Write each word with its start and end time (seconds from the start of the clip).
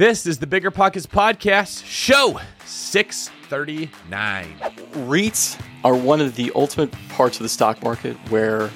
This 0.00 0.24
is 0.24 0.38
the 0.38 0.46
Bigger 0.46 0.70
Pockets 0.70 1.04
Podcast, 1.04 1.84
show 1.84 2.40
639. 2.64 4.46
REITs 4.92 5.60
are 5.84 5.94
one 5.94 6.22
of 6.22 6.36
the 6.36 6.50
ultimate 6.54 6.90
parts 7.10 7.36
of 7.36 7.42
the 7.42 7.50
stock 7.50 7.82
market 7.82 8.16
where 8.30 8.70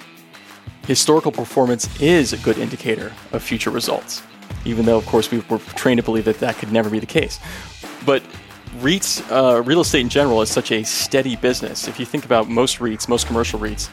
historical 0.86 1.32
performance 1.32 1.88
is 1.98 2.34
a 2.34 2.36
good 2.36 2.58
indicator 2.58 3.10
of 3.32 3.42
future 3.42 3.70
results, 3.70 4.22
even 4.66 4.84
though, 4.84 4.98
of 4.98 5.06
course, 5.06 5.30
we 5.30 5.38
were 5.48 5.56
trained 5.60 5.96
to 5.96 6.04
believe 6.04 6.26
that 6.26 6.40
that 6.40 6.56
could 6.56 6.70
never 6.70 6.90
be 6.90 6.98
the 6.98 7.06
case. 7.06 7.40
But 8.04 8.22
REITs, 8.80 9.24
uh, 9.32 9.62
real 9.62 9.80
estate 9.80 10.02
in 10.02 10.10
general, 10.10 10.42
is 10.42 10.50
such 10.50 10.72
a 10.72 10.82
steady 10.82 11.36
business. 11.36 11.88
If 11.88 11.98
you 11.98 12.04
think 12.04 12.26
about 12.26 12.50
most 12.50 12.80
REITs, 12.80 13.08
most 13.08 13.26
commercial 13.26 13.58
REITs, 13.58 13.88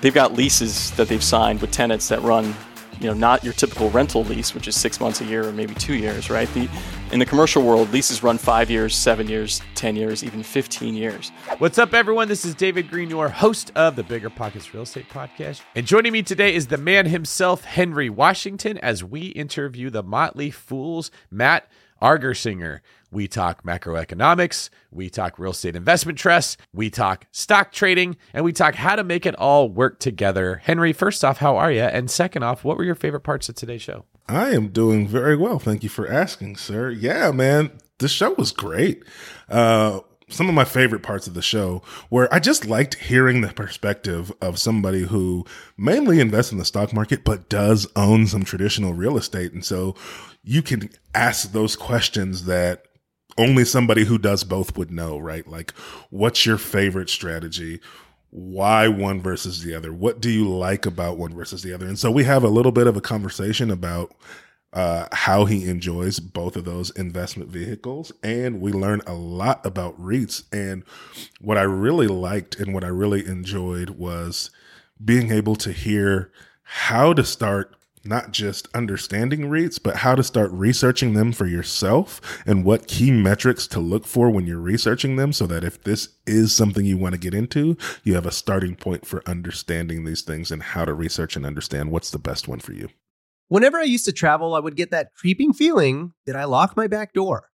they've 0.00 0.12
got 0.12 0.34
leases 0.34 0.90
that 0.96 1.06
they've 1.06 1.22
signed 1.22 1.60
with 1.60 1.70
tenants 1.70 2.08
that 2.08 2.20
run 2.22 2.56
you 3.00 3.06
know, 3.06 3.14
not 3.14 3.42
your 3.42 3.54
typical 3.54 3.90
rental 3.90 4.24
lease, 4.24 4.54
which 4.54 4.68
is 4.68 4.78
six 4.78 5.00
months 5.00 5.22
a 5.22 5.24
year 5.24 5.48
or 5.48 5.52
maybe 5.52 5.74
two 5.74 5.94
years, 5.94 6.28
right? 6.28 6.52
The, 6.52 6.68
in 7.12 7.18
the 7.18 7.24
commercial 7.24 7.62
world, 7.62 7.90
leases 7.92 8.22
run 8.22 8.36
five 8.36 8.70
years, 8.70 8.94
seven 8.94 9.26
years, 9.26 9.62
10 9.74 9.96
years, 9.96 10.22
even 10.22 10.42
15 10.42 10.94
years. 10.94 11.30
What's 11.58 11.78
up, 11.78 11.94
everyone? 11.94 12.28
This 12.28 12.44
is 12.44 12.54
David 12.54 12.90
Greene, 12.90 13.08
your 13.08 13.30
host 13.30 13.72
of 13.74 13.96
the 13.96 14.02
Bigger 14.02 14.28
Pockets 14.28 14.74
Real 14.74 14.82
Estate 14.82 15.08
Podcast. 15.08 15.62
And 15.74 15.86
joining 15.86 16.12
me 16.12 16.22
today 16.22 16.54
is 16.54 16.66
the 16.66 16.76
man 16.76 17.06
himself, 17.06 17.64
Henry 17.64 18.10
Washington, 18.10 18.76
as 18.78 19.02
we 19.02 19.28
interview 19.28 19.88
the 19.88 20.02
Motley 20.02 20.50
Fool's, 20.50 21.10
Matt 21.30 21.66
Argersinger. 22.02 22.80
We 23.10 23.26
talk 23.26 23.64
macroeconomics, 23.64 24.70
we 24.90 25.10
talk 25.10 25.38
real 25.38 25.50
estate 25.50 25.74
investment 25.74 26.18
trusts, 26.18 26.56
we 26.72 26.90
talk 26.90 27.26
stock 27.32 27.72
trading, 27.72 28.16
and 28.32 28.44
we 28.44 28.52
talk 28.52 28.76
how 28.76 28.96
to 28.96 29.02
make 29.02 29.26
it 29.26 29.34
all 29.34 29.68
work 29.68 29.98
together. 29.98 30.60
Henry, 30.64 30.92
first 30.92 31.24
off, 31.24 31.38
how 31.38 31.56
are 31.56 31.72
you? 31.72 31.82
And 31.82 32.10
second 32.10 32.44
off, 32.44 32.64
what 32.64 32.76
were 32.76 32.84
your 32.84 32.94
favorite 32.94 33.20
parts 33.22 33.48
of 33.48 33.56
today's 33.56 33.82
show? 33.82 34.04
I 34.28 34.50
am 34.50 34.68
doing 34.68 35.08
very 35.08 35.36
well. 35.36 35.58
Thank 35.58 35.82
you 35.82 35.88
for 35.88 36.08
asking, 36.08 36.56
sir. 36.56 36.90
Yeah, 36.90 37.32
man, 37.32 37.72
the 37.98 38.06
show 38.08 38.32
was 38.34 38.52
great. 38.52 39.02
Uh, 39.48 40.00
some 40.28 40.48
of 40.48 40.54
my 40.54 40.64
favorite 40.64 41.02
parts 41.02 41.26
of 41.26 41.34
the 41.34 41.42
show 41.42 41.82
where 42.08 42.32
I 42.32 42.38
just 42.38 42.64
liked 42.64 42.94
hearing 42.94 43.40
the 43.40 43.48
perspective 43.48 44.32
of 44.40 44.58
somebody 44.58 45.02
who 45.02 45.44
mainly 45.76 46.20
invests 46.20 46.52
in 46.52 46.58
the 46.58 46.64
stock 46.64 46.92
market, 46.92 47.24
but 47.24 47.48
does 47.48 47.88
own 47.96 48.26
some 48.28 48.44
traditional 48.44 48.94
real 48.94 49.16
estate. 49.16 49.52
And 49.52 49.64
so 49.64 49.96
you 50.42 50.62
can 50.62 50.90
ask 51.14 51.50
those 51.52 51.74
questions 51.76 52.44
that 52.44 52.84
only 53.40 53.64
somebody 53.64 54.04
who 54.04 54.18
does 54.18 54.44
both 54.44 54.76
would 54.76 54.90
know, 54.90 55.18
right? 55.18 55.46
Like, 55.46 55.72
what's 56.10 56.44
your 56.46 56.58
favorite 56.58 57.08
strategy? 57.08 57.80
Why 58.30 58.86
one 58.88 59.20
versus 59.20 59.62
the 59.62 59.74
other? 59.74 59.92
What 59.92 60.20
do 60.20 60.30
you 60.30 60.48
like 60.48 60.86
about 60.86 61.18
one 61.18 61.34
versus 61.34 61.62
the 61.62 61.72
other? 61.72 61.86
And 61.86 61.98
so 61.98 62.10
we 62.10 62.24
have 62.24 62.44
a 62.44 62.48
little 62.48 62.72
bit 62.72 62.86
of 62.86 62.96
a 62.96 63.00
conversation 63.00 63.70
about 63.70 64.14
uh, 64.72 65.06
how 65.12 65.46
he 65.46 65.68
enjoys 65.68 66.20
both 66.20 66.54
of 66.56 66.64
those 66.64 66.90
investment 66.90 67.50
vehicles. 67.50 68.12
And 68.22 68.60
we 68.60 68.72
learn 68.72 69.02
a 69.06 69.14
lot 69.14 69.64
about 69.66 70.00
REITs. 70.00 70.44
And 70.52 70.84
what 71.40 71.58
I 71.58 71.62
really 71.62 72.06
liked 72.06 72.60
and 72.60 72.72
what 72.72 72.84
I 72.84 72.88
really 72.88 73.26
enjoyed 73.26 73.90
was 73.90 74.50
being 75.04 75.32
able 75.32 75.56
to 75.56 75.72
hear 75.72 76.30
how 76.62 77.12
to 77.14 77.24
start 77.24 77.74
not 78.04 78.32
just 78.32 78.68
understanding 78.74 79.42
REITs, 79.42 79.82
but 79.82 79.96
how 79.96 80.14
to 80.14 80.22
start 80.22 80.50
researching 80.52 81.14
them 81.14 81.32
for 81.32 81.46
yourself 81.46 82.42
and 82.46 82.64
what 82.64 82.86
key 82.88 83.10
metrics 83.10 83.66
to 83.68 83.80
look 83.80 84.06
for 84.06 84.30
when 84.30 84.46
you're 84.46 84.58
researching 84.58 85.16
them 85.16 85.32
so 85.32 85.46
that 85.46 85.64
if 85.64 85.82
this 85.84 86.08
is 86.26 86.54
something 86.54 86.84
you 86.84 86.96
want 86.96 87.14
to 87.14 87.20
get 87.20 87.34
into, 87.34 87.76
you 88.02 88.14
have 88.14 88.26
a 88.26 88.32
starting 88.32 88.74
point 88.74 89.06
for 89.06 89.22
understanding 89.28 90.04
these 90.04 90.22
things 90.22 90.50
and 90.50 90.62
how 90.62 90.84
to 90.84 90.94
research 90.94 91.36
and 91.36 91.44
understand 91.44 91.90
what's 91.90 92.10
the 92.10 92.18
best 92.18 92.48
one 92.48 92.60
for 92.60 92.72
you. 92.72 92.88
Whenever 93.48 93.78
I 93.78 93.84
used 93.84 94.04
to 94.04 94.12
travel, 94.12 94.54
I 94.54 94.60
would 94.60 94.76
get 94.76 94.92
that 94.92 95.12
creeping 95.14 95.52
feeling 95.52 96.12
that 96.24 96.36
I 96.36 96.44
lock 96.44 96.76
my 96.76 96.86
back 96.86 97.12
door. 97.12 97.49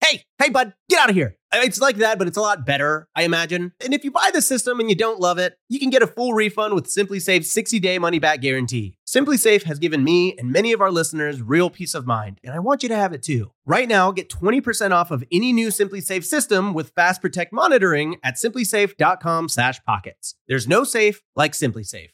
Hey, 0.00 0.24
hey, 0.38 0.50
bud, 0.50 0.74
get 0.88 1.00
out 1.00 1.10
of 1.10 1.16
here. 1.16 1.36
It's 1.52 1.80
like 1.80 1.96
that, 1.96 2.18
but 2.18 2.28
it's 2.28 2.36
a 2.36 2.40
lot 2.40 2.64
better, 2.64 3.08
I 3.14 3.22
imagine. 3.22 3.72
And 3.84 3.92
if 3.92 4.04
you 4.04 4.10
buy 4.10 4.30
the 4.32 4.40
system 4.40 4.78
and 4.78 4.88
you 4.88 4.94
don't 4.94 5.18
love 5.18 5.38
it, 5.38 5.56
you 5.68 5.80
can 5.80 5.90
get 5.90 6.02
a 6.02 6.06
full 6.06 6.32
refund 6.32 6.74
with 6.74 6.86
SimpliSafe's 6.86 7.52
60-day 7.52 7.98
money-back 7.98 8.40
guarantee. 8.40 8.98
SimpliSafe 9.06 9.64
has 9.64 9.80
given 9.80 10.04
me 10.04 10.36
and 10.38 10.52
many 10.52 10.72
of 10.72 10.80
our 10.80 10.92
listeners 10.92 11.42
real 11.42 11.68
peace 11.68 11.94
of 11.94 12.06
mind, 12.06 12.38
and 12.44 12.54
I 12.54 12.60
want 12.60 12.84
you 12.84 12.88
to 12.90 12.96
have 12.96 13.12
it 13.12 13.22
too. 13.22 13.50
Right 13.66 13.88
now, 13.88 14.12
get 14.12 14.30
20% 14.30 14.92
off 14.92 15.10
of 15.10 15.24
any 15.32 15.52
new 15.52 15.68
SimpliSafe 15.68 16.24
system 16.24 16.72
with 16.72 16.90
Fast 16.90 17.20
Protect 17.20 17.52
monitoring 17.52 18.16
at 18.22 18.36
simplisafe.com/pockets. 18.36 20.34
There's 20.46 20.68
no 20.68 20.84
safe 20.84 21.22
like 21.34 21.52
SimpliSafe. 21.52 22.10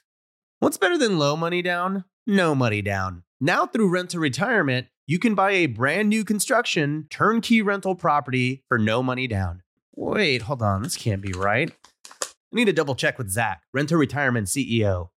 What's 0.58 0.78
better 0.78 0.96
than 0.96 1.18
low 1.18 1.36
money 1.36 1.60
down? 1.60 2.04
No 2.26 2.54
money 2.54 2.80
down. 2.80 3.24
Now 3.38 3.66
through 3.66 3.90
Rent 3.90 4.08
to 4.10 4.18
Retirement, 4.18 4.86
you 5.08 5.20
can 5.20 5.36
buy 5.36 5.52
a 5.52 5.66
brand 5.66 6.08
new 6.08 6.24
construction 6.24 7.06
turnkey 7.10 7.62
rental 7.62 7.94
property 7.94 8.64
for 8.68 8.76
no 8.76 9.04
money 9.04 9.28
down. 9.28 9.62
Wait, 9.94 10.42
hold 10.42 10.62
on. 10.62 10.82
This 10.82 10.96
can't 10.96 11.22
be 11.22 11.32
right. 11.32 11.70
I 12.12 12.26
need 12.52 12.64
to 12.64 12.72
double 12.72 12.96
check 12.96 13.16
with 13.16 13.30
Zach, 13.30 13.62
Rent 13.72 13.88
to 13.90 13.96
Retirement 13.96 14.48
CEO. 14.48 15.10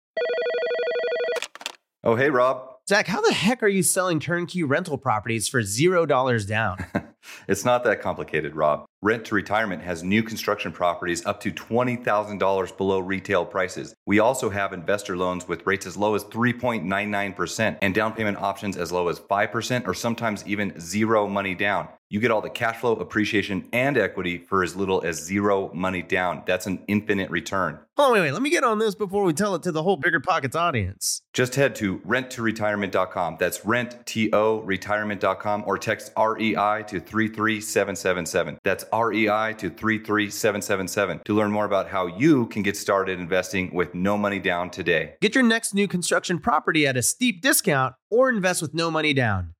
Oh, 2.03 2.15
hey, 2.15 2.29
Rob. 2.29 2.68
Zach, 2.89 3.05
how 3.05 3.21
the 3.21 3.31
heck 3.31 3.61
are 3.61 3.67
you 3.67 3.83
selling 3.83 4.19
turnkey 4.19 4.63
rental 4.63 4.97
properties 4.97 5.47
for 5.47 5.61
$0 5.61 6.47
down? 6.47 6.83
it's 7.47 7.63
not 7.63 7.83
that 7.83 8.01
complicated, 8.01 8.55
Rob. 8.55 8.85
Rent 9.03 9.25
to 9.25 9.35
Retirement 9.35 9.83
has 9.83 10.01
new 10.01 10.23
construction 10.23 10.71
properties 10.71 11.23
up 11.23 11.39
to 11.41 11.51
$20,000 11.51 12.77
below 12.77 12.99
retail 12.99 13.45
prices. 13.45 13.93
We 14.07 14.17
also 14.17 14.49
have 14.49 14.73
investor 14.73 15.15
loans 15.15 15.47
with 15.47 15.67
rates 15.67 15.85
as 15.85 15.97
low 15.97 16.15
as 16.15 16.23
3.99% 16.23 17.77
and 17.79 17.93
down 17.93 18.13
payment 18.13 18.39
options 18.39 18.75
as 18.75 18.91
low 18.91 19.07
as 19.07 19.19
5% 19.19 19.87
or 19.87 19.93
sometimes 19.93 20.43
even 20.47 20.79
zero 20.79 21.27
money 21.27 21.53
down. 21.53 21.89
You 22.11 22.19
get 22.19 22.31
all 22.31 22.41
the 22.41 22.49
cash 22.49 22.77
flow, 22.77 22.93
appreciation, 22.93 23.67
and 23.71 23.95
equity 23.95 24.39
for 24.39 24.63
as 24.63 24.75
little 24.75 25.03
as 25.05 25.23
zero 25.23 25.71
money 25.75 26.01
down. 26.01 26.41
That's 26.47 26.65
an 26.65 26.83
infinite 26.87 27.29
return. 27.29 27.77
Oh, 27.97 28.11
wait, 28.13 28.21
wait. 28.21 28.31
Let 28.31 28.41
me 28.41 28.49
get 28.49 28.63
on 28.63 28.79
this 28.79 28.95
before 28.95 29.23
we 29.23 29.33
tell 29.33 29.53
it 29.53 29.61
to 29.63 29.71
the 29.71 29.83
whole 29.83 29.95
Bigger 29.95 30.19
Pockets 30.19 30.55
audience. 30.55 31.21
Just 31.33 31.53
head 31.53 31.75
to 31.75 31.99
renttoretirement.com. 31.99 33.37
That's 33.39 33.63
rent-to 33.63 34.61
retirement.com 34.65 35.63
or 35.67 35.77
text 35.77 36.11
REI 36.17 36.83
to 36.87 36.99
33777. 36.99 38.57
That's 38.63 38.85
REI 38.91 39.53
to 39.57 39.69
33777 39.69 41.21
to 41.25 41.35
learn 41.35 41.51
more 41.51 41.65
about 41.65 41.89
how 41.89 42.07
you 42.07 42.47
can 42.47 42.63
get 42.63 42.75
started 42.75 43.19
investing 43.19 43.71
with 43.71 43.93
no 43.93 44.17
money 44.17 44.39
down 44.39 44.71
today. 44.71 45.13
Get 45.21 45.35
your 45.35 45.43
next 45.43 45.75
new 45.75 45.87
construction 45.87 46.39
property 46.39 46.87
at 46.87 46.97
a 46.97 47.03
steep 47.03 47.41
discount 47.41 47.93
or 48.09 48.29
invest 48.29 48.63
with 48.63 48.73
no 48.73 48.89
money 48.89 49.13
down. 49.13 49.53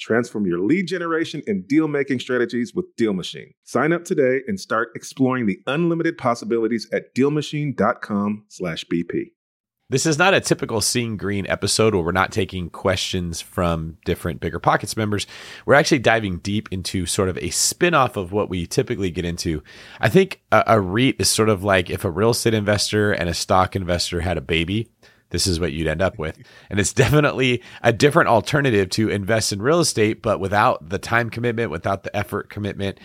Transform 0.00 0.46
your 0.46 0.60
lead 0.60 0.86
generation 0.86 1.42
and 1.46 1.66
deal 1.66 1.88
making 1.88 2.20
strategies 2.20 2.74
with 2.74 2.94
Deal 2.96 3.12
Machine. 3.12 3.52
Sign 3.64 3.92
up 3.92 4.04
today 4.04 4.40
and 4.46 4.60
start 4.60 4.90
exploring 4.94 5.46
the 5.46 5.58
unlimited 5.66 6.16
possibilities 6.16 6.88
at 6.92 7.12
DealMachine.com/bp. 7.14 9.32
This 9.90 10.04
is 10.04 10.18
not 10.18 10.34
a 10.34 10.40
typical 10.42 10.82
Seeing 10.82 11.16
Greene 11.16 11.46
episode 11.46 11.94
where 11.94 12.04
we're 12.04 12.12
not 12.12 12.30
taking 12.30 12.68
questions 12.68 13.40
from 13.40 13.96
different 14.04 14.38
Bigger 14.38 14.58
Pockets 14.58 14.98
members. 14.98 15.26
We're 15.64 15.76
actually 15.76 16.00
diving 16.00 16.40
deep 16.40 16.68
into 16.70 17.06
sort 17.06 17.30
of 17.30 17.38
a 17.38 17.48
spin 17.48 17.94
off 17.94 18.18
of 18.18 18.30
what 18.30 18.50
we 18.50 18.66
typically 18.66 19.10
get 19.10 19.24
into. 19.24 19.62
I 19.98 20.10
think 20.10 20.42
a, 20.52 20.62
a 20.66 20.78
REIT 20.78 21.16
is 21.20 21.30
sort 21.30 21.48
of 21.48 21.64
like 21.64 21.88
if 21.88 22.04
a 22.04 22.10
real 22.10 22.30
estate 22.30 22.52
investor 22.52 23.12
and 23.12 23.30
a 23.30 23.34
stock 23.34 23.74
investor 23.74 24.20
had 24.20 24.36
a 24.36 24.42
baby 24.42 24.90
this 25.30 25.46
is 25.46 25.60
what 25.60 25.72
you'd 25.72 25.86
end 25.86 26.02
up 26.02 26.18
with. 26.18 26.38
And 26.70 26.80
it's 26.80 26.92
definitely 26.92 27.62
a 27.82 27.92
different 27.92 28.28
alternative 28.28 28.90
to 28.90 29.08
invest 29.08 29.52
in 29.52 29.62
real 29.62 29.80
estate, 29.80 30.22
but 30.22 30.40
without 30.40 30.88
the 30.88 30.98
time 30.98 31.30
commitment, 31.30 31.70
without 31.70 32.02
the 32.02 32.16
effort 32.16 32.48
commitment, 32.50 32.98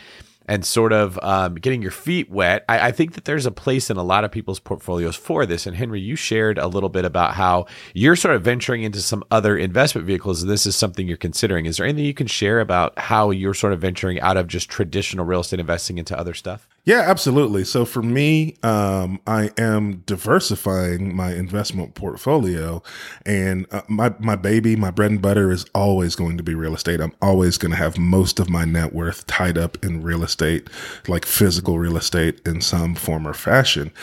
and 0.48 0.66
sort 0.66 0.92
of 0.92 1.18
um, 1.24 1.56
getting 1.56 1.82
your 1.82 1.92
feet 1.92 2.30
wet. 2.30 2.66
I, 2.68 2.88
I, 2.88 2.92
think 2.92 3.14
that 3.14 3.26
there's 3.26 3.46
a 3.46 3.52
place 3.52 3.90
in 3.90 3.98
a 3.98 4.04
lot 4.04 4.26
of 4.26 4.32
people's 4.32 4.60
portfolios 4.60 5.16
for 5.16 5.46
this. 5.46 5.66
And 5.66 5.76
Henry, 5.76 6.02
you 6.02 6.16
shared 6.16 6.58
a 6.58 6.68
little 6.68 6.90
bit 6.90 7.06
about 7.06 7.34
how 7.34 7.68
you're 7.94 8.16
sort 8.16 8.36
of 8.36 8.44
venturing 8.44 8.84
into 8.84 9.02
some 9.02 9.24
other 9.32 9.58
investment 9.58 10.06
vehicles, 10.06 10.42
and 10.42 10.52
this 10.52 10.66
is 10.66 10.76
something 10.76 11.08
you're 11.08 11.18
considering. 11.18 11.66
Is 11.66 11.78
there 11.78 11.86
anything 11.86 12.06
you 12.06 12.14
can 12.14 12.28
share 12.28 12.60
about 12.60 12.98
how 13.00 13.30
you're 13.30 13.54
sort 13.54 13.74
of 13.74 13.80
venturing 13.80 14.20
out 14.20 14.38
of 14.38 14.48
just 14.48 14.70
traditional 14.70 15.26
real 15.26 15.42
estate 15.42 15.60
investing 15.60 15.98
into 15.98 16.18
other 16.18 16.34
stuff? 16.34 16.68
Yeah, 16.86 17.00
absolutely. 17.08 17.64
So 17.64 17.86
for 17.86 18.04
me, 18.04 18.58
um, 18.62 19.22
I 19.26 19.52
am 19.58 20.04
diversifying 20.06 21.16
my 21.16 21.34
investment 21.34 21.96
portfolio, 21.96 22.84
and 23.26 23.66
uh, 23.72 23.84
my 23.88 24.14
my 24.20 24.36
baby, 24.36 24.76
my 24.76 24.92
bread 24.92 25.12
and 25.12 25.22
butter 25.22 25.50
is 25.50 25.66
always 25.74 26.14
going 26.16 26.36
to 26.36 26.44
be 26.44 26.56
real 26.56 26.76
estate. 26.76 27.00
I'm 27.00 27.16
always 27.22 27.58
going 27.58 27.72
to 27.72 27.78
have 27.78 27.98
most 27.98 28.38
of 28.38 28.50
my 28.50 28.66
net 28.66 28.94
worth 28.94 29.26
tied 29.28 29.58
up 29.58 29.82
in 29.84 30.02
real 30.04 30.24
estate, 30.24 30.70
like 31.08 31.26
physical 31.26 31.80
real 31.80 31.96
estate 31.96 32.42
in 32.46 32.60
some 32.60 32.96
form 32.96 33.26
or 33.26 33.34
fashion. 33.34 33.94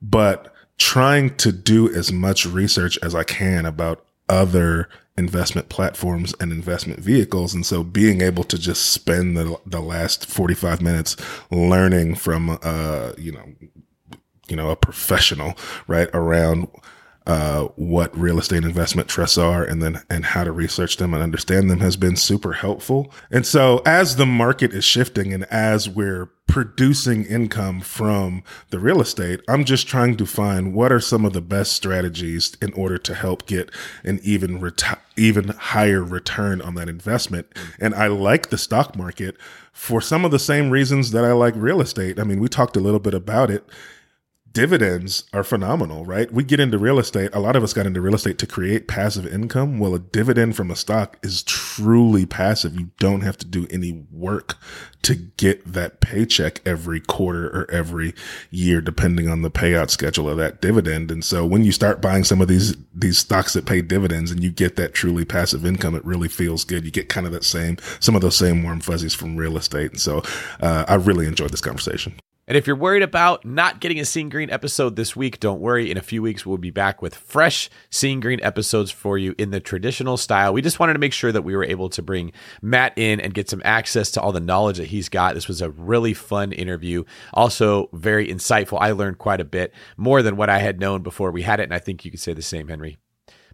But 0.00 0.54
trying 0.78 1.36
to 1.36 1.52
do 1.52 1.92
as 1.94 2.10
much 2.12 2.46
research 2.46 2.98
as 3.02 3.14
I 3.14 3.24
can 3.24 3.66
about 3.66 4.06
other 4.30 4.88
investment 5.16 5.68
platforms 5.68 6.34
and 6.40 6.52
investment 6.52 7.00
vehicles. 7.00 7.54
And 7.54 7.66
so 7.66 7.82
being 7.82 8.20
able 8.20 8.44
to 8.44 8.58
just 8.58 8.90
spend 8.90 9.36
the, 9.36 9.58
the 9.66 9.80
last 9.80 10.26
45 10.26 10.80
minutes 10.80 11.16
learning 11.50 12.14
from, 12.14 12.58
uh, 12.62 13.12
you 13.18 13.32
know, 13.32 13.44
you 14.48 14.56
know, 14.56 14.70
a 14.70 14.76
professional, 14.76 15.54
right, 15.86 16.08
around 16.12 16.68
uh, 17.26 17.64
what 17.76 18.16
real 18.18 18.38
estate 18.38 18.64
investment 18.64 19.08
trusts 19.08 19.38
are 19.38 19.62
and 19.62 19.80
then 19.80 20.02
and 20.10 20.24
how 20.24 20.42
to 20.42 20.50
research 20.50 20.96
them 20.96 21.14
and 21.14 21.22
understand 21.22 21.70
them 21.70 21.80
has 21.80 21.96
been 21.96 22.16
super 22.16 22.52
helpful. 22.54 23.12
And 23.30 23.46
so 23.46 23.80
as 23.86 24.16
the 24.16 24.26
market 24.26 24.72
is 24.72 24.84
shifting 24.84 25.32
and 25.32 25.44
as 25.44 25.88
we're 25.88 26.30
producing 26.48 27.24
income 27.24 27.80
from 27.80 28.42
the 28.70 28.78
real 28.78 29.00
estate, 29.00 29.40
I'm 29.48 29.64
just 29.64 29.86
trying 29.86 30.16
to 30.16 30.26
find 30.26 30.74
what 30.74 30.90
are 30.90 31.00
some 31.00 31.24
of 31.24 31.32
the 31.32 31.40
best 31.40 31.72
strategies 31.72 32.56
in 32.60 32.72
order 32.72 32.98
to 32.98 33.14
help 33.14 33.46
get 33.46 33.70
an 34.04 34.18
even 34.22 34.60
reti- 34.60 34.98
even 35.16 35.48
higher 35.48 36.02
return 36.02 36.60
on 36.60 36.74
that 36.74 36.88
investment. 36.88 37.46
And 37.80 37.94
I 37.94 38.08
like 38.08 38.50
the 38.50 38.58
stock 38.58 38.96
market 38.96 39.36
for 39.72 40.00
some 40.00 40.24
of 40.24 40.30
the 40.30 40.38
same 40.38 40.70
reasons 40.70 41.12
that 41.12 41.24
I 41.24 41.32
like 41.32 41.54
real 41.56 41.80
estate. 41.80 42.18
I 42.18 42.24
mean, 42.24 42.40
we 42.40 42.48
talked 42.48 42.76
a 42.76 42.80
little 42.80 43.00
bit 43.00 43.14
about 43.14 43.50
it 43.50 43.64
dividends 44.52 45.24
are 45.32 45.44
phenomenal, 45.44 46.04
right? 46.04 46.32
We 46.32 46.44
get 46.44 46.60
into 46.60 46.78
real 46.78 46.98
estate. 46.98 47.30
A 47.32 47.40
lot 47.40 47.56
of 47.56 47.62
us 47.62 47.72
got 47.72 47.86
into 47.86 48.00
real 48.00 48.14
estate 48.14 48.38
to 48.38 48.46
create 48.46 48.88
passive 48.88 49.26
income. 49.26 49.78
Well, 49.78 49.94
a 49.94 49.98
dividend 49.98 50.56
from 50.56 50.70
a 50.70 50.76
stock 50.76 51.18
is 51.22 51.42
truly 51.42 52.26
passive. 52.26 52.78
You 52.78 52.90
don't 52.98 53.22
have 53.22 53.36
to 53.38 53.46
do 53.46 53.66
any 53.70 54.04
work 54.10 54.56
to 55.02 55.14
get 55.14 55.64
that 55.72 56.00
paycheck 56.00 56.60
every 56.66 57.00
quarter 57.00 57.46
or 57.48 57.70
every 57.70 58.14
year, 58.50 58.80
depending 58.80 59.28
on 59.28 59.42
the 59.42 59.50
payout 59.50 59.90
schedule 59.90 60.28
of 60.28 60.36
that 60.36 60.60
dividend. 60.60 61.10
And 61.10 61.24
so 61.24 61.44
when 61.44 61.64
you 61.64 61.72
start 61.72 62.00
buying 62.00 62.24
some 62.24 62.40
of 62.40 62.48
these, 62.48 62.76
these 62.94 63.18
stocks 63.18 63.54
that 63.54 63.66
pay 63.66 63.82
dividends 63.82 64.30
and 64.30 64.42
you 64.42 64.50
get 64.50 64.76
that 64.76 64.94
truly 64.94 65.24
passive 65.24 65.66
income, 65.66 65.94
it 65.94 66.04
really 66.04 66.28
feels 66.28 66.64
good. 66.64 66.84
You 66.84 66.90
get 66.90 67.08
kind 67.08 67.26
of 67.26 67.32
that 67.32 67.44
same, 67.44 67.78
some 68.00 68.14
of 68.14 68.22
those 68.22 68.36
same 68.36 68.62
warm 68.62 68.80
fuzzies 68.80 69.14
from 69.14 69.36
real 69.36 69.56
estate. 69.56 69.90
And 69.90 70.00
so, 70.00 70.22
uh, 70.60 70.84
I 70.86 70.94
really 70.94 71.26
enjoyed 71.26 71.50
this 71.50 71.60
conversation. 71.60 72.14
And 72.52 72.58
if 72.58 72.66
you're 72.66 72.76
worried 72.76 73.02
about 73.02 73.46
not 73.46 73.80
getting 73.80 73.98
a 73.98 74.04
Seeing 74.04 74.28
Greene 74.28 74.50
episode 74.50 74.94
this 74.94 75.16
week, 75.16 75.40
don't 75.40 75.62
worry. 75.62 75.90
In 75.90 75.96
a 75.96 76.02
few 76.02 76.20
weeks, 76.20 76.44
we'll 76.44 76.58
be 76.58 76.68
back 76.68 77.00
with 77.00 77.14
fresh 77.14 77.70
Seeing 77.88 78.20
Greene 78.20 78.40
episodes 78.42 78.90
for 78.90 79.16
you 79.16 79.34
in 79.38 79.52
the 79.52 79.58
traditional 79.58 80.18
style. 80.18 80.52
We 80.52 80.60
just 80.60 80.78
wanted 80.78 80.92
to 80.92 80.98
make 80.98 81.14
sure 81.14 81.32
that 81.32 81.44
we 81.44 81.56
were 81.56 81.64
able 81.64 81.88
to 81.88 82.02
bring 82.02 82.30
Matt 82.60 82.92
in 82.98 83.20
and 83.20 83.32
get 83.32 83.48
some 83.48 83.62
access 83.64 84.10
to 84.10 84.20
all 84.20 84.32
the 84.32 84.38
knowledge 84.40 84.76
that 84.76 84.88
he's 84.88 85.08
got. 85.08 85.32
This 85.34 85.48
was 85.48 85.62
a 85.62 85.70
really 85.70 86.12
fun 86.12 86.52
interview. 86.52 87.04
Also, 87.32 87.88
very 87.94 88.28
insightful. 88.28 88.76
I 88.78 88.92
learned 88.92 89.16
quite 89.16 89.40
a 89.40 89.46
bit 89.46 89.72
more 89.96 90.22
than 90.22 90.36
what 90.36 90.50
I 90.50 90.58
had 90.58 90.78
known 90.78 91.02
before 91.02 91.30
we 91.30 91.40
had 91.40 91.58
it. 91.58 91.62
And 91.62 91.74
I 91.74 91.78
think 91.78 92.04
you 92.04 92.10
could 92.10 92.20
say 92.20 92.34
the 92.34 92.42
same, 92.42 92.68
Henry. 92.68 92.98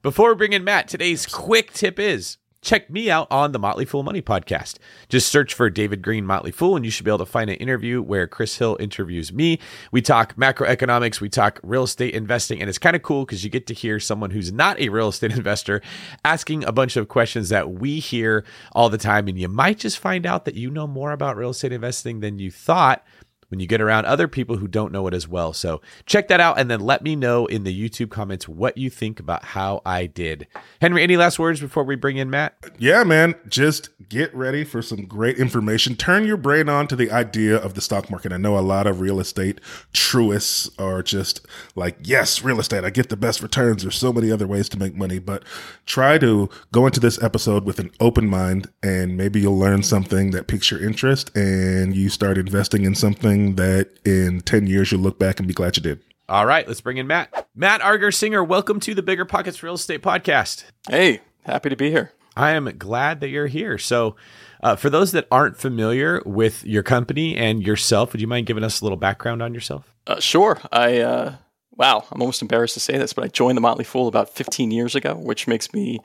Before 0.02 0.30
we 0.30 0.34
bring 0.34 0.54
in 0.54 0.64
Matt, 0.64 0.88
today's 0.88 1.24
quick 1.24 1.72
tip 1.72 2.00
is 2.00 2.38
check 2.60 2.90
me 2.90 3.10
out 3.10 3.26
on 3.30 3.52
the 3.52 3.58
Motley 3.58 3.84
Fool 3.84 4.02
Money 4.02 4.22
podcast. 4.22 4.78
Just 5.08 5.28
search 5.28 5.54
for 5.54 5.70
David 5.70 6.02
Greene 6.02 6.26
Motley 6.26 6.50
Fool, 6.50 6.76
and 6.76 6.84
you 6.84 6.90
should 6.90 7.04
be 7.04 7.10
able 7.10 7.18
to 7.18 7.26
find 7.26 7.50
an 7.50 7.56
interview 7.56 8.02
where 8.02 8.26
Chris 8.26 8.58
Hill 8.58 8.76
interviews 8.80 9.32
me. 9.32 9.58
We 9.92 10.02
talk 10.02 10.36
macroeconomics, 10.36 11.20
we 11.20 11.28
talk 11.28 11.60
real 11.62 11.84
estate 11.84 12.14
investing, 12.14 12.60
and 12.60 12.68
it's 12.68 12.78
kind 12.78 12.96
of 12.96 13.02
cool 13.02 13.24
because 13.24 13.44
you 13.44 13.50
get 13.50 13.66
to 13.68 13.74
hear 13.74 14.00
someone 14.00 14.30
who's 14.30 14.52
not 14.52 14.78
a 14.80 14.88
real 14.88 15.08
estate 15.08 15.32
investor 15.36 15.80
asking 16.24 16.64
a 16.64 16.72
bunch 16.72 16.96
of 16.96 17.08
questions 17.08 17.48
that 17.50 17.72
we 17.72 18.00
hear 18.00 18.44
all 18.72 18.88
the 18.88 18.98
time. 18.98 19.28
And 19.28 19.38
you 19.38 19.48
might 19.48 19.78
just 19.78 19.98
find 19.98 20.26
out 20.26 20.44
that 20.44 20.54
you 20.54 20.70
know 20.70 20.86
more 20.86 21.12
about 21.12 21.36
real 21.36 21.50
estate 21.50 21.72
investing 21.72 22.20
than 22.20 22.38
you 22.38 22.50
thought 22.50 23.04
when 23.48 23.60
you 23.60 23.66
get 23.66 23.80
around 23.80 24.04
other 24.04 24.28
people 24.28 24.56
who 24.56 24.68
don't 24.68 24.92
know 24.92 25.06
it 25.06 25.14
as 25.14 25.26
well. 25.26 25.52
So 25.52 25.80
check 26.06 26.28
that 26.28 26.40
out 26.40 26.58
and 26.58 26.70
then 26.70 26.80
let 26.80 27.02
me 27.02 27.16
know 27.16 27.46
in 27.46 27.64
the 27.64 27.88
YouTube 27.88 28.10
comments 28.10 28.48
what 28.48 28.76
you 28.76 28.90
think 28.90 29.20
about 29.20 29.44
how 29.44 29.82
I 29.84 30.06
did. 30.06 30.46
Henry, 30.80 31.02
any 31.02 31.16
last 31.16 31.38
words 31.38 31.60
before 31.60 31.84
we 31.84 31.96
bring 31.96 32.16
in 32.16 32.30
Matt? 32.30 32.54
Yeah, 32.78 33.04
man. 33.04 33.34
Just 33.48 33.90
get 34.08 34.34
ready 34.34 34.64
for 34.64 34.82
some 34.82 35.06
great 35.06 35.38
information. 35.38 35.96
Turn 35.96 36.24
your 36.24 36.36
brain 36.36 36.68
on 36.68 36.86
to 36.88 36.96
the 36.96 37.10
idea 37.10 37.56
of 37.56 37.74
the 37.74 37.80
stock 37.80 38.10
market. 38.10 38.32
I 38.32 38.36
know 38.36 38.58
a 38.58 38.60
lot 38.60 38.86
of 38.86 39.00
real 39.00 39.20
estate 39.20 39.60
truists 39.92 40.70
are 40.78 41.02
just 41.02 41.46
like, 41.74 41.96
yes, 42.02 42.42
real 42.42 42.60
estate, 42.60 42.84
I 42.84 42.90
get 42.90 43.08
the 43.08 43.16
best 43.16 43.42
returns. 43.42 43.82
There's 43.82 43.96
so 43.96 44.12
many 44.12 44.30
other 44.30 44.46
ways 44.46 44.68
to 44.70 44.78
make 44.78 44.94
money, 44.94 45.18
but 45.18 45.44
try 45.86 46.18
to 46.18 46.48
go 46.72 46.86
into 46.86 47.00
this 47.00 47.22
episode 47.22 47.64
with 47.64 47.78
an 47.78 47.90
open 48.00 48.28
mind 48.28 48.70
and 48.82 49.16
maybe 49.16 49.40
you'll 49.40 49.58
learn 49.58 49.82
something 49.82 50.30
that 50.32 50.46
piques 50.46 50.70
your 50.70 50.82
interest 50.82 51.34
and 51.36 51.96
you 51.96 52.08
start 52.08 52.38
investing 52.38 52.84
in 52.84 52.94
something 52.94 53.37
something 53.38 53.56
that 53.56 53.90
in 54.04 54.40
10 54.40 54.66
years 54.66 54.90
you'll 54.92 55.00
look 55.00 55.18
back 55.18 55.38
and 55.38 55.46
be 55.46 55.54
glad 55.54 55.76
you 55.76 55.82
did. 55.82 56.02
All 56.28 56.44
right, 56.44 56.66
let's 56.66 56.80
bring 56.80 56.98
in 56.98 57.06
Matt. 57.06 57.48
Matt 57.54 57.80
Argersinger, 57.80 58.46
welcome 58.46 58.80
to 58.80 58.94
the 58.94 59.02
Bigger 59.02 59.24
Pockets 59.24 59.62
Real 59.62 59.74
Estate 59.74 60.02
Podcast. 60.02 60.64
Hey, 60.88 61.20
happy 61.44 61.70
to 61.70 61.76
be 61.76 61.90
here. 61.90 62.12
I 62.36 62.50
am 62.50 62.66
glad 62.76 63.20
that 63.20 63.28
you're 63.28 63.46
here. 63.46 63.78
So, 63.78 64.14
uh, 64.62 64.76
for 64.76 64.90
those 64.90 65.12
that 65.12 65.26
aren't 65.30 65.56
familiar 65.56 66.20
with 66.26 66.64
your 66.64 66.82
company 66.82 67.36
and 67.36 67.64
yourself, 67.64 68.12
would 68.12 68.20
you 68.20 68.26
mind 68.26 68.46
giving 68.46 68.64
us 68.64 68.80
a 68.80 68.84
little 68.84 68.98
background 68.98 69.42
on 69.42 69.54
yourself? 69.54 69.94
Uh, 70.06 70.20
sure. 70.20 70.60
I, 70.70 70.98
uh, 70.98 71.36
wow, 71.76 72.04
I'm 72.10 72.20
almost 72.20 72.42
embarrassed 72.42 72.74
to 72.74 72.80
say 72.80 72.98
this, 72.98 73.12
but 73.12 73.24
I 73.24 73.28
joined 73.28 73.56
the 73.56 73.60
Motley 73.60 73.84
Fool 73.84 74.08
about 74.08 74.30
15 74.30 74.70
years 74.70 74.94
ago, 74.94 75.14
which 75.14 75.46
makes 75.46 75.72
me 75.72 76.00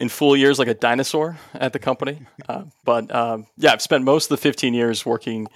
in 0.00 0.08
full 0.08 0.36
years 0.36 0.58
like 0.58 0.68
a 0.68 0.74
dinosaur 0.74 1.36
at 1.54 1.72
the 1.72 1.78
company. 1.80 2.20
Uh, 2.48 2.64
but 2.84 3.12
um, 3.14 3.46
yeah, 3.56 3.72
I've 3.72 3.82
spent 3.82 4.04
most 4.04 4.26
of 4.26 4.38
the 4.38 4.42
15 4.42 4.72
years 4.72 5.04
working 5.04 5.48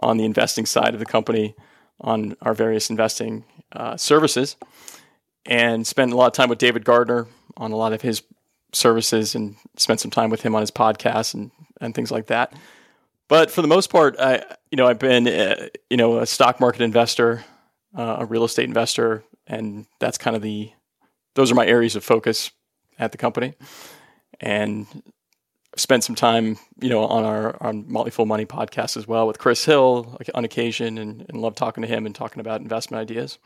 on 0.00 0.16
the 0.16 0.24
investing 0.24 0.66
side 0.66 0.94
of 0.94 1.00
the 1.00 1.06
company 1.06 1.54
on 2.00 2.36
our 2.42 2.54
various 2.54 2.90
investing 2.90 3.44
uh, 3.72 3.96
services 3.96 4.56
and 5.46 5.86
spent 5.86 6.12
a 6.12 6.16
lot 6.16 6.26
of 6.26 6.32
time 6.32 6.48
with 6.48 6.58
David 6.58 6.84
Gardner 6.84 7.26
on 7.56 7.72
a 7.72 7.76
lot 7.76 7.92
of 7.92 8.02
his 8.02 8.22
services 8.72 9.34
and 9.34 9.56
spent 9.76 10.00
some 10.00 10.10
time 10.10 10.30
with 10.30 10.42
him 10.42 10.54
on 10.54 10.60
his 10.60 10.70
podcast 10.70 11.34
and, 11.34 11.50
and 11.80 11.94
things 11.94 12.10
like 12.10 12.26
that. 12.26 12.54
But 13.28 13.50
for 13.50 13.62
the 13.62 13.68
most 13.68 13.90
part, 13.90 14.16
I 14.18 14.42
you 14.72 14.76
know 14.76 14.88
I've 14.88 14.98
been 14.98 15.28
uh, 15.28 15.68
you 15.88 15.96
know 15.96 16.18
a 16.18 16.26
stock 16.26 16.58
market 16.58 16.82
investor, 16.82 17.44
uh, 17.96 18.16
a 18.18 18.26
real 18.26 18.42
estate 18.42 18.64
investor, 18.64 19.22
and 19.46 19.86
that's 20.00 20.18
kind 20.18 20.34
of 20.34 20.42
the 20.42 20.72
those 21.36 21.52
are 21.52 21.54
my 21.54 21.66
areas 21.66 21.94
of 21.94 22.02
focus 22.02 22.50
at 22.98 23.12
the 23.12 23.18
company. 23.18 23.54
And 24.40 24.86
spent 25.80 26.04
some 26.04 26.14
time, 26.14 26.58
you 26.80 26.88
know, 26.88 27.04
on 27.04 27.24
our 27.24 27.56
on 27.62 27.90
Motley 27.90 28.10
Fool 28.10 28.26
Money 28.26 28.46
podcast 28.46 28.96
as 28.96 29.06
well 29.08 29.26
with 29.26 29.38
Chris 29.38 29.64
Hill 29.64 30.18
on 30.34 30.44
occasion, 30.44 30.98
and, 30.98 31.26
and 31.28 31.40
love 31.40 31.54
talking 31.54 31.82
to 31.82 31.88
him 31.88 32.06
and 32.06 32.14
talking 32.14 32.40
about 32.40 32.60
investment 32.60 33.00
ideas. 33.00 33.38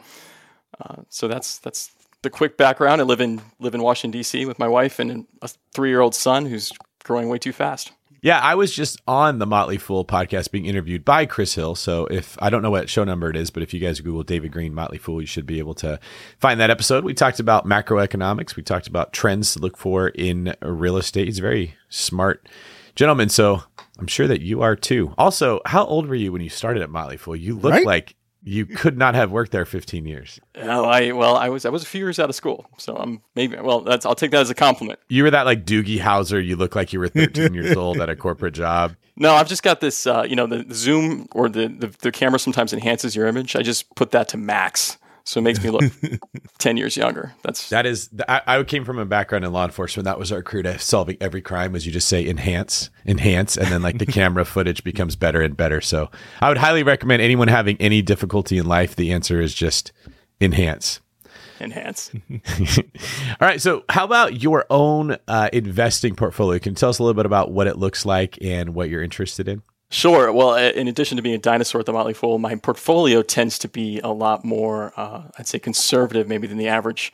Uh, 0.81 1.03
so 1.09 1.29
that's 1.29 1.59
that's 1.59 1.91
the 2.23 2.31
quick 2.31 2.57
background. 2.57 3.01
I 3.01 3.05
live 3.05 3.21
in 3.21 3.41
live 3.61 3.75
in 3.75 3.83
Washington 3.83 4.19
D.C. 4.19 4.45
with 4.47 4.59
my 4.59 4.69
wife 4.69 4.99
and 4.99 5.27
a 5.43 5.49
three 5.73 5.91
year 5.91 6.01
old 6.01 6.15
son 6.15 6.47
who's 6.47 6.73
growing 7.05 7.29
way 7.29 7.39
too 7.39 7.53
fast. 7.53 7.93
Yeah, 8.25 8.39
I 8.41 8.55
was 8.55 8.73
just 8.75 9.03
on 9.07 9.39
the 9.39 9.45
Motley 9.45 9.77
Fool 9.77 10.03
podcast 10.03 10.51
being 10.51 10.65
interviewed 10.65 11.05
by 11.05 11.27
Chris 11.27 11.55
Hill. 11.55 11.75
So 11.75 12.07
if 12.07 12.39
I 12.41 12.49
don't 12.49 12.63
know 12.63 12.71
what 12.71 12.89
show 12.89 13.05
number 13.05 13.29
it 13.29 13.37
is, 13.37 13.51
but 13.51 13.63
if 13.63 13.75
you 13.75 13.81
guys 13.81 14.01
Google 14.01 14.23
David 14.23 14.51
Greene 14.51 14.73
Motley 14.73 14.97
Fool, 14.97 15.21
you 15.21 15.27
should 15.27 15.45
be 15.45 15.59
able 15.59 15.75
to 15.75 16.01
find 16.39 16.59
that 16.59 16.71
episode. 16.71 17.05
We 17.05 17.13
talked 17.13 17.39
about 17.39 17.67
macroeconomics. 17.67 18.57
We 18.57 18.63
talked 18.63 18.87
about 18.87 19.13
trends 19.13 19.53
to 19.53 19.59
look 19.59 19.77
for 19.77 20.09
in 20.09 20.55
real 20.63 20.97
estate. 20.97 21.27
He's 21.27 21.39
a 21.39 21.43
very 21.43 21.75
smart 21.91 22.49
gentleman. 22.95 23.29
So 23.29 23.63
I'm 23.99 24.07
sure 24.07 24.27
that 24.27 24.41
you 24.41 24.63
are 24.63 24.75
too. 24.75 25.13
Also, 25.19 25.61
how 25.67 25.85
old 25.85 26.07
were 26.09 26.15
you 26.15 26.33
when 26.33 26.41
you 26.41 26.49
started 26.49 26.83
at 26.83 26.89
Motley 26.89 27.19
Fool? 27.19 27.37
You 27.37 27.55
look 27.57 27.73
Right? 27.73 27.85
like 27.85 28.17
you 28.47 28.67
could 28.67 28.99
not 28.99 29.15
have 29.15 29.31
worked 29.31 29.53
there 29.53 29.65
15 29.65 30.05
years. 30.05 30.39
Oh, 30.57 30.85
I 30.85 31.13
well, 31.13 31.37
I 31.37 31.49
was 31.49 31.65
I 31.65 31.71
was 31.71 31.83
a 31.83 31.87
few 31.87 32.01
years 32.01 32.19
out 32.19 32.29
of 32.29 32.35
school, 32.35 32.67
so 32.77 32.95
I'm 32.97 33.23
maybe 33.35 33.57
well. 33.57 33.81
That's 33.81 34.05
I'll 34.05 34.15
take 34.15 34.31
that 34.33 34.41
as 34.41 34.51
a 34.51 34.55
compliment. 34.55 35.01
You 35.09 35.23
were 35.23 35.31
that 35.31 35.47
like 35.47 35.65
Doogie 35.65 35.99
Howser. 35.99 36.45
You 36.45 36.57
look 36.57 36.77
like 36.77 36.93
you 36.93 37.01
were 37.01 37.09
13 37.09 37.55
years 37.55 37.75
old 37.77 37.99
at 38.01 38.11
a 38.11 38.17
corporate 38.17 38.55
job. 38.55 38.97
No, 39.17 39.35
I've 39.35 39.49
just 39.49 39.63
got 39.63 39.81
this. 39.81 40.07
Uh, 40.07 40.27
you 40.29 40.37
know, 40.37 40.47
the, 40.47 40.63
the 40.63 40.75
zoom 40.75 41.27
or 41.33 41.49
the, 41.49 41.69
the 41.69 41.95
the 42.01 42.13
camera 42.13 42.39
sometimes 42.39 42.73
enhances 42.73 43.17
your 43.17 43.27
image. 43.27 43.57
I 43.57 43.63
just 43.63 43.95
put 43.95 44.11
that 44.11 44.29
to 44.29 44.37
max, 44.37 44.99
so 45.25 45.41
it 45.41 45.43
makes 45.43 45.63
me 45.63 45.71
look 45.71 45.85
ten 46.59 46.77
years 46.77 46.97
younger. 46.97 47.33
That's 47.43 47.71
That 47.71 47.87
is, 47.87 48.11
I, 48.29 48.43
I 48.47 48.63
came 48.63 48.85
from 48.85 48.99
a 48.99 49.07
background 49.07 49.45
in 49.45 49.53
law 49.53 49.65
enforcement. 49.65 50.05
That 50.05 50.19
was 50.19 50.31
our 50.31 50.43
crew 50.43 50.63
to 50.63 50.79
solving 50.79 51.17
every 51.21 51.41
crime. 51.41 51.73
Was 51.73 51.87
you 51.87 51.93
just 51.93 52.09
say 52.09 52.27
enhance, 52.27 52.91
enhance, 53.07 53.57
and 53.57 53.69
then 53.69 53.83
like 53.83 53.99
the 53.99 54.07
camera 54.21 54.45
footage 54.45 54.85
becomes 54.85 55.17
better 55.17 55.41
and 55.41 55.57
better. 55.57 55.81
So 55.81 56.11
I 56.41 56.49
would 56.49 56.59
highly 56.59 56.83
recommend 56.83 57.23
anyone 57.23 57.49
having 57.49 57.77
any 57.81 58.03
difficulty 58.03 58.59
in 58.59 58.67
life. 58.67 58.97
The 58.97 59.13
answer 59.13 59.41
is 59.41 59.55
just 59.55 59.93
enhance. 60.41 61.01
enhance. 61.61 62.11
All 62.81 62.85
right. 63.41 63.61
So 63.63 63.85
how 63.89 64.05
about 64.05 64.43
your 64.43 64.67
own 64.69 65.17
uh, 65.27 65.49
investing 65.53 66.15
portfolio? 66.17 66.59
Can 66.59 66.73
you 66.73 66.77
tell 66.77 66.91
us 66.91 66.99
a 66.99 67.03
little 67.03 67.15
bit 67.15 67.27
about 67.27 67.51
what 67.51 67.67
it 67.67 67.79
looks 67.79 68.05
like 68.05 68.37
and 68.43 68.75
what 68.75 68.91
you're 68.91 69.03
interested 69.03 69.49
in? 69.49 69.63
Sure. 69.95 70.33
Well, 70.33 70.57
in 70.57 70.89
addition 70.89 71.19
to 71.19 71.23
being 71.23 71.37
a 71.37 71.39
dinosaur 71.39 71.79
at 71.79 71.87
the 71.87 71.93
Motley 71.93 72.15
Fool, 72.15 72.41
my 72.41 72.57
portfolio 72.57 73.23
tends 73.23 73.61
to 73.61 73.69
be 73.69 74.01
a 74.01 74.09
lot 74.09 74.45
more, 74.45 74.93
uh, 74.97 75.23
I'd 75.39 75.47
say, 75.47 75.61
conservative 75.61 76.27
maybe 76.27 76.49
than 76.49 76.59
the 76.59 76.67
average 76.67 77.13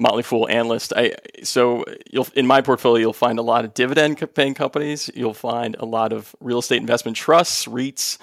Motley 0.00 0.24
Fool 0.24 0.48
analyst. 0.48 0.92
I 0.96 1.14
so 1.44 1.84
you'll 2.10 2.26
in 2.34 2.44
my 2.44 2.60
portfolio 2.60 3.02
you'll 3.02 3.12
find 3.12 3.38
a 3.38 3.42
lot 3.42 3.64
of 3.64 3.72
dividend 3.72 4.18
paying 4.34 4.54
companies. 4.54 5.08
You'll 5.14 5.32
find 5.32 5.76
a 5.78 5.84
lot 5.84 6.12
of 6.12 6.34
real 6.40 6.58
estate 6.58 6.80
investment 6.80 7.16
trusts, 7.16 7.66
REITs. 7.66 8.18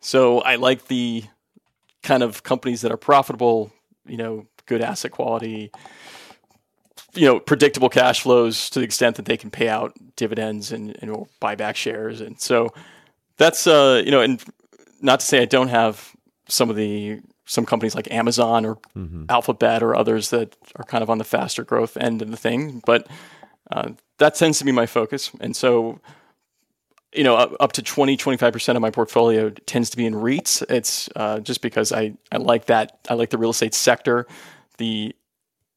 So 0.00 0.40
I 0.40 0.56
like 0.56 0.88
the 0.88 1.24
kind 2.02 2.22
of 2.22 2.42
companies 2.42 2.82
that 2.82 2.92
are 2.92 2.98
profitable. 2.98 3.72
You 4.06 4.18
know, 4.18 4.46
good 4.66 4.82
asset 4.82 5.12
quality. 5.12 5.70
You 7.14 7.24
know, 7.24 7.40
predictable 7.40 7.88
cash 7.88 8.20
flows 8.20 8.68
to 8.68 8.78
the 8.78 8.84
extent 8.84 9.16
that 9.16 9.24
they 9.24 9.38
can 9.38 9.50
pay 9.50 9.70
out 9.70 9.96
dividends 10.16 10.70
and, 10.70 10.94
and 11.00 11.10
or 11.10 11.28
buy 11.40 11.54
back 11.54 11.76
shares, 11.76 12.20
and 12.20 12.38
so 12.38 12.74
that's 13.38 13.66
uh 13.66 14.02
you 14.04 14.10
know 14.10 14.20
and 14.20 14.42
not 15.00 15.20
to 15.20 15.26
say 15.26 15.40
I 15.40 15.46
don't 15.46 15.68
have 15.68 16.14
some 16.48 16.70
of 16.70 16.76
the 16.76 17.20
some 17.46 17.64
companies 17.64 17.94
like 17.94 18.10
Amazon 18.10 18.66
or 18.66 18.78
Alphabet 19.30 19.82
or 19.82 19.96
others 19.96 20.30
that 20.30 20.54
are 20.76 20.84
kind 20.84 21.02
of 21.02 21.08
on 21.08 21.16
the 21.16 21.24
faster 21.24 21.64
growth 21.64 21.96
end 21.96 22.20
of 22.20 22.30
the 22.30 22.36
thing, 22.36 22.82
but 22.84 23.06
uh, 23.70 23.92
that 24.18 24.34
tends 24.34 24.58
to 24.58 24.64
be 24.64 24.72
my 24.72 24.86
focus, 24.86 25.30
and 25.40 25.56
so 25.56 26.00
you 27.14 27.24
know 27.24 27.36
up, 27.36 27.54
up 27.60 27.72
to 27.72 27.82
20 27.82 28.16
25% 28.16 28.76
of 28.76 28.82
my 28.82 28.90
portfolio 28.90 29.48
tends 29.50 29.88
to 29.90 29.96
be 29.96 30.04
in 30.04 30.14
REITs. 30.14 30.62
It's 30.68 31.08
uh, 31.16 31.40
just 31.40 31.62
because 31.62 31.92
I 31.92 32.14
I 32.30 32.36
like 32.36 32.66
that 32.66 32.98
I 33.08 33.14
like 33.14 33.30
the 33.30 33.38
real 33.38 33.50
estate 33.50 33.74
sector. 33.74 34.26
The 34.76 35.14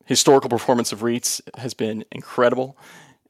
historical 0.05 0.49
performance 0.49 0.91
of 0.91 0.99
REITs 0.99 1.41
has 1.57 1.73
been 1.73 2.03
incredible. 2.11 2.77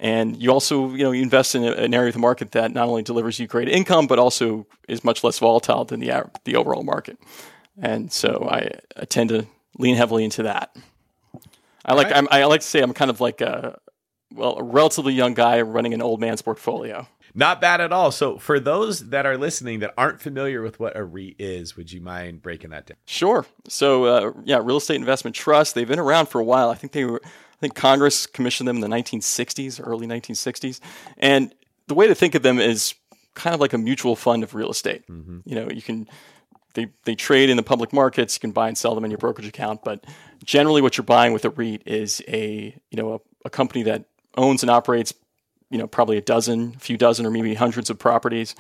And 0.02 0.42
you 0.42 0.52
also, 0.52 0.90
you 0.96 1.04
know, 1.04 1.12
you 1.12 1.22
invest 1.22 1.54
in 1.54 1.64
an 1.64 1.94
area 1.94 2.08
of 2.08 2.14
the 2.14 2.20
market 2.20 2.54
that 2.54 2.74
not 2.74 2.88
only 2.88 3.04
delivers 3.04 3.40
you 3.40 3.46
great 3.46 3.70
income, 3.70 4.08
but 4.08 4.18
also 4.18 4.66
is 4.88 5.04
much 5.04 5.24
less 5.24 5.38
volatile 5.38 5.86
than 5.86 6.00
the 6.00 6.28
the 6.44 6.56
overall 6.56 6.82
market. 6.82 7.20
And 7.80 8.12
so 8.12 8.48
I, 8.52 8.72
I 8.98 9.06
tend 9.06 9.30
to 9.30 9.46
lean 9.78 9.96
heavily 9.96 10.24
into 10.24 10.44
that. 10.44 10.76
I 11.86 11.94
like 11.94 12.12
I'm, 12.12 12.28
I 12.32 12.44
like 12.46 12.62
to 12.62 12.68
say 12.68 12.82
I'm 12.82 12.94
kind 12.94 13.12
of 13.12 13.22
like 13.22 13.42
a 13.42 13.78
well 14.34 14.58
a 14.58 14.64
relatively 14.64 15.14
young 15.14 15.36
guy 15.36 15.62
running 15.62 15.94
an 15.94 16.02
old 16.02 16.20
man's 16.20 16.42
portfolio. 16.42 17.08
Not 17.36 17.62
bad 17.62 17.80
at 17.80 17.94
all. 17.94 18.12
So 18.12 18.40
for 18.40 18.60
those 18.60 19.10
that 19.10 19.28
are 19.28 19.38
listening 19.38 19.80
that 19.80 19.94
aren't 19.98 20.20
familiar 20.20 20.64
with 20.64 20.80
what 20.80 20.98
a 20.98 21.04
REIT 21.04 21.36
is, 21.40 21.78
would 21.78 21.92
you 21.92 22.02
mind 22.02 22.42
breaking 22.42 22.72
that 22.72 22.88
down? 22.88 22.98
Sure. 23.06 23.46
So 23.68 24.06
uh, 24.06 24.32
yeah, 24.46 24.60
real 24.64 24.78
estate 24.78 24.96
investment 24.96 25.36
trust. 25.36 25.76
They've 25.76 25.88
been 25.88 26.00
around 26.00 26.28
for 26.28 26.42
a 26.42 26.44
while. 26.44 26.72
I 26.72 26.76
think 26.76 26.92
they 26.92 27.06
were. 27.06 27.22
I 27.62 27.70
think 27.70 27.76
Congress 27.76 28.26
commissioned 28.26 28.68
them 28.68 28.78
in 28.78 28.82
the 28.82 28.88
1960s, 28.88 29.80
early 29.86 30.08
1960s. 30.08 30.80
And 31.20 31.54
the 31.86 31.94
way 31.94 32.08
to 32.08 32.16
think 32.16 32.34
of 32.34 32.42
them 32.42 32.60
is 32.60 32.96
kind 33.36 33.54
of 33.54 33.60
like 33.60 33.74
a 33.74 33.78
mutual 33.78 34.16
fund 34.16 34.42
of 34.42 34.56
real 34.56 34.72
estate. 34.72 35.06
Mm-hmm. 35.08 35.40
You 35.46 35.56
know, 35.56 35.70
you 35.70 35.84
can 35.84 36.08
they 36.74 36.88
they 37.04 37.14
trade 37.14 37.52
in 37.52 37.58
the 37.58 37.64
public 37.64 37.94
markets. 37.94 38.36
You 38.36 38.40
can 38.40 38.52
buy 38.52 38.68
and 38.68 38.76
sell 38.76 38.96
them 38.96 39.06
in 39.06 39.12
your 39.12 39.20
brokerage 39.20 39.48
account. 39.48 39.84
But 39.84 40.06
generally, 40.44 40.82
what 40.82 40.98
you're 40.98 41.06
buying 41.06 41.34
with 41.34 41.46
a 41.46 41.52
REIT 41.52 41.84
is 41.86 42.24
a 42.28 42.76
you 42.90 42.98
know 42.98 43.14
a, 43.14 43.20
a 43.46 43.50
company 43.52 43.84
that 43.84 44.06
owns 44.38 44.64
and 44.64 44.72
operates 44.72 45.14
you 45.70 45.78
know 45.78 45.86
probably 45.86 46.18
a 46.18 46.22
dozen, 46.22 46.74
a 46.76 46.80
few 46.80 46.98
dozen, 46.98 47.28
or 47.28 47.32
maybe 47.32 47.54
hundreds 47.54 47.92
of 47.92 48.00
properties. 48.00 48.56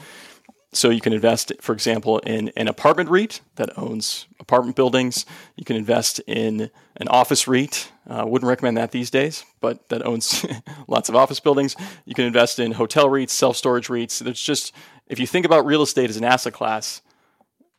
So 0.74 0.90
you 0.90 1.02
can 1.02 1.12
invest, 1.12 1.52
for 1.60 1.74
example, 1.74 2.20
in 2.20 2.52
an 2.56 2.70
apartment 2.70 3.10
REIT 3.10 3.42
that 3.56 3.78
owns 3.78 4.28
apartment 4.40 4.78
buildings. 4.78 5.26
You 5.58 5.66
can 5.66 5.76
invest 5.76 6.20
in 6.28 6.72
an 6.96 7.08
office 7.10 7.46
REIT. 7.46 7.92
Uh, 8.10 8.24
wouldn't 8.26 8.48
recommend 8.48 8.78
that 8.78 8.92
these 8.92 9.10
days, 9.10 9.44
but 9.60 9.90
that 9.90 10.06
owns 10.06 10.46
lots 10.88 11.10
of 11.10 11.16
office 11.16 11.42
buildings. 11.42 11.76
You 12.06 12.16
can 12.16 12.26
invest 12.26 12.58
in 12.58 12.72
hotel 12.72 13.08
REITs, 13.10 13.32
self 13.32 13.58
storage 13.58 13.88
REITs. 13.88 14.20
There's 14.20 14.42
just 14.42 14.74
if 15.08 15.20
you 15.20 15.28
think 15.28 15.46
about 15.46 15.66
real 15.66 15.82
estate 15.82 16.10
as 16.10 16.16
an 16.16 16.24
asset 16.24 16.54
class, 16.54 17.02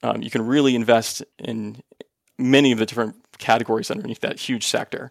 um, 0.03 0.21
you 0.21 0.29
can 0.29 0.47
really 0.47 0.75
invest 0.75 1.23
in 1.39 1.83
many 2.37 2.73
of 2.73 2.79
the 2.79 2.85
different 2.85 3.17
categories 3.39 3.91
underneath 3.91 4.21
that 4.21 4.39
huge 4.39 4.67
sector. 4.67 5.11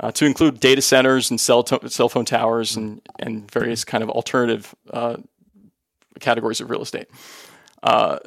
Uh, 0.00 0.10
to 0.10 0.26
include 0.26 0.58
data 0.58 0.82
centers 0.82 1.30
and 1.30 1.40
cell, 1.40 1.62
to- 1.62 1.88
cell 1.88 2.08
phone 2.08 2.24
towers 2.24 2.76
and, 2.76 3.00
and 3.20 3.48
various 3.50 3.84
kind 3.84 4.02
of 4.02 4.10
alternative 4.10 4.74
uh, 4.90 5.16
categories 6.20 6.60
of 6.60 6.70
real 6.70 6.82
estate. 6.82 7.08
Uh, 7.82 8.18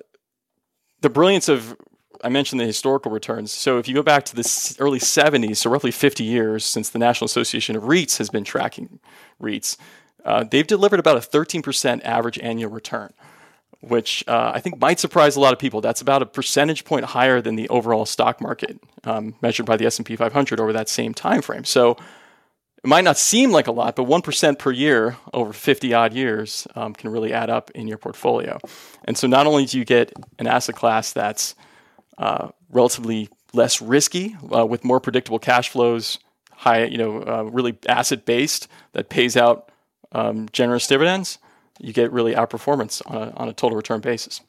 the 1.01 1.10
brilliance 1.10 1.50
of 1.50 1.77
I 2.24 2.30
mentioned 2.30 2.60
the 2.60 2.65
historical 2.65 3.12
returns. 3.12 3.51
So 3.51 3.77
if 3.77 3.88
you 3.88 3.94
go 3.94 4.01
back 4.01 4.25
to 4.25 4.36
the 4.36 4.75
early 4.80 5.00
70s, 5.00 5.58
so 5.58 5.70
roughly 5.70 5.92
50 5.92 6.24
years 6.24 6.65
since 6.65 6.89
the 6.89 6.98
National 6.98 7.25
Association 7.25 7.75
of 7.75 7.84
REITs 7.84 8.18
has 8.18 8.30
been 8.30 8.44
tracking 8.44 9.00
REITs, 9.42 9.77
uh, 10.24 10.44
they've 10.44 10.65
delivered 10.65 11.00
about 11.00 11.18
a 11.18 11.20
13% 11.20 12.04
average 12.04 12.39
annual 12.39 12.72
return, 12.72 13.13
which 13.82 14.24
uh, 14.27 14.51
I 14.56 14.60
think 14.60 14.80
might 14.80 15.00
surprise 15.00 15.36
a 15.36 15.39
lot 15.39 15.54
of 15.54 15.60
people. 15.60 15.82
That's 15.82 16.01
about 16.01 16.22
a 16.22 16.25
percentage 16.25 16.84
point 16.84 17.06
higher 17.06 17.42
than 17.42 17.56
the 17.56 17.70
overall 17.70 18.06
stock 18.06 18.42
market 18.42 18.80
um, 19.04 19.36
measured 19.42 19.65
by 19.68 19.77
the 19.77 19.86
S&P 19.86 20.15
500 20.15 20.60
over 20.60 20.74
that 20.74 20.89
same 20.89 21.13
time 21.13 21.42
frame. 21.42 21.63
So 21.63 21.96
it 22.86 22.88
might 22.88 23.04
not 23.04 23.18
seem 23.18 23.50
like 23.50 23.65
a 23.65 23.72
lot, 23.72 23.96
but 23.96 24.06
1% 24.06 24.60
per 24.60 24.70
year 24.72 25.18
over 25.34 25.51
50 25.51 25.94
odd 25.96 26.13
years 26.13 26.68
um, 26.75 26.94
can 26.94 27.10
really 27.10 27.34
add 27.34 27.50
up 27.50 27.72
in 27.72 27.88
your 27.88 27.98
portfolio. 27.98 28.60
And 29.06 29.18
so 29.18 29.25
not 29.25 29.48
only 29.48 29.65
do 29.65 29.80
you 29.80 29.86
get 29.86 30.13
an 30.38 30.46
asset 30.46 30.75
class 30.75 31.12
that's 31.12 31.56
uh, 32.20 32.50
relatively 32.70 33.27
less 33.54 33.82
risky 33.82 34.38
uh, 34.56 34.68
with 34.68 34.84
more 34.84 35.00
predictable 35.00 35.39
cash 35.39 35.70
flows, 35.70 36.20
high, 36.51 36.84
you 36.84 37.00
know, 37.00 37.24
uh, 37.24 37.42
really 37.46 37.75
asset 37.89 38.24
based 38.24 38.68
that 38.92 39.10
pays 39.10 39.36
out 39.36 39.72
um, 40.12 40.48
generous 40.51 40.86
dividends, 40.86 41.39
you 41.80 41.92
get 41.92 42.12
really 42.12 42.36
outperformance 42.36 43.01
on 43.08 43.30
a, 43.30 43.32
on 43.32 43.50
a 43.50 43.54
total 43.54 43.77
return 43.77 44.00
basis. 44.00 44.42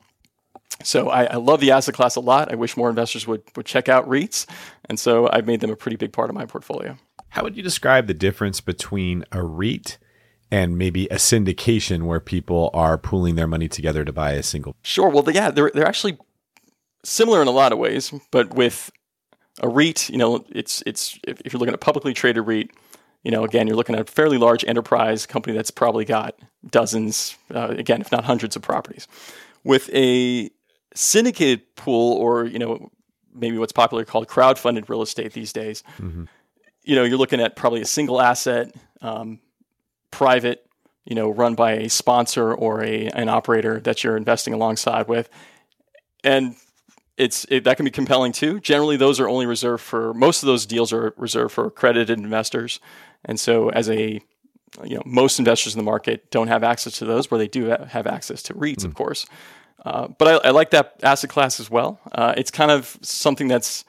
So 0.82 1.08
I, 1.08 1.24
I 1.24 1.36
love 1.36 1.60
the 1.60 1.70
asset 1.70 1.94
class 1.94 2.16
a 2.16 2.20
lot. 2.20 2.52
I 2.52 2.56
wish 2.56 2.76
more 2.76 2.90
investors 2.90 3.26
would, 3.26 3.44
would 3.56 3.64
check 3.64 3.88
out 3.88 4.06
REITs. 4.06 4.44
And 4.84 5.00
so 5.00 5.26
I've 5.32 5.46
made 5.46 5.60
them 5.60 5.70
a 5.70 5.76
pretty 5.76 5.96
big 5.96 6.12
part 6.12 6.28
of 6.28 6.36
my 6.36 6.44
portfolio. 6.44 6.98
How 7.36 7.42
would 7.42 7.54
you 7.54 7.62
describe 7.62 8.06
the 8.06 8.14
difference 8.14 8.62
between 8.62 9.22
a 9.30 9.42
REIT 9.42 9.98
and 10.50 10.78
maybe 10.78 11.04
a 11.08 11.16
syndication 11.16 12.04
where 12.04 12.18
people 12.18 12.70
are 12.72 12.96
pooling 12.96 13.34
their 13.34 13.46
money 13.46 13.68
together 13.68 14.06
to 14.06 14.12
buy 14.12 14.32
a 14.32 14.42
single? 14.42 14.74
Sure. 14.82 15.10
Well, 15.10 15.22
yeah, 15.30 15.50
they're 15.50 15.70
they're 15.74 15.86
actually 15.86 16.16
similar 17.04 17.42
in 17.42 17.46
a 17.46 17.50
lot 17.50 17.72
of 17.72 17.78
ways, 17.78 18.10
but 18.30 18.54
with 18.54 18.90
a 19.60 19.68
REIT, 19.68 20.08
you 20.08 20.16
know, 20.16 20.46
it's 20.48 20.82
it's 20.86 21.20
if, 21.28 21.42
if 21.42 21.52
you're 21.52 21.58
looking 21.58 21.74
at 21.74 21.74
a 21.74 21.78
publicly 21.78 22.14
traded 22.14 22.46
REIT, 22.46 22.70
you 23.22 23.30
know, 23.30 23.44
again, 23.44 23.66
you're 23.66 23.76
looking 23.76 23.96
at 23.96 24.08
a 24.08 24.10
fairly 24.10 24.38
large 24.38 24.64
enterprise 24.64 25.26
company 25.26 25.54
that's 25.54 25.70
probably 25.70 26.06
got 26.06 26.38
dozens, 26.70 27.36
uh, 27.54 27.68
again, 27.76 28.00
if 28.00 28.10
not 28.10 28.24
hundreds 28.24 28.56
of 28.56 28.62
properties. 28.62 29.06
With 29.62 29.90
a 29.92 30.48
syndicated 30.94 31.76
pool, 31.76 32.16
or 32.16 32.46
you 32.46 32.58
know, 32.58 32.90
maybe 33.34 33.58
what's 33.58 33.72
popularly 33.72 34.06
called 34.06 34.26
crowd-funded 34.26 34.88
real 34.88 35.02
estate 35.02 35.34
these 35.34 35.52
days, 35.52 35.82
you 36.86 36.94
know, 36.94 37.04
you're 37.04 37.18
looking 37.18 37.40
at 37.40 37.56
probably 37.56 37.82
a 37.82 37.86
single 37.86 38.22
asset, 38.22 38.74
um, 39.02 39.40
private, 40.10 40.64
you 41.04 41.14
know, 41.14 41.28
run 41.28 41.54
by 41.54 41.72
a 41.72 41.88
sponsor 41.90 42.54
or 42.54 42.82
a 42.82 43.08
an 43.08 43.28
operator 43.28 43.80
that 43.80 44.02
you're 44.02 44.16
investing 44.16 44.54
alongside 44.54 45.08
with, 45.08 45.28
and 46.24 46.56
it's 47.16 47.44
it, 47.48 47.64
that 47.64 47.76
can 47.76 47.84
be 47.84 47.90
compelling 47.90 48.32
too. 48.32 48.60
Generally, 48.60 48.96
those 48.96 49.20
are 49.20 49.28
only 49.28 49.46
reserved 49.46 49.82
for 49.82 50.14
most 50.14 50.42
of 50.42 50.46
those 50.46 50.64
deals 50.64 50.92
are 50.92 51.12
reserved 51.16 51.52
for 51.52 51.66
accredited 51.66 52.18
investors, 52.18 52.80
and 53.24 53.38
so 53.38 53.68
as 53.70 53.90
a 53.90 54.20
you 54.84 54.96
know 54.96 55.02
most 55.04 55.38
investors 55.38 55.74
in 55.74 55.78
the 55.78 55.84
market 55.84 56.30
don't 56.30 56.48
have 56.48 56.62
access 56.62 56.98
to 56.98 57.04
those, 57.04 57.30
where 57.30 57.38
they 57.38 57.48
do 57.48 57.66
have 57.66 58.06
access 58.06 58.42
to 58.44 58.54
REITs, 58.54 58.78
mm. 58.78 58.86
of 58.86 58.94
course. 58.94 59.26
Uh, 59.84 60.08
but 60.08 60.44
I, 60.44 60.48
I, 60.48 60.50
like 60.50 60.70
that 60.70 60.98
asset 61.02 61.30
class 61.30 61.60
as 61.60 61.70
well. 61.70 62.00
Uh, 62.10 62.34
it's 62.36 62.50
kind 62.50 62.72
of 62.72 62.98
something 63.02 63.46
that's 63.46 63.84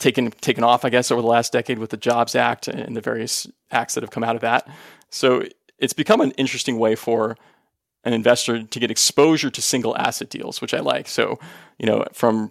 taken 0.00 0.30
taken 0.30 0.64
off, 0.64 0.84
I 0.84 0.90
guess, 0.90 1.10
over 1.10 1.20
the 1.20 1.28
last 1.28 1.52
decade 1.52 1.78
with 1.78 1.90
the 1.90 1.96
Jobs 1.96 2.34
Act 2.34 2.66
and 2.66 2.96
the 2.96 3.00
various 3.00 3.46
acts 3.70 3.94
that 3.94 4.02
have 4.02 4.10
come 4.10 4.24
out 4.24 4.34
of 4.34 4.42
that. 4.42 4.66
So 5.10 5.44
it's 5.78 5.92
become 5.92 6.20
an 6.20 6.32
interesting 6.32 6.78
way 6.78 6.96
for 6.96 7.36
an 8.02 8.12
investor 8.12 8.62
to 8.62 8.80
get 8.80 8.90
exposure 8.90 9.50
to 9.50 9.62
single 9.62 9.96
asset 9.96 10.30
deals, 10.30 10.60
which 10.60 10.74
I 10.74 10.80
like. 10.80 11.06
So, 11.06 11.38
you 11.78 11.86
know, 11.86 12.04
from 12.12 12.50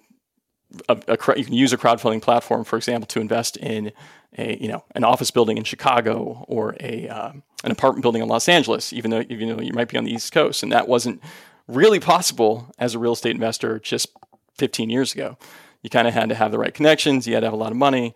a, 0.87 0.97
a, 1.07 1.17
you 1.37 1.43
can 1.43 1.53
use 1.53 1.73
a 1.73 1.77
crowdfunding 1.77 2.21
platform, 2.21 2.63
for 2.63 2.77
example, 2.77 3.07
to 3.07 3.19
invest 3.19 3.57
in 3.57 3.91
a 4.37 4.57
you 4.57 4.67
know 4.67 4.83
an 4.93 5.03
office 5.03 5.31
building 5.31 5.57
in 5.57 5.63
Chicago 5.63 6.45
or 6.47 6.75
a 6.79 7.07
uh, 7.07 7.31
an 7.63 7.71
apartment 7.71 8.03
building 8.03 8.21
in 8.21 8.29
Los 8.29 8.47
Angeles, 8.47 8.93
even 8.93 9.11
though 9.11 9.23
even 9.27 9.49
though 9.49 9.61
you 9.61 9.73
might 9.73 9.89
be 9.89 9.97
on 9.97 10.05
the 10.05 10.13
East 10.13 10.31
Coast, 10.31 10.61
and 10.63 10.71
that 10.71 10.87
wasn't 10.87 11.21
really 11.67 11.99
possible 11.99 12.71
as 12.77 12.95
a 12.95 12.99
real 12.99 13.13
estate 13.13 13.35
investor 13.35 13.79
just 13.79 14.09
15 14.57 14.89
years 14.89 15.13
ago. 15.13 15.37
You 15.81 15.89
kind 15.89 16.07
of 16.07 16.13
had 16.13 16.29
to 16.29 16.35
have 16.35 16.51
the 16.51 16.59
right 16.59 16.73
connections, 16.73 17.27
you 17.27 17.33
had 17.33 17.41
to 17.41 17.47
have 17.47 17.53
a 17.53 17.57
lot 17.57 17.71
of 17.71 17.77
money. 17.77 18.15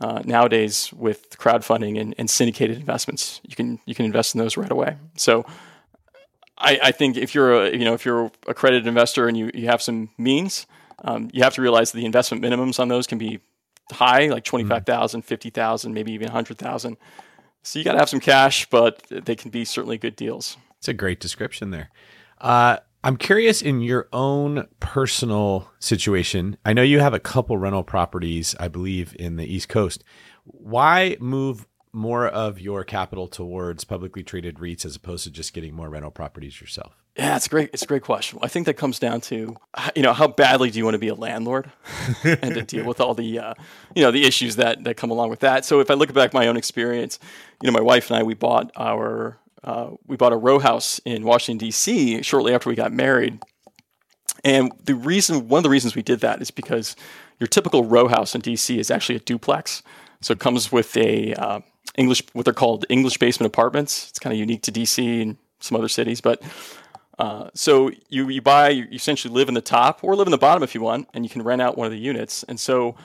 Uh, 0.00 0.20
nowadays, 0.24 0.92
with 0.92 1.38
crowdfunding 1.38 2.00
and, 2.00 2.14
and 2.18 2.28
syndicated 2.28 2.76
investments, 2.76 3.40
you 3.44 3.54
can 3.54 3.78
you 3.86 3.94
can 3.94 4.04
invest 4.04 4.34
in 4.34 4.40
those 4.40 4.56
right 4.56 4.70
away. 4.70 4.96
So 5.16 5.46
I, 6.58 6.80
I, 6.82 6.90
think 6.90 7.16
if 7.16 7.32
you're 7.32 7.66
a 7.66 7.70
you 7.70 7.84
know 7.84 7.94
if 7.94 8.04
you're 8.04 8.26
a 8.26 8.30
accredited 8.48 8.88
investor 8.88 9.28
and 9.28 9.36
you, 9.36 9.52
you 9.54 9.66
have 9.66 9.80
some 9.80 10.10
means, 10.18 10.66
um, 11.04 11.30
you 11.32 11.44
have 11.44 11.54
to 11.54 11.62
realize 11.62 11.92
that 11.92 11.98
the 11.98 12.06
investment 12.06 12.42
minimums 12.42 12.80
on 12.80 12.88
those 12.88 13.06
can 13.06 13.18
be 13.18 13.40
high, 13.92 14.28
like 14.28 14.44
25,000, 14.44 15.22
50,000, 15.22 15.92
maybe 15.94 16.12
even 16.12 16.26
100,000. 16.26 16.96
So 17.62 17.78
you 17.78 17.84
got 17.84 17.92
to 17.92 17.98
have 17.98 18.08
some 18.08 18.20
cash, 18.20 18.68
but 18.70 19.02
they 19.08 19.36
can 19.36 19.50
be 19.50 19.64
certainly 19.64 19.98
good 19.98 20.16
deals. 20.16 20.56
It's 20.78 20.88
a 20.88 20.94
great 20.94 21.20
description 21.20 21.70
there. 21.70 21.90
Uh, 22.40 22.78
I'm 23.04 23.18
curious 23.18 23.60
in 23.60 23.82
your 23.82 24.08
own 24.14 24.66
personal 24.80 25.70
situation. 25.78 26.56
I 26.64 26.72
know 26.72 26.80
you 26.80 27.00
have 27.00 27.12
a 27.12 27.20
couple 27.20 27.58
rental 27.58 27.84
properties, 27.84 28.54
I 28.58 28.68
believe, 28.68 29.14
in 29.18 29.36
the 29.36 29.44
East 29.44 29.68
Coast. 29.68 30.02
Why 30.44 31.18
move 31.20 31.66
more 31.92 32.26
of 32.26 32.58
your 32.58 32.82
capital 32.82 33.28
towards 33.28 33.84
publicly 33.84 34.22
traded 34.22 34.56
REITs 34.56 34.86
as 34.86 34.96
opposed 34.96 35.24
to 35.24 35.30
just 35.30 35.52
getting 35.52 35.74
more 35.74 35.90
rental 35.90 36.10
properties 36.10 36.62
yourself? 36.62 36.96
Yeah, 37.14 37.36
it's 37.36 37.46
great. 37.46 37.68
It's 37.74 37.82
a 37.82 37.86
great 37.86 38.02
question. 38.02 38.38
I 38.40 38.48
think 38.48 38.64
that 38.64 38.78
comes 38.78 38.98
down 38.98 39.20
to 39.22 39.54
you 39.94 40.02
know 40.02 40.14
how 40.14 40.26
badly 40.26 40.70
do 40.70 40.78
you 40.78 40.84
want 40.84 40.94
to 40.94 40.98
be 40.98 41.08
a 41.08 41.14
landlord 41.14 41.70
and 42.24 42.54
to 42.54 42.62
deal 42.62 42.86
with 42.86 43.02
all 43.02 43.12
the 43.12 43.38
uh, 43.38 43.54
you 43.94 44.02
know 44.02 44.12
the 44.12 44.24
issues 44.24 44.56
that 44.56 44.82
that 44.84 44.96
come 44.96 45.10
along 45.10 45.28
with 45.28 45.40
that. 45.40 45.66
So 45.66 45.80
if 45.80 45.90
I 45.90 45.94
look 45.94 46.12
back 46.14 46.32
my 46.32 46.48
own 46.48 46.56
experience, 46.56 47.18
you 47.62 47.70
know, 47.70 47.72
my 47.72 47.82
wife 47.82 48.10
and 48.10 48.18
I 48.18 48.22
we 48.22 48.34
bought 48.34 48.72
our 48.76 49.38
uh, 49.64 49.90
we 50.06 50.16
bought 50.16 50.32
a 50.32 50.36
row 50.36 50.58
house 50.58 51.00
in 51.04 51.24
Washington 51.24 51.58
D.C. 51.58 52.22
shortly 52.22 52.54
after 52.54 52.68
we 52.68 52.76
got 52.76 52.92
married, 52.92 53.40
and 54.44 54.72
the 54.84 54.94
reason 54.94 55.48
one 55.48 55.58
of 55.58 55.62
the 55.64 55.70
reasons 55.70 55.96
we 55.96 56.02
did 56.02 56.20
that 56.20 56.42
is 56.42 56.50
because 56.50 56.94
your 57.40 57.46
typical 57.46 57.84
row 57.84 58.08
house 58.08 58.34
in 58.34 58.40
D.C. 58.40 58.78
is 58.78 58.90
actually 58.90 59.16
a 59.16 59.20
duplex. 59.20 59.82
So 60.20 60.32
it 60.32 60.38
comes 60.38 60.70
with 60.70 60.96
a 60.96 61.34
uh, 61.34 61.60
English, 61.96 62.22
what 62.32 62.44
they're 62.44 62.54
called 62.54 62.86
English 62.88 63.18
basement 63.18 63.46
apartments. 63.46 64.08
It's 64.10 64.18
kind 64.18 64.32
of 64.32 64.38
unique 64.38 64.62
to 64.62 64.72
DC 64.72 65.22
and 65.22 65.36
some 65.60 65.76
other 65.76 65.88
cities, 65.88 66.20
but 66.20 66.42
uh, 67.18 67.50
so 67.54 67.90
you 68.08 68.28
you 68.28 68.42
buy, 68.42 68.70
you 68.70 68.86
essentially 68.92 69.32
live 69.32 69.48
in 69.48 69.54
the 69.54 69.60
top 69.60 70.02
or 70.02 70.16
live 70.16 70.26
in 70.26 70.32
the 70.32 70.38
bottom 70.38 70.62
if 70.62 70.74
you 70.74 70.80
want, 70.80 71.08
and 71.14 71.24
you 71.24 71.30
can 71.30 71.42
rent 71.42 71.62
out 71.62 71.76
one 71.76 71.86
of 71.86 71.92
the 71.92 71.98
units. 71.98 72.42
And 72.44 72.58
so 72.58 72.96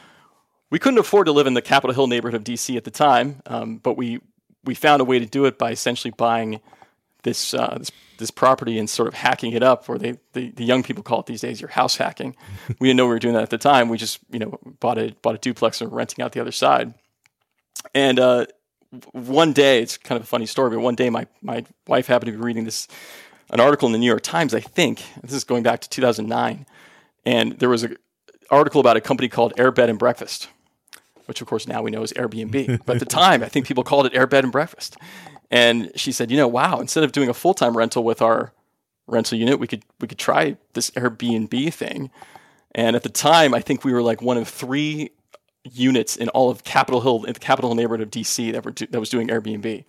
we 0.70 0.80
couldn't 0.80 1.00
afford 1.00 1.26
to 1.28 1.32
live 1.32 1.48
in 1.48 1.54
the 1.54 1.62
Capitol 1.62 1.94
Hill 1.94 2.08
neighborhood 2.08 2.40
of 2.42 2.44
DC 2.44 2.76
at 2.76 2.84
the 2.84 2.92
time, 2.92 3.42
um, 3.46 3.78
but 3.78 3.98
we 3.98 4.20
we 4.64 4.76
found 4.76 5.02
a 5.02 5.06
way 5.06 5.20
to 5.20 5.26
do 5.26 5.46
it 5.46 5.58
by 5.58 5.72
essentially 5.72 6.14
buying 6.16 6.62
this, 7.24 7.54
uh, 7.54 7.76
this 7.78 7.92
this 8.18 8.32
property 8.32 8.78
and 8.78 8.90
sort 8.90 9.08
of 9.08 9.14
hacking 9.14 9.54
it 9.54 9.64
up, 9.64 9.88
or 9.88 9.98
they 9.98 10.18
the, 10.34 10.52
the 10.52 10.66
young 10.66 10.84
people 10.84 11.02
call 11.02 11.22
it 11.22 11.26
these 11.26 11.40
days, 11.40 11.62
your 11.62 11.70
house 11.70 11.96
hacking. 11.96 12.36
we 12.80 12.90
didn't 12.90 12.98
know 12.98 13.06
we 13.06 13.14
were 13.14 13.20
doing 13.20 13.34
that 13.34 13.44
at 13.44 13.50
the 13.50 13.58
time. 13.58 13.88
We 13.88 13.98
just 13.98 14.20
you 14.30 14.40
know 14.40 14.60
bought 14.82 14.98
a 14.98 15.16
bought 15.22 15.36
a 15.36 15.38
duplex 15.38 15.80
and 15.80 15.92
renting 15.92 16.24
out 16.24 16.34
the 16.34 16.42
other 16.42 16.52
side. 16.52 16.94
And 17.96 18.20
uh, 18.20 18.46
one 19.12 19.54
day, 19.54 19.82
it's 19.82 19.98
kind 19.98 20.18
of 20.18 20.24
a 20.24 20.28
funny 20.28 20.46
story, 20.46 20.72
but 20.72 20.80
one 20.80 20.96
day 20.96 21.10
my, 21.10 21.28
my 21.42 21.66
wife 21.88 22.08
happened 22.08 22.32
to 22.32 22.38
be 22.38 22.44
reading 22.44 22.66
this, 22.66 22.88
an 23.52 23.60
article 23.60 23.88
in 23.88 23.94
the 23.94 24.00
New 24.00 24.08
York 24.08 24.24
Times, 24.24 24.54
I 24.54 24.60
think. 24.60 25.04
This 25.22 25.34
is 25.34 25.44
going 25.44 25.64
back 25.64 25.82
to 25.82 25.90
2009. 25.90 26.66
And 27.26 27.60
there 27.60 27.70
was 27.70 27.84
an 27.84 27.98
article 28.50 28.82
about 28.82 28.98
a 28.98 29.02
company 29.02 29.30
called 29.30 29.54
Air 29.58 29.72
Bed 29.72 29.90
and 29.90 30.00
Breakfast, 30.00 30.50
which 31.30 31.42
of 31.42 31.48
course 31.48 31.68
now 31.68 31.84
we 31.84 31.92
know 31.92 32.02
is 32.02 32.12
Airbnb. 32.14 32.82
but 32.86 32.96
at 32.96 33.00
the 33.00 33.06
time, 33.06 33.44
I 33.44 33.48
think 33.48 33.68
people 33.68 33.84
called 33.84 34.08
it 34.08 34.16
Air 34.16 34.26
Bed 34.26 34.44
and 34.44 34.52
Breakfast. 34.52 34.98
And 35.52 35.92
she 35.96 36.12
said, 36.12 36.32
you 36.32 36.38
know, 36.38 36.48
wow, 36.48 36.80
instead 36.80 37.04
of 37.04 37.12
doing 37.12 37.30
a 37.30 37.36
full 37.36 37.54
time 37.54 37.78
rental 37.78 38.04
with 38.04 38.20
our 38.20 38.52
rental 39.08 39.38
unit, 39.38 39.60
we 39.60 39.68
could 39.68 39.84
we 40.02 40.08
could 40.08 40.18
try 40.18 40.58
this 40.74 40.90
Airbnb 40.92 41.72
thing. 41.72 42.10
And 42.74 42.96
at 42.96 43.04
the 43.04 43.10
time, 43.10 43.54
I 43.54 43.62
think 43.62 43.86
we 43.86 43.94
were 43.94 44.02
like 44.02 44.24
one 44.24 44.38
of 44.38 44.48
three 44.48 45.12
units 45.72 46.16
in 46.16 46.30
all 46.30 46.50
of 46.50 46.64
Capitol 46.64 47.02
Hill, 47.02 47.26
in 47.26 47.34
the 47.34 47.40
Capitol 47.40 47.70
Hill 47.70 47.76
neighborhood 47.76 48.02
of 48.02 48.10
DC 48.10 48.52
that 48.54 48.66
were 48.66 48.72
do, 48.72 48.88
that 48.88 49.00
was 49.00 49.10
doing 49.10 49.28
Airbnb, 49.28 49.86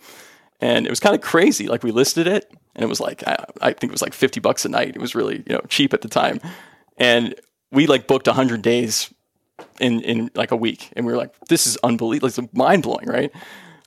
and 0.61 0.87
it 0.87 0.91
was 0.91 1.01
kind 1.01 1.15
of 1.15 1.23
crazy. 1.23 1.69
Like 1.69 1.83
we 1.83 1.91
listed 1.91 2.27
it, 2.27 2.53
and 2.75 2.85
it 2.85 2.89
was 2.89 3.01
like 3.01 3.27
I, 3.27 3.45
I, 3.63 3.73
think 3.73 3.91
it 3.91 3.93
was 3.93 4.03
like 4.03 4.13
fifty 4.13 4.41
bucks 4.41 4.67
a 4.67 4.69
night. 4.69 4.95
It 4.95 5.01
was 5.01 5.15
really 5.15 5.37
you 5.47 5.55
know 5.55 5.63
cheap 5.71 5.95
at 5.95 6.03
the 6.03 6.09
time, 6.09 6.39
and 6.99 7.35
we 7.73 7.87
like 7.87 8.07
booked 8.07 8.27
hundred 8.27 8.61
days 8.61 9.13
in 9.81 10.01
in 10.01 10.31
like 10.35 10.51
a 10.51 10.57
week, 10.57 10.93
and 10.95 11.07
we 11.07 11.13
were 11.13 11.19
like, 11.19 11.35
this 11.49 11.67
is 11.67 11.77
unbelievable. 11.83 12.29
It's 12.29 12.39
mind 12.53 12.83
blowing, 12.83 13.07
right? 13.07 13.33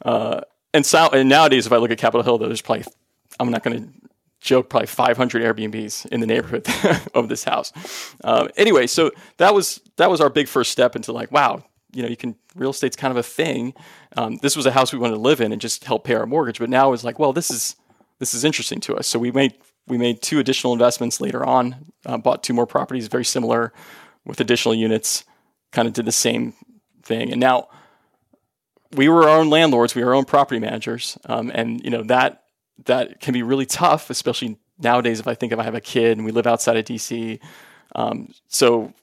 Uh, 0.04 0.42
and 0.74 0.86
so 0.86 1.10
and 1.10 1.30
nowadays, 1.30 1.66
if 1.66 1.72
I 1.72 1.78
look 1.78 1.92
at 1.92 1.98
Capitol 1.98 2.24
Hill, 2.24 2.38
there's 2.38 2.62
probably 2.62 2.86
I'm 3.40 3.50
not 3.50 3.64
going 3.64 3.84
to 3.84 3.90
joke 4.44 4.70
probably 4.70 4.88
500 4.88 5.42
Airbnbs 5.42 6.08
in 6.08 6.20
the 6.20 6.28
neighborhood 6.28 6.68
of 7.16 7.30
this 7.30 7.44
house. 7.46 7.72
Um, 8.24 8.50
anyway, 8.58 8.88
so 8.88 9.12
that 9.38 9.54
was 9.54 9.82
that 9.98 10.10
was 10.10 10.22
our 10.22 10.30
big 10.30 10.48
first 10.48 10.72
step 10.72 10.96
into 10.96 11.12
like, 11.12 11.32
wow, 11.32 11.64
you 11.94 12.04
know, 12.04 12.10
you 12.10 12.18
can 12.18 12.36
real 12.56 12.72
estate's 12.72 12.96
kind 12.96 13.12
of 13.12 13.18
a 13.18 13.24
thing. 13.24 13.74
Um, 14.18 14.38
this 14.42 14.56
was 14.56 14.66
a 14.66 14.72
house 14.72 14.92
we 14.92 15.00
wanted 15.00 15.16
to 15.16 15.22
live 15.22 15.42
in 15.42 15.52
and 15.52 15.62
just 15.62 15.86
help 15.86 16.04
pay 16.04 16.16
our 16.16 16.26
mortgage, 16.26 16.60
but 16.60 16.70
now 16.70 16.94
it's 16.94 17.04
like, 17.04 17.20
well, 17.20 17.34
this 17.34 17.50
is 17.50 17.76
this 18.20 18.34
is 18.34 18.44
interesting 18.44 18.80
to 18.82 18.96
us. 18.96 19.08
So 19.08 19.18
we 19.18 19.32
made 19.32 19.54
we 19.88 19.98
made 19.98 20.22
two 20.22 20.40
additional 20.40 20.74
investments 20.74 21.20
later 21.22 21.46
on, 21.46 21.92
uh, 22.06 22.18
bought 22.18 22.44
two 22.44 22.54
more 22.54 22.68
properties 22.68 23.08
very 23.08 23.26
similar 23.26 23.74
with 24.26 24.40
additional 24.40 24.74
units, 24.76 25.26
kind 25.74 25.88
of 25.88 25.94
did 25.94 26.06
the 26.06 26.12
same 26.12 26.54
thing, 27.04 27.32
and 27.32 27.42
now 27.42 27.68
we 28.96 29.10
were 29.10 29.28
our 29.28 29.40
own 29.40 29.50
landlords, 29.50 29.96
we 29.96 30.04
were 30.04 30.10
our 30.10 30.16
own 30.16 30.26
property 30.26 30.60
managers, 30.60 31.18
um, 31.26 31.52
and 31.54 31.84
you 31.84 31.90
know 31.90 32.04
that 32.04 32.44
that 32.86 33.20
can 33.20 33.34
be 33.34 33.44
really 33.44 33.66
tough, 33.66 34.10
especially 34.10 34.58
nowadays. 34.80 35.20
If 35.20 35.28
I 35.28 35.36
think 35.36 35.52
if 35.52 35.60
I 35.60 35.64
have 35.64 35.76
a 35.76 35.82
kid 35.82 36.18
and 36.18 36.26
we 36.26 36.32
live 36.32 36.48
outside 36.48 36.78
of 36.78 36.86
DC, 36.86 37.40
um, 37.96 38.34
so 38.48 38.94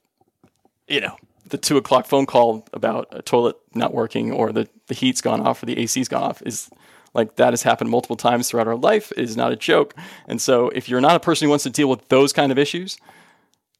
you 0.88 1.00
know 1.00 1.16
the 1.50 1.59
two 1.59 1.76
o'clock 1.76 2.06
phone 2.06 2.26
call 2.26 2.66
about 2.72 3.09
a 3.12 3.22
toilet 3.22 3.56
not 3.74 3.92
working 3.92 4.33
or 4.33 4.52
the, 4.52 4.68
the 4.87 4.94
heat's 4.94 5.20
gone 5.20 5.40
off 5.40 5.62
or 5.62 5.66
the 5.66 5.78
AC's 5.78 6.09
gone 6.09 6.22
off 6.22 6.42
is 6.46 6.70
like 7.12 7.37
that 7.37 7.52
has 7.52 7.62
happened 7.62 7.90
multiple 7.90 8.16
times 8.16 8.48
throughout 8.48 8.68
our 8.68 8.76
life 8.76 9.12
it 9.16 9.24
is 9.24 9.37
not 9.37 9.52
a 9.52 9.56
joke. 9.56 9.94
And 10.28 10.40
so 10.40 10.68
if 10.70 10.88
you're 10.88 11.00
not 11.00 11.16
a 11.16 11.20
person 11.20 11.46
who 11.46 11.50
wants 11.50 11.64
to 11.64 11.70
deal 11.70 11.88
with 11.88 12.09
those 12.09 12.33
kind 12.33 12.52
of 12.52 12.59
issues, 12.59 12.98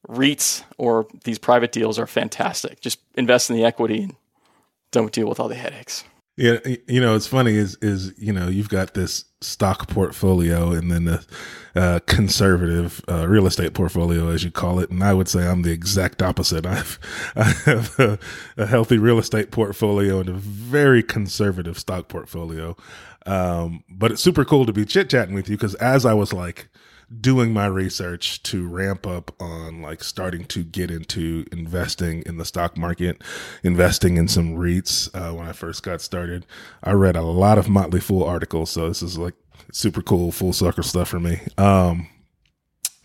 REITs 0.08 0.64
or 0.78 1.06
these 1.24 1.38
private 1.38 1.72
deals 1.72 1.98
are 1.98 2.06
fantastic. 2.06 2.80
Just 2.80 3.00
invest 3.14 3.50
in 3.50 3.56
the 3.56 3.64
equity 3.64 4.02
and 4.04 4.16
don't 4.90 5.12
deal 5.12 5.28
with 5.28 5.40
all 5.40 5.48
the 5.48 5.54
headaches. 5.54 6.04
Yeah, 6.36 6.58
you 6.88 7.02
know, 7.02 7.16
it's 7.16 7.26
funny 7.26 7.54
is 7.54 7.76
is 7.82 8.14
you 8.16 8.32
know 8.32 8.48
you've 8.48 8.70
got 8.70 8.94
this 8.94 9.26
stock 9.42 9.88
portfolio 9.88 10.72
and 10.72 10.90
then 10.90 11.04
the 11.04 11.26
uh, 11.74 11.98
conservative 12.06 13.02
uh, 13.10 13.28
real 13.28 13.46
estate 13.46 13.74
portfolio, 13.74 14.30
as 14.30 14.42
you 14.42 14.50
call 14.50 14.78
it, 14.78 14.90
and 14.90 15.04
I 15.04 15.12
would 15.12 15.28
say 15.28 15.46
I'm 15.46 15.62
the 15.62 15.72
exact 15.72 16.22
opposite. 16.22 16.64
I've 16.66 16.98
I 17.36 17.44
have 17.66 17.98
a, 17.98 18.18
a 18.56 18.66
healthy 18.66 18.96
real 18.96 19.18
estate 19.18 19.50
portfolio 19.50 20.20
and 20.20 20.30
a 20.30 20.32
very 20.32 21.02
conservative 21.02 21.78
stock 21.78 22.08
portfolio. 22.08 22.74
Um, 23.26 23.84
but 23.90 24.10
it's 24.12 24.22
super 24.22 24.46
cool 24.46 24.64
to 24.64 24.72
be 24.72 24.86
chit 24.86 25.10
chatting 25.10 25.34
with 25.34 25.50
you 25.50 25.58
because 25.58 25.74
as 25.74 26.06
I 26.06 26.14
was 26.14 26.32
like 26.32 26.70
doing 27.18 27.53
my 27.53 27.66
research 27.66 28.42
to 28.44 28.68
ramp 28.68 29.07
up 29.07 29.35
on 29.40 29.83
like 29.83 30.05
starting 30.05 30.44
to 30.44 30.62
get 30.62 30.90
into 30.90 31.44
investing 31.51 32.23
in 32.27 32.37
the 32.37 32.44
stock 32.44 32.77
market, 32.77 33.20
investing 33.62 34.16
in 34.16 34.29
some 34.29 34.55
REITs 34.55 35.09
uh, 35.14 35.35
when 35.35 35.46
I 35.46 35.53
first 35.53 35.83
got 35.83 36.01
started. 36.01 36.46
I 36.85 36.92
read 36.92 37.16
a 37.16 37.23
lot 37.23 37.59
of 37.59 37.68
Motley 37.68 38.01
Fool 38.01 38.23
articles, 38.23 38.70
so 38.70 38.88
this 38.88 39.03
is 39.03 39.18
like 39.18 39.35
super 39.73 40.03
cool 40.03 40.31
full 40.33 40.53
sucker 40.53 40.83
stuff 40.83 41.09
for 41.09 41.20
me. 41.20 41.40
Um, 41.59 42.09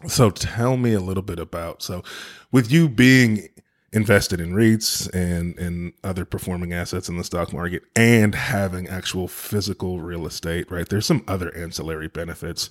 so 0.08 0.30
tell 0.30 0.78
me 0.78 0.94
a 0.94 1.00
little 1.00 1.24
bit 1.24 1.40
about 1.40 1.82
so 1.82 2.04
with 2.52 2.72
you 2.72 2.88
being 2.88 3.48
invested 3.96 4.42
in 4.42 4.52
REITs 4.52 5.10
and 5.14 5.58
and 5.58 5.94
other 6.04 6.26
performing 6.26 6.74
assets 6.74 7.08
in 7.08 7.18
the 7.18 7.24
stock 7.24 7.54
market 7.54 7.84
and 7.96 8.36
having 8.36 8.88
actual 8.88 9.28
physical 9.28 10.02
real 10.02 10.26
estate, 10.28 10.70
right? 10.70 10.88
There's 10.88 11.06
some 11.06 11.24
other 11.28 11.56
ancillary 11.56 12.10
benefits 12.10 12.70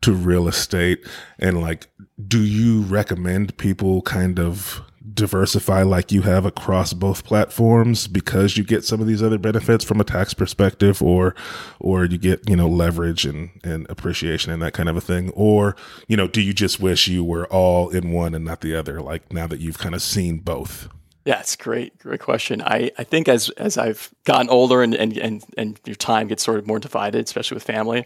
to 0.00 0.12
real 0.12 0.48
estate 0.48 1.06
and 1.38 1.60
like 1.60 1.88
do 2.26 2.42
you 2.42 2.82
recommend 2.82 3.56
people 3.58 4.02
kind 4.02 4.38
of 4.40 4.80
diversify 5.14 5.82
like 5.82 6.12
you 6.12 6.22
have 6.22 6.46
across 6.46 6.92
both 6.92 7.24
platforms 7.24 8.06
because 8.06 8.56
you 8.56 8.64
get 8.64 8.84
some 8.84 9.00
of 9.00 9.06
these 9.06 9.22
other 9.22 9.38
benefits 9.38 9.84
from 9.84 10.00
a 10.00 10.04
tax 10.04 10.32
perspective 10.32 11.02
or 11.02 11.34
or 11.80 12.04
you 12.04 12.18
get 12.18 12.48
you 12.48 12.56
know 12.56 12.68
leverage 12.68 13.24
and 13.24 13.50
and 13.64 13.86
appreciation 13.90 14.52
and 14.52 14.62
that 14.62 14.72
kind 14.72 14.88
of 14.88 14.96
a 14.96 15.00
thing 15.00 15.30
or 15.30 15.74
you 16.06 16.16
know 16.16 16.28
do 16.28 16.40
you 16.40 16.52
just 16.52 16.80
wish 16.80 17.08
you 17.08 17.24
were 17.24 17.46
all 17.46 17.90
in 17.90 18.12
one 18.12 18.34
and 18.34 18.44
not 18.44 18.60
the 18.60 18.74
other 18.74 19.00
like 19.00 19.32
now 19.32 19.46
that 19.46 19.60
you've 19.60 19.78
kind 19.78 19.94
of 19.94 20.02
seen 20.02 20.38
both 20.38 20.88
yeah, 21.24 21.38
it's 21.38 21.54
great, 21.54 21.96
great 21.98 22.18
question. 22.18 22.62
I, 22.62 22.90
I 22.98 23.04
think 23.04 23.28
as 23.28 23.48
as 23.50 23.78
I've 23.78 24.12
gotten 24.24 24.48
older 24.48 24.82
and, 24.82 24.92
and, 24.92 25.16
and, 25.16 25.44
and 25.56 25.80
your 25.84 25.94
time 25.94 26.26
gets 26.26 26.42
sort 26.42 26.58
of 26.58 26.66
more 26.66 26.80
divided, 26.80 27.24
especially 27.24 27.54
with 27.54 27.62
family, 27.62 28.04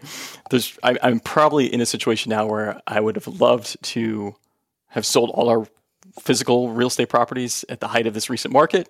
there's 0.51 0.77
I, 0.83 0.97
I'm 1.01 1.19
probably 1.19 1.65
in 1.65 1.81
a 1.81 1.85
situation 1.87 2.29
now 2.29 2.45
where 2.45 2.79
I 2.85 2.99
would 2.99 3.15
have 3.15 3.41
loved 3.41 3.81
to 3.85 4.35
have 4.89 5.03
sold 5.03 5.31
all 5.31 5.49
our 5.49 5.67
physical 6.19 6.69
real 6.71 6.87
estate 6.87 7.09
properties 7.09 7.63
at 7.69 7.79
the 7.79 7.87
height 7.87 8.07
of 8.07 8.13
this 8.13 8.29
recent 8.29 8.53
market. 8.53 8.89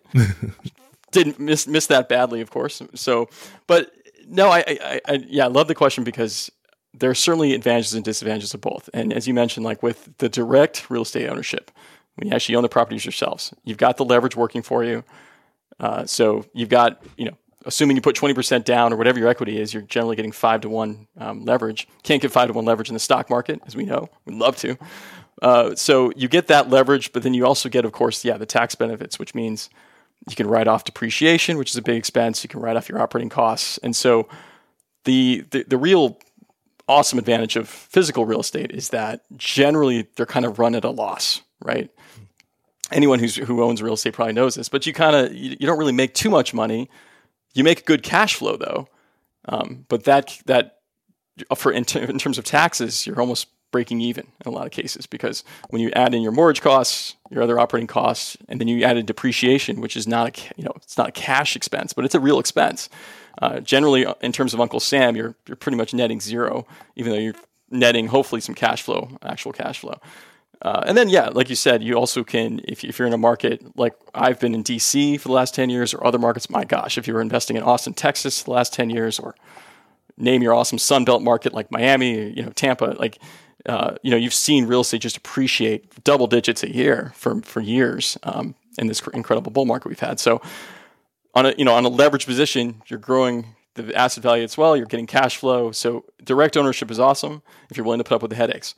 Didn't 1.12 1.40
miss 1.40 1.68
miss 1.68 1.88
that 1.88 2.10
badly, 2.10 2.42
of 2.42 2.52
course. 2.52 2.82
So, 2.96 3.30
but 3.66 3.92
no, 4.28 4.50
I, 4.50 4.64
I, 4.68 5.02
I 5.08 5.14
yeah, 5.28 5.46
I 5.46 5.48
love 5.48 5.68
the 5.68 5.76
question 5.76 6.04
because 6.04 6.52
there 6.94 7.10
are 7.10 7.16
certainly 7.16 7.54
advantages 7.54 7.94
and 7.94 8.04
disadvantages 8.04 8.54
of 8.54 8.62
both. 8.62 8.90
And 8.94 9.14
as 9.14 9.28
you 9.28 9.34
mentioned, 9.34 9.66
like 9.66 9.84
with 9.84 10.18
the 10.18 10.30
direct 10.30 10.90
real 10.90 11.04
estate 11.04 11.30
ownership, 11.30 11.72
when 12.16 12.28
you 12.28 12.34
actually 12.34 12.56
own 12.56 12.64
the 12.64 12.70
properties 12.70 13.06
yourselves, 13.06 13.54
you've 13.64 13.78
got 13.78 13.98
the 13.98 14.06
leverage 14.06 14.36
working 14.36 14.62
for 14.62 14.84
you. 14.84 15.04
Uh, 15.80 16.06
so 16.06 16.46
you've 16.54 16.70
got, 16.70 17.04
you 17.16 17.26
know, 17.26 17.38
assuming 17.66 17.96
you 17.96 18.02
put 18.02 18.16
20% 18.16 18.64
down 18.64 18.92
or 18.92 18.96
whatever 18.96 19.20
your 19.20 19.28
equity 19.28 19.60
is, 19.60 19.74
you're 19.74 19.84
generally 19.84 20.16
getting 20.16 20.32
five 20.32 20.62
to 20.62 20.70
one 20.70 21.08
um, 21.18 21.46
leverage. 21.46 21.88
Can't 22.02 22.22
get 22.22 22.32
five 22.32 22.48
to 22.48 22.54
one 22.54 22.66
leverage 22.66 22.90
in 22.90 22.94
the 22.94 23.00
stock 23.00 23.30
market, 23.30 23.62
as 23.68 23.76
we 23.76 23.86
know. 23.86 24.10
We'd 24.26 24.36
love 24.38 24.56
to. 24.58 24.78
Uh, 25.42 25.76
so 25.76 26.12
you 26.16 26.28
get 26.28 26.48
that 26.48 26.70
leverage, 26.70 27.14
but 27.14 27.24
then 27.24 27.34
you 27.34 27.46
also 27.46 27.70
get, 27.70 27.86
of 27.86 27.92
course, 27.92 28.26
yeah, 28.26 28.38
the 28.38 28.46
tax 28.46 28.76
benefits, 28.76 29.20
which 29.20 29.36
means 29.36 29.70
you 30.30 30.36
can 30.36 30.48
write 30.48 30.68
off 30.68 30.84
depreciation, 30.84 31.58
which 31.58 31.72
is 31.72 31.76
a 31.76 31.82
big 31.82 31.98
expense. 31.98 32.44
You 32.44 32.50
can 32.50 32.60
write 32.60 32.76
off 32.76 32.90
your 32.90 33.00
operating 33.00 33.30
costs, 33.30 33.78
and 33.80 33.96
so 33.96 34.28
the, 35.04 35.46
the, 35.52 35.64
the 35.64 35.78
real 35.78 36.20
awesome 36.88 37.20
advantage 37.20 37.56
of 37.56 37.68
physical 37.68 38.26
real 38.26 38.40
estate 38.40 38.72
is 38.72 38.90
that 38.90 39.22
generally 39.36 40.08
they're 40.16 40.26
kind 40.26 40.46
of 40.46 40.58
run 40.58 40.74
at 40.76 40.84
a 40.84 40.90
loss, 40.90 41.42
right? 41.62 41.90
Anyone 42.92 43.20
who's 43.20 43.36
who 43.36 43.62
owns 43.62 43.82
real 43.82 43.96
estate 43.96 44.14
probably 44.14 44.34
knows 44.34 44.56
this, 44.56 44.70
but 44.70 44.88
you 44.88 44.94
kind 44.94 45.16
of 45.16 45.34
you, 45.34 45.58
you, 45.60 45.68
don't 45.68 45.78
really 45.78 45.92
make 45.92 46.14
too 46.14 46.30
much 46.30 46.54
money. 46.54 46.90
You 47.54 47.66
make 47.66 47.86
good 47.86 48.02
cash 48.02 48.36
flow 48.36 48.56
though, 48.56 48.88
um, 49.46 49.86
but 49.90 50.06
that 50.06 50.40
that 50.46 50.78
for 51.56 51.72
in, 51.72 51.84
t- 51.84 52.00
in 52.00 52.18
terms 52.18 52.38
of 52.38 52.46
taxes, 52.46 53.06
you're 53.06 53.20
almost 53.20 53.48
breaking 53.78 54.02
even 54.02 54.26
in 54.44 54.52
a 54.52 54.56
lot 54.56 54.66
of 54.66 54.72
cases 54.72 55.06
because 55.06 55.44
when 55.70 55.84
you 55.84 55.92
add 55.92 56.16
in 56.16 56.24
your 56.24 56.32
mortgage 56.32 56.64
costs, 56.64 57.16
your 57.30 57.44
other 57.44 57.60
operating 57.60 57.86
costs, 57.86 58.36
and 58.50 58.60
then 58.60 58.68
you 58.68 58.84
add 58.84 58.98
in 58.98 59.06
depreciation, 59.06 59.82
which 59.82 59.96
is 59.96 60.08
not 60.08 60.26
a 60.28 60.42
you 60.58 60.64
know 60.64 60.74
it's 60.78 60.98
not 60.98 61.10
a 61.10 61.12
cash 61.12 61.56
expense, 61.56 61.94
but 61.94 62.04
it's 62.04 62.16
a 62.16 62.20
real 62.20 62.40
expense. 62.40 62.90
Uh, 63.40 63.60
generally, 63.60 64.04
uh, 64.04 64.16
in 64.22 64.32
terms 64.32 64.56
of 64.56 64.60
Uncle 64.60 64.80
Sam, 64.80 65.16
you're 65.16 65.36
you're 65.48 65.56
pretty 65.56 65.78
much 65.78 65.94
netting 65.94 66.20
zero, 66.20 66.66
even 66.96 67.12
though 67.12 67.20
you're 67.20 67.36
netting 67.70 68.08
hopefully 68.08 68.42
some 68.42 68.56
cash 68.56 68.82
flow, 68.82 69.12
actual 69.22 69.52
cash 69.52 69.78
flow. 69.78 70.00
Uh, 70.60 70.82
and 70.88 70.98
then, 70.98 71.08
yeah, 71.08 71.30
like 71.30 71.52
you 71.52 71.56
said, 71.56 71.84
you 71.84 71.94
also 71.94 72.24
can, 72.24 72.60
if, 72.64 72.84
if 72.84 72.98
you're 72.98 73.08
in 73.08 73.14
a 73.14 73.18
market 73.30 73.62
like 73.78 73.94
I've 74.16 74.40
been 74.40 74.56
in 74.56 74.64
DC 74.64 75.20
for 75.20 75.28
the 75.28 75.36
last 75.36 75.54
10 75.54 75.70
years 75.70 75.94
or 75.94 76.04
other 76.04 76.18
markets, 76.18 76.50
my 76.50 76.66
gosh, 76.66 76.98
if 76.98 77.08
you 77.08 77.14
were 77.14 77.22
investing 77.22 77.58
in 77.58 77.62
Austin, 77.62 77.94
Texas 77.94 78.42
the 78.42 78.50
last 78.50 78.74
10 78.74 78.90
years, 78.90 79.20
or 79.20 79.36
name 80.18 80.42
your 80.42 80.54
awesome 80.54 80.78
Sunbelt 80.78 81.24
market 81.24 81.54
like 81.54 81.72
Miami, 81.72 82.32
you 82.32 82.44
know, 82.44 82.50
Tampa, 82.50 82.96
like 83.00 83.20
uh, 83.66 83.96
you 84.02 84.12
know, 84.12 84.18
you've 84.18 84.34
seen 84.34 84.66
real 84.66 84.82
estate 84.82 85.02
just 85.02 85.18
appreciate 85.18 86.04
double 86.04 86.28
digits 86.28 86.64
a 86.64 86.74
year 86.74 87.12
for 87.16 87.42
for 87.42 87.62
years 87.62 88.18
um, 88.24 88.56
in 88.78 88.88
this 88.88 89.02
incredible 89.14 89.52
bull 89.52 89.66
market 89.66 89.90
we've 89.90 90.00
had. 90.00 90.20
So, 90.20 90.42
on 91.34 91.46
a 91.48 91.54
you 91.58 91.66
know 91.66 91.74
on 91.74 91.84
a 91.86 91.90
leverage 91.90 92.26
position, 92.26 92.82
you're 92.88 93.00
growing 93.00 93.56
the 93.74 93.94
asset 93.96 94.24
value 94.24 94.44
as 94.44 94.58
well. 94.58 94.78
You're 94.78 94.86
getting 94.86 95.08
cash 95.08 95.38
flow. 95.38 95.72
So, 95.72 96.06
direct 96.24 96.56
ownership 96.56 96.92
is 96.92 97.00
awesome 97.00 97.42
if 97.70 97.78
you're 97.78 97.86
willing 97.86 98.00
to 98.00 98.04
put 98.04 98.16
up 98.16 98.22
with 98.22 98.32
the 98.32 98.38
headaches. 98.38 98.76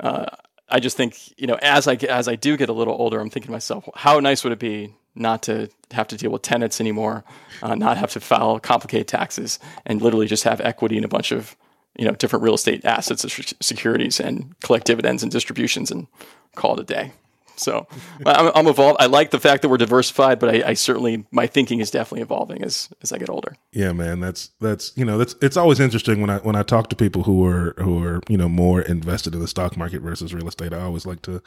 Uh, 0.00 0.26
I 0.68 0.80
just 0.80 0.96
think 0.96 1.16
you 1.40 1.46
know 1.46 1.58
as 1.62 1.86
I 1.88 1.94
as 1.94 2.28
I 2.28 2.36
do 2.36 2.56
get 2.56 2.68
a 2.68 2.74
little 2.74 2.94
older, 2.94 3.20
I'm 3.20 3.30
thinking 3.30 3.48
to 3.48 3.52
myself, 3.52 3.88
how 3.94 4.20
nice 4.20 4.44
would 4.44 4.52
it 4.52 4.58
be 4.58 4.94
not 5.14 5.42
to 5.44 5.70
have 5.92 6.08
to 6.08 6.16
deal 6.16 6.30
with 6.30 6.42
tenants 6.42 6.80
anymore, 6.80 7.24
uh, 7.62 7.74
not 7.74 7.96
have 7.96 8.10
to 8.12 8.20
file 8.20 8.58
complicated 8.60 9.08
taxes, 9.08 9.58
and 9.86 10.02
literally 10.02 10.26
just 10.26 10.44
have 10.44 10.60
equity 10.60 10.98
in 10.98 11.04
a 11.04 11.08
bunch 11.08 11.32
of 11.32 11.56
you 11.98 12.04
know 12.04 12.12
different 12.12 12.42
real 12.42 12.54
estate 12.54 12.84
assets 12.84 13.24
securities 13.60 14.20
and 14.20 14.58
collect 14.60 14.86
dividends 14.86 15.22
and 15.22 15.32
distributions 15.32 15.90
and 15.90 16.06
call 16.54 16.74
it 16.74 16.80
a 16.80 16.84
day. 16.84 17.12
So 17.58 17.86
I'm, 18.26 18.52
I'm 18.54 18.66
evolved. 18.66 18.98
I 19.00 19.06
like 19.06 19.30
the 19.30 19.40
fact 19.40 19.62
that 19.62 19.68
we're 19.68 19.78
diversified, 19.78 20.38
but 20.38 20.54
I, 20.54 20.70
I, 20.70 20.74
certainly 20.74 21.24
my 21.30 21.46
thinking 21.46 21.80
is 21.80 21.90
definitely 21.90 22.20
evolving 22.20 22.62
as 22.62 22.90
as 23.02 23.12
I 23.12 23.18
get 23.18 23.30
older. 23.30 23.56
Yeah, 23.72 23.92
man, 23.92 24.20
that's 24.20 24.50
that's 24.60 24.92
you 24.96 25.04
know 25.04 25.18
that's 25.18 25.34
it's 25.40 25.56
always 25.56 25.80
interesting 25.80 26.20
when 26.20 26.30
I 26.30 26.38
when 26.38 26.54
I 26.54 26.62
talk 26.62 26.90
to 26.90 26.96
people 26.96 27.22
who 27.22 27.46
are 27.46 27.74
who 27.78 28.04
are 28.04 28.20
you 28.28 28.36
know 28.36 28.48
more 28.48 28.82
invested 28.82 29.34
in 29.34 29.40
the 29.40 29.48
stock 29.48 29.76
market 29.76 30.02
versus 30.02 30.34
real 30.34 30.48
estate. 30.48 30.72
I 30.72 30.82
always 30.82 31.06
like 31.06 31.22
to 31.22 31.42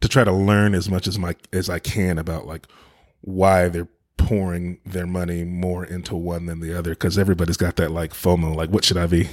to 0.00 0.08
try 0.08 0.24
to 0.24 0.32
learn 0.32 0.74
as 0.74 0.88
much 0.90 1.06
as 1.06 1.18
my 1.18 1.34
as 1.52 1.70
I 1.70 1.78
can 1.78 2.18
about 2.18 2.46
like 2.46 2.66
why 3.22 3.68
they're 3.68 3.88
pouring 4.18 4.78
their 4.84 5.06
money 5.06 5.44
more 5.44 5.84
into 5.84 6.14
one 6.14 6.46
than 6.46 6.60
the 6.60 6.76
other 6.78 6.90
because 6.90 7.18
everybody's 7.18 7.56
got 7.56 7.76
that 7.76 7.90
like 7.90 8.12
FOMO, 8.12 8.54
like 8.54 8.70
what 8.70 8.84
should 8.84 8.98
I 8.98 9.06
be 9.06 9.28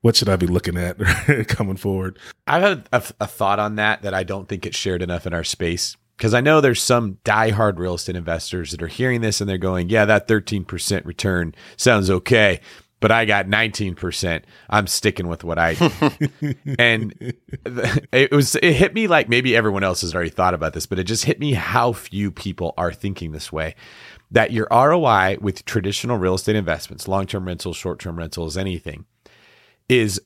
what 0.00 0.16
should 0.16 0.28
I 0.28 0.36
be 0.36 0.46
looking 0.46 0.76
at 0.76 0.98
coming 1.48 1.76
forward? 1.76 2.18
I've 2.46 2.62
had 2.62 2.88
a, 2.92 3.02
a, 3.20 3.26
thought 3.26 3.58
on 3.58 3.76
that 3.76 4.02
that 4.02 4.14
I 4.14 4.22
don't 4.22 4.48
think 4.48 4.64
it's 4.64 4.76
shared 4.76 5.02
enough 5.02 5.26
in 5.26 5.34
our 5.34 5.44
space 5.44 5.96
because 6.16 6.34
I 6.34 6.40
know 6.40 6.60
there's 6.60 6.82
some 6.82 7.18
diehard 7.24 7.78
real 7.78 7.94
estate 7.94 8.16
investors 8.16 8.70
that 8.72 8.82
are 8.82 8.88
hearing 8.88 9.20
this 9.20 9.40
and 9.40 9.48
they're 9.48 9.58
going, 9.58 9.88
"Yeah, 9.88 10.04
that 10.04 10.28
13% 10.28 11.04
return 11.04 11.54
sounds 11.76 12.10
okay." 12.10 12.60
But 13.00 13.12
I 13.12 13.26
got 13.26 13.46
19%. 13.46 14.42
I'm 14.68 14.88
sticking 14.88 15.28
with 15.28 15.44
what 15.44 15.56
I 15.56 15.74
do. 15.74 16.54
and 16.80 17.14
it 18.10 18.32
was 18.32 18.56
it 18.56 18.72
hit 18.72 18.92
me 18.92 19.06
like 19.06 19.28
maybe 19.28 19.54
everyone 19.54 19.84
else 19.84 20.00
has 20.00 20.16
already 20.16 20.30
thought 20.30 20.52
about 20.52 20.72
this, 20.72 20.86
but 20.86 20.98
it 20.98 21.04
just 21.04 21.24
hit 21.24 21.38
me 21.38 21.52
how 21.52 21.92
few 21.92 22.32
people 22.32 22.74
are 22.76 22.92
thinking 22.92 23.30
this 23.30 23.52
way 23.52 23.76
that 24.32 24.50
your 24.50 24.66
ROI 24.72 25.38
with 25.40 25.64
traditional 25.64 26.18
real 26.18 26.34
estate 26.34 26.56
investments, 26.56 27.06
long-term 27.06 27.46
rentals, 27.46 27.76
short-term 27.76 28.18
rentals, 28.18 28.56
anything 28.56 29.06
is 29.88 30.20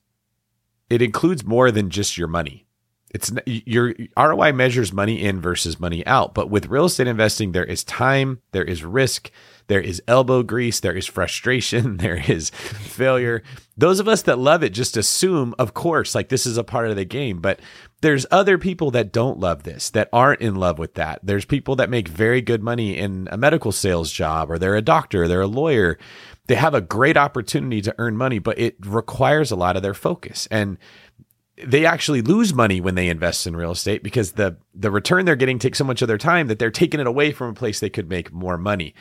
it 0.91 1.03
includes 1.03 1.45
more 1.45 1.71
than 1.71 1.91
just 1.91 2.19
your 2.19 2.29
money. 2.29 2.67
It's 3.15 3.31
your 3.47 3.95
ROI 4.17 4.53
measures 4.55 4.91
money 4.91 5.23
in 5.23 5.41
versus 5.41 5.79
money 5.79 6.05
out. 6.07 6.33
But 6.33 6.49
with 6.49 6.67
real 6.67 6.87
estate 6.87 7.07
investing, 7.07 7.53
there 7.53 7.65
is 7.65 7.85
time, 7.85 8.41
there 8.53 8.65
is 8.65 8.85
risk, 8.85 9.31
there 9.67 9.83
is 9.83 10.03
elbow 10.09 10.43
grease, 10.43 10.81
there 10.81 10.97
is 10.97 11.07
frustration, 11.07 11.97
there 11.99 12.23
is 12.27 12.49
failure. 12.51 13.43
Those 13.77 14.01
of 14.01 14.09
us 14.09 14.23
that 14.23 14.39
love 14.39 14.63
it 14.63 14.71
just 14.71 14.97
assume, 14.97 15.55
of 15.59 15.75
course, 15.75 16.15
like 16.15 16.31
this 16.31 16.47
is 16.47 16.57
a 16.57 16.65
part 16.65 16.89
of 16.89 16.97
the 16.97 17.05
game. 17.05 17.41
But 17.41 17.61
there's 18.01 18.27
other 18.31 18.57
people 18.57 18.91
that 18.93 19.13
don't 19.13 19.39
love 19.39 19.63
this, 19.63 19.91
that 19.91 20.09
aren't 20.11 20.41
in 20.41 20.55
love 20.55 20.79
with 20.79 20.95
that. 20.95 21.21
There's 21.23 21.45
people 21.45 21.77
that 21.77 21.91
make 21.91 22.09
very 22.09 22.41
good 22.41 22.63
money 22.63 22.97
in 22.97 23.29
a 23.31 23.37
medical 23.37 23.73
sales 23.73 24.11
job, 24.11 24.51
or 24.51 24.59
they're 24.59 24.77
a 24.77 24.83
doctor, 24.83 25.29
they're 25.29 25.43
a 25.43 25.47
lawyer 25.47 25.99
they 26.47 26.55
have 26.57 26.75
a 26.75 26.81
great 26.81 27.17
opportunity 27.17 27.81
to 27.83 27.95
earn 27.99 28.17
money, 28.17 28.39
but 28.39 28.59
it 28.59 28.77
requires 28.85 29.51
a 29.51 29.57
lot 29.57 29.77
of 29.77 29.83
their 29.83 29.95
focus. 29.95 30.49
And 30.51 30.79
they 31.57 31.87
actually 31.87 32.23
lose 32.23 32.55
money 32.55 32.81
when 32.81 32.95
they 32.95 33.09
invest 33.09 33.47
in 33.47 33.55
real 33.55 33.73
estate 33.73 34.03
because 34.03 34.33
the 34.33 34.57
the 34.75 34.91
return 34.91 35.25
they're 35.25 35.37
getting 35.37 35.59
takes 35.59 35.79
so 35.79 35.85
much 35.85 36.03
of 36.03 36.09
their 36.09 36.19
time 36.19 36.49
that 36.49 36.59
they're 36.59 36.71
taking 36.71 36.99
it 36.99 37.07
away 37.07 37.31
from 37.31 37.51
a 37.51 37.55
place 37.55 37.79
they 37.79 37.91
could 37.91 38.09
make 38.09 38.33
more 38.33 38.57
money. 38.57 38.95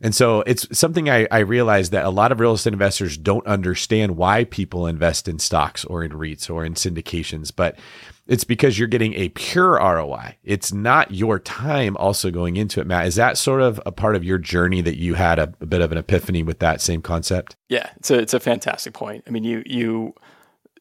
And 0.00 0.14
so 0.14 0.42
it's 0.42 0.66
something 0.76 1.08
I, 1.08 1.28
I 1.30 1.38
realize 1.38 1.90
that 1.90 2.04
a 2.04 2.10
lot 2.10 2.32
of 2.32 2.40
real 2.40 2.54
estate 2.54 2.72
investors 2.72 3.16
don't 3.16 3.46
understand 3.46 4.16
why 4.16 4.44
people 4.44 4.88
invest 4.88 5.28
in 5.28 5.38
stocks 5.38 5.84
or 5.84 6.02
in 6.02 6.10
REITs 6.10 6.50
or 6.50 6.64
in 6.64 6.74
syndications, 6.74 7.52
but 7.54 7.78
it's 8.26 8.44
because 8.44 8.78
you're 8.78 8.88
getting 8.88 9.14
a 9.14 9.30
pure 9.30 9.72
ROI. 9.72 10.36
It's 10.44 10.72
not 10.72 11.12
your 11.12 11.38
time 11.38 11.96
also 11.96 12.30
going 12.30 12.56
into 12.56 12.80
it, 12.80 12.86
Matt. 12.86 13.06
Is 13.06 13.16
that 13.16 13.36
sort 13.36 13.60
of 13.60 13.80
a 13.84 13.90
part 13.90 14.14
of 14.14 14.22
your 14.22 14.38
journey 14.38 14.80
that 14.80 14.96
you 14.96 15.14
had 15.14 15.38
a, 15.38 15.52
a 15.60 15.66
bit 15.66 15.80
of 15.80 15.90
an 15.90 15.98
epiphany 15.98 16.42
with 16.42 16.60
that 16.60 16.80
same 16.80 17.02
concept? 17.02 17.56
Yeah, 17.68 17.90
it's 17.96 18.10
a 18.10 18.18
it's 18.18 18.34
a 18.34 18.40
fantastic 18.40 18.94
point. 18.94 19.24
I 19.26 19.30
mean, 19.30 19.44
you 19.44 19.62
you 19.66 20.14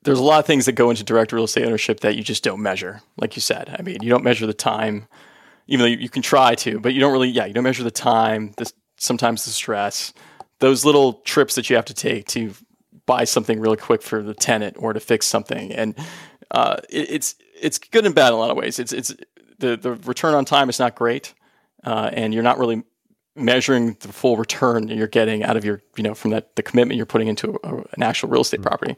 there's 0.04 0.20
a 0.20 0.24
lot 0.24 0.40
of 0.40 0.46
things 0.46 0.66
that 0.66 0.74
go 0.74 0.90
into 0.90 1.04
direct 1.04 1.32
real 1.32 1.44
estate 1.44 1.66
ownership 1.66 2.02
that 2.02 2.16
you 2.16 2.24
just 2.24 2.44
don't 2.44 2.62
measure. 2.62 3.02
Like 3.18 3.36
you 3.36 3.42
said, 3.42 3.76
I 3.78 3.82
mean, 3.82 3.98
you 4.02 4.10
don't 4.10 4.24
measure 4.24 4.46
the 4.46 4.54
time, 4.54 5.08
even 5.68 5.84
though 5.84 5.90
you, 5.90 5.98
you 5.98 6.10
can 6.10 6.22
try 6.22 6.56
to, 6.56 6.80
but 6.80 6.94
you 6.94 7.00
don't 7.00 7.12
really. 7.12 7.30
Yeah, 7.30 7.46
you 7.46 7.54
don't 7.54 7.64
measure 7.64 7.84
the 7.84 7.92
time. 7.92 8.54
The, 8.58 8.72
sometimes 8.98 9.46
the 9.46 9.52
stress, 9.52 10.14
those 10.60 10.86
little 10.86 11.14
trips 11.14 11.56
that 11.56 11.70
you 11.70 11.76
have 11.76 11.86
to 11.86 11.94
take 11.94 12.28
to 12.30 12.54
buy 13.08 13.24
something 13.24 13.60
really 13.60 13.78
quick 13.78 14.04
for 14.04 14.22
the 14.22 14.36
tenant 14.36 14.78
or 14.80 14.94
to 14.94 15.00
fix 15.00 15.26
something, 15.26 15.72
and 15.72 15.96
uh, 16.52 16.78
it, 16.90 17.10
it's 17.10 17.36
it's 17.60 17.80
good 17.80 18.06
and 18.06 18.14
bad 18.16 18.28
in 18.28 18.34
a 18.34 18.38
lot 18.38 18.52
of 18.52 18.58
ways. 18.58 18.80
It's 18.80 18.94
it's 18.94 19.16
the 19.60 19.78
the 19.78 19.94
return 19.94 20.34
on 20.36 20.46
time 20.46 20.70
is 20.70 20.80
not 20.80 20.96
great. 20.96 21.34
uh, 21.84 22.10
and 22.14 22.34
you're 22.34 22.44
not 22.44 22.60
really 22.60 22.84
measuring 23.36 23.96
the 24.02 24.10
full 24.10 24.38
return 24.38 24.88
that 24.88 24.96
you're 24.96 25.08
getting 25.08 25.44
out 25.44 25.56
of 25.58 25.64
your, 25.64 25.82
you 25.96 26.04
know, 26.04 26.14
from 26.14 26.32
that 26.32 26.56
the 26.56 26.64
commitment 26.64 26.98
you're 26.98 27.06
putting 27.06 27.28
into 27.28 27.58
a, 27.64 27.76
an 27.94 28.04
actual 28.04 28.30
real 28.30 28.42
estate 28.42 28.62
property. 28.62 28.96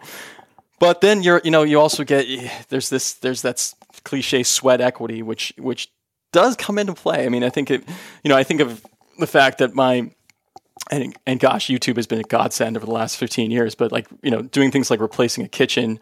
But 0.80 1.02
then 1.02 1.24
you're, 1.24 1.40
you 1.44 1.52
know, 1.52 1.64
you 1.64 1.80
also 1.80 2.04
get 2.04 2.28
there's 2.70 2.90
this 2.90 3.14
there's 3.14 3.42
that 3.44 3.74
cliche 4.04 4.44
sweat 4.44 4.82
equity, 4.82 5.22
which 5.22 5.54
which 5.58 5.92
does 6.32 6.56
come 6.56 6.78
into 6.80 6.94
play. 6.94 7.26
I 7.26 7.30
mean, 7.30 7.44
I 7.44 7.50
think 7.50 7.72
it, 7.72 7.84
you 8.24 8.30
know, 8.30 8.36
I 8.36 8.44
think 8.44 8.60
of 8.60 8.84
the 9.20 9.28
fact 9.28 9.60
that 9.60 9.74
my 9.76 10.12
and, 10.92 11.16
and 11.26 11.40
gosh, 11.40 11.68
YouTube 11.68 11.96
has 11.96 12.08
been 12.08 12.20
a 12.20 12.24
godsend 12.24 12.76
over 12.76 12.86
the 12.86 12.92
last 12.92 13.18
15 13.18 13.52
years. 13.52 13.76
But 13.76 13.92
like, 13.92 14.08
you 14.22 14.32
know, 14.32 14.42
doing 14.42 14.72
things 14.72 14.90
like 14.90 15.00
replacing 15.00 15.46
a 15.46 15.48
kitchen, 15.48 16.00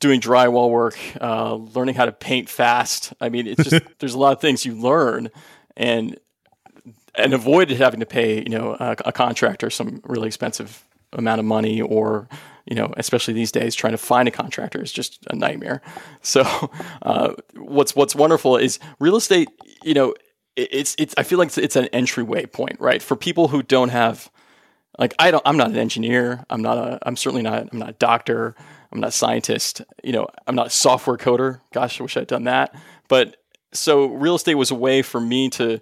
doing 0.00 0.20
drywall 0.20 0.70
work, 0.70 0.98
uh, 1.20 1.54
learning 1.54 1.94
how 1.94 2.04
to 2.06 2.12
paint 2.12 2.48
fast. 2.48 3.12
I 3.20 3.28
mean, 3.28 3.46
it's 3.46 3.64
just 3.64 3.84
there's 3.98 4.14
a 4.14 4.18
lot 4.18 4.32
of 4.32 4.40
things 4.40 4.64
you 4.64 4.74
learn, 4.74 5.30
and 5.76 6.18
and 7.14 7.32
avoided 7.32 7.78
having 7.78 8.00
to 8.00 8.06
pay, 8.06 8.38
you 8.38 8.50
know, 8.50 8.76
a, 8.78 8.96
a 9.06 9.12
contractor 9.12 9.70
some 9.70 10.00
really 10.04 10.26
expensive 10.26 10.84
amount 11.12 11.38
of 11.38 11.46
money 11.46 11.80
or 11.80 12.28
you 12.66 12.74
know, 12.74 12.92
especially 12.96 13.32
these 13.32 13.52
days, 13.52 13.74
trying 13.74 13.92
to 13.92 13.98
find 13.98 14.26
a 14.26 14.32
contractor 14.32 14.82
is 14.82 14.92
just 14.92 15.24
a 15.30 15.36
nightmare. 15.36 15.80
So, 16.22 16.42
uh, 17.02 17.34
what's 17.54 17.94
what's 17.94 18.16
wonderful 18.16 18.56
is 18.56 18.80
real 18.98 19.14
estate. 19.14 19.48
You 19.84 19.94
know, 19.94 20.14
it's 20.56 20.96
it's. 20.98 21.14
I 21.16 21.22
feel 21.22 21.38
like 21.38 21.48
it's, 21.48 21.58
it's 21.58 21.76
an 21.76 21.86
entryway 21.92 22.46
point, 22.46 22.80
right, 22.80 23.00
for 23.00 23.14
people 23.14 23.46
who 23.46 23.62
don't 23.62 23.90
have, 23.90 24.28
like, 24.98 25.14
I 25.20 25.30
don't. 25.30 25.42
I'm 25.46 25.56
not 25.56 25.70
an 25.70 25.76
engineer. 25.76 26.44
I'm 26.50 26.62
not 26.62 26.78
a. 26.78 26.98
I'm 27.06 27.14
certainly 27.14 27.42
not. 27.42 27.68
I'm 27.70 27.78
not 27.78 27.90
a 27.90 27.92
doctor. 27.92 28.56
I'm 28.96 29.00
not 29.02 29.08
a 29.08 29.12
scientist. 29.12 29.82
You 30.02 30.12
know, 30.12 30.26
I'm 30.46 30.54
not 30.54 30.68
a 30.68 30.70
software 30.70 31.16
coder. 31.16 31.60
Gosh, 31.72 32.00
I 32.00 32.04
wish 32.04 32.16
I'd 32.16 32.26
done 32.26 32.44
that. 32.44 32.74
But 33.08 33.36
so 33.72 34.06
real 34.06 34.34
estate 34.34 34.54
was 34.54 34.70
a 34.70 34.74
way 34.74 35.02
for 35.02 35.20
me 35.20 35.50
to 35.50 35.80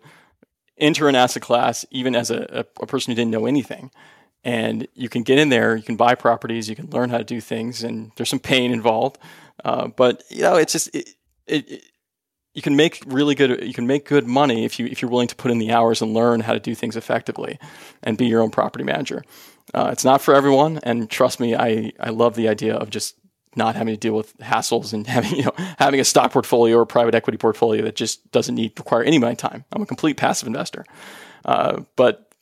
enter 0.77 1.09
an 1.09 1.15
asset 1.15 1.43
class, 1.43 1.87
even 1.91 2.17
as 2.17 2.31
a, 2.31 2.67
a, 2.81 2.87
person 2.87 3.13
who 3.13 3.15
didn't 3.15 3.31
know 3.31 3.47
anything 3.47 3.93
and 4.45 4.87
you 4.95 5.09
can 5.09 5.23
get 5.23 5.39
in 5.39 5.49
there, 5.49 5.75
you 5.75 5.83
can 5.83 5.97
buy 5.97 6.15
properties, 6.15 6.69
you 6.69 6.77
can 6.77 6.91
learn 6.91 7.09
how 7.09 7.19
to 7.19 7.25
do 7.25 7.41
things, 7.41 7.83
and 7.83 8.13
there's 8.17 8.29
some 8.29 8.39
pain 8.39 8.73
involved. 8.73 9.19
Uh, 9.65 9.89
but 9.89 10.23
you 10.29 10.43
know, 10.43 10.57
it's 10.57 10.73
just 10.73 10.95
it, 10.95 11.11
it, 11.47 11.71
it, 11.71 11.85
you 12.53 12.61
can 12.61 12.77
make 12.77 13.03
really 13.07 13.35
good 13.35 13.65
you 13.65 13.73
can 13.73 13.87
make 13.87 14.05
good 14.05 14.27
money 14.27 14.65
if 14.65 14.79
you 14.79 14.87
if 14.87 15.01
you're 15.01 15.11
willing 15.11 15.29
to 15.29 15.35
put 15.35 15.51
in 15.51 15.59
the 15.59 15.73
hours 15.73 16.03
and 16.03 16.13
learn 16.13 16.41
how 16.41 16.53
to 16.53 16.61
do 16.61 16.75
things 16.75 16.97
effectively, 16.97 17.59
and 18.03 18.19
be 18.19 18.27
your 18.27 18.43
own 18.43 18.51
property 18.51 18.85
manager. 18.85 19.25
Uh, 19.75 19.91
it's 19.93 20.05
not 20.05 20.23
for 20.23 20.35
everyone, 20.35 20.79
and 20.83 21.11
trust 21.11 21.41
me, 21.41 21.55
I 21.55 21.93
I 21.99 22.11
love 22.11 22.37
the 22.37 22.49
idea 22.49 22.77
of 22.77 22.91
just 22.91 23.17
not 23.57 23.77
having 23.77 23.95
to 23.95 23.99
deal 23.99 24.15
with 24.15 24.37
hassles 24.39 24.93
and 24.93 25.07
having 25.17 25.37
you 25.37 25.45
know 25.45 25.53
having 25.79 26.01
a 26.01 26.05
stock 26.05 26.33
portfolio 26.33 26.77
or 26.77 26.87
private 26.87 27.15
equity 27.15 27.39
portfolio 27.39 27.83
that 27.83 27.97
just 27.97 28.31
doesn't 28.33 28.55
need 28.55 28.79
require 28.79 29.03
any 29.03 29.17
of 29.17 29.23
my 29.23 29.35
time. 29.35 29.65
I'm 29.73 29.83
a 29.83 29.87
complete 29.87 30.17
passive 30.17 30.47
investor. 30.47 30.85
Uh, 31.45 31.83
but 31.97 32.33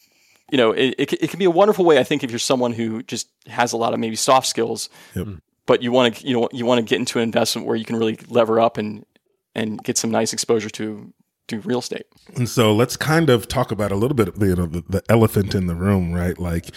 you 0.51 0.59
know, 0.59 0.73
it, 0.73 0.95
it, 0.99 1.13
it, 1.15 1.31
can 1.31 1.39
be 1.39 1.47
a 1.47 1.51
wonderful 1.51 1.85
way. 1.85 1.99
I 1.99 2.05
think 2.05 2.23
if 2.23 2.31
you're 2.31 2.39
someone 2.39 2.73
who 2.73 3.03
just 3.03 3.29
has 3.47 3.73
a 3.73 3.79
lot 3.79 3.95
of 3.95 4.01
maybe 4.01 4.17
soft 4.17 4.47
skills, 4.47 4.91
yep. 5.17 5.27
but 5.65 5.83
you 5.83 5.91
want 5.91 6.17
to, 6.17 6.27
you 6.27 6.39
know, 6.39 6.49
you 6.53 6.67
want 6.67 6.79
to 6.79 6.85
get 6.85 6.99
into 6.99 7.19
an 7.19 7.23
investment 7.23 7.67
where 7.67 7.75
you 7.75 7.87
can 7.87 7.97
really 7.97 8.19
lever 8.29 8.61
up 8.61 8.77
and 8.77 9.07
and 9.55 9.83
get 9.83 9.97
some 9.97 10.11
nice 10.11 10.33
exposure 10.35 10.71
to 10.71 11.13
to 11.49 11.61
real 11.61 11.79
estate. 11.79 12.07
And 12.37 12.49
so 12.49 12.75
let's 12.75 12.97
kind 12.97 13.31
of 13.31 13.49
talk 13.49 13.73
about 13.73 13.93
a 13.93 13.97
little 13.97 14.15
bit, 14.15 14.37
you 14.39 14.55
know, 14.55 14.67
the, 14.67 14.85
the 14.89 15.03
elephant 15.09 15.55
in 15.55 15.67
the 15.67 15.75
room, 15.75 16.13
right? 16.13 16.39
Like 16.39 16.71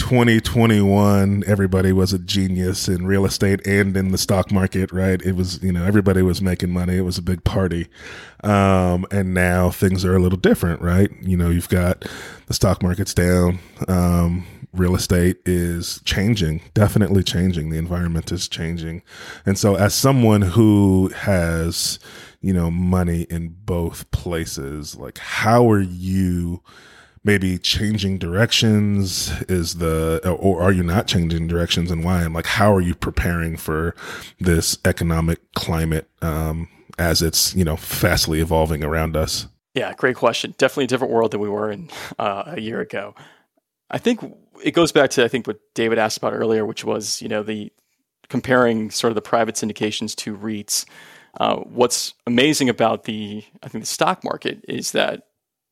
2021, 0.00 1.44
everybody 1.46 1.92
was 1.92 2.14
a 2.14 2.18
genius 2.18 2.88
in 2.88 3.06
real 3.06 3.26
estate 3.26 3.64
and 3.66 3.94
in 3.94 4.12
the 4.12 4.18
stock 4.18 4.50
market, 4.50 4.90
right? 4.92 5.20
It 5.20 5.36
was, 5.36 5.62
you 5.62 5.72
know, 5.72 5.84
everybody 5.84 6.22
was 6.22 6.40
making 6.40 6.70
money. 6.70 6.96
It 6.96 7.02
was 7.02 7.18
a 7.18 7.22
big 7.22 7.44
party. 7.44 7.86
Um, 8.42 9.04
and 9.10 9.34
now 9.34 9.68
things 9.70 10.02
are 10.06 10.16
a 10.16 10.18
little 10.18 10.38
different, 10.38 10.80
right? 10.80 11.10
You 11.20 11.36
know, 11.36 11.50
you've 11.50 11.68
got 11.68 12.06
the 12.46 12.54
stock 12.54 12.82
market's 12.82 13.12
down. 13.12 13.58
Um, 13.88 14.46
real 14.72 14.96
estate 14.96 15.36
is 15.44 16.00
changing, 16.06 16.62
definitely 16.72 17.22
changing. 17.22 17.68
The 17.68 17.78
environment 17.78 18.32
is 18.32 18.48
changing. 18.48 19.02
And 19.44 19.58
so 19.58 19.74
as 19.74 19.92
someone 19.94 20.40
who 20.40 21.08
has, 21.14 21.98
you 22.40 22.54
know, 22.54 22.70
money 22.70 23.26
in 23.28 23.54
both 23.64 24.10
places, 24.12 24.96
like 24.96 25.18
how 25.18 25.70
are 25.70 25.82
you 25.82 26.62
maybe 27.24 27.58
changing 27.58 28.18
directions 28.18 29.30
is 29.42 29.76
the 29.76 30.20
or 30.28 30.62
are 30.62 30.72
you 30.72 30.82
not 30.82 31.06
changing 31.06 31.46
directions 31.46 31.90
and 31.90 32.04
why? 32.04 32.22
And 32.22 32.34
like 32.34 32.46
how 32.46 32.74
are 32.74 32.80
you 32.80 32.94
preparing 32.94 33.56
for 33.56 33.94
this 34.38 34.78
economic 34.84 35.52
climate 35.52 36.08
um, 36.22 36.68
as 36.98 37.22
it's 37.22 37.54
you 37.54 37.64
know 37.64 37.76
fastly 37.76 38.40
evolving 38.40 38.84
around 38.84 39.16
us? 39.16 39.46
Yeah 39.74 39.92
great 39.94 40.16
question. 40.16 40.54
Definitely 40.58 40.84
a 40.84 40.88
different 40.88 41.12
world 41.12 41.30
than 41.30 41.40
we 41.40 41.48
were 41.48 41.70
in 41.70 41.90
uh, 42.18 42.44
a 42.46 42.60
year 42.60 42.80
ago. 42.80 43.14
I 43.90 43.98
think 43.98 44.20
it 44.62 44.72
goes 44.72 44.92
back 44.92 45.10
to 45.10 45.24
i 45.24 45.28
think 45.28 45.46
what 45.46 45.58
david 45.74 45.98
asked 45.98 46.18
about 46.18 46.32
earlier 46.32 46.66
which 46.66 46.84
was 46.84 47.20
you 47.22 47.28
know 47.28 47.42
the 47.42 47.72
comparing 48.28 48.90
sort 48.90 49.10
of 49.10 49.14
the 49.16 49.22
private 49.22 49.56
syndications 49.56 50.14
to 50.14 50.34
reits. 50.34 50.86
Uh, 51.40 51.56
what's 51.56 52.14
amazing 52.26 52.68
about 52.68 53.04
the 53.04 53.44
i 53.62 53.68
think 53.68 53.82
the 53.82 53.86
stock 53.86 54.24
market 54.24 54.64
is 54.68 54.92
that 54.92 55.28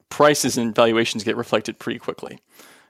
prices 0.08 0.56
and 0.56 0.74
valuations 0.74 1.24
get 1.24 1.36
reflected 1.36 1.78
pretty 1.78 1.98
quickly. 1.98 2.40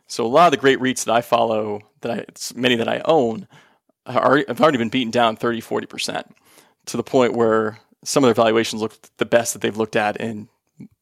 So 0.07 0.25
a 0.25 0.29
lot 0.29 0.47
of 0.47 0.53
the 0.53 0.57
great 0.57 0.79
REITs 0.79 1.05
that 1.05 1.15
I 1.15 1.21
follow, 1.21 1.83
that 2.01 2.13
I, 2.13 2.25
many 2.59 2.77
that 2.77 2.89
I 2.89 3.03
own, 3.05 3.47
are, 4.07 4.43
have 4.49 4.61
already 4.61 4.79
been 4.79 4.89
beaten 4.89 5.11
down 5.11 5.37
30, 5.37 5.61
40% 5.61 6.25
to 6.87 6.97
the 6.97 7.03
point 7.03 7.35
where 7.35 7.79
some 8.05 8.25
of 8.25 8.29
their 8.29 8.35
valuations 8.35 8.81
look 8.81 8.97
the 9.19 9.27
best 9.27 9.53
that 9.53 9.61
they've 9.61 9.77
looked 9.77 9.97
at 9.97 10.17
in 10.17 10.49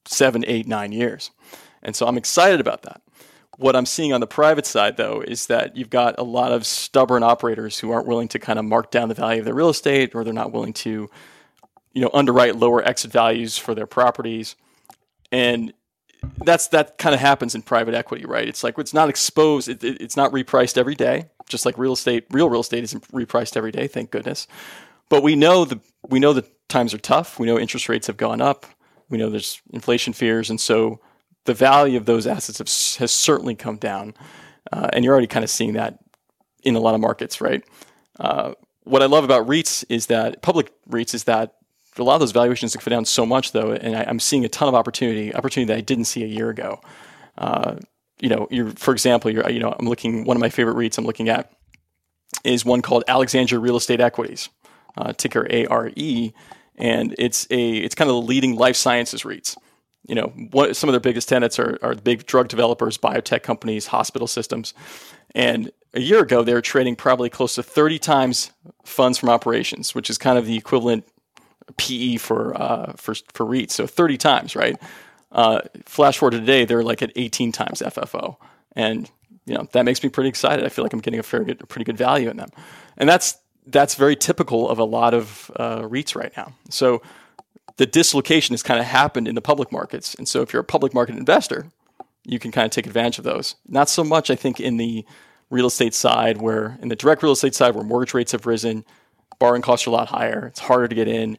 seven, 0.06 0.44
eight, 0.46 0.66
nine 0.66 0.92
years. 0.92 1.30
And 1.82 1.94
so 1.94 2.06
I'm 2.06 2.16
excited 2.16 2.60
about 2.60 2.82
that. 2.82 3.00
What 3.58 3.76
I'm 3.76 3.86
seeing 3.86 4.12
on 4.12 4.20
the 4.20 4.26
private 4.26 4.66
side, 4.66 4.96
though, 4.96 5.22
is 5.22 5.46
that 5.46 5.76
you've 5.76 5.88
got 5.88 6.18
a 6.18 6.22
lot 6.22 6.52
of 6.52 6.66
stubborn 6.66 7.22
operators 7.22 7.78
who 7.78 7.90
aren't 7.90 8.06
willing 8.06 8.28
to 8.28 8.38
kind 8.38 8.58
of 8.58 8.64
mark 8.64 8.90
down 8.90 9.08
the 9.08 9.14
value 9.14 9.38
of 9.38 9.44
their 9.44 9.54
real 9.54 9.70
estate, 9.70 10.14
or 10.14 10.24
they're 10.24 10.32
not 10.32 10.52
willing 10.52 10.74
to, 10.74 11.08
you 11.92 12.02
know, 12.02 12.10
underwrite 12.12 12.56
lower 12.56 12.86
exit 12.86 13.12
values 13.12 13.56
for 13.56 13.74
their 13.74 13.86
properties. 13.86 14.56
And 15.32 15.72
that's 16.44 16.68
that 16.68 16.98
kind 16.98 17.14
of 17.14 17.20
happens 17.20 17.54
in 17.54 17.62
private 17.62 17.94
equity, 17.94 18.24
right? 18.24 18.48
It's 18.48 18.64
like 18.64 18.78
it's 18.78 18.94
not 18.94 19.08
exposed, 19.08 19.68
it, 19.68 19.82
it, 19.82 20.00
it's 20.00 20.16
not 20.16 20.32
repriced 20.32 20.78
every 20.78 20.94
day, 20.94 21.30
just 21.48 21.66
like 21.66 21.78
real 21.78 21.92
estate. 21.92 22.26
Real 22.30 22.48
real 22.48 22.60
estate 22.60 22.84
isn't 22.84 23.06
repriced 23.12 23.56
every 23.56 23.72
day, 23.72 23.86
thank 23.86 24.10
goodness. 24.10 24.46
But 25.08 25.22
we 25.22 25.36
know 25.36 25.64
the 25.64 25.80
we 26.08 26.20
know 26.20 26.32
the 26.32 26.46
times 26.68 26.94
are 26.94 26.98
tough. 26.98 27.38
We 27.38 27.46
know 27.46 27.58
interest 27.58 27.88
rates 27.88 28.06
have 28.06 28.16
gone 28.16 28.40
up. 28.40 28.66
We 29.08 29.18
know 29.18 29.30
there's 29.30 29.60
inflation 29.72 30.12
fears, 30.12 30.50
and 30.50 30.60
so 30.60 31.00
the 31.44 31.54
value 31.54 31.96
of 31.96 32.06
those 32.06 32.26
assets 32.26 32.58
have, 32.58 32.68
has 33.00 33.12
certainly 33.12 33.54
come 33.54 33.76
down. 33.76 34.14
Uh, 34.72 34.88
and 34.92 35.04
you're 35.04 35.12
already 35.12 35.28
kind 35.28 35.44
of 35.44 35.50
seeing 35.50 35.74
that 35.74 35.98
in 36.62 36.74
a 36.74 36.80
lot 36.80 36.94
of 36.94 37.00
markets, 37.00 37.40
right? 37.40 37.62
Uh, 38.18 38.54
what 38.82 39.02
I 39.02 39.06
love 39.06 39.24
about 39.24 39.46
REITs 39.46 39.84
is 39.88 40.06
that 40.06 40.42
public 40.42 40.72
REITs 40.88 41.14
is 41.14 41.24
that 41.24 41.55
a 41.98 42.02
lot 42.02 42.14
of 42.14 42.20
those 42.20 42.32
valuations 42.32 42.74
have 42.74 42.84
come 42.84 42.90
down 42.90 43.04
so 43.04 43.24
much 43.24 43.52
though, 43.52 43.72
and 43.72 43.96
I, 43.96 44.02
am 44.02 44.20
seeing 44.20 44.44
a 44.44 44.48
ton 44.48 44.68
of 44.68 44.74
opportunity, 44.74 45.34
opportunity 45.34 45.72
that 45.72 45.78
I 45.78 45.82
didn't 45.82 46.04
see 46.06 46.22
a 46.22 46.26
year 46.26 46.50
ago. 46.50 46.80
Uh, 47.38 47.76
you 48.20 48.28
know, 48.28 48.48
you're, 48.50 48.70
for 48.70 48.92
example, 48.92 49.30
you 49.30 49.58
know, 49.58 49.74
I'm 49.78 49.88
looking, 49.88 50.24
one 50.24 50.36
of 50.36 50.40
my 50.40 50.48
favorite 50.48 50.76
REITs 50.76 50.98
I'm 50.98 51.04
looking 51.04 51.28
at 51.28 51.52
is 52.44 52.64
one 52.64 52.82
called 52.82 53.04
Alexandria 53.08 53.58
Real 53.58 53.76
Estate 53.76 54.00
Equities, 54.00 54.48
uh, 54.96 55.12
ticker 55.12 55.46
ARE. 55.50 55.92
And 56.78 57.14
it's 57.18 57.46
a, 57.50 57.70
it's 57.76 57.94
kind 57.94 58.10
of 58.10 58.16
the 58.16 58.22
leading 58.22 58.56
life 58.56 58.76
sciences 58.76 59.22
REITs. 59.22 59.56
You 60.06 60.14
know, 60.14 60.32
what, 60.52 60.76
some 60.76 60.88
of 60.88 60.92
their 60.92 61.00
biggest 61.00 61.28
tenants 61.28 61.58
are, 61.58 61.78
are 61.82 61.94
the 61.94 62.02
big 62.02 62.26
drug 62.26 62.48
developers, 62.48 62.96
biotech 62.96 63.42
companies, 63.42 63.88
hospital 63.88 64.28
systems. 64.28 64.72
And 65.34 65.70
a 65.94 66.00
year 66.00 66.22
ago, 66.22 66.42
they 66.42 66.54
were 66.54 66.62
trading 66.62 66.96
probably 66.96 67.28
close 67.28 67.56
to 67.56 67.62
30 67.62 67.98
times 67.98 68.52
funds 68.84 69.18
from 69.18 69.28
operations, 69.30 69.94
which 69.94 70.08
is 70.08 70.16
kind 70.16 70.38
of 70.38 70.46
the 70.46 70.56
equivalent 70.56 71.04
PE 71.76 72.16
for 72.16 72.60
uh, 72.60 72.92
for 72.96 73.14
for 73.32 73.46
REITs, 73.46 73.72
so 73.72 73.86
30 73.86 74.16
times, 74.16 74.56
right? 74.56 74.76
Uh, 75.32 75.60
flash 75.84 76.18
forward 76.18 76.32
to 76.32 76.40
today, 76.40 76.64
they're 76.64 76.82
like 76.82 77.02
at 77.02 77.12
18 77.16 77.52
times 77.52 77.82
FFO, 77.82 78.36
and 78.74 79.10
you 79.44 79.54
know 79.54 79.68
that 79.72 79.84
makes 79.84 80.02
me 80.02 80.08
pretty 80.08 80.28
excited. 80.28 80.64
I 80.64 80.68
feel 80.68 80.84
like 80.84 80.92
I'm 80.92 81.00
getting 81.00 81.20
a 81.20 81.24
fair 81.24 81.44
good, 81.44 81.68
pretty 81.68 81.84
good 81.84 81.98
value 81.98 82.30
in 82.30 82.36
them, 82.36 82.50
and 82.96 83.08
that's 83.08 83.38
that's 83.66 83.96
very 83.96 84.16
typical 84.16 84.68
of 84.68 84.78
a 84.78 84.84
lot 84.84 85.12
of 85.12 85.50
uh, 85.56 85.80
REITs 85.80 86.14
right 86.14 86.32
now. 86.36 86.52
So 86.70 87.02
the 87.76 87.86
dislocation 87.86 88.54
has 88.54 88.62
kind 88.62 88.80
of 88.80 88.86
happened 88.86 89.28
in 89.28 89.34
the 89.34 89.42
public 89.42 89.72
markets, 89.72 90.14
and 90.14 90.28
so 90.28 90.42
if 90.42 90.52
you're 90.52 90.62
a 90.62 90.64
public 90.64 90.94
market 90.94 91.16
investor, 91.16 91.66
you 92.24 92.38
can 92.38 92.52
kind 92.52 92.64
of 92.64 92.70
take 92.70 92.86
advantage 92.86 93.18
of 93.18 93.24
those. 93.24 93.56
Not 93.68 93.88
so 93.88 94.04
much, 94.04 94.30
I 94.30 94.36
think, 94.36 94.60
in 94.60 94.76
the 94.76 95.04
real 95.50 95.66
estate 95.66 95.94
side, 95.94 96.40
where 96.40 96.78
in 96.80 96.88
the 96.88 96.96
direct 96.96 97.22
real 97.22 97.32
estate 97.32 97.54
side, 97.54 97.74
where 97.74 97.84
mortgage 97.84 98.14
rates 98.14 98.32
have 98.32 98.46
risen, 98.46 98.84
borrowing 99.38 99.62
costs 99.62 99.86
are 99.86 99.90
a 99.90 99.92
lot 99.92 100.08
higher. 100.08 100.46
It's 100.46 100.60
harder 100.60 100.88
to 100.88 100.94
get 100.94 101.08
in 101.08 101.38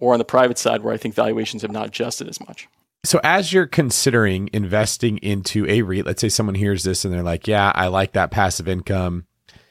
or 0.00 0.12
on 0.12 0.18
the 0.18 0.24
private 0.24 0.58
side 0.58 0.82
where 0.82 0.94
I 0.94 0.96
think 0.96 1.14
valuations 1.14 1.62
have 1.62 1.72
not 1.72 1.86
adjusted 1.86 2.28
as 2.28 2.40
much. 2.40 2.68
So, 3.04 3.20
as 3.22 3.52
you're 3.52 3.66
considering 3.66 4.50
investing 4.52 5.18
into 5.18 5.64
a 5.68 5.82
REIT, 5.82 6.04
let's 6.04 6.20
say 6.20 6.28
someone 6.28 6.56
hears 6.56 6.82
this 6.82 7.04
and 7.04 7.14
they're 7.14 7.22
like, 7.22 7.46
yeah, 7.46 7.72
I 7.74 7.86
like 7.86 8.12
that 8.12 8.30
passive 8.30 8.68
income. 8.68 9.24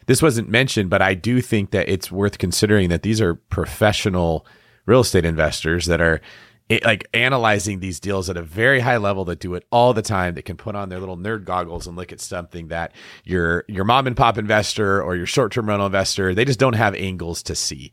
This 0.05 0.21
wasn't 0.21 0.49
mentioned, 0.49 0.89
but 0.89 1.01
I 1.01 1.13
do 1.13 1.41
think 1.41 1.71
that 1.71 1.89
it's 1.89 2.09
worth 2.09 2.37
considering 2.37 2.89
that 2.89 3.03
these 3.03 3.19
are 3.19 3.35
professional 3.35 4.45
real 4.85 5.01
estate 5.01 5.25
investors 5.25 5.85
that 5.87 5.99
are 5.99 6.21
eh, 6.69 6.79
like 6.85 7.05
analyzing 7.13 7.81
these 7.81 7.99
deals 7.99 8.29
at 8.29 8.37
a 8.37 8.41
very 8.41 8.79
high 8.79 8.95
level 8.95 9.25
that 9.25 9.39
do 9.39 9.53
it 9.53 9.65
all 9.69 9.93
the 9.93 10.01
time 10.01 10.35
that 10.35 10.45
can 10.45 10.55
put 10.55 10.75
on 10.75 10.87
their 10.87 10.99
little 10.99 11.17
nerd 11.17 11.43
goggles 11.43 11.85
and 11.85 11.97
look 11.97 12.13
at 12.13 12.21
something 12.21 12.69
that 12.69 12.93
your 13.25 13.65
your 13.67 13.83
mom 13.83 14.07
and 14.07 14.15
pop 14.15 14.37
investor 14.37 15.03
or 15.03 15.15
your 15.17 15.25
short-term 15.25 15.67
rental 15.67 15.85
investor 15.85 16.33
they 16.33 16.45
just 16.45 16.59
don't 16.59 16.73
have 16.73 16.95
angles 16.95 17.43
to 17.43 17.53
see 17.53 17.91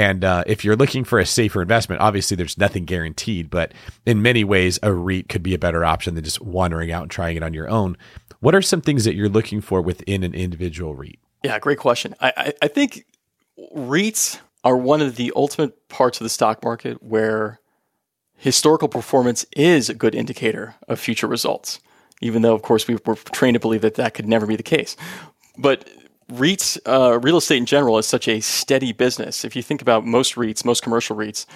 and 0.00 0.24
uh, 0.24 0.42
if 0.46 0.64
you're 0.64 0.76
looking 0.76 1.04
for 1.04 1.18
a 1.18 1.26
safer 1.26 1.60
investment 1.60 2.00
obviously 2.00 2.36
there's 2.36 2.56
nothing 2.58 2.84
guaranteed 2.84 3.50
but 3.50 3.72
in 4.06 4.22
many 4.22 4.44
ways 4.44 4.78
a 4.82 4.92
REIT 4.92 5.28
could 5.28 5.42
be 5.42 5.54
a 5.54 5.58
better 5.58 5.84
option 5.84 6.14
than 6.14 6.24
just 6.24 6.40
wandering 6.40 6.90
out 6.90 7.02
and 7.02 7.10
trying 7.10 7.36
it 7.36 7.42
on 7.42 7.54
your 7.54 7.68
own. 7.68 7.96
What 8.40 8.54
are 8.54 8.62
some 8.62 8.80
things 8.80 9.04
that 9.04 9.14
you're 9.14 9.28
looking 9.28 9.60
for 9.60 9.82
within 9.82 10.24
an 10.24 10.34
individual 10.34 10.94
REIT? 10.94 11.18
Yeah 11.44 11.58
great 11.58 11.78
question. 11.78 12.14
I, 12.20 12.32
I, 12.36 12.52
I 12.62 12.68
think 12.68 13.04
REITs 13.76 14.40
are 14.64 14.76
one 14.76 15.00
of 15.00 15.16
the 15.16 15.32
ultimate 15.36 15.88
parts 15.88 16.20
of 16.20 16.24
the 16.24 16.30
stock 16.30 16.62
market 16.64 17.02
where 17.02 17.60
historical 18.36 18.88
performance 18.88 19.44
is 19.56 19.88
a 19.88 19.94
good 19.94 20.14
indicator 20.14 20.74
of 20.88 20.98
future 20.98 21.26
results, 21.26 21.80
even 22.20 22.42
though, 22.42 22.54
of 22.54 22.62
course, 22.62 22.88
we 22.88 22.96
were 23.04 23.16
trained 23.16 23.54
to 23.54 23.60
believe 23.60 23.82
that 23.82 23.94
that 23.94 24.14
could 24.14 24.26
never 24.26 24.46
be 24.46 24.56
the 24.56 24.62
case. 24.62 24.96
But 25.58 25.88
REITs, 26.30 26.78
uh, 26.86 27.18
real 27.18 27.36
estate 27.36 27.58
in 27.58 27.66
general, 27.66 27.98
is 27.98 28.06
such 28.06 28.28
a 28.28 28.40
steady 28.40 28.92
business. 28.92 29.44
If 29.44 29.56
you 29.56 29.62
think 29.62 29.82
about 29.82 30.06
most 30.06 30.34
REITs, 30.34 30.64
most 30.64 30.82
commercial 30.82 31.16
REITs, 31.16 31.46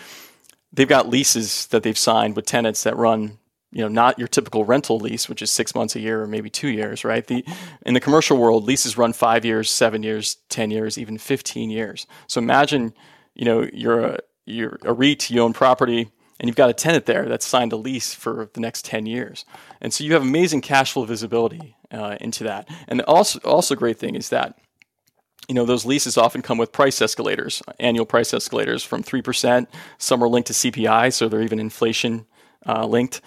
they've 0.73 0.89
got 0.89 1.09
leases 1.09 1.67
that 1.67 1.83
they've 1.83 1.99
signed 1.99 2.37
with 2.37 2.47
tenants 2.47 2.83
that 2.83 2.97
run, 2.97 3.39
you 3.73 3.83
know, 3.83 3.89
not 3.89 4.19
your 4.19 4.29
typical 4.29 4.65
rental 4.65 4.99
lease, 4.99 5.29
which 5.29 5.43
is 5.43 5.51
six 5.51 5.75
months 5.75 5.97
a 5.97 6.01
year 6.01 6.23
or 6.23 6.27
maybe 6.27 6.51
two 6.51 6.69
years, 6.69 7.05
right? 7.05 7.27
The 7.27 7.45
in 7.87 7.95
the 7.95 8.01
commercial 8.01 8.37
world, 8.37 8.65
leases 8.65 8.99
run 8.99 9.13
five 9.13 9.45
years, 9.45 9.71
seven 9.71 10.03
years, 10.03 10.39
ten 10.49 10.71
years, 10.71 10.99
even 10.99 11.19
fifteen 11.19 11.71
years. 11.71 12.07
So 12.27 12.41
imagine, 12.41 12.95
you 13.35 13.45
know, 13.45 13.69
you're 13.73 14.01
a 14.01 14.19
you're 14.47 14.79
a 14.83 14.93
REIT, 14.93 15.31
you 15.31 15.41
own 15.41 15.53
property 15.53 16.11
and 16.41 16.49
you've 16.49 16.57
got 16.57 16.71
a 16.71 16.75
tenant 16.75 17.07
there 17.07 17.27
that's 17.29 17.47
signed 17.47 17.73
a 17.73 17.77
lease 17.77 18.13
for 18.13 18.51
the 18.55 18.61
next 18.61 18.85
10 18.85 19.07
years. 19.07 19.45
And 19.81 19.93
so 19.93 20.05
you 20.05 20.13
have 20.15 20.23
amazing 20.23 20.61
cash 20.61 20.93
flow 20.93 21.05
visibility 21.05 21.77
uh, 21.91 22.17
into 22.21 22.45
that. 22.45 22.69
And 22.89 23.01
also, 23.03 23.39
also 23.45 23.75
great 23.75 23.99
thing 23.99 24.15
is 24.17 24.31
that 24.31 24.59
you 25.49 25.55
know 25.55 25.65
those 25.65 25.85
leases 25.85 26.17
often 26.17 26.43
come 26.43 26.59
with 26.59 26.73
price 26.73 27.03
escalators, 27.03 27.63
annual 27.79 28.07
price 28.07 28.33
escalators 28.33 28.83
from 28.83 29.03
three 29.03 29.23
percent. 29.23 29.69
Some 29.99 30.23
are 30.23 30.29
linked 30.29 30.49
to 30.49 30.53
CPI, 30.53 31.13
so 31.13 31.29
they're 31.29 31.43
even 31.43 31.61
inflation 31.61 32.27
uh, 32.67 32.87
linked. 32.87 33.21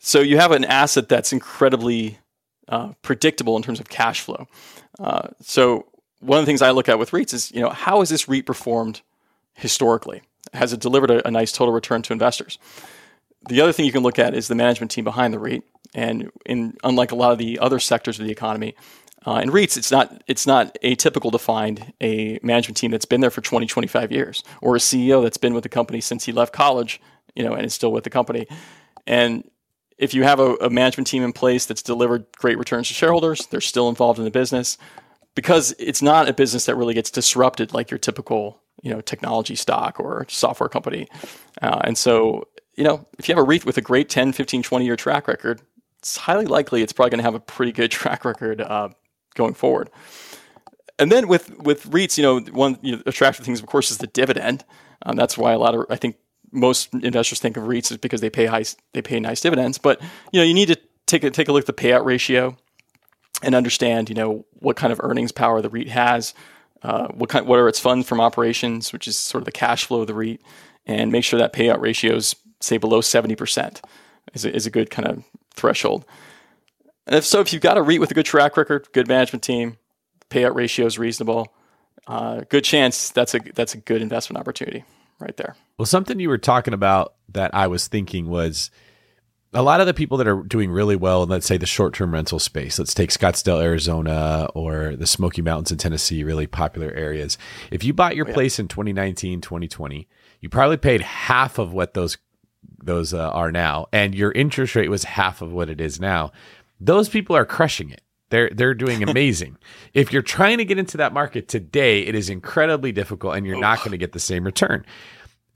So 0.00 0.20
you 0.20 0.36
have 0.38 0.52
an 0.52 0.64
asset 0.64 1.08
that's 1.08 1.32
incredibly 1.32 2.18
uh, 2.68 2.92
predictable 3.02 3.56
in 3.56 3.62
terms 3.62 3.80
of 3.80 3.88
cash 3.88 4.20
flow. 4.20 4.46
Uh, 4.98 5.28
so 5.40 5.86
one 6.20 6.38
of 6.38 6.44
the 6.44 6.46
things 6.46 6.62
I 6.62 6.70
look 6.70 6.88
at 6.88 6.98
with 6.98 7.10
REITs 7.10 7.34
is 7.34 7.52
you 7.52 7.60
know 7.60 7.70
how 7.70 8.00
has 8.00 8.08
this 8.08 8.28
REIT 8.28 8.46
performed 8.46 9.02
historically? 9.54 10.22
has 10.54 10.72
it 10.72 10.80
delivered 10.80 11.10
a, 11.10 11.26
a 11.26 11.30
nice 11.30 11.52
total 11.52 11.74
return 11.74 12.02
to 12.02 12.12
investors? 12.12 12.58
The 13.48 13.60
other 13.60 13.72
thing 13.72 13.84
you 13.84 13.92
can 13.92 14.02
look 14.02 14.18
at 14.18 14.34
is 14.34 14.48
the 14.48 14.54
management 14.54 14.90
team 14.90 15.04
behind 15.04 15.34
the 15.34 15.38
REIT. 15.38 15.64
And 15.94 16.30
in 16.46 16.76
unlike 16.82 17.12
a 17.12 17.14
lot 17.14 17.32
of 17.32 17.38
the 17.38 17.58
other 17.58 17.78
sectors 17.78 18.18
of 18.18 18.24
the 18.24 18.32
economy, 18.32 18.74
uh, 19.26 19.40
in 19.42 19.50
REITs, 19.50 19.76
it's 19.76 19.90
not 19.90 20.22
it's 20.26 20.46
not 20.46 20.76
atypical 20.82 21.32
to 21.32 21.38
find 21.38 21.92
a 22.00 22.38
management 22.42 22.76
team 22.76 22.90
that's 22.90 23.06
been 23.06 23.20
there 23.20 23.30
for 23.30 23.40
20, 23.40 23.66
25 23.66 24.12
years, 24.12 24.42
or 24.60 24.76
a 24.76 24.78
CEO 24.78 25.22
that's 25.22 25.38
been 25.38 25.54
with 25.54 25.62
the 25.62 25.68
company 25.68 26.00
since 26.00 26.24
he 26.24 26.32
left 26.32 26.52
college, 26.52 27.00
you 27.34 27.42
know, 27.42 27.54
and 27.54 27.64
is 27.64 27.74
still 27.74 27.92
with 27.92 28.04
the 28.04 28.10
company. 28.10 28.46
And 29.06 29.48
if 29.96 30.12
you 30.12 30.24
have 30.24 30.40
a, 30.40 30.54
a 30.56 30.70
management 30.70 31.06
team 31.06 31.22
in 31.22 31.32
place 31.32 31.66
that's 31.66 31.82
delivered 31.82 32.26
great 32.36 32.58
returns 32.58 32.88
to 32.88 32.94
shareholders, 32.94 33.46
they're 33.46 33.60
still 33.60 33.88
involved 33.88 34.18
in 34.18 34.24
the 34.24 34.30
business 34.30 34.76
because 35.34 35.74
it's 35.78 36.02
not 36.02 36.28
a 36.28 36.32
business 36.32 36.66
that 36.66 36.76
really 36.76 36.94
gets 36.94 37.10
disrupted 37.10 37.72
like 37.72 37.90
your 37.90 37.98
typical 37.98 38.60
you 38.82 38.90
know 38.90 39.00
technology 39.00 39.54
stock 39.54 39.98
or 39.98 40.26
software 40.28 40.68
company. 40.68 41.08
Uh, 41.62 41.80
and 41.84 41.96
so 41.96 42.46
you 42.74 42.84
know 42.84 43.06
if 43.18 43.28
you 43.28 43.34
have 43.34 43.42
a 43.42 43.46
REIT 43.46 43.64
with 43.64 43.78
a 43.78 43.82
great 43.82 44.10
10, 44.10 44.32
15, 44.32 44.62
20 44.62 44.84
year 44.84 44.96
track 44.96 45.26
record, 45.28 45.62
it's 45.98 46.18
highly 46.18 46.44
likely 46.44 46.82
it's 46.82 46.92
probably 46.92 47.10
going 47.10 47.18
to 47.20 47.24
have 47.24 47.34
a 47.34 47.40
pretty 47.40 47.72
good 47.72 47.90
track 47.90 48.26
record 48.26 48.60
uh, 48.60 48.90
going 49.34 49.54
forward. 49.54 49.90
And 50.98 51.10
then 51.10 51.28
with 51.28 51.56
with 51.58 51.90
REITs, 51.90 52.16
you 52.16 52.22
know, 52.22 52.40
one 52.52 52.78
you 52.82 52.96
know, 52.96 53.02
attractive 53.06 53.44
things, 53.44 53.60
of 53.60 53.66
course, 53.66 53.90
is 53.90 53.98
the 53.98 54.06
dividend. 54.06 54.64
Um, 55.02 55.16
that's 55.16 55.36
why 55.36 55.52
a 55.52 55.58
lot 55.58 55.74
of 55.74 55.86
I 55.90 55.96
think 55.96 56.16
most 56.52 56.94
investors 56.94 57.40
think 57.40 57.56
of 57.56 57.64
REITs 57.64 57.90
is 57.90 57.98
because 57.98 58.20
they 58.20 58.30
pay 58.30 58.46
high 58.46 58.64
they 58.92 59.02
pay 59.02 59.18
nice 59.18 59.40
dividends. 59.40 59.78
But 59.78 60.00
you 60.32 60.40
know, 60.40 60.44
you 60.44 60.54
need 60.54 60.68
to 60.68 60.78
take 61.06 61.24
a 61.24 61.30
take 61.30 61.48
a 61.48 61.52
look 61.52 61.62
at 61.62 61.66
the 61.66 61.82
payout 61.82 62.04
ratio 62.04 62.56
and 63.42 63.54
understand 63.54 64.08
you 64.08 64.14
know 64.14 64.46
what 64.60 64.76
kind 64.76 64.92
of 64.92 65.00
earnings 65.02 65.32
power 65.32 65.60
the 65.60 65.68
REIT 65.68 65.88
has, 65.88 66.32
uh, 66.82 67.08
what 67.08 67.28
kind, 67.28 67.46
what 67.46 67.58
are 67.58 67.68
its 67.68 67.80
funds 67.80 68.08
from 68.08 68.20
operations, 68.20 68.92
which 68.92 69.08
is 69.08 69.18
sort 69.18 69.42
of 69.42 69.46
the 69.46 69.52
cash 69.52 69.86
flow 69.86 70.02
of 70.02 70.06
the 70.06 70.14
REIT, 70.14 70.40
and 70.86 71.10
make 71.10 71.24
sure 71.24 71.38
that 71.38 71.52
payout 71.52 71.80
ratios 71.80 72.36
say 72.60 72.76
below 72.76 73.00
seventy 73.00 73.34
percent 73.34 73.82
is 74.32 74.44
a, 74.44 74.54
is 74.54 74.64
a 74.64 74.70
good 74.70 74.90
kind 74.90 75.08
of 75.08 75.24
threshold. 75.54 76.04
And 77.06 77.16
if 77.16 77.24
so, 77.24 77.40
if 77.40 77.52
you've 77.52 77.62
got 77.62 77.76
a 77.76 77.82
REIT 77.82 78.00
with 78.00 78.10
a 78.10 78.14
good 78.14 78.26
track 78.26 78.56
record, 78.56 78.88
good 78.92 79.08
management 79.08 79.42
team, 79.42 79.76
payout 80.30 80.54
ratio 80.54 80.86
is 80.86 80.98
reasonable, 80.98 81.54
uh, 82.06 82.42
good 82.48 82.64
chance 82.64 83.10
that's 83.10 83.34
a 83.34 83.40
that's 83.54 83.74
a 83.74 83.78
good 83.78 84.02
investment 84.02 84.40
opportunity 84.40 84.84
right 85.18 85.36
there. 85.36 85.56
Well, 85.78 85.86
something 85.86 86.18
you 86.18 86.28
were 86.28 86.38
talking 86.38 86.74
about 86.74 87.14
that 87.30 87.54
I 87.54 87.66
was 87.66 87.88
thinking 87.88 88.28
was 88.28 88.70
a 89.54 89.62
lot 89.62 89.80
of 89.80 89.86
the 89.86 89.94
people 89.94 90.18
that 90.18 90.26
are 90.26 90.42
doing 90.42 90.70
really 90.70 90.96
well 90.96 91.22
in, 91.22 91.28
let's 91.28 91.46
say, 91.46 91.56
the 91.56 91.66
short 91.66 91.94
term 91.94 92.12
rental 92.12 92.38
space, 92.38 92.78
let's 92.78 92.92
take 92.92 93.10
Scottsdale, 93.10 93.62
Arizona, 93.62 94.48
or 94.54 94.96
the 94.96 95.06
Smoky 95.06 95.42
Mountains 95.42 95.70
in 95.70 95.78
Tennessee, 95.78 96.24
really 96.24 96.46
popular 96.46 96.90
areas. 96.92 97.38
If 97.70 97.84
you 97.84 97.92
bought 97.92 98.16
your 98.16 98.26
oh, 98.26 98.30
yeah. 98.30 98.34
place 98.34 98.58
in 98.58 98.68
2019, 98.68 99.40
2020, 99.40 100.08
you 100.40 100.48
probably 100.48 100.76
paid 100.76 101.00
half 101.02 101.58
of 101.58 101.72
what 101.72 101.94
those 101.94 102.18
those 102.82 103.14
uh, 103.14 103.30
are 103.30 103.50
now, 103.50 103.86
and 103.92 104.14
your 104.14 104.32
interest 104.32 104.74
rate 104.74 104.90
was 104.90 105.04
half 105.04 105.40
of 105.40 105.52
what 105.52 105.70
it 105.70 105.80
is 105.80 106.00
now. 106.00 106.32
Those 106.80 107.08
people 107.08 107.36
are 107.36 107.44
crushing 107.44 107.90
it. 107.90 108.02
They're 108.30 108.50
they're 108.50 108.74
doing 108.74 109.02
amazing. 109.08 109.58
if 109.92 110.12
you're 110.12 110.22
trying 110.22 110.58
to 110.58 110.64
get 110.64 110.78
into 110.78 110.96
that 110.96 111.12
market 111.12 111.48
today, 111.48 112.02
it 112.02 112.14
is 112.14 112.28
incredibly 112.28 112.92
difficult, 112.92 113.36
and 113.36 113.46
you're 113.46 113.60
not 113.60 113.78
going 113.78 113.92
to 113.92 113.98
get 113.98 114.12
the 114.12 114.20
same 114.20 114.44
return. 114.44 114.84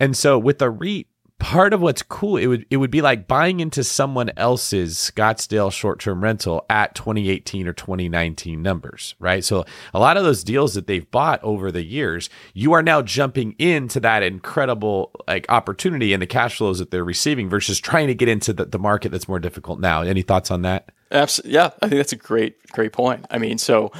And 0.00 0.16
so 0.16 0.38
with 0.38 0.62
a 0.62 0.70
REIT, 0.70 1.08
part 1.38 1.72
of 1.72 1.80
what's 1.80 2.02
cool 2.02 2.36
it 2.36 2.46
would 2.46 2.66
it 2.68 2.78
would 2.78 2.90
be 2.90 3.00
like 3.00 3.28
buying 3.28 3.60
into 3.60 3.84
someone 3.84 4.30
else's 4.36 4.96
Scottsdale 4.96 5.72
short-term 5.72 6.22
rental 6.22 6.64
at 6.68 6.96
2018 6.96 7.68
or 7.68 7.72
2019 7.72 8.60
numbers, 8.60 9.14
right? 9.20 9.44
So 9.44 9.64
a 9.94 10.00
lot 10.00 10.16
of 10.16 10.24
those 10.24 10.42
deals 10.42 10.74
that 10.74 10.88
they've 10.88 11.08
bought 11.10 11.42
over 11.44 11.70
the 11.70 11.84
years, 11.84 12.28
you 12.54 12.72
are 12.72 12.82
now 12.82 13.02
jumping 13.02 13.52
into 13.58 14.00
that 14.00 14.22
incredible 14.22 15.12
like 15.28 15.46
opportunity 15.48 16.12
and 16.12 16.20
the 16.20 16.26
cash 16.26 16.58
flows 16.58 16.80
that 16.80 16.90
they're 16.90 17.04
receiving 17.04 17.48
versus 17.48 17.78
trying 17.78 18.08
to 18.08 18.14
get 18.14 18.28
into 18.28 18.52
the, 18.52 18.64
the 18.64 18.78
market 18.78 19.10
that's 19.12 19.28
more 19.28 19.40
difficult 19.40 19.78
now. 19.78 20.02
Any 20.02 20.22
thoughts 20.22 20.50
on 20.50 20.62
that? 20.62 20.90
Absolutely. 21.10 21.54
Yeah, 21.54 21.70
I 21.82 21.88
think 21.88 21.98
that's 21.98 22.12
a 22.12 22.16
great 22.16 22.60
great 22.72 22.92
point. 22.92 23.26
I 23.30 23.38
mean, 23.38 23.58
so 23.58 23.92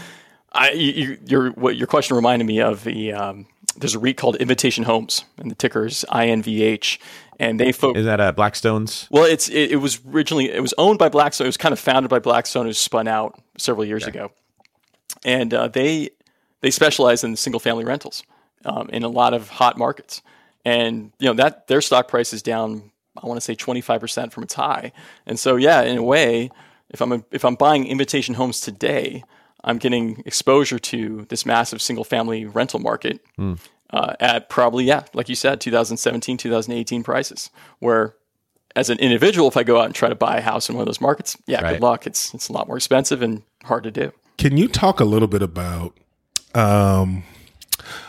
I 0.53 0.71
you, 0.73 1.19
your 1.27 1.51
what 1.53 1.77
your 1.77 1.87
question 1.87 2.17
reminded 2.17 2.45
me 2.45 2.61
of 2.61 2.85
the 2.85 3.13
um, 3.13 3.47
there's 3.77 3.95
a 3.95 3.99
REIT 3.99 4.17
called 4.17 4.37
Invitation 4.37 4.85
Homes, 4.85 5.25
and 5.39 5.51
the 5.51 5.55
ticker 5.55 5.87
is 5.87 6.05
INVH. 6.11 6.99
And 7.41 7.61
they 7.61 7.71
fo- 7.71 7.93
is 7.93 8.05
that 8.05 8.21
a 8.21 8.33
Blackstone's? 8.33 9.07
Well, 9.11 9.25
it's 9.25 9.49
it, 9.49 9.73
it, 9.73 9.77
was 9.77 10.01
originally 10.11 10.51
it 10.51 10.61
was 10.61 10.75
owned 10.77 10.99
by 10.99 11.09
Blackstone. 11.09 11.47
It 11.47 11.49
was 11.49 11.57
kind 11.57 11.73
of 11.73 11.79
founded 11.79 12.11
by 12.11 12.19
Blackstone. 12.19 12.67
Was 12.67 12.79
spun 12.79 13.07
out 13.07 13.41
several 13.57 13.85
years 13.85 14.03
okay. 14.03 14.19
ago, 14.19 14.33
and 15.25 15.55
uh, 15.55 15.69
they 15.69 16.11
they 16.61 16.71
specialize 16.71 17.23
in 17.23 17.37
single 17.37 17.61
family 17.61 17.85
rentals 17.85 18.25
um, 18.65 18.89
in 18.91 19.05
a 19.05 19.09
lot 19.09 19.35
of 19.35 19.49
hot 19.49 19.79
markets. 19.79 20.21
And 20.65 21.13
you 21.21 21.29
know 21.29 21.35
that 21.35 21.69
their 21.69 21.81
stock 21.81 22.09
price 22.09 22.33
is 22.33 22.43
down. 22.43 22.91
I 23.17 23.27
want 23.27 23.37
to 23.37 23.45
say 23.45 23.55
25 23.55 24.01
percent 24.01 24.33
from 24.33 24.43
its 24.43 24.55
high. 24.55 24.93
And 25.25 25.39
so 25.39 25.55
yeah, 25.55 25.83
in 25.83 25.97
a 25.97 26.03
way, 26.03 26.51
if 26.91 27.01
I'm 27.01 27.13
a, 27.13 27.25
if 27.31 27.45
I'm 27.45 27.55
buying 27.55 27.87
Invitation 27.87 28.35
Homes 28.35 28.61
today, 28.61 29.25
I'm 29.65 29.79
getting 29.79 30.23
exposure 30.25 30.79
to 30.79 31.27
this 31.29 31.45
massive 31.45 31.83
single 31.83 32.05
family 32.05 32.45
rental 32.45 32.81
market 32.81 33.21
mm. 33.39 33.59
uh, 33.91 34.15
at 34.21 34.49
probably, 34.49 34.85
yeah, 34.85 35.05
like 35.15 35.29
you 35.29 35.35
said, 35.35 35.61
2017, 35.61 36.37
2018 36.37 37.03
prices. 37.03 37.51
Where 37.79 38.15
as 38.77 38.91
an 38.91 38.99
individual, 38.99 39.49
if 39.49 39.57
I 39.57 39.65
go 39.65 39.81
out 39.81 39.87
and 39.87 39.95
try 39.95 40.09
to 40.09 40.15
buy 40.15 40.37
a 40.39 40.41
house 40.41 40.69
in 40.69 40.77
one 40.77 40.83
of 40.83 40.87
those 40.87 41.01
markets, 41.01 41.37
yeah, 41.47 41.61
right. 41.61 41.73
good 41.73 41.83
luck. 41.83 42.07
It's, 42.07 42.33
it's 42.35 42.49
a 42.49 42.53
lot 42.53 42.69
more 42.69 42.77
expensive 42.77 43.23
and 43.23 43.43
hard 43.65 43.85
to 43.85 43.91
do. 43.91 44.13
Can 44.37 44.57
you 44.57 44.69
talk 44.69 45.01
a 45.01 45.05
little 45.05 45.29
bit 45.29 45.43
about 45.43 45.99
um, 46.55 47.25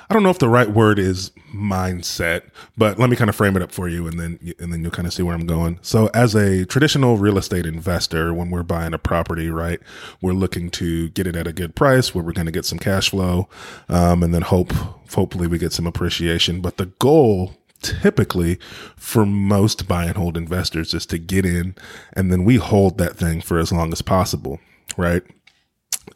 I 0.09 0.15
don't 0.15 0.23
know 0.23 0.31
if 0.31 0.39
the 0.39 0.49
right 0.49 0.69
word 0.69 0.97
is 0.97 1.29
mindset, 1.53 2.41
but 2.75 2.97
let 2.97 3.11
me 3.11 3.15
kind 3.15 3.29
of 3.29 3.35
frame 3.35 3.55
it 3.55 3.61
up 3.61 3.71
for 3.71 3.87
you, 3.87 4.07
and 4.07 4.19
then 4.19 4.39
and 4.57 4.73
then 4.73 4.81
you'll 4.81 4.89
kind 4.89 5.07
of 5.07 5.13
see 5.13 5.21
where 5.21 5.35
I'm 5.35 5.45
going. 5.45 5.77
So, 5.83 6.09
as 6.15 6.33
a 6.33 6.65
traditional 6.65 7.17
real 7.17 7.37
estate 7.37 7.67
investor, 7.67 8.33
when 8.33 8.49
we're 8.49 8.63
buying 8.63 8.95
a 8.95 8.97
property, 8.97 9.51
right, 9.51 9.79
we're 10.19 10.33
looking 10.33 10.71
to 10.71 11.09
get 11.09 11.27
it 11.27 11.35
at 11.35 11.45
a 11.45 11.53
good 11.53 11.75
price, 11.75 12.15
where 12.15 12.23
we're 12.23 12.33
going 12.33 12.47
to 12.47 12.51
get 12.51 12.65
some 12.65 12.79
cash 12.79 13.11
flow, 13.11 13.47
um, 13.87 14.23
and 14.23 14.33
then 14.33 14.41
hope 14.41 14.71
hopefully 15.13 15.45
we 15.45 15.59
get 15.59 15.73
some 15.73 15.85
appreciation. 15.85 16.59
But 16.59 16.77
the 16.77 16.87
goal 16.87 17.55
typically 17.83 18.59
for 18.95 19.27
most 19.27 19.87
buy 19.87 20.05
and 20.05 20.17
hold 20.17 20.35
investors 20.35 20.93
is 20.93 21.05
to 21.05 21.17
get 21.17 21.45
in 21.45 21.73
and 22.11 22.29
then 22.29 22.43
we 22.43 22.57
hold 22.57 22.97
that 22.97 23.15
thing 23.15 23.39
for 23.39 23.57
as 23.57 23.71
long 23.71 23.93
as 23.93 24.01
possible, 24.01 24.59
right? 24.97 25.23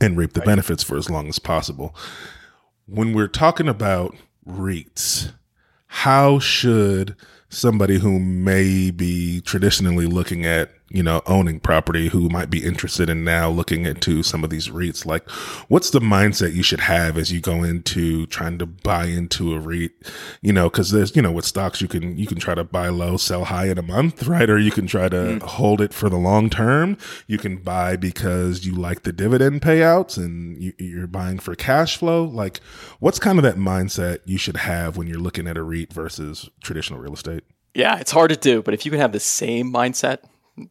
And 0.02 0.18
reap 0.18 0.34
the 0.34 0.42
right. 0.42 0.48
benefits 0.48 0.84
for 0.84 0.98
as 0.98 1.10
long 1.10 1.30
as 1.30 1.40
possible 1.40 1.96
when 2.86 3.14
we're 3.14 3.28
talking 3.28 3.68
about 3.68 4.16
REITs, 4.48 5.34
how 5.88 6.40
should 6.40 7.16
somebody 7.50 8.00
who 8.00 8.20
may 8.20 8.92
be 8.92 9.42
traditionally 9.42 10.06
looking 10.06 10.46
at 10.46 10.72
you 10.94 11.02
know, 11.02 11.24
owning 11.26 11.60
property 11.60 12.10
who 12.10 12.30
might 12.30 12.52
be 12.52 12.64
interested 12.64 13.10
in 13.10 13.24
now 13.24 13.50
looking 13.50 13.86
into 13.86 14.22
some 14.22 14.44
of 14.44 14.52
these 14.52 14.70
REITs? 14.70 15.08
Like, 15.08 15.28
what's 15.68 15.90
the 15.90 16.00
mindset 16.00 16.54
you 16.54 16.62
should 16.62 16.82
have 16.82 17.18
as 17.18 17.32
you 17.32 17.42
go 17.42 17.64
into 17.64 18.28
trying 18.28 18.60
to 18.60 18.68
buy 18.68 19.06
into 19.06 19.56
a 19.56 19.60
REIT? 19.60 19.92
You 20.42 20.54
know, 20.54 20.70
cause 20.70 20.92
there's, 20.92 21.16
you 21.16 21.24
know, 21.24 21.32
with 21.32 21.46
stocks, 21.46 21.82
you 21.82 21.88
can, 21.88 22.16
you 22.16 22.28
can 22.28 22.38
try 22.38 22.54
to 22.54 22.64
buy 22.64 22.90
low, 22.90 23.18
sell 23.18 23.46
high 23.46 23.70
in 23.70 23.80
a 23.80 23.82
month, 23.82 24.28
right? 24.28 24.48
Or 24.48 24.60
you 24.60 24.70
can 24.70 24.86
try 24.86 25.10
to 25.10 25.16
mm. 25.16 25.42
hold 25.42 25.82
it 25.82 25.94
for 25.94 26.10
the 26.10 26.18
long 26.18 26.52
term. 26.52 26.96
You 27.26 27.40
can 27.40 27.58
buy 27.58 27.96
because 27.96 28.64
you 28.64 28.76
like 28.76 29.02
the 29.02 29.12
dividend 29.12 29.64
payouts 29.64 30.16
and 30.18 30.62
you, 30.62 30.74
you're 30.78 31.08
buying 31.08 31.40
for 31.40 31.56
cash 31.56 31.98
flow. 31.98 32.24
Like, 32.24 32.60
what's 33.00 33.18
kind 33.18 33.40
of 33.40 33.44
that 33.44 33.56
mindset 33.56 34.20
you 34.26 34.38
should 34.38 34.58
have 34.58 34.96
when 34.96 35.08
you're 35.08 35.18
looking 35.18 35.48
at 35.48 35.58
a 35.58 35.64
REIT 35.64 35.92
versus 35.92 36.52
traditional 36.62 37.00
real 37.00 37.14
estate? 37.14 37.44
Yeah, 37.74 37.98
it's 37.98 38.12
hard 38.12 38.30
to 38.30 38.36
do, 38.36 38.62
but 38.62 38.76
if 38.76 38.86
you 38.86 38.92
can 38.92 39.00
have 39.00 39.14
the 39.14 39.20
same 39.20 39.74
mindset 39.74 40.20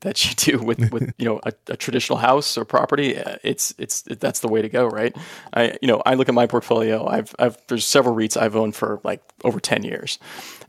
that 0.01 0.25
you 0.25 0.35
do 0.35 0.65
with, 0.65 0.93
with 0.93 1.13
you 1.19 1.25
know 1.25 1.41
a, 1.45 1.53
a, 1.69 1.77
traditional 1.77 2.19
house 2.19 2.57
or 2.57 2.65
property, 2.65 3.19
uh, 3.19 3.37
it's 3.43 3.75
it's 3.79 4.07
it, 4.07 4.21
that's 4.21 4.41
the 4.41 4.49
way 4.49 4.63
to 4.63 4.69
go, 4.69 4.87
right? 4.87 5.17
I 5.53 5.77
you 5.83 5.89
know 5.89 6.03
I 6.07 6.15
look 6.15 6.29
at 6.29 6.35
my 6.35 6.47
portfolio. 6.47 7.07
I've 7.07 7.35
I've 7.39 7.57
there's 7.69 7.87
several 7.87 8.15
REITs 8.15 8.41
I've 8.41 8.57
owned 8.57 8.77
for 8.77 9.01
like 9.05 9.23
over 9.45 9.61
ten 9.61 9.83
years, 9.83 10.19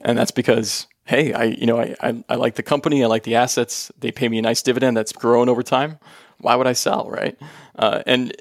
and 0.02 0.18
that's 0.18 0.32
because 0.32 0.88
hey, 1.06 1.34
I 1.34 1.44
you 1.44 1.66
know 1.66 1.80
I, 1.80 1.96
I, 2.02 2.24
I 2.30 2.36
like 2.36 2.56
the 2.56 2.64
company, 2.64 3.04
I 3.04 3.08
like 3.08 3.24
the 3.24 3.36
assets. 3.36 3.92
They 4.00 4.12
pay 4.12 4.30
me 4.30 4.40
a 4.40 4.42
nice 4.42 4.62
dividend 4.62 4.98
that's 4.98 5.14
grown 5.14 5.50
over 5.50 5.64
time. 5.64 6.00
Why 6.40 6.56
would 6.56 6.68
I 6.68 6.74
sell, 6.74 7.10
right? 7.10 7.38
Uh, 7.78 8.02
and 8.08 8.36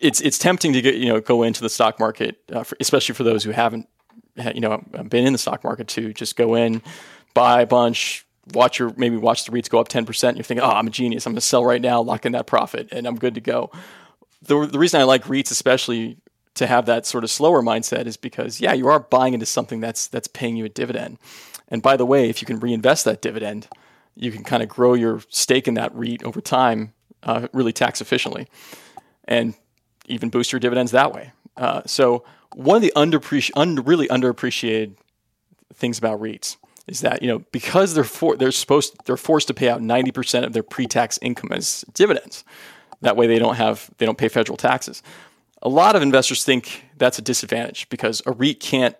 it's 0.00 0.20
it's 0.20 0.38
tempting 0.38 0.72
to 0.72 0.80
get 0.80 0.96
you 0.96 1.08
know 1.08 1.20
go 1.20 1.42
into 1.42 1.60
the 1.60 1.70
stock 1.70 2.00
market, 2.00 2.38
uh, 2.52 2.62
for, 2.62 2.76
especially 2.80 3.14
for 3.14 3.24
those 3.24 3.44
who 3.44 3.50
haven't 3.50 3.88
you 4.54 4.60
know 4.60 4.82
been 5.08 5.26
in 5.26 5.32
the 5.32 5.38
stock 5.38 5.62
market 5.64 5.88
to 5.88 6.12
just 6.14 6.36
go 6.36 6.54
in, 6.54 6.82
buy 7.34 7.60
a 7.60 7.66
bunch 7.66 8.26
watch 8.52 8.78
your 8.78 8.92
maybe 8.96 9.16
watch 9.16 9.44
the 9.44 9.52
REITs 9.52 9.70
go 9.70 9.78
up 9.78 9.88
10%. 9.88 10.28
And 10.28 10.36
You're 10.36 10.44
thinking, 10.44 10.64
oh, 10.64 10.70
I'm 10.70 10.86
a 10.86 10.90
genius. 10.90 11.26
I'm 11.26 11.32
going 11.32 11.36
to 11.36 11.40
sell 11.40 11.64
right 11.64 11.80
now, 11.80 12.00
lock 12.02 12.26
in 12.26 12.32
that 12.32 12.46
profit, 12.46 12.88
and 12.92 13.06
I'm 13.06 13.16
good 13.16 13.34
to 13.34 13.40
go. 13.40 13.70
The, 14.42 14.66
the 14.66 14.78
reason 14.78 15.00
I 15.00 15.04
like 15.04 15.24
REITs, 15.24 15.50
especially 15.50 16.18
to 16.54 16.66
have 16.66 16.86
that 16.86 17.06
sort 17.06 17.24
of 17.24 17.30
slower 17.30 17.62
mindset, 17.62 18.06
is 18.06 18.16
because 18.16 18.60
yeah, 18.60 18.72
you 18.72 18.88
are 18.88 19.00
buying 19.00 19.34
into 19.34 19.46
something 19.46 19.80
that's 19.80 20.06
that's 20.06 20.28
paying 20.28 20.56
you 20.56 20.64
a 20.64 20.68
dividend. 20.68 21.18
And 21.68 21.82
by 21.82 21.96
the 21.96 22.06
way, 22.06 22.28
if 22.28 22.42
you 22.42 22.46
can 22.46 22.60
reinvest 22.60 23.04
that 23.06 23.22
dividend, 23.22 23.68
you 24.14 24.30
can 24.30 24.44
kind 24.44 24.62
of 24.62 24.68
grow 24.68 24.94
your 24.94 25.22
stake 25.28 25.66
in 25.66 25.74
that 25.74 25.94
REIT 25.94 26.22
over 26.22 26.40
time, 26.40 26.92
uh, 27.22 27.48
really 27.52 27.72
tax 27.72 28.00
efficiently, 28.00 28.48
and 29.24 29.54
even 30.06 30.28
boost 30.28 30.52
your 30.52 30.60
dividends 30.60 30.92
that 30.92 31.12
way. 31.12 31.32
Uh, 31.56 31.82
so 31.86 32.24
one 32.54 32.76
of 32.76 32.82
the 32.82 32.92
underappreci- 32.94 33.50
un- 33.56 33.76
really 33.76 34.06
underappreciated 34.08 34.96
things 35.72 35.98
about 35.98 36.20
REITs 36.20 36.56
is 36.86 37.00
that 37.00 37.22
you 37.22 37.28
know 37.28 37.40
because 37.52 37.94
they're 37.94 38.04
for, 38.04 38.36
they're 38.36 38.52
supposed 38.52 38.96
they're 39.06 39.16
forced 39.16 39.48
to 39.48 39.54
pay 39.54 39.68
out 39.68 39.80
90% 39.80 40.44
of 40.44 40.52
their 40.52 40.62
pre-tax 40.62 41.18
income 41.22 41.52
as 41.52 41.84
dividends. 41.94 42.44
That 43.00 43.16
way 43.16 43.26
they 43.26 43.38
don't 43.38 43.56
have 43.56 43.90
they 43.98 44.06
don't 44.06 44.18
pay 44.18 44.28
federal 44.28 44.56
taxes. 44.56 45.02
A 45.62 45.68
lot 45.68 45.96
of 45.96 46.02
investors 46.02 46.44
think 46.44 46.84
that's 46.98 47.18
a 47.18 47.22
disadvantage 47.22 47.88
because 47.88 48.20
a 48.26 48.32
REIT 48.32 48.60
can't, 48.60 48.96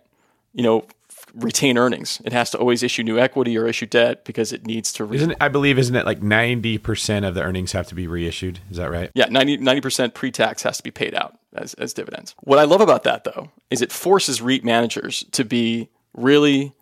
you 0.55 0.63
know, 0.63 0.87
retain 1.35 1.77
earnings. 1.77 2.23
It 2.25 2.33
has 2.33 2.51
to 2.51 2.59
always 2.59 2.83
issue 2.83 3.03
new 3.03 3.19
equity 3.19 3.57
or 3.59 3.67
issue 3.67 3.87
debt 3.87 4.25
because 4.25 4.53
it 4.53 4.67
needs 4.67 4.93
to. 4.95 5.05
Re- 5.05 5.17
isn't 5.17 5.37
I 5.41 5.49
believe 5.49 5.79
isn't 5.79 5.95
it 5.95 6.07
like 6.07 6.23
ninety 6.23 6.79
percent 6.79 7.25
of 7.25 7.35
the 7.35 7.43
earnings 7.43 7.73
have 7.73 7.87
to 7.89 7.95
be 7.95 8.07
reissued? 8.07 8.61
Is 8.71 8.77
that 8.79 8.91
right? 8.91 9.11
Yeah, 9.15 9.27
90 9.31 9.81
percent 9.81 10.15
pre-tax 10.15 10.63
has 10.63 10.79
to 10.79 10.83
be 10.83 10.91
paid 10.91 11.15
out 11.15 11.39
as 11.53 11.75
as 11.75 11.93
dividends. 11.93 12.35
What 12.41 12.59
I 12.59 12.65
love 12.65 12.81
about 12.81 13.05
that 13.05 13.25
though 13.25 13.51
is 13.71 13.83
it 13.83 13.93
forces 13.93 14.41
REIT 14.41 14.65
managers 14.65 15.25
to 15.33 15.45
be 15.45 15.89
really 16.15 16.73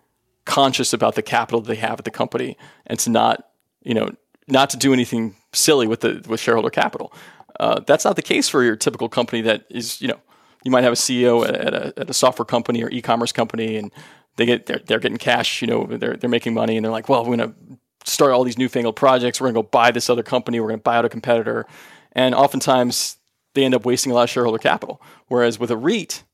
conscious 0.44 0.92
about 0.92 1.14
the 1.14 1.22
capital 1.22 1.60
they 1.60 1.76
have 1.76 1.98
at 1.98 2.04
the 2.04 2.10
company 2.10 2.56
and 2.86 2.98
to 3.00 3.10
not, 3.10 3.48
you 3.82 3.94
know, 3.94 4.10
not 4.48 4.70
to 4.70 4.76
do 4.76 4.92
anything 4.92 5.36
silly 5.52 5.86
with 5.86 6.00
the 6.00 6.24
with 6.28 6.40
shareholder 6.40 6.70
capital. 6.70 7.12
Uh, 7.60 7.80
that's 7.86 8.04
not 8.04 8.16
the 8.16 8.22
case 8.22 8.48
for 8.48 8.62
your 8.62 8.76
typical 8.76 9.08
company 9.08 9.42
that 9.42 9.64
is, 9.70 10.00
you 10.00 10.08
know, 10.08 10.20
you 10.64 10.70
might 10.70 10.84
have 10.84 10.92
a 10.92 10.96
CEO 10.96 11.46
at 11.46 11.74
a, 11.74 11.92
at 11.96 12.10
a 12.10 12.14
software 12.14 12.46
company 12.46 12.82
or 12.82 12.90
e-commerce 12.90 13.32
company 13.32 13.76
and 13.76 13.92
they 14.36 14.46
get 14.46 14.66
they're, 14.66 14.80
they're 14.86 14.98
getting 14.98 15.18
cash, 15.18 15.60
you 15.60 15.68
know, 15.68 15.86
they're 15.86 16.16
they're 16.16 16.30
making 16.30 16.54
money 16.54 16.76
and 16.76 16.84
they're 16.84 16.92
like, 16.92 17.08
well, 17.08 17.24
we're 17.24 17.36
going 17.36 17.52
to 17.52 17.78
start 18.04 18.32
all 18.32 18.44
these 18.44 18.58
newfangled 18.58 18.96
projects. 18.96 19.40
We're 19.40 19.46
going 19.46 19.54
to 19.54 19.62
go 19.62 19.68
buy 19.68 19.90
this 19.90 20.08
other 20.10 20.22
company. 20.22 20.60
We're 20.60 20.68
going 20.68 20.80
to 20.80 20.82
buy 20.82 20.96
out 20.96 21.04
a 21.04 21.08
competitor, 21.08 21.66
and 22.12 22.34
oftentimes 22.34 23.16
they 23.54 23.64
end 23.64 23.74
up 23.74 23.84
wasting 23.84 24.12
a 24.12 24.14
lot 24.14 24.24
of 24.24 24.30
shareholder 24.30 24.58
capital. 24.58 25.00
Whereas 25.28 25.58
with 25.58 25.70
a 25.70 25.76
REIT, 25.76 26.24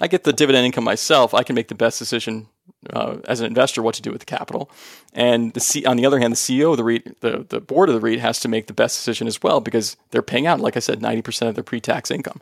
I 0.00 0.08
get 0.08 0.24
the 0.24 0.32
dividend 0.32 0.66
income 0.66 0.84
myself. 0.84 1.34
I 1.34 1.42
can 1.42 1.54
make 1.54 1.68
the 1.68 1.74
best 1.74 1.98
decision 1.98 2.48
uh, 2.90 3.18
as 3.26 3.40
an 3.40 3.46
investor 3.46 3.82
what 3.82 3.94
to 3.94 4.02
do 4.02 4.10
with 4.10 4.20
the 4.20 4.26
capital. 4.26 4.70
And 5.12 5.52
the 5.54 5.60
C- 5.60 5.84
on 5.84 5.96
the 5.96 6.06
other 6.06 6.18
hand, 6.18 6.32
the 6.32 6.36
CEO 6.36 6.70
of 6.72 6.76
the 6.76 6.84
REIT, 6.84 7.20
the, 7.20 7.46
the 7.48 7.60
board 7.60 7.88
of 7.88 7.94
the 7.94 8.00
REIT 8.00 8.20
has 8.20 8.40
to 8.40 8.48
make 8.48 8.66
the 8.66 8.72
best 8.72 8.96
decision 8.96 9.26
as 9.26 9.42
well 9.42 9.60
because 9.60 9.96
they're 10.10 10.22
paying 10.22 10.46
out, 10.46 10.60
like 10.60 10.76
I 10.76 10.80
said, 10.80 11.00
90% 11.00 11.48
of 11.48 11.54
their 11.54 11.64
pre 11.64 11.80
tax 11.80 12.10
income. 12.10 12.40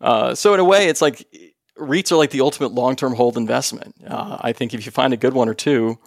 Uh, 0.00 0.34
so, 0.34 0.54
in 0.54 0.60
a 0.60 0.64
way, 0.64 0.88
it's 0.88 1.02
like 1.02 1.26
REITs 1.76 2.12
are 2.12 2.16
like 2.16 2.30
the 2.30 2.40
ultimate 2.40 2.72
long 2.72 2.96
term 2.96 3.14
hold 3.14 3.36
investment. 3.36 3.94
Uh, 4.06 4.38
I 4.40 4.52
think 4.52 4.74
if 4.74 4.86
you 4.86 4.92
find 4.92 5.12
a 5.12 5.16
good 5.16 5.34
one 5.34 5.48
or 5.48 5.54
two, 5.54 5.98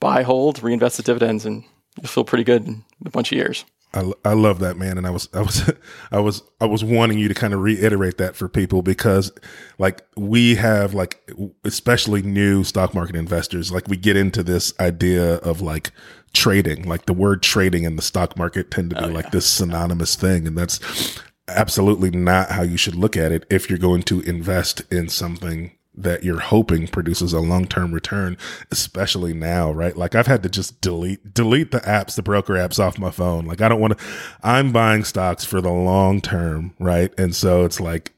buy, 0.00 0.22
hold, 0.22 0.62
reinvest 0.62 0.96
the 0.96 1.02
dividends, 1.02 1.46
and 1.46 1.64
you'll 1.96 2.08
feel 2.08 2.24
pretty 2.24 2.44
good 2.44 2.66
in 2.66 2.84
a 3.04 3.10
bunch 3.10 3.32
of 3.32 3.36
years. 3.36 3.64
I, 3.96 4.12
I 4.24 4.34
love 4.34 4.58
that 4.60 4.76
man, 4.76 4.98
and 4.98 5.06
I 5.06 5.10
was 5.10 5.28
I 5.32 5.40
was 5.40 5.72
I 6.12 6.20
was 6.20 6.42
I 6.60 6.66
was 6.66 6.84
wanting 6.84 7.18
you 7.18 7.28
to 7.28 7.34
kind 7.34 7.54
of 7.54 7.60
reiterate 7.60 8.18
that 8.18 8.36
for 8.36 8.48
people 8.48 8.82
because 8.82 9.32
like 9.78 10.06
we 10.16 10.54
have 10.56 10.94
like 10.94 11.28
especially 11.64 12.22
new 12.22 12.62
stock 12.62 12.94
market 12.94 13.16
investors 13.16 13.72
like 13.72 13.88
we 13.88 13.96
get 13.96 14.16
into 14.16 14.42
this 14.42 14.72
idea 14.78 15.36
of 15.36 15.60
like 15.60 15.90
trading. 16.36 16.86
Like 16.86 17.06
the 17.06 17.12
word 17.12 17.42
trading 17.42 17.86
and 17.86 17.98
the 17.98 18.02
stock 18.02 18.36
market 18.36 18.70
tend 18.70 18.90
to 18.90 18.96
be 18.96 19.08
oh, 19.08 19.08
like 19.08 19.30
this 19.30 19.46
synonymous 19.46 20.14
thing 20.14 20.46
and 20.46 20.56
that's 20.56 21.18
absolutely 21.48 22.10
not 22.10 22.50
how 22.50 22.62
you 22.62 22.76
should 22.76 22.94
look 22.94 23.16
at 23.16 23.32
it 23.32 23.46
if 23.50 23.70
you're 23.70 23.78
going 23.78 24.02
to 24.02 24.20
invest 24.22 24.82
in 24.92 25.08
something 25.08 25.75
that 25.96 26.24
you're 26.24 26.40
hoping 26.40 26.86
produces 26.88 27.32
a 27.32 27.40
long-term 27.40 27.92
return, 27.92 28.36
especially 28.70 29.32
now, 29.32 29.70
right? 29.70 29.96
Like 29.96 30.14
I've 30.14 30.26
had 30.26 30.42
to 30.42 30.48
just 30.48 30.80
delete 30.80 31.34
delete 31.34 31.70
the 31.70 31.80
apps, 31.80 32.16
the 32.16 32.22
broker 32.22 32.54
apps 32.54 32.78
off 32.78 32.98
my 32.98 33.10
phone. 33.10 33.46
Like 33.46 33.60
I 33.60 33.68
don't 33.68 33.80
want 33.80 33.98
to 33.98 34.04
I'm 34.42 34.72
buying 34.72 35.04
stocks 35.04 35.44
for 35.44 35.60
the 35.60 35.70
long 35.70 36.20
term, 36.20 36.74
right? 36.78 37.12
And 37.18 37.34
so 37.34 37.64
it's 37.64 37.80
like 37.80 38.12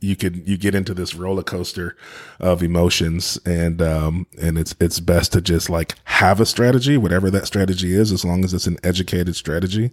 you 0.00 0.14
could 0.14 0.46
you 0.48 0.56
get 0.56 0.74
into 0.74 0.94
this 0.94 1.14
roller 1.14 1.42
coaster 1.42 1.96
of 2.38 2.62
emotions 2.62 3.36
and 3.44 3.82
um 3.82 4.26
and 4.40 4.58
it's 4.58 4.76
it's 4.78 5.00
best 5.00 5.32
to 5.32 5.40
just 5.40 5.68
like 5.68 5.96
have 6.04 6.40
a 6.40 6.46
strategy 6.46 6.96
whatever 6.96 7.30
that 7.30 7.46
strategy 7.46 7.92
is 7.92 8.12
as 8.12 8.24
long 8.24 8.44
as 8.44 8.54
it's 8.54 8.66
an 8.66 8.76
educated 8.84 9.34
strategy. 9.34 9.90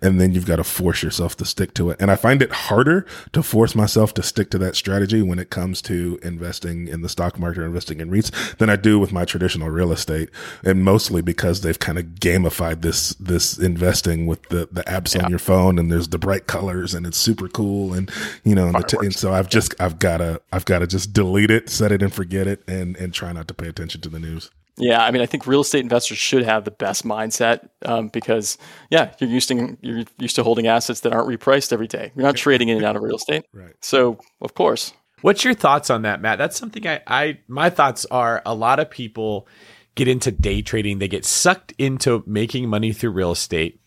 And 0.00 0.20
then 0.20 0.32
you've 0.32 0.46
got 0.46 0.56
to 0.56 0.64
force 0.64 1.02
yourself 1.02 1.36
to 1.38 1.44
stick 1.44 1.74
to 1.74 1.90
it. 1.90 1.96
And 2.00 2.10
i 2.10 2.16
find 2.16 2.40
it 2.40 2.52
harder 2.52 3.04
to 3.32 3.42
force 3.42 3.74
myself 3.74 4.14
to 4.14 4.22
stick 4.22 4.50
to 4.50 4.58
that 4.58 4.76
strategy 4.76 5.22
when 5.22 5.38
it 5.38 5.50
comes 5.50 5.82
to 5.82 6.18
investing 6.22 6.88
in 6.88 7.02
the 7.02 7.08
stock 7.08 7.38
market 7.38 7.60
or 7.60 7.66
investing 7.66 8.00
in 8.00 8.10
REITs 8.10 8.56
than 8.58 8.70
i 8.70 8.76
do 8.76 8.98
with 8.98 9.12
my 9.12 9.24
traditional 9.24 9.70
real 9.70 9.92
estate. 9.92 10.30
And 10.62 10.84
mostly 10.84 11.20
because 11.20 11.62
they've 11.62 11.78
kind 11.78 11.98
of 11.98 12.04
gamified 12.20 12.82
this 12.82 13.14
this 13.14 13.58
investing 13.58 14.26
with 14.26 14.42
the 14.50 14.68
the 14.70 14.82
apps 14.84 15.14
yeah. 15.14 15.24
on 15.24 15.30
your 15.30 15.38
phone 15.40 15.78
and 15.78 15.90
there's 15.90 16.08
the 16.08 16.18
bright 16.18 16.46
colors 16.46 16.94
and 16.94 17.06
it's 17.06 17.18
super 17.18 17.48
cool 17.48 17.92
and 17.92 18.10
you 18.44 18.54
know 18.54 18.66
and, 18.66 18.76
the 18.76 18.82
t- 18.82 19.06
and 19.16 19.20
so 19.20 19.32
I've 19.32 19.48
just 19.48 19.74
I've 19.80 19.98
gotta 19.98 20.40
I've 20.52 20.64
gotta 20.64 20.86
just 20.86 21.12
delete 21.12 21.50
it, 21.50 21.68
set 21.68 21.92
it 21.92 22.02
and 22.02 22.12
forget 22.12 22.46
it, 22.46 22.62
and 22.68 22.96
and 22.96 23.12
try 23.12 23.32
not 23.32 23.48
to 23.48 23.54
pay 23.54 23.68
attention 23.68 24.00
to 24.02 24.08
the 24.08 24.18
news. 24.18 24.50
Yeah, 24.78 25.02
I 25.02 25.10
mean, 25.10 25.22
I 25.22 25.26
think 25.26 25.46
real 25.46 25.62
estate 25.62 25.80
investors 25.80 26.18
should 26.18 26.44
have 26.44 26.66
the 26.66 26.70
best 26.70 27.02
mindset 27.02 27.70
um, 27.86 28.08
because, 28.08 28.58
yeah, 28.90 29.14
you're 29.18 29.30
used 29.30 29.48
to 29.48 29.78
you're 29.80 30.04
used 30.18 30.36
to 30.36 30.42
holding 30.42 30.66
assets 30.66 31.00
that 31.00 31.14
aren't 31.14 31.28
repriced 31.28 31.72
every 31.72 31.86
day. 31.86 32.12
You're 32.14 32.26
not 32.26 32.36
trading 32.36 32.68
in 32.68 32.76
and 32.76 32.84
out 32.84 32.94
of 32.94 33.02
real 33.02 33.16
estate, 33.16 33.46
right? 33.54 33.72
So, 33.80 34.18
of 34.42 34.54
course. 34.54 34.92
What's 35.22 35.44
your 35.44 35.54
thoughts 35.54 35.88
on 35.88 36.02
that, 36.02 36.20
Matt? 36.20 36.36
That's 36.36 36.58
something 36.58 36.86
I, 36.86 37.00
I 37.06 37.38
my 37.48 37.70
thoughts 37.70 38.04
are 38.10 38.42
a 38.44 38.54
lot 38.54 38.78
of 38.78 38.90
people 38.90 39.48
get 39.94 40.08
into 40.08 40.30
day 40.30 40.60
trading. 40.60 40.98
They 40.98 41.08
get 41.08 41.24
sucked 41.24 41.72
into 41.78 42.22
making 42.26 42.68
money 42.68 42.92
through 42.92 43.12
real 43.12 43.32
estate 43.32 43.80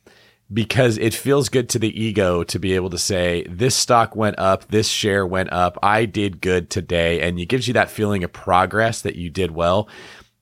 because 0.52 0.98
it 0.98 1.14
feels 1.14 1.50
good 1.50 1.70
to 1.70 1.80
the 1.80 2.02
ego 2.02 2.44
to 2.44 2.60
be 2.60 2.74
able 2.74 2.90
to 2.90 2.98
say 2.98 3.46
this 3.50 3.76
stock 3.76 4.16
went 4.16 4.40
up, 4.40 4.68
this 4.70 4.88
share 4.88 5.26
went 5.26 5.52
up, 5.52 5.78
I 5.84 6.06
did 6.06 6.42
good 6.42 6.70
today, 6.70 7.22
and 7.22 7.40
it 7.40 7.46
gives 7.46 7.68
you 7.68 7.74
that 7.76 7.92
feeling 7.92 8.24
of 8.24 8.34
progress 8.34 9.02
that 9.02 9.16
you 9.16 9.30
did 9.30 9.52
well. 9.52 9.88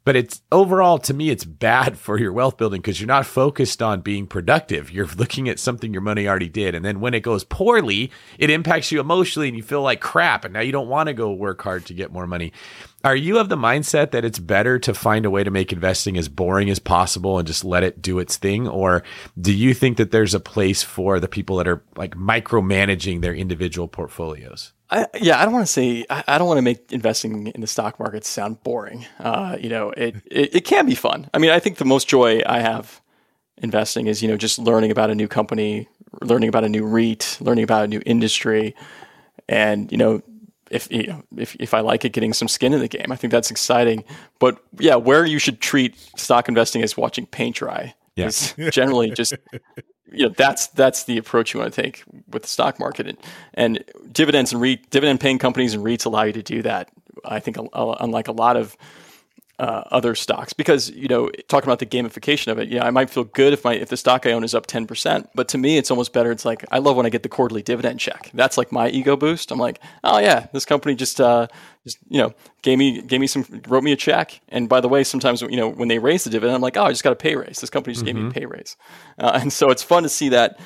But 0.07 0.15
it's 0.15 0.41
overall 0.53 0.99
to 0.99 1.13
me, 1.13 1.31
it's 1.31 1.43
bad 1.43 1.97
for 1.97 2.17
your 2.17 2.31
wealth 2.31 2.55
building 2.55 2.79
because 2.79 3.01
you're 3.01 3.07
not 3.07 3.25
focused 3.25 3.81
on 3.81 3.99
being 3.99 4.25
productive. 4.25 4.89
You're 4.89 5.05
looking 5.17 5.49
at 5.49 5.59
something 5.59 5.91
your 5.91 6.01
money 6.01 6.29
already 6.29 6.47
did. 6.47 6.75
And 6.75 6.85
then 6.85 7.01
when 7.01 7.13
it 7.13 7.23
goes 7.23 7.43
poorly, 7.43 8.09
it 8.39 8.49
impacts 8.49 8.89
you 8.89 9.01
emotionally 9.01 9.49
and 9.49 9.57
you 9.57 9.63
feel 9.63 9.81
like 9.81 9.99
crap. 9.99 10.45
And 10.45 10.53
now 10.53 10.61
you 10.61 10.71
don't 10.71 10.87
want 10.87 11.07
to 11.07 11.13
go 11.13 11.33
work 11.33 11.61
hard 11.61 11.85
to 11.87 11.93
get 11.93 12.13
more 12.13 12.25
money. 12.25 12.53
Are 13.03 13.17
you 13.17 13.37
of 13.37 13.49
the 13.49 13.57
mindset 13.57 14.11
that 14.11 14.23
it's 14.23 14.39
better 14.39 14.79
to 14.79 14.93
find 14.93 15.25
a 15.25 15.29
way 15.29 15.43
to 15.43 15.51
make 15.51 15.73
investing 15.73 16.15
as 16.15 16.29
boring 16.29 16.69
as 16.69 16.79
possible 16.79 17.37
and 17.37 17.45
just 17.45 17.65
let 17.65 17.83
it 17.83 18.01
do 18.01 18.19
its 18.19 18.37
thing? 18.37 18.65
Or 18.65 19.03
do 19.37 19.53
you 19.53 19.73
think 19.73 19.97
that 19.97 20.11
there's 20.11 20.33
a 20.33 20.39
place 20.39 20.83
for 20.83 21.19
the 21.19 21.27
people 21.27 21.57
that 21.57 21.67
are 21.67 21.83
like 21.97 22.15
micromanaging 22.15 23.19
their 23.19 23.35
individual 23.35 23.89
portfolios? 23.89 24.71
I, 24.89 25.05
yeah, 25.19 25.39
I 25.39 25.43
don't 25.43 25.53
want 25.53 25.65
to 25.65 25.71
say 25.71 26.05
I, 26.09 26.23
I 26.27 26.37
don't 26.37 26.47
want 26.47 26.59
to 26.59 26.61
make 26.61 26.91
investing 26.91 27.47
in 27.47 27.61
the 27.61 27.67
stock 27.67 27.99
market 27.99 28.25
sound 28.25 28.63
boring. 28.63 29.05
Uh, 29.19 29.57
you 29.59 29.69
know, 29.69 29.91
it, 29.91 30.15
it 30.25 30.55
it 30.55 30.65
can 30.65 30.85
be 30.85 30.95
fun. 30.95 31.29
I 31.33 31.39
mean, 31.39 31.51
I 31.51 31.59
think 31.59 31.77
the 31.77 31.85
most 31.85 32.07
joy 32.07 32.41
I 32.45 32.59
have 32.59 33.01
investing 33.57 34.07
is 34.07 34.21
you 34.21 34.27
know 34.27 34.37
just 34.37 34.59
learning 34.59 34.91
about 34.91 35.09
a 35.09 35.15
new 35.15 35.27
company, 35.27 35.87
learning 36.21 36.49
about 36.49 36.63
a 36.63 36.69
new 36.69 36.85
REIT, 36.85 37.37
learning 37.41 37.63
about 37.63 37.83
a 37.83 37.87
new 37.87 38.01
industry, 38.05 38.75
and 39.49 39.91
you 39.91 39.97
know 39.97 40.21
if 40.71 40.91
you 40.91 41.07
know, 41.07 41.23
if 41.37 41.55
if 41.59 41.73
I 41.73 41.81
like 41.81 42.05
it, 42.05 42.13
getting 42.13 42.33
some 42.33 42.47
skin 42.47 42.73
in 42.73 42.79
the 42.79 42.87
game. 42.87 43.11
I 43.11 43.15
think 43.15 43.31
that's 43.31 43.51
exciting. 43.51 44.03
But 44.39 44.61
yeah, 44.79 44.95
where 44.95 45.25
you 45.25 45.39
should 45.39 45.59
treat 45.59 45.97
stock 46.17 46.47
investing 46.47 46.81
is 46.81 46.97
watching 46.97 47.25
paint 47.25 47.57
dry. 47.57 47.93
Yeah. 48.15 48.27
Is 48.27 48.55
generally 48.71 49.11
just 49.11 49.33
you 50.11 50.27
know 50.27 50.33
that's 50.35 50.67
that's 50.67 51.03
the 51.03 51.17
approach 51.17 51.53
you 51.53 51.59
want 51.59 51.73
to 51.73 51.81
take 51.81 52.03
with 52.29 52.43
the 52.43 52.47
stock 52.47 52.79
market. 52.79 53.07
And, 53.07 53.17
and 53.53 53.83
dividends 54.11 54.53
and 54.53 54.61
REIT, 54.61 54.89
dividend 54.89 55.19
paying 55.19 55.39
companies 55.39 55.73
and 55.73 55.83
REITs 55.83 56.05
allow 56.05 56.23
you 56.23 56.33
to 56.33 56.43
do 56.43 56.61
that. 56.63 56.89
I 57.25 57.39
think 57.39 57.57
unlike 57.73 58.27
a 58.27 58.31
lot 58.31 58.57
of 58.57 58.77
uh, 59.59 59.83
other 59.91 60.15
stocks. 60.15 60.53
Because 60.53 60.89
you 60.91 61.07
know 61.07 61.29
talking 61.47 61.67
about 61.67 61.79
the 61.79 61.85
gamification 61.85 62.51
of 62.51 62.59
it 62.59 62.69
yeah 62.69 62.85
i 62.85 62.91
might 62.91 63.09
feel 63.09 63.23
good 63.23 63.53
if 63.53 63.63
my 63.63 63.73
if 63.73 63.89
the 63.89 63.97
stock 63.97 64.25
i 64.25 64.31
own 64.31 64.43
is 64.43 64.53
up 64.53 64.67
10% 64.67 65.27
but 65.33 65.47
to 65.49 65.57
me 65.57 65.77
it's 65.77 65.89
almost 65.89 66.13
better. 66.13 66.31
It's 66.31 66.45
like 66.45 66.63
i 66.71 66.77
love 66.77 66.95
when 66.95 67.05
i 67.05 67.09
get 67.09 67.23
the 67.23 67.29
quarterly 67.29 67.61
dividend 67.61 67.99
check. 67.99 68.29
That's 68.33 68.57
like 68.57 68.71
my 68.71 68.89
ego 68.89 69.15
boost. 69.15 69.51
I'm 69.51 69.59
like 69.59 69.79
oh 70.03 70.19
yeah 70.19 70.47
this 70.53 70.65
company 70.65 70.95
just 70.95 71.19
uh 71.19 71.47
just 71.87 71.97
you 72.09 72.19
know 72.19 72.33
gave 72.61 72.77
me 72.77 73.01
gave 73.01 73.19
me 73.19 73.27
some 73.27 73.45
wrote 73.67 73.83
me 73.83 73.91
a 73.91 73.95
check 73.95 74.39
and 74.49 74.69
by 74.69 74.79
the 74.81 74.89
way 74.89 75.03
sometimes 75.03 75.41
you 75.41 75.57
know 75.57 75.69
when 75.69 75.87
they 75.87 75.99
raise 75.99 76.23
the 76.23 76.29
dividend 76.29 76.55
i'm 76.55 76.61
like 76.61 76.77
oh 76.77 76.83
i 76.83 76.89
just 76.89 77.03
got 77.03 77.13
a 77.13 77.15
pay 77.15 77.35
raise 77.35 77.59
this 77.59 77.69
company 77.69 77.93
just 77.93 78.05
mm-hmm. 78.05 78.07
gave 78.07 78.15
me 78.15 78.21
a 78.21 78.23
mm-hmm. 78.25 78.39
pay 78.39 78.45
raise 78.45 78.77
uh, 79.19 79.39
and 79.41 79.51
so 79.51 79.69
it's 79.69 79.83
fun 79.83 80.03
to 80.03 80.09
see 80.09 80.29
that 80.29 80.59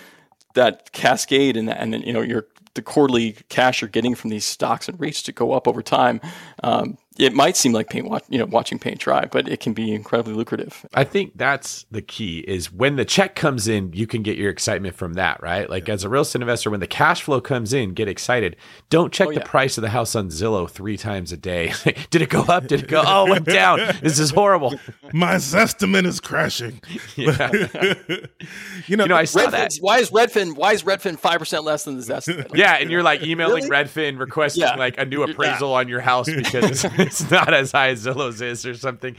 that 0.56 0.92
cascade 0.92 1.56
and 1.56 1.70
and 1.70 1.94
then 1.94 2.02
you 2.02 2.14
know 2.14 2.22
your 2.22 2.48
the 2.74 2.82
quarterly 2.82 3.36
cash 3.50 3.82
you're 3.82 3.90
getting 3.90 4.16
from 4.16 4.30
these 4.30 4.46
stocks 4.46 4.88
and 4.88 4.98
REITs 4.98 5.24
to 5.26 5.32
go 5.32 5.52
up 5.52 5.68
over 5.68 5.82
time 5.82 6.22
um, 6.64 6.98
it 7.18 7.34
might 7.34 7.58
seem 7.58 7.74
like 7.74 7.90
paint, 7.90 8.08
you 8.30 8.40
know, 8.40 8.46
watching 8.46 8.80
paint 8.80 9.00
dry, 9.00 9.26
but 9.26 9.48
it 9.50 9.60
can 9.60 9.74
be 9.74 9.94
incredibly 9.94 10.34
lucrative. 10.34 10.86
I 10.94 11.04
think 11.04 11.34
that's 11.36 11.86
the 11.92 12.02
key 12.02 12.40
is 12.40 12.72
when 12.72 12.96
the 12.96 13.04
check 13.04 13.36
comes 13.36 13.68
in, 13.68 13.92
you 13.92 14.08
can 14.08 14.24
get 14.24 14.38
your 14.38 14.50
excitement 14.50 14.96
from 14.96 15.14
that, 15.14 15.42
right? 15.44 15.70
Like 15.70 15.88
yeah. 15.88 15.96
as 15.96 16.06
a 16.06 16.10
real 16.10 16.22
estate 16.22 16.42
investor, 16.42 16.70
when 16.70 16.80
the 16.80 16.88
cash 16.88 17.22
flow 17.22 17.42
comes 17.42 17.74
in, 17.74 17.94
get 17.94 18.08
excited. 18.08 18.56
Don't 18.90 19.12
check 19.12 19.28
oh, 19.28 19.34
the 19.34 19.42
price 19.42 19.78
of 19.78 19.82
the 19.82 19.90
house 19.90 20.16
on 20.16 20.30
Zillow 20.30 20.70
three 20.70 20.96
times 20.96 21.34
a 21.34 21.38
day. 21.38 21.74
Did 22.12 22.22
it 22.22 22.30
go 22.30 22.44
up? 22.44 22.68
Did 22.68 22.84
it 22.84 22.88
go? 22.88 23.04
Oh, 23.06 23.30
went 23.30 23.46
down. 23.46 23.80
This 24.02 24.18
is 24.18 24.32
horrible. 24.32 24.80
My 25.12 25.36
Zestimate 25.36 26.06
is 26.06 26.20
crashing. 26.20 26.82
Yeah. 27.18 27.52
you 28.88 28.96
know, 28.96 29.04
you 29.04 29.10
know, 29.10 29.16
I 29.16 29.26
saw 29.26 29.42
Redfin's, 29.42 29.52
that. 29.52 29.78
Why 29.82 30.00
is 30.00 30.12
Redfin? 30.12 30.56
Why 30.56 30.74
is 30.74 30.84
Redfin 30.84 31.20
five 31.20 31.40
percent 31.40 31.64
less 31.64 31.84
than 31.84 31.98
the 31.98 32.04
Zestimate? 32.04 32.56
yeah, 32.56 32.76
and 32.76 32.90
you're 32.90 33.04
like 33.04 33.22
emailing 33.22 33.64
really? 33.66 33.86
Redfin 33.86 34.18
requesting 34.18 34.64
like 34.78 34.98
a 34.98 35.06
new 35.06 35.24
appraisal 35.24 35.74
on 35.74 35.88
your 35.88 36.00
house 36.00 36.28
because 36.28 36.86
it's 37.08 37.30
not 37.32 37.54
as 37.54 37.72
high 37.72 37.90
as 37.90 38.06
Zillow's 38.06 38.42
is 38.42 38.66
or 38.66 38.76
something. 38.76 39.16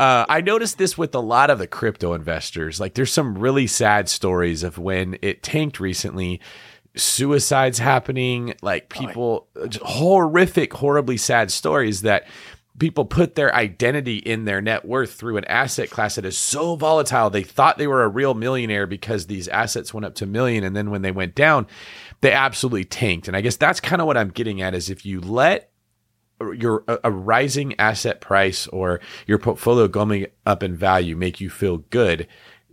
Uh, 0.00 0.26
I 0.28 0.40
noticed 0.40 0.78
this 0.78 0.98
with 0.98 1.14
a 1.14 1.20
lot 1.20 1.50
of 1.50 1.58
the 1.58 1.66
crypto 1.66 2.14
investors. 2.14 2.80
Like, 2.80 2.94
there's 2.94 3.12
some 3.12 3.36
really 3.38 3.66
sad 3.66 4.08
stories 4.08 4.62
of 4.62 4.78
when 4.78 5.18
it 5.22 5.42
tanked 5.42 5.80
recently 5.80 6.40
suicides 6.96 7.78
happening, 7.78 8.54
like 8.62 8.88
people, 8.88 9.48
horrific, 9.82 10.72
horribly 10.72 11.16
sad 11.16 11.50
stories 11.50 12.02
that 12.02 12.26
people 12.78 13.04
put 13.04 13.34
their 13.34 13.54
identity 13.54 14.16
in 14.16 14.44
their 14.44 14.60
net 14.60 14.84
worth 14.84 15.14
through 15.14 15.36
an 15.36 15.44
asset 15.44 15.90
class 15.90 16.16
that 16.16 16.24
is 16.24 16.36
so 16.36 16.74
volatile. 16.76 17.30
They 17.30 17.42
thought 17.42 17.78
they 17.78 17.86
were 17.86 18.02
a 18.02 18.08
real 18.08 18.34
millionaire 18.34 18.86
because 18.86 19.26
these 19.26 19.48
assets 19.48 19.94
went 19.94 20.04
up 20.04 20.14
to 20.16 20.24
a 20.24 20.28
million. 20.28 20.64
And 20.64 20.74
then 20.74 20.90
when 20.90 21.02
they 21.02 21.12
went 21.12 21.34
down, 21.34 21.66
they 22.20 22.32
absolutely 22.32 22.84
tanked. 22.84 23.28
And 23.28 23.36
I 23.36 23.40
guess 23.42 23.56
that's 23.56 23.80
kind 23.80 24.00
of 24.00 24.06
what 24.06 24.16
I'm 24.16 24.30
getting 24.30 24.60
at 24.60 24.74
is 24.74 24.90
if 24.90 25.06
you 25.06 25.20
let 25.20 25.70
your 26.52 26.84
a 27.02 27.10
rising 27.10 27.78
asset 27.78 28.20
price 28.20 28.66
or 28.68 29.00
your 29.26 29.38
portfolio 29.38 29.88
going 29.88 30.26
up 30.44 30.62
in 30.62 30.76
value 30.76 31.16
make 31.16 31.40
you 31.40 31.48
feel 31.48 31.78
good 31.78 32.26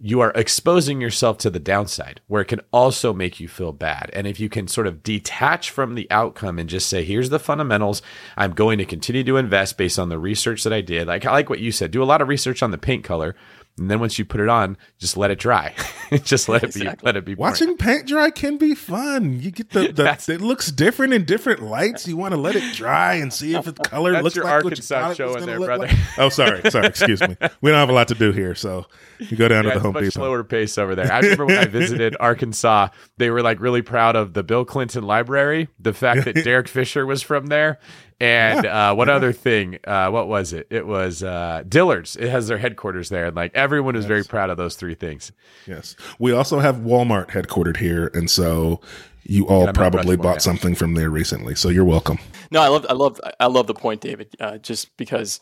you 0.04 0.20
are 0.20 0.32
exposing 0.34 1.00
yourself 1.00 1.38
to 1.38 1.50
the 1.52 1.60
downside 1.60 2.22
where 2.26 2.42
it 2.42 2.48
can 2.48 2.60
also 2.74 3.14
make 3.14 3.40
you 3.40 3.48
feel 3.48 3.72
bad. 3.72 4.10
And 4.14 4.26
if 4.26 4.40
you 4.40 4.50
can 4.50 4.68
sort 4.68 4.88
of 4.88 5.04
detach 5.04 5.70
from 5.70 5.94
the 5.94 6.10
outcome 6.10 6.58
and 6.58 6.68
just 6.68 6.90
say, 6.90 7.04
here's 7.04 7.30
the 7.30 7.38
fundamentals, 7.38 8.02
I'm 8.36 8.54
going 8.54 8.80
to 8.80 8.86
continue 8.86 9.24
to 9.24 9.38
invest 9.38 9.78
based 9.78 10.00
on 10.00 10.10
the 10.10 10.18
research 10.18 10.64
that 10.64 10.74
I 10.74 10.82
did. 10.82 11.08
Like 11.08 11.26
I 11.28 11.32
like 11.32 11.52
what 11.52 11.60
you 11.60 11.72
said, 11.72 11.92
do 11.92 12.02
a 12.02 12.06
lot 12.06 12.22
of 12.22 12.28
research 12.28 12.64
on 12.64 12.72
the 12.72 12.80
paint 12.80 13.04
color, 13.04 13.36
and 13.82 13.90
then 13.90 14.00
once 14.00 14.20
you 14.20 14.26
put 14.26 14.40
it 14.40 14.48
on, 14.48 14.78
just 15.00 15.18
let 15.18 15.32
it 15.32 15.40
dry. 15.40 15.74
just 16.24 16.48
let 16.48 16.64
it 16.64 16.74
be. 16.74 16.88
Let 17.02 17.16
it 17.16 17.26
be. 17.26 17.34
Watching 17.34 17.78
paint 17.78 18.08
dry 18.08 18.30
can 18.30 18.58
be 18.58 18.76
fun. 18.76 19.40
You 19.40 19.50
get 19.50 19.72
the, 19.72 19.92
the 19.92 20.26
it 20.34 20.40
looks 20.40 20.72
different 20.72 21.14
in 21.14 21.26
different 21.26 21.64
lights. 21.64 22.08
You 22.08 22.16
want 22.16 22.34
to 22.34 22.40
let 22.40 22.56
it 22.56 22.76
dry 22.76 23.16
and 23.16 23.34
see 23.34 23.56
if 23.56 23.66
the 23.66 23.74
color 23.74 24.12
That's 24.12 24.24
looks 24.24 24.36
your 24.36 24.46
like 24.46 24.54
Arkansas 24.66 25.08
what 25.08 25.18
show 25.18 25.36
in 25.36 25.46
there, 25.48 25.58
brother. 25.58 25.88
Like. 25.88 25.98
Oh, 26.20 26.30
sorry, 26.30 26.70
sorry. 26.70 26.86
Excuse 26.86 27.22
me. 27.22 27.36
We 27.62 27.72
don't 27.72 27.80
have 27.80 27.90
a 27.90 27.94
lot 27.94 28.08
to 28.10 28.16
do 28.16 28.32
here, 28.32 28.54
so 28.54 28.86
you 29.18 29.36
go 29.36 29.48
down 29.48 29.66
yeah, 29.66 29.74
to 29.74 29.80
the 29.80 29.84
Home 29.84 29.94
much 29.94 30.04
Depot. 30.04 30.12
Slower 30.12 30.44
pace 30.44 30.78
over 30.78 30.94
there. 30.94 31.12
I 31.12 31.20
remember 31.20 31.48
when 31.48 31.58
I 31.58 31.66
visited 31.66 32.16
Arkansas, 32.20 32.90
they 33.18 33.32
were 33.32 33.42
like 33.42 33.60
really 33.60 33.82
proud 33.82 34.16
of 34.16 34.34
the 34.34 34.44
Bill 34.44 34.64
Clinton 34.64 35.04
Library, 35.04 35.70
the 35.80 35.94
fact 35.94 36.26
that 36.26 36.44
Derek 36.44 36.68
Fisher 36.68 37.06
was 37.06 37.24
from 37.24 37.48
there, 37.48 37.80
and 38.22 38.66
uh, 38.68 38.94
one 38.94 39.10
other 39.10 39.34
thing, 39.34 39.80
uh, 39.86 40.10
what 40.12 40.28
was 40.28 40.54
it? 40.54 40.68
It 40.70 40.86
was 40.86 41.24
uh, 41.24 41.64
Dillard's. 41.68 42.16
It 42.16 42.30
has 42.30 42.48
their 42.48 42.60
headquarters 42.60 43.10
there, 43.10 43.26
and 43.26 43.36
like 43.36 43.52
everyone 43.56 43.96
is 43.96 44.04
yes. 44.04 44.08
very 44.08 44.24
proud 44.24 44.52
of 44.52 44.58
those 44.58 44.76
three 44.76 44.94
things. 44.94 45.32
Yes, 45.66 45.96
we 46.20 46.32
also 46.32 46.60
have 46.60 46.78
Walmart 46.78 47.30
headquartered 47.30 47.78
here, 47.78 48.12
and 48.14 48.30
so 48.30 48.80
you 49.24 49.48
all 49.48 49.72
probably 49.74 50.18
bought 50.18 50.42
something 50.42 50.76
from 50.76 50.94
there 50.94 51.10
recently. 51.10 51.56
So 51.56 51.70
you're 51.70 51.86
welcome. 51.86 52.20
No, 52.52 52.62
I 52.62 52.68
love, 52.68 52.86
I 52.90 52.94
love, 52.94 53.20
I 53.40 53.48
love 53.48 53.68
the 53.68 53.74
point, 53.74 54.02
David. 54.02 54.36
Uh, 54.40 54.58
just 54.60 54.96
because 54.98 55.40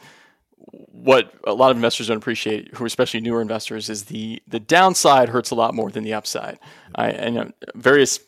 what 0.57 1.33
a 1.45 1.53
lot 1.53 1.71
of 1.71 1.77
investors 1.77 2.07
don't 2.07 2.17
appreciate, 2.17 2.73
who 2.75 2.83
are 2.83 2.87
especially 2.87 3.19
newer 3.19 3.41
investors, 3.41 3.89
is 3.89 4.05
the 4.05 4.41
the 4.47 4.59
downside 4.59 5.29
hurts 5.29 5.51
a 5.51 5.55
lot 5.55 5.73
more 5.73 5.91
than 5.91 6.03
the 6.05 6.13
upside. 6.13 6.59
I 6.95 7.09
and 7.09 7.53
various 7.75 8.19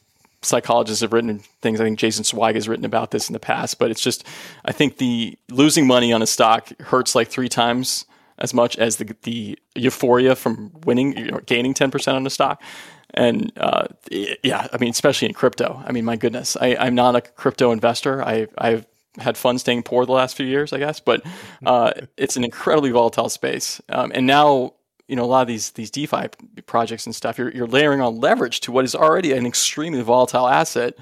psychologists 0.41 1.01
have 1.01 1.13
written 1.13 1.39
things. 1.61 1.79
I 1.79 1.83
think 1.83 1.99
Jason 1.99 2.23
Zweig 2.23 2.55
has 2.55 2.67
written 2.67 2.85
about 2.85 3.11
this 3.11 3.29
in 3.29 3.33
the 3.33 3.39
past, 3.39 3.79
but 3.79 3.91
it's 3.91 4.01
just 4.01 4.25
I 4.65 4.71
think 4.71 4.97
the 4.97 5.37
losing 5.49 5.87
money 5.87 6.11
on 6.13 6.21
a 6.21 6.27
stock 6.27 6.69
hurts 6.81 7.15
like 7.15 7.29
three 7.29 7.49
times 7.49 8.05
as 8.37 8.53
much 8.53 8.77
as 8.77 8.97
the 8.97 9.15
the 9.23 9.57
euphoria 9.75 10.35
from 10.35 10.71
winning, 10.83 11.17
you 11.17 11.31
know, 11.31 11.39
gaining 11.45 11.73
ten 11.73 11.91
percent 11.91 12.17
on 12.17 12.25
a 12.25 12.29
stock. 12.29 12.61
And 13.13 13.51
uh, 13.57 13.87
yeah, 14.09 14.67
I 14.71 14.77
mean, 14.77 14.91
especially 14.91 15.27
in 15.27 15.33
crypto. 15.33 15.81
I 15.85 15.91
mean, 15.91 16.05
my 16.05 16.15
goodness, 16.15 16.55
I, 16.59 16.75
I'm 16.77 16.95
not 16.95 17.15
a 17.15 17.21
crypto 17.21 17.71
investor. 17.71 18.23
I 18.23 18.47
I've 18.57 18.87
had 19.17 19.37
fun 19.37 19.59
staying 19.59 19.83
poor 19.83 20.05
the 20.05 20.13
last 20.13 20.37
few 20.37 20.45
years, 20.45 20.71
I 20.71 20.79
guess, 20.79 20.99
but 21.01 21.21
uh, 21.65 21.91
it's 22.17 22.37
an 22.37 22.43
incredibly 22.43 22.91
volatile 22.91 23.29
space. 23.29 23.81
Um, 23.89 24.11
and 24.15 24.25
now 24.25 24.73
you 25.11 25.17
know 25.17 25.25
a 25.25 25.27
lot 25.27 25.41
of 25.41 25.47
these 25.49 25.71
these 25.71 25.91
DeFi 25.91 26.29
projects 26.65 27.05
and 27.05 27.13
stuff, 27.13 27.37
you're 27.37 27.51
you're 27.51 27.67
layering 27.67 27.99
on 27.99 28.21
leverage 28.21 28.61
to 28.61 28.71
what 28.71 28.85
is 28.85 28.95
already 28.95 29.33
an 29.33 29.45
extremely 29.45 30.01
volatile 30.01 30.47
asset. 30.47 30.97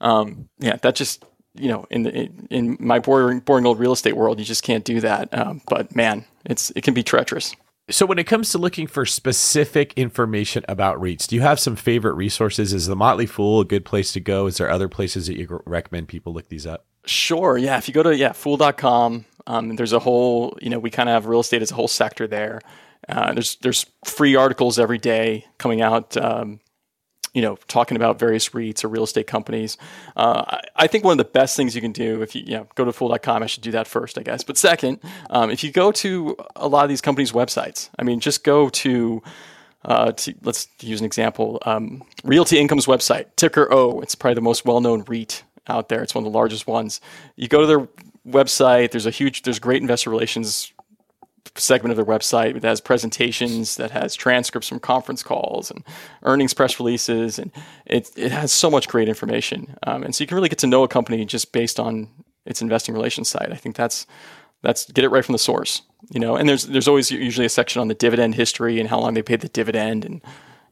Um, 0.00 0.48
yeah, 0.58 0.76
that 0.82 0.96
just 0.96 1.24
you 1.54 1.68
know 1.68 1.86
in 1.88 2.02
the 2.02 2.28
in, 2.50 2.76
my 2.80 2.98
boring 2.98 3.38
boring 3.38 3.64
old 3.64 3.78
real 3.78 3.92
estate 3.92 4.16
world, 4.16 4.40
you 4.40 4.44
just 4.44 4.64
can't 4.64 4.84
do 4.84 4.98
that. 5.00 5.32
Um, 5.32 5.62
but 5.68 5.94
man, 5.94 6.24
it's 6.44 6.72
it 6.74 6.82
can 6.82 6.92
be 6.92 7.04
treacherous. 7.04 7.54
So 7.88 8.04
when 8.04 8.18
it 8.18 8.24
comes 8.24 8.50
to 8.50 8.58
looking 8.58 8.88
for 8.88 9.06
specific 9.06 9.92
information 9.94 10.64
about 10.68 11.00
REITs, 11.00 11.28
do 11.28 11.36
you 11.36 11.42
have 11.42 11.60
some 11.60 11.76
favorite 11.76 12.14
resources? 12.14 12.72
Is 12.72 12.86
the 12.86 12.96
Motley 12.96 13.26
Fool 13.26 13.60
a 13.60 13.64
good 13.64 13.84
place 13.84 14.12
to 14.14 14.20
go? 14.20 14.46
Is 14.46 14.56
there 14.56 14.70
other 14.70 14.88
places 14.88 15.28
that 15.28 15.36
you 15.36 15.62
recommend 15.66 16.08
people 16.08 16.32
look 16.32 16.48
these 16.48 16.66
up? 16.66 16.86
Sure. 17.04 17.56
Yeah. 17.56 17.78
If 17.78 17.86
you 17.86 17.94
go 17.94 18.02
to 18.02 18.16
yeah 18.16 18.32
fool.com, 18.32 19.24
um, 19.46 19.76
there's 19.76 19.92
a 19.92 20.00
whole 20.00 20.58
you 20.60 20.68
know 20.68 20.80
we 20.80 20.90
kind 20.90 21.08
of 21.08 21.12
have 21.12 21.26
real 21.26 21.40
estate 21.40 21.62
as 21.62 21.70
a 21.70 21.76
whole 21.76 21.86
sector 21.86 22.26
there. 22.26 22.60
Uh, 23.08 23.32
there's 23.34 23.56
there's 23.56 23.86
free 24.04 24.36
articles 24.36 24.78
every 24.78 24.98
day 24.98 25.46
coming 25.58 25.80
out. 25.82 26.16
Um, 26.16 26.60
you 27.34 27.40
know, 27.40 27.56
talking 27.66 27.96
about 27.96 28.18
various 28.18 28.50
REITs 28.50 28.84
or 28.84 28.88
real 28.88 29.04
estate 29.04 29.26
companies. 29.26 29.78
Uh, 30.16 30.44
I, 30.46 30.60
I, 30.76 30.86
think 30.86 31.02
one 31.02 31.12
of 31.12 31.18
the 31.18 31.24
best 31.24 31.56
things 31.56 31.74
you 31.74 31.80
can 31.80 31.92
do 31.92 32.20
if 32.20 32.34
you, 32.34 32.42
you 32.44 32.52
know, 32.52 32.66
go 32.74 32.84
to 32.84 32.92
fool.com, 32.92 33.42
I 33.42 33.46
should 33.46 33.62
do 33.62 33.70
that 33.70 33.86
first, 33.86 34.18
I 34.18 34.22
guess. 34.22 34.44
But 34.44 34.58
second, 34.58 35.00
um, 35.30 35.50
if 35.50 35.64
you 35.64 35.72
go 35.72 35.92
to 35.92 36.36
a 36.56 36.68
lot 36.68 36.84
of 36.84 36.90
these 36.90 37.00
companies' 37.00 37.32
websites, 37.32 37.88
I 37.98 38.02
mean, 38.02 38.20
just 38.20 38.44
go 38.44 38.68
to, 38.68 39.22
uh, 39.84 40.12
to 40.12 40.34
let's 40.42 40.68
use 40.80 41.00
an 41.00 41.06
example, 41.06 41.58
um, 41.64 42.04
Realty 42.22 42.58
Income's 42.58 42.86
website, 42.86 43.26
ticker 43.36 43.72
O. 43.72 44.00
It's 44.00 44.14
probably 44.14 44.34
the 44.34 44.42
most 44.42 44.66
well-known 44.66 45.04
REIT 45.08 45.42
out 45.68 45.88
there. 45.88 46.02
It's 46.02 46.14
one 46.14 46.26
of 46.26 46.30
the 46.30 46.36
largest 46.36 46.66
ones. 46.66 47.00
You 47.36 47.48
go 47.48 47.62
to 47.62 47.66
their 47.66 47.88
website. 48.26 48.90
There's 48.90 49.06
a 49.06 49.10
huge, 49.10 49.42
there's 49.42 49.58
great 49.58 49.80
investor 49.80 50.10
relations 50.10 50.70
segment 51.56 51.90
of 51.90 51.96
their 51.96 52.04
website 52.18 52.54
that 52.54 52.64
has 52.64 52.80
presentations, 52.80 53.76
that 53.76 53.90
has 53.90 54.14
transcripts 54.14 54.68
from 54.68 54.80
conference 54.80 55.22
calls 55.22 55.70
and 55.70 55.84
earnings 56.22 56.54
press 56.54 56.78
releases, 56.78 57.38
and 57.38 57.50
it 57.86 58.10
it 58.16 58.32
has 58.32 58.52
so 58.52 58.70
much 58.70 58.88
great 58.88 59.08
information. 59.08 59.76
Um, 59.86 60.02
and 60.02 60.14
so 60.14 60.22
you 60.22 60.28
can 60.28 60.36
really 60.36 60.48
get 60.48 60.58
to 60.58 60.66
know 60.66 60.82
a 60.82 60.88
company 60.88 61.24
just 61.24 61.52
based 61.52 61.78
on 61.78 62.08
its 62.46 62.62
investing 62.62 62.94
relations 62.94 63.28
site. 63.28 63.52
I 63.52 63.56
think 63.56 63.76
that's 63.76 64.06
that's 64.62 64.90
get 64.90 65.04
it 65.04 65.08
right 65.08 65.24
from 65.24 65.34
the 65.34 65.38
source. 65.38 65.82
You 66.10 66.20
know, 66.20 66.36
and 66.36 66.48
there's 66.48 66.64
there's 66.66 66.88
always 66.88 67.10
usually 67.10 67.46
a 67.46 67.50
section 67.50 67.80
on 67.80 67.88
the 67.88 67.94
dividend 67.94 68.34
history 68.34 68.80
and 68.80 68.88
how 68.88 69.00
long 69.00 69.14
they 69.14 69.22
paid 69.22 69.40
the 69.40 69.48
dividend 69.48 70.04
and 70.04 70.22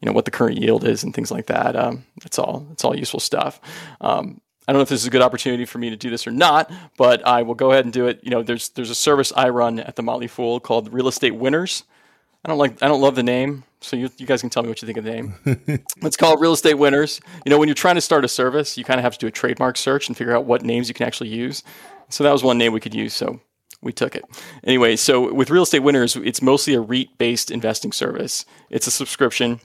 you 0.00 0.06
know 0.06 0.12
what 0.12 0.24
the 0.24 0.30
current 0.30 0.58
yield 0.58 0.84
is 0.84 1.04
and 1.04 1.14
things 1.14 1.30
like 1.30 1.46
that. 1.46 1.76
Um, 1.76 2.04
it's 2.24 2.38
all 2.38 2.66
it's 2.72 2.84
all 2.84 2.96
useful 2.96 3.20
stuff. 3.20 3.60
Um, 4.00 4.40
I 4.70 4.72
don't 4.72 4.78
know 4.78 4.82
if 4.84 4.88
this 4.88 5.00
is 5.00 5.08
a 5.08 5.10
good 5.10 5.20
opportunity 5.20 5.64
for 5.64 5.78
me 5.78 5.90
to 5.90 5.96
do 5.96 6.10
this 6.10 6.28
or 6.28 6.30
not, 6.30 6.70
but 6.96 7.26
I 7.26 7.42
will 7.42 7.56
go 7.56 7.72
ahead 7.72 7.86
and 7.86 7.92
do 7.92 8.06
it. 8.06 8.20
You 8.22 8.30
know, 8.30 8.44
there's 8.44 8.68
there's 8.68 8.88
a 8.88 8.94
service 8.94 9.32
I 9.34 9.48
run 9.48 9.80
at 9.80 9.96
the 9.96 10.02
Motley 10.04 10.28
Fool 10.28 10.60
called 10.60 10.92
Real 10.92 11.08
Estate 11.08 11.34
Winners. 11.34 11.82
I 12.44 12.48
don't 12.50 12.56
like 12.56 12.80
I 12.80 12.86
don't 12.86 13.00
love 13.00 13.16
the 13.16 13.24
name, 13.24 13.64
so 13.80 13.96
you, 13.96 14.10
you 14.16 14.26
guys 14.26 14.42
can 14.42 14.48
tell 14.48 14.62
me 14.62 14.68
what 14.68 14.80
you 14.80 14.86
think 14.86 14.96
of 14.96 15.02
the 15.02 15.10
name. 15.10 15.34
it's 15.96 16.16
called 16.16 16.40
Real 16.40 16.52
Estate 16.52 16.74
Winners. 16.74 17.20
You 17.44 17.50
know, 17.50 17.58
when 17.58 17.66
you're 17.66 17.74
trying 17.74 17.96
to 17.96 18.00
start 18.00 18.24
a 18.24 18.28
service, 18.28 18.78
you 18.78 18.84
kind 18.84 19.00
of 19.00 19.02
have 19.02 19.14
to 19.14 19.18
do 19.18 19.26
a 19.26 19.32
trademark 19.32 19.76
search 19.76 20.06
and 20.06 20.16
figure 20.16 20.36
out 20.36 20.44
what 20.44 20.62
names 20.62 20.86
you 20.86 20.94
can 20.94 21.04
actually 21.04 21.30
use. 21.30 21.64
So 22.08 22.22
that 22.22 22.30
was 22.30 22.44
one 22.44 22.56
name 22.56 22.72
we 22.72 22.78
could 22.78 22.94
use. 22.94 23.12
So 23.12 23.40
we 23.82 23.92
took 23.92 24.14
it. 24.14 24.24
Anyway, 24.62 24.94
so 24.94 25.34
with 25.34 25.50
Real 25.50 25.64
Estate 25.64 25.80
Winners, 25.80 26.14
it's 26.14 26.42
mostly 26.42 26.74
a 26.74 26.80
REIT 26.80 27.18
based 27.18 27.50
investing 27.50 27.90
service. 27.90 28.44
It's 28.70 28.86
a 28.86 28.92
subscription. 28.92 29.58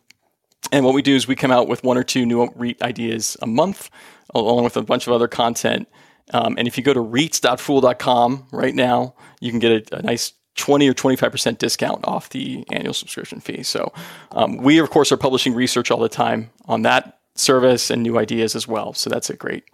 And 0.72 0.84
what 0.84 0.94
we 0.94 1.02
do 1.02 1.16
is 1.16 1.28
we 1.28 1.36
come 1.36 1.52
out 1.52 1.68
with 1.68 1.84
one 1.84 1.98
or 1.98 2.04
two 2.04 2.26
new 2.26 2.46
REIT 2.56 2.82
ideas 2.82 3.38
a 3.42 3.48
month, 3.48 3.90
along 4.34 4.64
with 4.64 4.78
a 4.78 4.82
bunch 4.82 5.08
of 5.08 5.14
other 5.14 5.28
content. 5.28 5.88
Um, 6.34 6.56
and 6.58 6.68
if 6.68 6.78
you 6.78 6.84
go 6.84 6.94
to 6.94 7.00
REITs.fool.com 7.00 8.48
right 8.52 8.74
now, 8.74 9.16
you 9.40 9.52
can 9.52 9.60
get 9.60 9.92
a, 9.92 10.00
a 10.00 10.02
nice 10.02 10.34
20 10.56 10.88
or 10.90 10.94
25% 10.94 11.58
discount 11.58 12.06
off 12.08 12.30
the 12.30 12.66
annual 12.72 12.94
subscription 12.94 13.40
fee. 13.40 13.64
So 13.64 13.94
um, 14.32 14.58
we, 14.58 14.80
of 14.80 14.90
course, 14.90 15.12
are 15.12 15.18
publishing 15.18 15.54
research 15.54 15.92
all 15.92 16.00
the 16.00 16.10
time 16.10 16.50
on 16.66 16.82
that 16.84 17.20
service 17.36 17.90
and 17.90 18.02
new 18.02 18.18
ideas 18.18 18.56
as 18.56 18.68
well. 18.68 18.94
So 18.94 19.10
that's 19.10 19.30
a 19.30 19.36
great, 19.36 19.66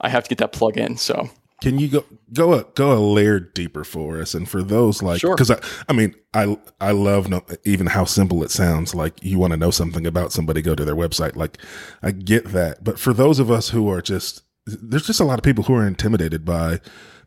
I 0.00 0.08
have 0.08 0.24
to 0.24 0.28
get 0.28 0.38
that 0.38 0.52
plug 0.52 0.76
in. 0.78 0.96
So 0.96 1.28
can 1.60 1.78
you 1.78 1.88
go 1.88 2.04
go 2.32 2.54
a 2.54 2.64
go 2.74 2.92
a 2.92 2.98
layer 2.98 3.40
deeper 3.40 3.84
for 3.84 4.20
us? 4.20 4.34
And 4.34 4.48
for 4.48 4.62
those 4.62 5.02
like, 5.02 5.20
because 5.22 5.48
sure. 5.48 5.56
I, 5.56 5.84
I 5.90 5.92
mean, 5.92 6.14
I 6.34 6.58
I 6.80 6.92
love 6.92 7.28
no, 7.28 7.42
even 7.64 7.86
how 7.86 8.04
simple 8.04 8.42
it 8.42 8.50
sounds. 8.50 8.94
Like 8.94 9.22
you 9.22 9.38
want 9.38 9.52
to 9.52 9.56
know 9.56 9.70
something 9.70 10.06
about 10.06 10.32
somebody, 10.32 10.62
go 10.62 10.74
to 10.74 10.84
their 10.84 10.96
website. 10.96 11.36
Like 11.36 11.58
I 12.02 12.12
get 12.12 12.46
that, 12.46 12.82
but 12.84 12.98
for 12.98 13.12
those 13.12 13.38
of 13.38 13.50
us 13.50 13.70
who 13.70 13.88
are 13.90 14.02
just, 14.02 14.42
there's 14.66 15.06
just 15.06 15.20
a 15.20 15.24
lot 15.24 15.38
of 15.38 15.44
people 15.44 15.64
who 15.64 15.74
are 15.74 15.86
intimidated 15.86 16.44
by 16.44 16.80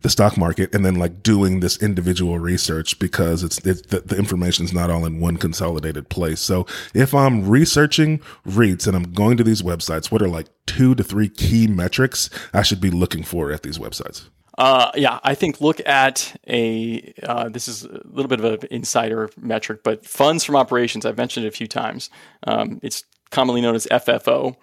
the 0.04 0.10
stock 0.10 0.38
market 0.38 0.74
and 0.76 0.86
then 0.86 0.96
like 0.96 1.24
doing 1.24 1.62
this 1.62 1.82
individual 1.82 2.38
research 2.38 3.00
because 3.00 3.42
it's, 3.42 3.58
it's 3.66 3.82
the, 3.84 4.02
the 4.02 4.18
information 4.18 4.66
is 4.66 4.74
not 4.74 4.92
all 4.92 5.06
in 5.06 5.20
one 5.20 5.38
consolidated 5.38 6.10
place. 6.10 6.40
So 6.40 6.68
if 6.94 7.16
I'm 7.16 7.48
researching 7.48 8.20
REITs 8.46 8.86
and 8.86 8.96
I'm 8.96 9.14
going 9.14 9.38
to 9.38 9.44
these 9.44 9.62
websites, 9.62 10.12
what 10.12 10.22
are 10.22 10.28
like 10.28 10.48
two 10.66 10.94
to 10.96 11.04
three 11.04 11.30
key 11.30 11.68
metrics 11.68 12.30
I 12.54 12.62
should 12.62 12.82
be 12.82 12.92
looking 12.92 13.24
for 13.24 13.52
at 13.52 13.64
these 13.64 13.80
websites? 13.80 14.30
Uh, 14.58 14.92
yeah, 14.94 15.20
I 15.24 15.34
think 15.34 15.62
look 15.62 15.82
at 15.88 16.40
a. 16.48 17.14
Uh, 17.24 17.50
this 17.50 17.68
is 17.68 17.86
a 17.86 18.02
little 18.06 18.28
bit 18.28 18.40
of 18.40 18.64
an 18.64 18.68
insider 18.70 19.32
metric, 19.36 19.82
but 19.84 20.06
funds 20.06 20.44
from 20.44 20.56
operations. 20.56 21.08
I've 21.08 21.18
mentioned 21.18 21.48
it 21.48 21.50
a 21.50 21.58
few 21.58 21.66
times. 21.66 22.12
Um, 22.46 22.80
it's 22.84 23.04
commonly 23.32 23.62
known 23.62 23.74
as 23.74 23.88
FFO, 23.90 24.56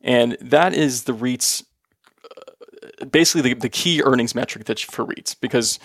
and 0.00 0.36
that 0.40 0.74
is 0.74 1.04
the 1.04 1.12
REIT's 1.12 1.64
basically 3.10 3.54
the, 3.54 3.60
the 3.60 3.68
key 3.68 4.02
earnings 4.02 4.34
metric 4.34 4.64
that 4.66 4.80
for 4.80 5.04
REITs 5.04 5.36
because, 5.40 5.78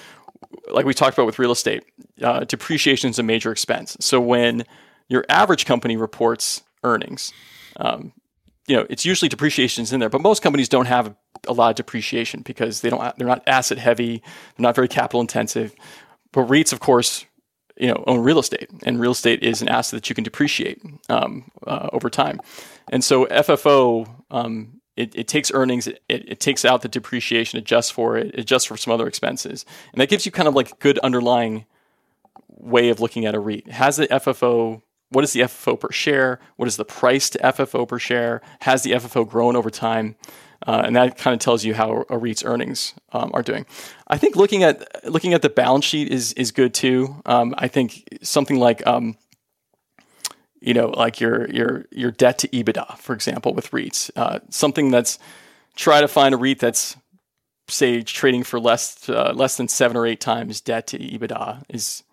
like 0.72 0.86
we 0.86 0.94
talked 0.94 1.18
about 1.18 1.26
with 1.26 1.40
real 1.40 1.52
estate, 1.52 1.84
uh, 2.22 2.44
depreciation 2.44 3.10
is 3.10 3.20
a 3.20 3.24
major 3.24 3.52
expense. 3.52 3.98
So 4.00 4.20
when 4.20 4.66
your 5.08 5.26
average 5.30 5.66
company 5.66 5.98
reports 5.98 6.64
earnings, 6.84 7.34
um, 7.78 8.14
you 8.68 8.76
know 8.76 8.86
it's 8.90 9.06
usually 9.06 9.30
depreciation 9.30 9.84
is 9.84 9.94
in 9.94 10.00
there, 10.00 10.10
but 10.10 10.22
most 10.22 10.42
companies 10.42 10.70
don't 10.70 10.86
have 10.86 11.16
a 11.48 11.54
lot 11.54 11.70
of 11.70 11.76
depreciation 11.76 12.42
because 12.42 12.82
they 12.82 12.90
don't 12.90 13.18
they're 13.18 13.28
not 13.28 13.44
asset 13.48 13.78
heavy, 13.78 14.18
they're 14.18 14.64
not 14.64 14.76
very 14.76 14.88
capital 14.88 15.22
intensive. 15.22 15.74
But 16.32 16.48
REITs, 16.48 16.72
of 16.72 16.80
course, 16.80 17.26
you 17.78 17.88
know 17.88 18.04
own 18.08 18.20
real 18.20 18.40
estate, 18.40 18.70
and 18.84 19.00
real 19.00 19.12
estate 19.12 19.44
is 19.44 19.62
an 19.62 19.70
asset 19.70 19.98
that 19.98 20.10
you 20.10 20.16
can 20.16 20.24
depreciate 20.24 20.82
um, 21.10 21.52
uh, 21.66 21.90
over 21.92 22.10
time. 22.10 22.40
And 22.92 23.04
so 23.04 23.26
FFO 23.26 24.08
um, 24.30 24.81
it, 25.02 25.16
it 25.16 25.28
takes 25.28 25.52
earnings, 25.54 25.88
it, 25.88 26.02
it 26.08 26.40
takes 26.40 26.64
out 26.64 26.82
the 26.82 26.88
depreciation, 26.88 27.58
adjusts 27.60 27.90
for 27.90 28.18
it, 28.18 28.38
adjusts 28.38 28.66
for 28.66 28.78
some 28.78 28.94
other 28.94 29.08
expenses. 29.08 29.66
And 29.92 30.02
that 30.02 30.10
gives 30.10 30.26
you 30.26 30.32
kind 30.32 30.48
of 30.48 30.54
like 30.54 30.72
a 30.72 30.76
good 30.76 31.00
underlying 31.00 31.66
way 32.50 32.90
of 32.90 33.00
looking 33.00 33.26
at 33.26 33.36
a 33.36 33.40
REIT. 33.40 33.70
Has 33.72 33.98
the 33.98 34.08
FFO, 34.08 34.82
what 35.10 35.24
is 35.24 35.34
the 35.34 35.42
FFO 35.42 35.80
per 35.80 35.92
share? 35.92 36.40
What 36.56 36.68
is 36.68 36.78
the 36.78 36.86
price 36.86 37.30
to 37.32 37.40
FFO 37.40 37.88
per 37.88 38.00
share? 38.00 38.42
Has 38.62 38.84
the 38.84 38.92
FFO 38.92 39.28
grown 39.28 39.56
over 39.56 39.70
time? 39.70 40.16
Uh, 40.68 40.84
and 40.86 40.96
that 40.96 41.18
kind 41.18 41.34
of 41.34 41.40
tells 41.40 41.66
you 41.66 41.74
how 41.74 42.06
a 42.10 42.18
REIT's 42.18 42.46
earnings 42.46 42.94
um, 43.14 43.32
are 43.34 43.42
doing. 43.42 43.66
I 44.08 44.18
think 44.18 44.36
looking 44.36 44.62
at 44.62 45.04
looking 45.10 45.34
at 45.34 45.42
the 45.42 45.50
balance 45.50 45.86
sheet 45.86 46.10
is 46.10 46.34
is 46.34 46.52
good 46.52 46.76
too. 46.76 47.16
Um, 47.26 47.56
I 47.58 47.68
think 47.68 48.08
something 48.22 48.60
like 48.60 48.86
um, 48.86 49.18
you 50.62 50.74
know, 50.74 50.90
like 50.90 51.20
your 51.20 51.50
your 51.50 51.86
your 51.92 52.12
debt 52.12 52.38
to 52.40 52.48
EBITDA, 52.50 52.98
for 53.00 53.14
example, 53.14 53.54
with 53.54 53.72
REITs. 53.72 54.12
Uh, 54.16 54.40
something 54.50 54.92
that's 54.92 55.20
try 55.76 56.00
to 56.00 56.08
find 56.08 56.34
a 56.34 56.38
REIT 56.38 56.60
that's 56.60 56.96
say 57.68 58.02
trading 58.02 58.44
for 58.44 58.60
less 58.60 59.10
uh, 59.10 59.34
less 59.36 59.58
than 59.58 59.68
seven 59.68 59.98
or 59.98 60.06
eight 60.06 60.22
times 60.22 60.62
debt 60.62 60.88
to 60.88 61.00
EBITDA 61.00 61.64
is 61.70 62.04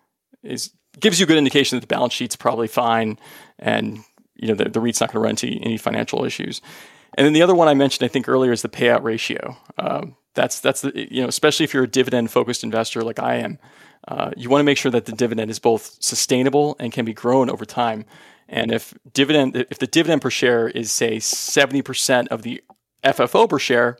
is 0.43 0.71
gives 0.99 1.19
you 1.19 1.25
a 1.25 1.27
good 1.27 1.37
indication 1.37 1.77
that 1.77 1.81
the 1.81 1.93
balance 1.93 2.13
sheet's 2.13 2.35
probably 2.35 2.67
fine, 2.67 3.19
and 3.59 3.99
you 4.35 4.47
know 4.47 4.55
the, 4.55 4.67
the 4.67 4.79
REIT's 4.79 4.99
not 4.99 5.11
going 5.11 5.21
to 5.21 5.23
run 5.23 5.31
into 5.31 5.47
any 5.47 5.77
financial 5.77 6.25
issues. 6.25 6.61
And 7.15 7.25
then 7.25 7.33
the 7.33 7.41
other 7.41 7.55
one 7.55 7.67
I 7.67 7.73
mentioned, 7.73 8.05
I 8.05 8.07
think 8.07 8.29
earlier, 8.29 8.51
is 8.51 8.61
the 8.61 8.69
payout 8.69 9.03
ratio. 9.03 9.57
Um, 9.77 10.15
that's 10.33 10.59
that's 10.59 10.81
the, 10.81 11.07
you 11.13 11.21
know 11.21 11.27
especially 11.27 11.65
if 11.65 11.73
you're 11.73 11.83
a 11.83 11.87
dividend 11.87 12.31
focused 12.31 12.63
investor 12.63 13.03
like 13.03 13.19
I 13.19 13.35
am. 13.35 13.59
Uh, 14.07 14.31
you 14.37 14.49
want 14.49 14.61
to 14.61 14.65
make 14.65 14.77
sure 14.77 14.91
that 14.91 15.05
the 15.05 15.11
dividend 15.11 15.51
is 15.51 15.59
both 15.59 15.97
sustainable 15.99 16.75
and 16.79 16.91
can 16.91 17.05
be 17.05 17.13
grown 17.13 17.49
over 17.49 17.65
time. 17.65 18.05
And 18.49 18.71
if 18.71 18.93
dividend, 19.13 19.55
if 19.55 19.77
the 19.77 19.87
dividend 19.87 20.21
per 20.21 20.29
share 20.29 20.67
is 20.67 20.91
say 20.91 21.17
70% 21.17 22.27
of 22.29 22.41
the 22.41 22.61
FFO 23.03 23.47
per 23.47 23.59
share, 23.59 23.97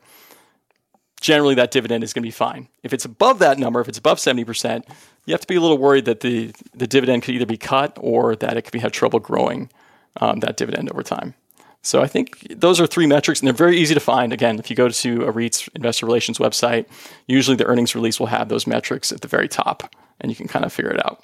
generally 1.22 1.56
that 1.56 1.72
dividend 1.72 2.04
is 2.04 2.14
going 2.14 2.24
to 2.24 2.28
be 2.28 2.32
fine. 2.32 2.68
If 2.82 2.92
it's 2.92 3.06
above 3.06 3.40
that 3.40 3.60
number, 3.60 3.80
if 3.80 3.88
it's 3.88 4.00
above 4.00 4.18
70%, 4.18 4.84
you 5.26 5.34
have 5.34 5.42
to 5.42 5.48
be 5.48 5.56
a 5.56 5.62
little 5.62 5.78
worried 5.78 6.06
that 6.06 6.22
the, 6.22 6.52
the 6.74 6.88
dividend 6.88 7.24
could 7.24 7.36
either 7.36 7.46
be 7.46 7.58
cut 7.58 7.98
or 8.02 8.36
that 8.38 8.58
it 8.58 8.64
could 8.64 8.74
be, 8.74 8.80
have 8.80 8.92
trouble 8.92 9.20
growing 9.20 9.70
um, 10.18 10.40
that 10.40 10.58
dividend 10.58 10.90
over 10.92 11.04
time. 11.04 11.36
So 11.82 12.02
I 12.02 12.08
think 12.08 12.48
those 12.50 12.82
are 12.82 12.88
three 12.88 13.08
metrics, 13.08 13.40
and 13.40 13.48
they're 13.48 13.54
very 13.54 13.78
easy 13.78 13.94
to 13.94 14.02
find. 14.02 14.34
Again, 14.34 14.60
if 14.60 14.70
you 14.70 14.76
go 14.76 14.90
to 14.90 15.26
a 15.26 15.32
REIT's 15.32 15.70
investor 15.76 16.06
relations 16.06 16.38
website, 16.38 16.88
usually 17.28 17.56
the 17.56 17.66
earnings 17.66 17.96
release 17.96 18.20
will 18.20 18.28
have 18.28 18.50
those 18.50 18.68
metrics 18.68 19.12
at 19.12 19.22
the 19.22 19.30
very 19.30 19.48
top, 19.48 19.94
and 20.20 20.30
you 20.30 20.36
can 20.36 20.48
kind 20.48 20.66
of 20.66 20.74
figure 20.74 20.92
it 20.92 21.06
out. 21.06 21.24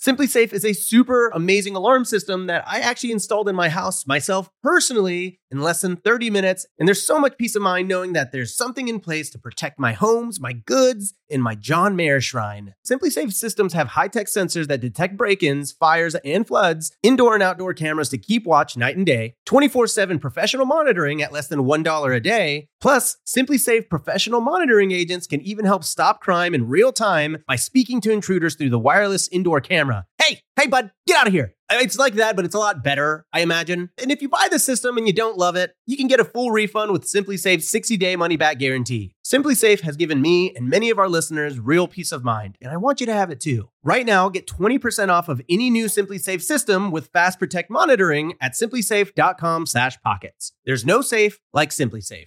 SimpliSafe 0.00 0.54
is 0.54 0.64
a 0.64 0.72
super 0.72 1.28
amazing 1.28 1.76
alarm 1.76 2.06
system 2.06 2.46
that 2.46 2.64
I 2.66 2.80
actually 2.80 3.12
installed 3.12 3.50
in 3.50 3.54
my 3.54 3.68
house 3.68 4.06
myself 4.06 4.48
personally 4.62 5.40
in 5.50 5.60
less 5.60 5.82
than 5.82 5.96
30 5.96 6.30
minutes. 6.30 6.64
And 6.78 6.88
there's 6.88 7.04
so 7.04 7.18
much 7.20 7.36
peace 7.36 7.54
of 7.54 7.60
mind 7.60 7.86
knowing 7.86 8.14
that 8.14 8.32
there's 8.32 8.56
something 8.56 8.88
in 8.88 8.98
place 9.00 9.28
to 9.28 9.38
protect 9.38 9.78
my 9.78 9.92
homes, 9.92 10.40
my 10.40 10.54
goods, 10.54 11.12
and 11.30 11.42
my 11.42 11.54
John 11.54 11.96
Mayer 11.96 12.18
shrine. 12.22 12.72
SimpliSafe 12.90 13.34
systems 13.34 13.74
have 13.74 13.88
high 13.88 14.08
tech 14.08 14.28
sensors 14.28 14.68
that 14.68 14.80
detect 14.80 15.18
break 15.18 15.42
ins, 15.42 15.70
fires, 15.70 16.14
and 16.24 16.46
floods, 16.46 16.92
indoor 17.02 17.34
and 17.34 17.42
outdoor 17.42 17.74
cameras 17.74 18.08
to 18.08 18.16
keep 18.16 18.46
watch 18.46 18.78
night 18.78 18.96
and 18.96 19.04
day, 19.04 19.34
24 19.44 19.86
7 19.86 20.18
professional 20.18 20.64
monitoring 20.64 21.20
at 21.20 21.30
less 21.30 21.48
than 21.48 21.60
$1 21.60 22.16
a 22.16 22.20
day. 22.20 22.69
Plus, 22.80 23.18
SimpliSafe 23.26 23.90
professional 23.90 24.40
monitoring 24.40 24.90
agents 24.90 25.26
can 25.26 25.42
even 25.42 25.66
help 25.66 25.84
stop 25.84 26.20
crime 26.20 26.54
in 26.54 26.68
real 26.68 26.92
time 26.92 27.44
by 27.46 27.56
speaking 27.56 28.00
to 28.00 28.10
intruders 28.10 28.54
through 28.54 28.70
the 28.70 28.78
wireless 28.78 29.28
indoor 29.28 29.60
camera. 29.60 30.06
Hey, 30.18 30.40
hey, 30.56 30.66
bud, 30.66 30.90
get 31.06 31.18
out 31.18 31.26
of 31.26 31.32
here. 31.32 31.54
It's 31.72 31.98
like 31.98 32.14
that, 32.14 32.36
but 32.36 32.44
it's 32.44 32.54
a 32.54 32.58
lot 32.58 32.82
better, 32.82 33.26
I 33.32 33.40
imagine. 33.40 33.90
And 34.00 34.10
if 34.10 34.22
you 34.22 34.28
buy 34.28 34.48
the 34.50 34.58
system 34.58 34.96
and 34.96 35.06
you 35.06 35.12
don't 35.12 35.36
love 35.36 35.56
it, 35.56 35.74
you 35.86 35.96
can 35.96 36.08
get 36.08 36.20
a 36.20 36.24
full 36.24 36.50
refund 36.50 36.90
with 36.90 37.04
SimpliSafe's 37.04 37.68
60 37.68 37.96
day 37.98 38.16
money 38.16 38.36
back 38.36 38.58
guarantee. 38.58 39.14
SimpliSafe 39.24 39.82
has 39.82 39.96
given 39.96 40.20
me 40.22 40.52
and 40.56 40.68
many 40.68 40.90
of 40.90 40.98
our 40.98 41.08
listeners 41.08 41.60
real 41.60 41.86
peace 41.86 42.12
of 42.12 42.24
mind, 42.24 42.56
and 42.60 42.72
I 42.72 42.76
want 42.78 42.98
you 43.00 43.06
to 43.06 43.14
have 43.14 43.30
it 43.30 43.40
too. 43.40 43.68
Right 43.84 44.06
now, 44.06 44.28
get 44.30 44.48
20% 44.48 45.10
off 45.10 45.28
of 45.28 45.42
any 45.48 45.70
new 45.70 45.86
SimpliSafe 45.86 46.42
system 46.42 46.90
with 46.90 47.08
Fast 47.12 47.38
Protect 47.38 47.70
monitoring 47.70 48.34
at 48.40 48.54
simplisafe.com/pockets. 48.54 50.52
There's 50.64 50.84
no 50.84 51.02
safe 51.02 51.38
like 51.52 51.70
SimpliSafe. 51.70 52.26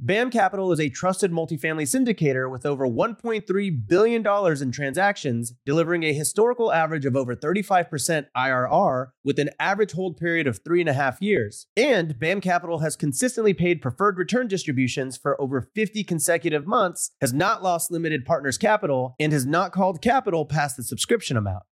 BAM 0.00 0.30
Capital 0.30 0.70
is 0.70 0.78
a 0.78 0.90
trusted 0.90 1.32
multifamily 1.32 1.82
syndicator 1.82 2.48
with 2.48 2.64
over 2.64 2.86
$1.3 2.86 3.88
billion 3.88 4.62
in 4.62 4.70
transactions, 4.70 5.54
delivering 5.66 6.04
a 6.04 6.12
historical 6.12 6.72
average 6.72 7.04
of 7.04 7.16
over 7.16 7.34
35% 7.34 8.26
IRR 8.36 9.06
with 9.24 9.40
an 9.40 9.50
average 9.58 9.90
hold 9.90 10.16
period 10.16 10.46
of 10.46 10.60
three 10.62 10.78
and 10.78 10.88
a 10.88 10.92
half 10.92 11.20
years. 11.20 11.66
And 11.76 12.16
BAM 12.16 12.40
Capital 12.40 12.78
has 12.78 12.94
consistently 12.94 13.54
paid 13.54 13.82
preferred 13.82 14.18
return 14.18 14.46
distributions 14.46 15.16
for 15.16 15.40
over 15.40 15.68
50 15.74 16.04
consecutive 16.04 16.64
months, 16.64 17.10
has 17.20 17.32
not 17.32 17.64
lost 17.64 17.90
limited 17.90 18.24
partners 18.24 18.56
capital, 18.56 19.16
and 19.18 19.32
has 19.32 19.46
not 19.46 19.72
called 19.72 20.00
capital 20.00 20.46
past 20.46 20.76
the 20.76 20.84
subscription 20.84 21.36
amount. 21.36 21.64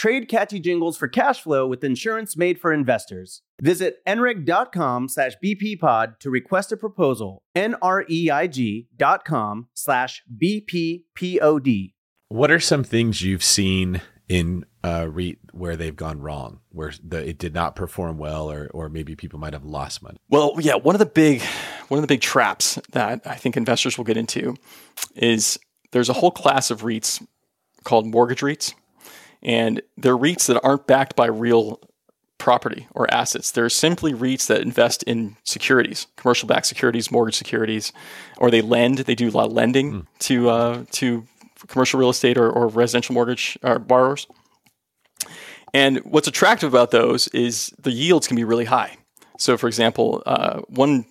Trade 0.00 0.28
catchy 0.28 0.60
jingles 0.60 0.96
for 0.96 1.08
cash 1.08 1.42
flow 1.42 1.66
with 1.66 1.84
insurance 1.84 2.34
made 2.34 2.58
for 2.58 2.72
investors. 2.72 3.42
Visit 3.60 3.98
nreig.com 4.06 5.10
slash 5.10 5.34
bppod 5.44 6.18
to 6.20 6.30
request 6.30 6.72
a 6.72 6.78
proposal. 6.78 7.42
N-R-E-I-G 7.54 8.86
dot 8.96 9.26
com 9.26 9.68
slash 9.74 10.22
bppod. 10.42 11.92
What 12.30 12.50
are 12.50 12.60
some 12.60 12.82
things 12.82 13.20
you've 13.20 13.44
seen 13.44 14.00
in 14.26 14.64
uh, 14.82 15.06
REIT 15.10 15.36
where 15.52 15.76
they've 15.76 15.94
gone 15.94 16.22
wrong, 16.22 16.60
where 16.70 16.94
the, 17.06 17.28
it 17.28 17.36
did 17.36 17.52
not 17.52 17.76
perform 17.76 18.16
well, 18.16 18.50
or 18.50 18.70
or 18.72 18.88
maybe 18.88 19.14
people 19.14 19.38
might 19.38 19.52
have 19.52 19.66
lost 19.66 20.02
money? 20.02 20.16
Well, 20.30 20.54
yeah, 20.60 20.76
one 20.76 20.94
of 20.94 20.98
the 20.98 21.04
big 21.04 21.42
one 21.88 21.98
of 21.98 22.02
the 22.02 22.08
big 22.08 22.22
traps 22.22 22.78
that 22.92 23.20
I 23.26 23.34
think 23.34 23.54
investors 23.54 23.98
will 23.98 24.06
get 24.06 24.16
into 24.16 24.56
is 25.14 25.58
there's 25.92 26.08
a 26.08 26.14
whole 26.14 26.30
class 26.30 26.70
of 26.70 26.84
REITs 26.84 27.22
called 27.84 28.06
mortgage 28.06 28.40
REITs 28.40 28.72
and 29.42 29.82
they're 29.96 30.16
REITs 30.16 30.46
that 30.46 30.60
aren't 30.64 30.86
backed 30.86 31.16
by 31.16 31.26
real 31.26 31.80
property 32.38 32.88
or 32.94 33.12
assets. 33.12 33.50
They're 33.50 33.68
simply 33.68 34.12
REITs 34.12 34.46
that 34.48 34.62
invest 34.62 35.02
in 35.04 35.36
securities, 35.44 36.06
commercial 36.16 36.48
backed 36.48 36.66
securities, 36.66 37.10
mortgage 37.10 37.36
securities, 37.36 37.92
or 38.38 38.50
they 38.50 38.62
lend. 38.62 38.98
They 38.98 39.14
do 39.14 39.28
a 39.28 39.30
lot 39.30 39.46
of 39.46 39.52
lending 39.52 39.92
mm. 39.92 40.06
to 40.20 40.48
uh, 40.48 40.84
to 40.92 41.26
commercial 41.68 42.00
real 42.00 42.10
estate 42.10 42.38
or, 42.38 42.50
or 42.50 42.68
residential 42.68 43.14
mortgage 43.14 43.58
uh, 43.62 43.78
borrowers. 43.78 44.26
And 45.72 45.98
what's 45.98 46.26
attractive 46.26 46.72
about 46.72 46.90
those 46.90 47.28
is 47.28 47.72
the 47.78 47.92
yields 47.92 48.26
can 48.26 48.36
be 48.36 48.44
really 48.44 48.64
high. 48.64 48.96
So, 49.38 49.56
for 49.56 49.68
example, 49.68 50.22
uh, 50.26 50.60
one 50.68 51.06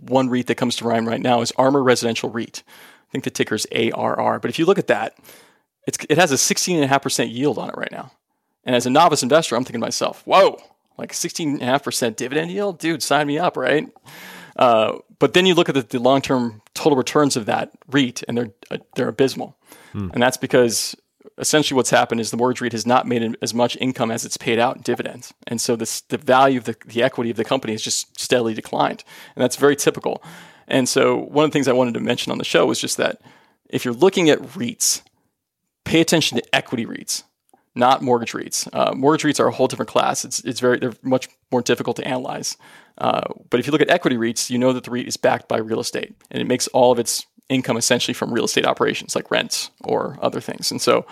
one 0.00 0.28
REIT 0.28 0.48
that 0.48 0.56
comes 0.56 0.76
to 0.76 0.84
mind 0.84 1.06
right 1.06 1.20
now 1.20 1.40
is 1.40 1.52
ARMOUR 1.56 1.82
Residential 1.82 2.28
REIT. 2.28 2.62
I 2.66 3.10
think 3.12 3.24
the 3.24 3.30
ticker 3.30 3.54
is 3.54 3.66
ARR. 3.72 4.38
But 4.40 4.50
if 4.50 4.58
you 4.58 4.66
look 4.66 4.78
at 4.78 4.88
that, 4.88 5.16
it's, 5.86 5.98
it 6.08 6.18
has 6.18 6.32
a 6.32 6.36
16.5% 6.36 7.32
yield 7.32 7.58
on 7.58 7.68
it 7.68 7.76
right 7.76 7.92
now. 7.92 8.12
And 8.64 8.74
as 8.74 8.86
a 8.86 8.90
novice 8.90 9.22
investor, 9.22 9.56
I'm 9.56 9.64
thinking 9.64 9.80
to 9.80 9.86
myself, 9.86 10.22
whoa, 10.26 10.58
like 10.96 11.12
16.5% 11.12 12.16
dividend 12.16 12.50
yield? 12.50 12.78
Dude, 12.78 13.02
sign 13.02 13.26
me 13.26 13.38
up, 13.38 13.56
right? 13.56 13.88
Uh, 14.56 14.98
but 15.18 15.34
then 15.34 15.46
you 15.46 15.54
look 15.54 15.68
at 15.68 15.74
the, 15.74 15.82
the 15.82 15.98
long 15.98 16.22
term 16.22 16.62
total 16.74 16.96
returns 16.96 17.36
of 17.36 17.46
that 17.46 17.72
REIT, 17.88 18.22
and 18.28 18.38
they're, 18.38 18.50
uh, 18.70 18.78
they're 18.94 19.08
abysmal. 19.08 19.56
Hmm. 19.92 20.10
And 20.12 20.22
that's 20.22 20.36
because 20.36 20.96
essentially 21.38 21.76
what's 21.76 21.90
happened 21.90 22.20
is 22.20 22.30
the 22.30 22.36
mortgage 22.36 22.60
REIT 22.60 22.72
has 22.72 22.86
not 22.86 23.06
made 23.06 23.36
as 23.42 23.52
much 23.52 23.76
income 23.76 24.10
as 24.10 24.24
it's 24.24 24.36
paid 24.36 24.58
out 24.58 24.76
in 24.76 24.82
dividends. 24.82 25.34
And 25.46 25.60
so 25.60 25.76
this, 25.76 26.02
the 26.02 26.18
value 26.18 26.58
of 26.58 26.64
the, 26.64 26.76
the 26.86 27.02
equity 27.02 27.30
of 27.30 27.36
the 27.36 27.44
company 27.44 27.72
has 27.72 27.82
just 27.82 28.18
steadily 28.18 28.54
declined. 28.54 29.04
And 29.34 29.42
that's 29.42 29.56
very 29.56 29.76
typical. 29.76 30.22
And 30.68 30.88
so 30.88 31.16
one 31.16 31.44
of 31.44 31.50
the 31.50 31.52
things 31.52 31.68
I 31.68 31.72
wanted 31.72 31.94
to 31.94 32.00
mention 32.00 32.32
on 32.32 32.38
the 32.38 32.44
show 32.44 32.66
was 32.66 32.80
just 32.80 32.96
that 32.98 33.20
if 33.68 33.84
you're 33.84 33.94
looking 33.94 34.30
at 34.30 34.38
REITs, 34.40 35.02
pay 35.84 36.00
attention 36.00 36.38
to 36.38 36.54
equity 36.54 36.86
REITs, 36.86 37.22
not 37.74 38.02
mortgage 38.02 38.32
REITs. 38.32 38.68
Uh, 38.72 38.94
mortgage 38.94 39.24
REITs 39.24 39.40
are 39.40 39.48
a 39.48 39.52
whole 39.52 39.66
different 39.66 39.88
class. 39.88 40.24
It's, 40.24 40.40
it's 40.40 40.60
very, 40.60 40.78
they're 40.78 40.94
much 41.02 41.28
more 41.50 41.62
difficult 41.62 41.96
to 41.96 42.06
analyze. 42.06 42.56
Uh, 42.98 43.22
but 43.50 43.60
if 43.60 43.66
you 43.66 43.72
look 43.72 43.80
at 43.80 43.90
equity 43.90 44.16
REITs, 44.16 44.50
you 44.50 44.58
know 44.58 44.72
that 44.72 44.84
the 44.84 44.90
REIT 44.90 45.06
is 45.06 45.16
backed 45.16 45.48
by 45.48 45.58
real 45.58 45.80
estate 45.80 46.14
and 46.30 46.40
it 46.40 46.46
makes 46.46 46.66
all 46.68 46.92
of 46.92 46.98
its 46.98 47.26
income 47.48 47.76
essentially 47.76 48.14
from 48.14 48.32
real 48.32 48.44
estate 48.44 48.64
operations 48.66 49.14
like 49.14 49.30
rents 49.30 49.70
or 49.82 50.18
other 50.22 50.40
things. 50.40 50.70
And 50.70 50.80
so 50.80 51.06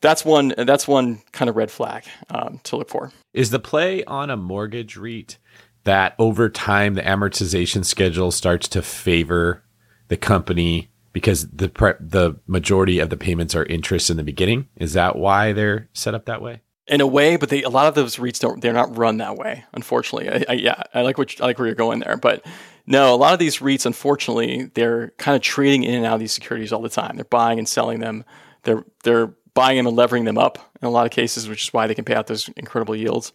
that's 0.00 0.24
one, 0.24 0.54
that's 0.56 0.86
one 0.86 1.22
kind 1.32 1.48
of 1.48 1.56
red 1.56 1.70
flag 1.70 2.04
um, 2.30 2.60
to 2.64 2.76
look 2.76 2.88
for. 2.88 3.10
Is 3.32 3.50
the 3.50 3.58
play 3.58 4.04
on 4.04 4.30
a 4.30 4.36
mortgage 4.36 4.96
REIT 4.96 5.38
that 5.84 6.14
over 6.18 6.48
time 6.48 6.94
the 6.94 7.02
amortization 7.02 7.84
schedule 7.84 8.30
starts 8.30 8.68
to 8.68 8.82
favor 8.82 9.62
the 10.08 10.16
company 10.16 10.90
because 11.14 11.48
the 11.48 11.70
pre- 11.70 11.94
the 11.98 12.38
majority 12.46 12.98
of 12.98 13.08
the 13.08 13.16
payments 13.16 13.54
are 13.54 13.64
interest 13.64 14.10
in 14.10 14.18
the 14.18 14.22
beginning. 14.22 14.68
Is 14.76 14.92
that 14.92 15.16
why 15.16 15.54
they're 15.54 15.88
set 15.94 16.14
up 16.14 16.26
that 16.26 16.42
way? 16.42 16.60
in 16.86 17.00
a 17.00 17.06
way, 17.06 17.36
but 17.36 17.48
they 17.48 17.62
a 17.62 17.70
lot 17.70 17.86
of 17.86 17.94
those 17.94 18.16
REITs 18.16 18.40
don't 18.40 18.60
they're 18.60 18.72
not 18.72 18.96
run 18.96 19.16
that 19.18 19.36
way. 19.36 19.64
Unfortunately, 19.72 20.28
I, 20.28 20.44
I, 20.50 20.52
yeah, 20.54 20.82
I 20.92 21.02
like 21.02 21.16
what 21.16 21.40
I 21.40 21.46
like 21.46 21.58
where 21.58 21.66
you're 21.66 21.74
going 21.74 22.00
there, 22.00 22.16
but 22.16 22.44
no, 22.86 23.14
a 23.14 23.16
lot 23.16 23.32
of 23.32 23.38
these 23.38 23.58
REITs, 23.58 23.86
unfortunately, 23.86 24.70
they're 24.74 25.12
kind 25.16 25.34
of 25.34 25.40
trading 25.40 25.84
in 25.84 25.94
and 25.94 26.04
out 26.04 26.14
of 26.14 26.20
these 26.20 26.32
securities 26.32 26.72
all 26.72 26.82
the 26.82 26.90
time. 26.90 27.16
They're 27.16 27.24
buying 27.24 27.58
and 27.58 27.68
selling 27.68 28.00
them. 28.00 28.24
They're 28.64 28.84
they're 29.02 29.34
buying 29.54 29.78
them 29.78 29.86
and 29.86 29.96
levering 29.96 30.24
them 30.24 30.36
up 30.36 30.58
in 30.82 30.86
a 30.86 30.90
lot 30.90 31.06
of 31.06 31.12
cases, 31.12 31.48
which 31.48 31.64
is 31.64 31.72
why 31.72 31.86
they 31.86 31.94
can 31.94 32.04
pay 32.04 32.14
out 32.14 32.26
those 32.26 32.50
incredible 32.56 32.96
yields. 32.96 33.32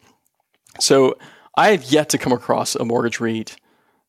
So 0.79 1.17
I 1.55 1.71
have 1.71 1.85
yet 1.85 2.09
to 2.09 2.17
come 2.17 2.33
across 2.33 2.75
a 2.75 2.85
mortgage 2.85 3.19
REIT 3.19 3.55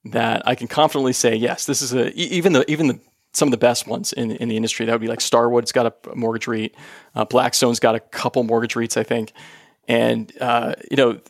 that 0.07 0.47
I 0.47 0.55
can 0.55 0.67
confidently 0.67 1.13
say, 1.13 1.35
yes, 1.35 1.65
this 1.65 1.81
is 1.81 1.95
a 1.95 2.13
even 2.13 2.53
the 2.53 2.71
even 2.71 2.89
the 2.89 3.01
some 3.33 3.49
of 3.49 3.51
the 3.51 3.59
best 3.59 3.87
ones 3.87 4.13
in, 4.13 4.33
in 4.33 4.49
the 4.49 4.57
industry. 4.57 4.87
That 4.87 4.93
would 4.93 5.01
be 5.01 5.09
like 5.09 5.21
Starwood's 5.21 5.73
got 5.73 5.87
a 5.87 6.17
mortgage 6.17 6.47
REIT, 6.47 6.75
uh, 7.15 7.25
Blackstone's 7.25 7.81
got 7.81 7.95
a 7.95 8.01
couple 8.01 8.43
mortgage 8.43 8.75
REITs, 8.75 8.97
I 8.97 9.03
think, 9.03 9.33
and 9.89 10.33
uh, 10.41 10.75
you 10.91 10.97
know. 10.97 11.21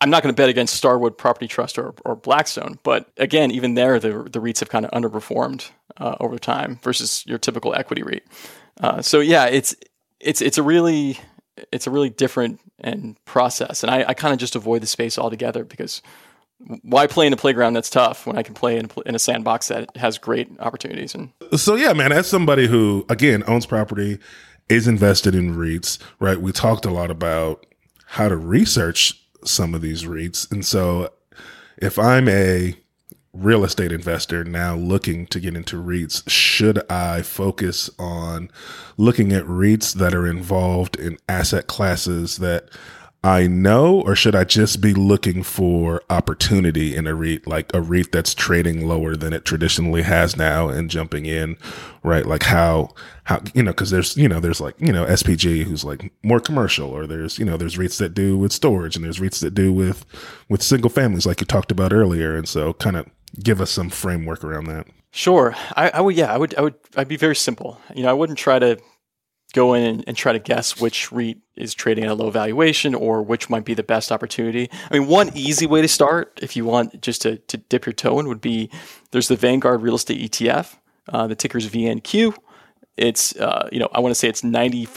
I'm 0.00 0.10
not 0.10 0.24
going 0.24 0.34
to 0.34 0.36
bet 0.36 0.48
against 0.48 0.74
Starwood 0.74 1.16
Property 1.16 1.46
Trust 1.46 1.78
or, 1.78 1.94
or 2.04 2.16
Blackstone, 2.16 2.76
but 2.82 3.08
again, 3.18 3.52
even 3.52 3.74
there, 3.74 4.00
the, 4.00 4.24
the 4.24 4.40
REITs 4.40 4.58
have 4.58 4.68
kind 4.68 4.84
of 4.84 4.90
underperformed 4.90 5.70
uh, 5.96 6.16
over 6.18 6.38
time 6.38 6.80
versus 6.82 7.24
your 7.24 7.38
typical 7.38 7.72
equity 7.72 8.02
REIT. 8.02 8.24
Uh, 8.80 9.00
so 9.00 9.20
yeah, 9.20 9.46
it's 9.46 9.76
it's 10.20 10.40
it's 10.40 10.58
a 10.58 10.62
really 10.62 11.18
it's 11.70 11.86
a 11.86 11.90
really 11.90 12.10
different 12.10 12.60
and 12.80 13.22
process, 13.24 13.82
and 13.82 13.90
I, 13.90 14.04
I 14.08 14.14
kind 14.14 14.32
of 14.32 14.40
just 14.40 14.56
avoid 14.56 14.82
the 14.82 14.86
space 14.86 15.18
altogether 15.18 15.64
because 15.64 16.02
why 16.82 17.06
play 17.06 17.26
in 17.26 17.32
a 17.32 17.36
playground 17.36 17.74
that's 17.74 17.90
tough 17.90 18.26
when 18.26 18.36
I 18.36 18.42
can 18.42 18.54
play 18.54 18.76
in 18.78 18.86
a, 18.86 19.00
in 19.08 19.14
a 19.14 19.18
sandbox 19.18 19.68
that 19.68 19.96
has 19.96 20.18
great 20.18 20.48
opportunities? 20.60 21.14
And 21.14 21.32
so, 21.56 21.74
yeah, 21.74 21.92
man, 21.92 22.12
as 22.12 22.26
somebody 22.26 22.66
who 22.66 23.04
again 23.08 23.42
owns 23.46 23.66
property, 23.66 24.18
is 24.68 24.86
invested 24.86 25.34
in 25.34 25.54
REITs, 25.54 25.98
right? 26.18 26.40
We 26.40 26.52
talked 26.52 26.84
a 26.84 26.90
lot 26.90 27.10
about 27.10 27.66
how 28.06 28.28
to 28.28 28.36
research 28.36 29.20
some 29.44 29.74
of 29.74 29.82
these 29.82 30.04
REITs, 30.04 30.50
and 30.50 30.64
so 30.64 31.12
if 31.78 31.98
I'm 31.98 32.28
a 32.28 32.76
real 33.32 33.64
estate 33.64 33.92
investor 33.92 34.44
now 34.44 34.76
looking 34.76 35.26
to 35.26 35.40
get 35.40 35.56
into 35.56 35.82
REITs, 35.82 36.28
should 36.28 36.78
I 36.90 37.22
focus 37.22 37.90
on 37.98 38.50
looking 38.96 39.32
at 39.32 39.44
REITs 39.44 39.94
that 39.94 40.14
are 40.14 40.26
involved 40.26 40.96
in 40.96 41.18
asset 41.28 41.66
classes 41.66 42.36
that 42.38 42.68
I 43.24 43.46
know, 43.46 44.00
or 44.00 44.16
should 44.16 44.34
I 44.34 44.42
just 44.42 44.80
be 44.80 44.94
looking 44.94 45.44
for 45.44 46.02
opportunity 46.10 46.96
in 46.96 47.06
a 47.06 47.14
REIT, 47.14 47.46
like 47.46 47.72
a 47.72 47.80
REIT 47.80 48.10
that's 48.10 48.34
trading 48.34 48.88
lower 48.88 49.14
than 49.14 49.32
it 49.32 49.44
traditionally 49.44 50.02
has 50.02 50.36
now 50.36 50.68
and 50.68 50.90
jumping 50.90 51.26
in, 51.26 51.56
right? 52.02 52.26
Like 52.26 52.42
how, 52.42 52.88
how, 53.22 53.40
you 53.54 53.62
know, 53.62 53.72
cause 53.72 53.90
there's, 53.90 54.16
you 54.16 54.28
know, 54.28 54.40
there's 54.40 54.60
like, 54.60 54.74
you 54.80 54.92
know, 54.92 55.06
SPG 55.06 55.62
who's 55.62 55.84
like 55.84 56.12
more 56.24 56.40
commercial 56.40 56.90
or 56.90 57.06
there's, 57.06 57.38
you 57.38 57.44
know, 57.44 57.56
there's 57.56 57.76
REITs 57.76 57.98
that 57.98 58.12
do 58.12 58.36
with 58.36 58.50
storage 58.50 58.96
and 58.96 59.04
there's 59.04 59.20
REITs 59.20 59.40
that 59.40 59.54
do 59.54 59.72
with, 59.72 60.04
with 60.48 60.60
single 60.60 60.90
families 60.90 61.24
like 61.24 61.40
you 61.40 61.46
talked 61.46 61.70
about 61.70 61.92
earlier. 61.92 62.34
And 62.36 62.48
so 62.48 62.72
kind 62.72 62.96
of 62.96 63.06
give 63.40 63.60
us 63.60 63.70
some 63.70 63.88
framework 63.88 64.42
around 64.42 64.64
that. 64.66 64.88
Sure. 65.12 65.54
I, 65.76 65.90
I 65.90 66.00
would, 66.00 66.16
yeah, 66.16 66.32
I 66.34 66.38
would, 66.38 66.56
I 66.56 66.62
would, 66.62 66.74
I'd 66.96 67.06
be 67.06 67.16
very 67.16 67.36
simple. 67.36 67.80
You 67.94 68.02
know, 68.02 68.10
I 68.10 68.14
wouldn't 68.14 68.38
try 68.38 68.58
to 68.58 68.80
go 69.52 69.74
in 69.74 69.82
and, 69.82 70.04
and, 70.06 70.16
try 70.16 70.32
to 70.32 70.38
guess 70.38 70.80
which 70.80 71.12
REIT 71.12 71.38
is 71.56 71.74
trading 71.74 72.04
at 72.04 72.10
a 72.10 72.14
low 72.14 72.30
valuation 72.30 72.94
or 72.94 73.22
which 73.22 73.50
might 73.50 73.64
be 73.64 73.74
the 73.74 73.82
best 73.82 74.10
opportunity. 74.10 74.70
I 74.90 74.98
mean, 74.98 75.08
one 75.08 75.30
easy 75.34 75.66
way 75.66 75.82
to 75.82 75.88
start, 75.88 76.38
if 76.42 76.56
you 76.56 76.64
want 76.64 77.00
just 77.02 77.22
to, 77.22 77.36
to 77.36 77.56
dip 77.56 77.86
your 77.86 77.92
toe 77.92 78.18
in, 78.18 78.28
would 78.28 78.40
be 78.40 78.70
there's 79.10 79.28
the 79.28 79.36
Vanguard 79.36 79.82
Real 79.82 79.94
Estate 79.94 80.30
ETF. 80.30 80.76
Uh, 81.08 81.26
the 81.26 81.34
ticker 81.34 81.58
is 81.58 81.68
VNQ. 81.68 82.34
It's, 82.96 83.36
uh, 83.36 83.68
you 83.72 83.78
know, 83.78 83.88
I 83.92 84.00
want 84.00 84.12
to 84.12 84.14
say 84.14 84.28
it's 84.28 84.42
95% 84.42 84.92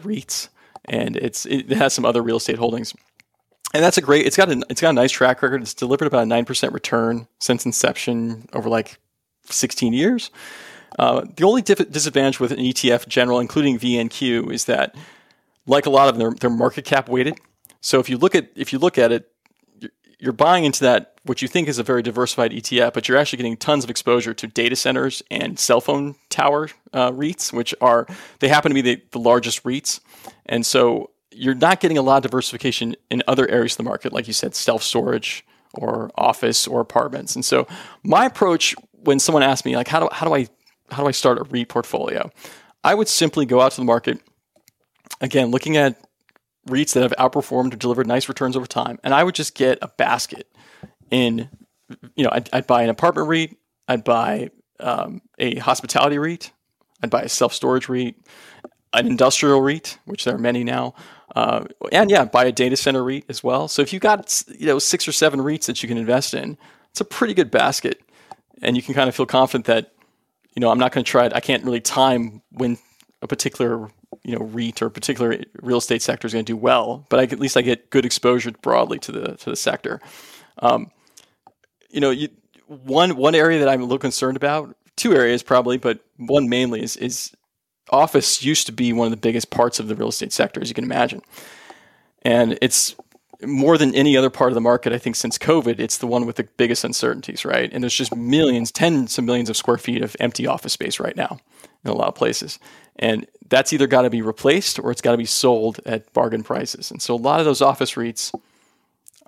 REITs 0.00 0.48
and 0.86 1.16
it's 1.16 1.46
it 1.46 1.70
has 1.70 1.92
some 1.92 2.04
other 2.04 2.22
real 2.22 2.36
estate 2.36 2.58
holdings. 2.58 2.94
And 3.72 3.82
that's 3.82 3.98
a 3.98 4.02
great. 4.02 4.26
It's 4.26 4.36
got 4.36 4.50
a 4.50 4.60
it's 4.68 4.80
got 4.80 4.90
a 4.90 4.94
nice 4.94 5.12
track 5.12 5.42
record. 5.42 5.62
It's 5.62 5.74
delivered 5.74 6.06
about 6.06 6.24
a 6.24 6.26
nine 6.26 6.44
percent 6.44 6.72
return 6.72 7.28
since 7.38 7.64
inception 7.64 8.48
over 8.52 8.68
like 8.68 8.98
16 9.44 9.92
years. 9.92 10.30
Uh, 11.00 11.24
the 11.34 11.44
only 11.44 11.62
disadvantage 11.62 12.38
with 12.38 12.52
an 12.52 12.58
ETF 12.58 13.08
general, 13.08 13.40
including 13.40 13.78
VNQ, 13.78 14.52
is 14.52 14.66
that, 14.66 14.94
like 15.66 15.86
a 15.86 15.90
lot 15.90 16.10
of 16.10 16.18
them, 16.18 16.20
they're, 16.20 16.38
they're 16.38 16.50
market 16.50 16.84
cap 16.84 17.08
weighted. 17.08 17.38
So 17.80 18.00
if 18.00 18.10
you 18.10 18.18
look 18.18 18.34
at 18.34 18.50
if 18.54 18.70
you 18.70 18.78
look 18.78 18.98
at 18.98 19.10
it, 19.10 19.32
you're, 19.78 19.90
you're 20.18 20.32
buying 20.34 20.64
into 20.64 20.80
that 20.80 21.14
what 21.24 21.40
you 21.40 21.48
think 21.48 21.68
is 21.68 21.78
a 21.78 21.82
very 21.82 22.02
diversified 22.02 22.50
ETF, 22.50 22.92
but 22.92 23.08
you're 23.08 23.16
actually 23.16 23.38
getting 23.38 23.56
tons 23.56 23.82
of 23.82 23.88
exposure 23.88 24.34
to 24.34 24.46
data 24.46 24.76
centers 24.76 25.22
and 25.30 25.58
cell 25.58 25.80
phone 25.80 26.16
tower 26.28 26.68
uh, 26.92 27.10
REITs, 27.12 27.50
which 27.50 27.74
are 27.80 28.06
they 28.40 28.48
happen 28.48 28.68
to 28.68 28.74
be 28.74 28.82
the, 28.82 29.02
the 29.12 29.18
largest 29.18 29.64
REITs, 29.64 30.00
and 30.44 30.66
so 30.66 31.12
you're 31.30 31.54
not 31.54 31.80
getting 31.80 31.96
a 31.96 32.02
lot 32.02 32.18
of 32.18 32.24
diversification 32.24 32.94
in 33.10 33.22
other 33.26 33.48
areas 33.48 33.72
of 33.72 33.78
the 33.78 33.84
market, 33.84 34.12
like 34.12 34.26
you 34.26 34.34
said, 34.34 34.54
self 34.54 34.82
storage 34.82 35.46
or 35.72 36.10
office 36.16 36.66
or 36.66 36.82
apartments. 36.82 37.34
And 37.34 37.42
so 37.42 37.66
my 38.02 38.26
approach 38.26 38.74
when 39.04 39.18
someone 39.18 39.42
asks 39.42 39.64
me 39.64 39.76
like 39.76 39.88
how 39.88 40.00
do 40.00 40.08
how 40.12 40.26
do 40.26 40.34
I 40.34 40.46
how 40.90 41.02
do 41.02 41.08
I 41.08 41.12
start 41.12 41.38
a 41.38 41.44
REIT 41.44 41.68
portfolio? 41.68 42.30
I 42.82 42.94
would 42.94 43.08
simply 43.08 43.46
go 43.46 43.60
out 43.60 43.72
to 43.72 43.80
the 43.80 43.84
market, 43.84 44.20
again, 45.20 45.50
looking 45.50 45.76
at 45.76 46.00
REITs 46.68 46.94
that 46.94 47.02
have 47.02 47.14
outperformed 47.18 47.72
or 47.74 47.76
delivered 47.76 48.06
nice 48.06 48.28
returns 48.28 48.56
over 48.56 48.66
time, 48.66 48.98
and 49.04 49.14
I 49.14 49.24
would 49.24 49.34
just 49.34 49.54
get 49.54 49.78
a 49.82 49.88
basket 49.88 50.48
in, 51.10 51.48
you 52.14 52.24
know, 52.24 52.30
I'd, 52.32 52.48
I'd 52.52 52.66
buy 52.66 52.82
an 52.82 52.90
apartment 52.90 53.28
REIT, 53.28 53.56
I'd 53.88 54.04
buy 54.04 54.50
um, 54.78 55.22
a 55.38 55.56
hospitality 55.56 56.18
REIT, 56.18 56.52
I'd 57.02 57.10
buy 57.10 57.22
a 57.22 57.28
self 57.28 57.52
storage 57.52 57.88
REIT, 57.88 58.16
an 58.92 59.06
industrial 59.06 59.60
REIT, 59.60 59.98
which 60.04 60.24
there 60.24 60.34
are 60.34 60.38
many 60.38 60.64
now, 60.64 60.94
uh, 61.34 61.64
and 61.92 62.10
yeah, 62.10 62.24
buy 62.24 62.44
a 62.44 62.52
data 62.52 62.76
center 62.76 63.04
REIT 63.04 63.24
as 63.28 63.42
well. 63.42 63.68
So 63.68 63.82
if 63.82 63.92
you've 63.92 64.02
got 64.02 64.42
you 64.58 64.66
know 64.66 64.78
six 64.78 65.06
or 65.06 65.12
seven 65.12 65.40
REITs 65.40 65.66
that 65.66 65.82
you 65.82 65.88
can 65.88 65.98
invest 65.98 66.34
in, 66.34 66.58
it's 66.90 67.00
a 67.00 67.04
pretty 67.04 67.34
good 67.34 67.50
basket, 67.50 68.00
and 68.62 68.76
you 68.76 68.82
can 68.82 68.94
kind 68.94 69.08
of 69.08 69.14
feel 69.14 69.26
confident 69.26 69.66
that 69.66 69.92
you 70.54 70.60
know, 70.60 70.70
I'm 70.70 70.78
not 70.78 70.92
going 70.92 71.04
to 71.04 71.10
try 71.10 71.26
it. 71.26 71.32
I 71.34 71.40
can't 71.40 71.64
really 71.64 71.80
time 71.80 72.42
when 72.52 72.78
a 73.22 73.26
particular, 73.26 73.88
you 74.24 74.36
know, 74.36 74.44
REIT 74.44 74.82
or 74.82 74.86
a 74.86 74.90
particular 74.90 75.40
real 75.62 75.78
estate 75.78 76.02
sector 76.02 76.26
is 76.26 76.32
going 76.32 76.44
to 76.44 76.52
do 76.52 76.56
well, 76.56 77.06
but 77.08 77.20
I, 77.20 77.22
at 77.24 77.38
least 77.38 77.56
I 77.56 77.62
get 77.62 77.90
good 77.90 78.04
exposure 78.04 78.50
broadly 78.62 78.98
to 79.00 79.12
the 79.12 79.36
to 79.36 79.50
the 79.50 79.56
sector. 79.56 80.00
Um, 80.58 80.90
you 81.90 82.00
know, 82.00 82.10
you, 82.10 82.28
one 82.66 83.16
one 83.16 83.34
area 83.34 83.58
that 83.60 83.68
I'm 83.68 83.80
a 83.80 83.84
little 83.84 83.98
concerned 83.98 84.36
about, 84.36 84.76
two 84.96 85.14
areas 85.14 85.42
probably, 85.42 85.76
but 85.76 86.00
one 86.16 86.48
mainly 86.48 86.82
is 86.82 86.96
is 86.96 87.32
office 87.90 88.42
used 88.42 88.66
to 88.66 88.72
be 88.72 88.92
one 88.92 89.06
of 89.06 89.10
the 89.10 89.16
biggest 89.16 89.50
parts 89.50 89.80
of 89.80 89.88
the 89.88 89.94
real 89.94 90.08
estate 90.08 90.32
sector, 90.32 90.60
as 90.60 90.68
you 90.68 90.74
can 90.74 90.84
imagine, 90.84 91.22
and 92.22 92.58
it's 92.62 92.94
more 93.44 93.78
than 93.78 93.94
any 93.94 94.16
other 94.16 94.30
part 94.30 94.50
of 94.50 94.54
the 94.54 94.60
market, 94.60 94.92
I 94.92 94.98
think 94.98 95.16
since 95.16 95.38
COVID, 95.38 95.78
it's 95.78 95.98
the 95.98 96.06
one 96.06 96.26
with 96.26 96.36
the 96.36 96.44
biggest 96.56 96.84
uncertainties, 96.84 97.44
right? 97.44 97.70
And 97.72 97.82
there's 97.82 97.94
just 97.94 98.14
millions, 98.14 98.70
tens 98.70 99.18
of 99.18 99.24
millions 99.24 99.48
of 99.48 99.56
square 99.56 99.78
feet 99.78 100.02
of 100.02 100.16
empty 100.20 100.46
office 100.46 100.72
space 100.72 101.00
right 101.00 101.16
now 101.16 101.38
in 101.84 101.90
a 101.90 101.94
lot 101.94 102.08
of 102.08 102.14
places. 102.14 102.58
And 102.96 103.26
that's 103.48 103.72
either 103.72 103.86
got 103.86 104.02
to 104.02 104.10
be 104.10 104.22
replaced 104.22 104.78
or 104.78 104.90
it's 104.90 105.00
got 105.00 105.12
to 105.12 105.18
be 105.18 105.24
sold 105.24 105.80
at 105.86 106.12
bargain 106.12 106.42
prices. 106.42 106.90
And 106.90 107.00
so 107.00 107.14
a 107.14 107.16
lot 107.16 107.40
of 107.40 107.46
those 107.46 107.62
office 107.62 107.94
REITs 107.94 108.34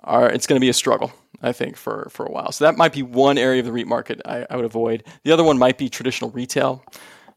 are, 0.03 0.29
it's 0.29 0.47
going 0.47 0.57
to 0.57 0.63
be 0.63 0.69
a 0.69 0.73
struggle, 0.73 1.11
I 1.41 1.51
think, 1.51 1.75
for, 1.75 2.07
for 2.11 2.25
a 2.25 2.31
while. 2.31 2.51
So 2.51 2.65
that 2.65 2.77
might 2.77 2.93
be 2.93 3.01
one 3.01 3.37
area 3.37 3.59
of 3.59 3.65
the 3.65 3.71
REIT 3.71 3.87
market 3.87 4.21
I, 4.25 4.45
I 4.49 4.55
would 4.55 4.65
avoid. 4.65 5.03
The 5.23 5.31
other 5.31 5.43
one 5.43 5.57
might 5.57 5.77
be 5.77 5.89
traditional 5.89 6.29
retail, 6.31 6.83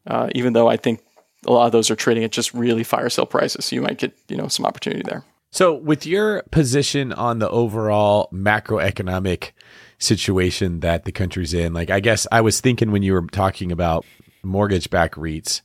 uh, 0.05 0.29
even 0.35 0.53
though 0.53 0.67
I 0.67 0.77
think 0.77 1.01
a 1.45 1.51
lot 1.51 1.65
of 1.65 1.71
those 1.71 1.89
are 1.89 1.95
trading 1.95 2.23
at 2.23 2.31
just 2.31 2.53
really 2.53 2.83
fire 2.83 3.09
sale 3.09 3.25
prices. 3.25 3.65
So 3.65 3.75
you 3.75 3.81
might 3.81 3.97
get, 3.97 4.17
you 4.27 4.37
know, 4.37 4.47
some 4.47 4.65
opportunity 4.65 5.03
there. 5.03 5.23
So, 5.57 5.73
with 5.73 6.05
your 6.05 6.43
position 6.51 7.11
on 7.11 7.39
the 7.39 7.49
overall 7.49 8.29
macroeconomic 8.31 9.53
situation 9.97 10.81
that 10.81 11.05
the 11.05 11.11
country's 11.11 11.51
in, 11.51 11.73
like 11.73 11.89
I 11.89 11.99
guess 11.99 12.27
I 12.31 12.41
was 12.41 12.61
thinking 12.61 12.91
when 12.91 13.01
you 13.01 13.13
were 13.13 13.25
talking 13.25 13.71
about 13.71 14.05
mortgage 14.43 14.91
backed 14.91 15.15
REITs, 15.15 15.61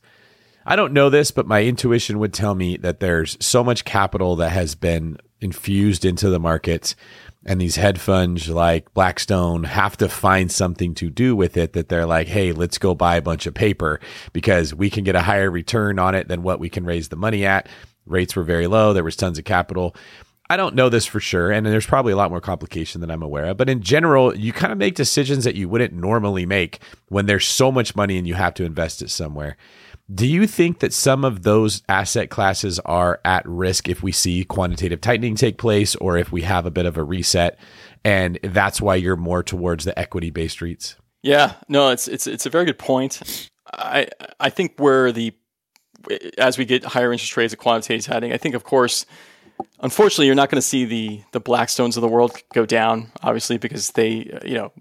I 0.65 0.75
don't 0.75 0.93
know 0.93 1.11
this, 1.11 1.29
but 1.29 1.45
my 1.45 1.61
intuition 1.61 2.17
would 2.17 2.33
tell 2.33 2.55
me 2.55 2.75
that 2.77 3.01
there's 3.01 3.37
so 3.39 3.63
much 3.63 3.85
capital 3.85 4.35
that 4.37 4.49
has 4.49 4.73
been 4.73 5.17
infused 5.41 6.05
into 6.05 6.31
the 6.31 6.39
markets 6.39 6.95
and 7.45 7.59
these 7.59 7.75
hedge 7.75 7.99
funds 7.99 8.49
like 8.49 8.93
Blackstone 8.93 9.63
have 9.65 9.97
to 9.97 10.07
find 10.09 10.51
something 10.51 10.95
to 10.95 11.09
do 11.09 11.35
with 11.35 11.57
it 11.57 11.73
that 11.73 11.89
they're 11.89 12.05
like, 12.05 12.27
hey, 12.27 12.51
let's 12.51 12.77
go 12.77 12.95
buy 12.95 13.17
a 13.17 13.21
bunch 13.21 13.45
of 13.45 13.53
paper 13.53 13.99
because 14.31 14.73
we 14.73 14.89
can 14.89 15.03
get 15.03 15.15
a 15.15 15.21
higher 15.21 15.51
return 15.51 15.99
on 15.99 16.15
it 16.15 16.27
than 16.27 16.41
what 16.41 16.59
we 16.59 16.69
can 16.69 16.85
raise 16.85 17.09
the 17.09 17.15
money 17.15 17.45
at. 17.45 17.67
Rates 18.05 18.35
were 18.35 18.43
very 18.43 18.67
low. 18.67 18.93
There 18.93 19.03
was 19.03 19.15
tons 19.15 19.37
of 19.37 19.45
capital. 19.45 19.95
I 20.49 20.57
don't 20.57 20.75
know 20.75 20.89
this 20.89 21.05
for 21.05 21.19
sure, 21.19 21.51
and 21.51 21.65
there's 21.65 21.85
probably 21.85 22.11
a 22.11 22.17
lot 22.17 22.29
more 22.29 22.41
complication 22.41 23.01
than 23.01 23.09
I'm 23.09 23.23
aware 23.23 23.45
of. 23.45 23.57
But 23.57 23.69
in 23.69 23.81
general, 23.81 24.35
you 24.35 24.51
kind 24.51 24.71
of 24.71 24.77
make 24.77 24.95
decisions 24.95 25.45
that 25.45 25.55
you 25.55 25.69
wouldn't 25.69 25.93
normally 25.93 26.45
make 26.45 26.79
when 27.07 27.25
there's 27.25 27.47
so 27.47 27.71
much 27.71 27.95
money 27.95 28.17
and 28.17 28.27
you 28.27 28.33
have 28.33 28.53
to 28.55 28.65
invest 28.65 29.01
it 29.01 29.09
somewhere. 29.09 29.57
Do 30.13 30.27
you 30.27 30.45
think 30.45 30.79
that 30.79 30.91
some 30.91 31.23
of 31.23 31.43
those 31.43 31.81
asset 31.87 32.29
classes 32.29 32.77
are 32.79 33.21
at 33.23 33.47
risk 33.47 33.87
if 33.87 34.03
we 34.03 34.11
see 34.11 34.43
quantitative 34.43 34.99
tightening 34.99 35.35
take 35.35 35.57
place 35.57 35.95
or 35.95 36.17
if 36.17 36.31
we 36.31 36.41
have 36.41 36.65
a 36.65 36.71
bit 36.71 36.85
of 36.85 36.97
a 36.97 37.03
reset? 37.03 37.57
And 38.03 38.37
that's 38.43 38.81
why 38.81 38.95
you're 38.95 39.15
more 39.15 39.43
towards 39.43 39.85
the 39.85 39.97
equity 39.97 40.29
based 40.29 40.59
REITs? 40.59 40.95
Yeah, 41.21 41.53
no, 41.69 41.89
it's 41.89 42.09
it's 42.09 42.27
it's 42.27 42.45
a 42.45 42.49
very 42.49 42.65
good 42.65 42.77
point. 42.77 43.49
I 43.71 44.07
I 44.41 44.49
think 44.49 44.73
where 44.77 45.13
the 45.13 45.33
as 46.37 46.57
we 46.57 46.65
get 46.65 46.83
higher 46.83 47.11
interest 47.11 47.35
rates 47.37 47.53
and 47.53 47.59
quantitative 47.59 48.05
tightening, 48.05 48.33
I 48.33 48.37
think, 48.37 48.55
of 48.55 48.63
course, 48.63 49.05
unfortunately, 49.79 50.25
you're 50.25 50.35
not 50.35 50.49
going 50.49 50.61
to 50.61 50.67
see 50.67 50.85
the 50.85 51.21
the 51.31 51.41
Blackstones 51.41 51.95
of 51.95 52.01
the 52.01 52.07
world 52.07 52.35
go 52.53 52.65
down, 52.65 53.11
obviously, 53.21 53.57
because 53.57 53.91
they, 53.91 54.39
you 54.45 54.55
know, 54.55 54.71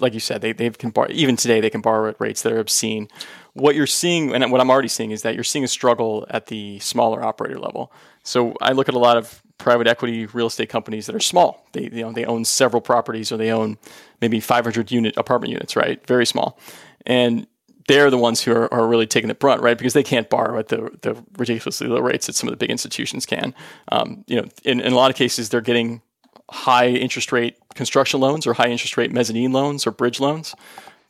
like 0.00 0.14
you 0.14 0.20
said, 0.20 0.40
they 0.40 0.52
they 0.52 0.70
can 0.70 0.90
bar- 0.90 1.08
even 1.10 1.36
today 1.36 1.60
they 1.60 1.70
can 1.70 1.80
borrow 1.80 2.08
at 2.08 2.20
rates 2.20 2.42
that 2.42 2.52
are 2.52 2.60
obscene. 2.60 3.08
What 3.52 3.74
you're 3.74 3.86
seeing, 3.86 4.34
and 4.34 4.52
what 4.52 4.60
I'm 4.60 4.70
already 4.70 4.88
seeing, 4.88 5.12
is 5.12 5.22
that 5.22 5.34
you're 5.34 5.44
seeing 5.44 5.64
a 5.64 5.68
struggle 5.68 6.26
at 6.30 6.46
the 6.46 6.78
smaller 6.80 7.24
operator 7.24 7.58
level. 7.58 7.92
So 8.22 8.54
I 8.60 8.72
look 8.72 8.88
at 8.88 8.94
a 8.94 8.98
lot 8.98 9.16
of 9.16 9.42
private 9.58 9.86
equity 9.86 10.26
real 10.26 10.48
estate 10.48 10.68
companies 10.68 11.06
that 11.06 11.14
are 11.14 11.20
small. 11.20 11.66
They 11.72 11.84
you 11.84 12.02
know 12.02 12.12
they 12.12 12.24
own 12.24 12.44
several 12.44 12.82
properties 12.82 13.32
or 13.32 13.36
they 13.36 13.50
own 13.52 13.78
maybe 14.20 14.40
500 14.40 14.90
unit 14.90 15.16
apartment 15.16 15.52
units, 15.52 15.76
right? 15.76 16.04
Very 16.06 16.26
small, 16.26 16.58
and 17.06 17.46
they're 17.88 18.10
the 18.10 18.18
ones 18.18 18.42
who 18.42 18.52
are, 18.52 18.72
are 18.72 18.86
really 18.86 19.06
taking 19.06 19.28
the 19.28 19.34
brunt, 19.34 19.62
right? 19.62 19.78
Because 19.78 19.92
they 19.92 20.02
can't 20.02 20.28
borrow 20.28 20.58
at 20.58 20.68
the, 20.68 20.90
the 21.02 21.22
ridiculously 21.36 21.86
low 21.86 22.00
rates 22.00 22.26
that 22.26 22.34
some 22.34 22.48
of 22.48 22.52
the 22.52 22.56
big 22.56 22.70
institutions 22.70 23.26
can. 23.26 23.54
Um, 23.92 24.24
you 24.26 24.36
know, 24.36 24.48
in, 24.64 24.80
in 24.80 24.92
a 24.92 24.96
lot 24.96 25.10
of 25.10 25.16
cases, 25.16 25.48
they're 25.48 25.60
getting 25.60 26.02
high 26.50 26.88
interest 26.88 27.32
rate 27.32 27.56
construction 27.74 28.20
loans 28.20 28.46
or 28.46 28.54
high 28.54 28.68
interest 28.68 28.96
rate 28.96 29.12
mezzanine 29.12 29.52
loans 29.52 29.86
or 29.86 29.90
bridge 29.90 30.20
loans, 30.20 30.54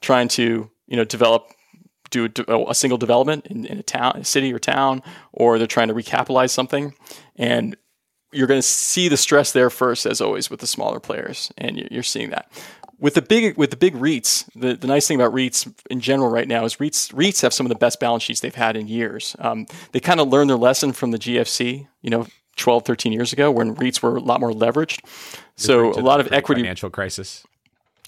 trying 0.00 0.28
to 0.28 0.70
you 0.86 0.96
know 0.96 1.04
develop 1.04 1.50
do 2.10 2.28
a, 2.48 2.70
a 2.70 2.74
single 2.74 2.98
development 2.98 3.46
in, 3.46 3.66
in, 3.66 3.78
a 3.78 3.82
town, 3.82 4.12
a 4.16 4.24
city 4.24 4.52
or 4.52 4.58
town, 4.58 5.02
or 5.32 5.58
they're 5.58 5.66
trying 5.66 5.88
to 5.88 5.94
recapitalize 5.94 6.50
something, 6.50 6.94
and 7.36 7.76
you're 8.32 8.46
going 8.46 8.58
to 8.58 8.66
see 8.66 9.08
the 9.08 9.16
stress 9.16 9.52
there 9.52 9.70
first, 9.70 10.06
as 10.06 10.20
always, 10.20 10.50
with 10.50 10.60
the 10.60 10.66
smaller 10.66 11.00
players, 11.00 11.52
and 11.58 11.88
you're 11.90 12.02
seeing 12.02 12.30
that 12.30 12.50
with 12.98 13.14
the 13.14 13.22
big 13.22 13.56
with 13.56 13.70
the 13.70 13.76
big 13.76 13.94
REITs, 13.94 14.48
the, 14.54 14.74
the 14.74 14.86
nice 14.86 15.06
thing 15.06 15.20
about 15.20 15.34
REITs 15.34 15.72
in 15.90 16.00
general 16.00 16.30
right 16.30 16.48
now 16.48 16.64
is 16.64 16.76
REITs 16.76 17.12
REITs 17.12 17.42
have 17.42 17.52
some 17.52 17.66
of 17.66 17.68
the 17.68 17.76
best 17.76 18.00
balance 18.00 18.22
sheets 18.22 18.40
they've 18.40 18.54
had 18.54 18.76
in 18.76 18.88
years. 18.88 19.36
Um, 19.38 19.66
they 19.92 20.00
kind 20.00 20.20
of 20.20 20.28
learned 20.28 20.50
their 20.50 20.56
lesson 20.56 20.92
from 20.92 21.10
the 21.10 21.18
GFC, 21.18 21.86
you 22.02 22.10
know, 22.10 22.26
12, 22.56 22.84
13 22.84 23.12
years 23.12 23.32
ago 23.32 23.50
when 23.50 23.76
REITs 23.76 24.02
were 24.02 24.16
a 24.16 24.20
lot 24.20 24.40
more 24.40 24.52
leveraged. 24.52 25.00
So 25.56 25.92
a 25.92 26.00
lot 26.00 26.20
of 26.20 26.32
equity 26.32 26.62
financial 26.62 26.90
crisis. 26.90 27.44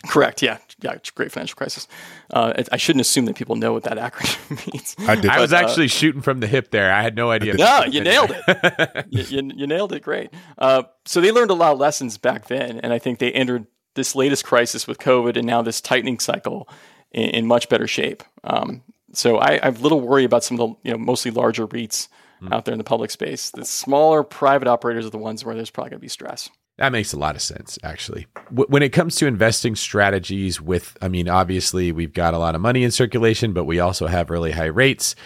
Correct. 0.06 0.42
Yeah. 0.42 0.58
Yeah. 0.80 0.96
Great 1.16 1.32
financial 1.32 1.56
crisis. 1.56 1.88
Uh, 2.32 2.62
I 2.70 2.76
shouldn't 2.76 3.00
assume 3.00 3.24
that 3.24 3.34
people 3.34 3.56
know 3.56 3.72
what 3.72 3.82
that 3.82 3.98
acronym 3.98 4.66
means. 4.72 4.94
I 5.00 5.16
did. 5.16 5.26
I 5.26 5.40
was 5.40 5.50
but, 5.50 5.64
uh, 5.64 5.66
actually 5.66 5.86
uh, 5.86 5.88
shooting 5.88 6.22
from 6.22 6.38
the 6.38 6.46
hip 6.46 6.70
there. 6.70 6.92
I 6.92 7.02
had 7.02 7.16
no 7.16 7.32
idea. 7.32 7.54
No, 7.54 7.84
you 7.84 8.00
nailed 8.00 8.30
it. 8.30 9.06
you, 9.10 9.22
you, 9.22 9.50
you, 9.56 9.66
nailed 9.66 9.92
it. 9.92 10.02
Great. 10.02 10.30
Uh, 10.56 10.84
so 11.04 11.20
they 11.20 11.32
learned 11.32 11.50
a 11.50 11.54
lot 11.54 11.72
of 11.72 11.80
lessons 11.80 12.16
back 12.16 12.46
then, 12.46 12.78
and 12.78 12.92
I 12.92 13.00
think 13.00 13.18
they 13.18 13.32
entered 13.32 13.66
this 13.98 14.14
latest 14.14 14.44
crisis 14.44 14.86
with 14.86 14.98
COVID 14.98 15.36
and 15.36 15.46
now 15.46 15.60
this 15.60 15.80
tightening 15.80 16.18
cycle 16.18 16.68
in, 17.12 17.30
in 17.30 17.46
much 17.46 17.68
better 17.68 17.86
shape. 17.86 18.22
Um, 18.44 18.82
so 19.12 19.38
I, 19.38 19.58
I, 19.62 19.66
have 19.66 19.82
little 19.82 20.00
worry 20.00 20.24
about 20.24 20.44
some 20.44 20.58
of 20.58 20.68
the 20.70 20.88
you 20.88 20.92
know 20.92 20.98
mostly 20.98 21.30
larger 21.30 21.66
REITs 21.66 22.08
mm. 22.42 22.52
out 22.52 22.64
there 22.64 22.72
in 22.72 22.78
the 22.78 22.84
public 22.84 23.10
space. 23.10 23.50
The 23.50 23.64
smaller 23.64 24.22
private 24.22 24.68
operators 24.68 25.06
are 25.06 25.10
the 25.10 25.18
ones 25.18 25.44
where 25.44 25.54
there's 25.54 25.70
probably 25.70 25.90
going 25.90 26.00
to 26.00 26.02
be 26.02 26.08
stress. 26.08 26.48
That 26.78 26.92
makes 26.92 27.12
a 27.12 27.18
lot 27.18 27.34
of 27.34 27.42
sense, 27.42 27.76
actually. 27.82 28.28
When 28.50 28.84
it 28.84 28.90
comes 28.90 29.16
to 29.16 29.26
investing 29.26 29.74
strategies, 29.74 30.60
with, 30.60 30.96
I 31.02 31.08
mean, 31.08 31.28
obviously 31.28 31.90
we've 31.90 32.12
got 32.12 32.34
a 32.34 32.38
lot 32.38 32.54
of 32.54 32.60
money 32.60 32.84
in 32.84 32.92
circulation, 32.92 33.52
but 33.52 33.64
we 33.64 33.80
also 33.80 34.06
have 34.06 34.30
really 34.30 34.52
high 34.52 34.66
rates. 34.66 35.16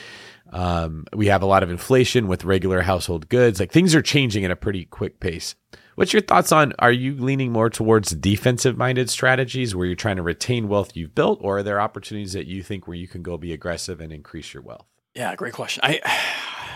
Um, 0.52 1.06
we 1.14 1.26
have 1.26 1.42
a 1.42 1.46
lot 1.46 1.62
of 1.62 1.70
inflation 1.70 2.28
with 2.28 2.44
regular 2.44 2.82
household 2.82 3.28
goods. 3.28 3.58
Like 3.58 3.72
things 3.72 3.94
are 3.94 4.02
changing 4.02 4.44
at 4.44 4.50
a 4.50 4.56
pretty 4.56 4.84
quick 4.84 5.18
pace. 5.18 5.54
What's 5.94 6.12
your 6.12 6.22
thoughts 6.22 6.52
on 6.52 6.72
are 6.78 6.92
you 6.92 7.14
leaning 7.14 7.52
more 7.52 7.68
towards 7.68 8.10
defensive 8.10 8.76
minded 8.76 9.10
strategies 9.10 9.74
where 9.74 9.86
you're 9.86 9.96
trying 9.96 10.16
to 10.16 10.22
retain 10.22 10.68
wealth 10.68 10.96
you've 10.96 11.14
built, 11.14 11.38
or 11.42 11.58
are 11.58 11.62
there 11.62 11.80
opportunities 11.80 12.32
that 12.32 12.46
you 12.46 12.62
think 12.62 12.86
where 12.86 12.96
you 12.96 13.08
can 13.08 13.22
go 13.22 13.36
be 13.36 13.52
aggressive 13.52 14.00
and 14.00 14.12
increase 14.12 14.54
your 14.54 14.62
wealth? 14.62 14.86
Yeah, 15.14 15.34
great 15.34 15.52
question. 15.52 15.82
I, 15.84 16.00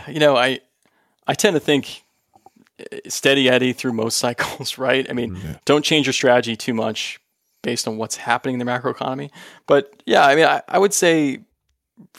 you 0.08 0.20
know, 0.20 0.36
I, 0.36 0.60
I 1.26 1.34
tend 1.34 1.54
to 1.54 1.60
think 1.60 2.04
steady 3.08 3.48
Eddie 3.48 3.72
through 3.72 3.92
most 3.92 4.18
cycles, 4.18 4.78
right? 4.78 5.08
I 5.08 5.12
mean, 5.12 5.36
mm-hmm. 5.36 5.52
don't 5.64 5.84
change 5.84 6.06
your 6.06 6.12
strategy 6.12 6.56
too 6.56 6.74
much 6.74 7.18
based 7.62 7.88
on 7.88 7.96
what's 7.96 8.16
happening 8.16 8.60
in 8.60 8.64
the 8.64 8.70
macroeconomy. 8.70 9.30
But 9.66 10.02
yeah, 10.04 10.24
I 10.24 10.36
mean, 10.36 10.44
I, 10.44 10.62
I 10.68 10.78
would 10.78 10.92
say 10.94 11.40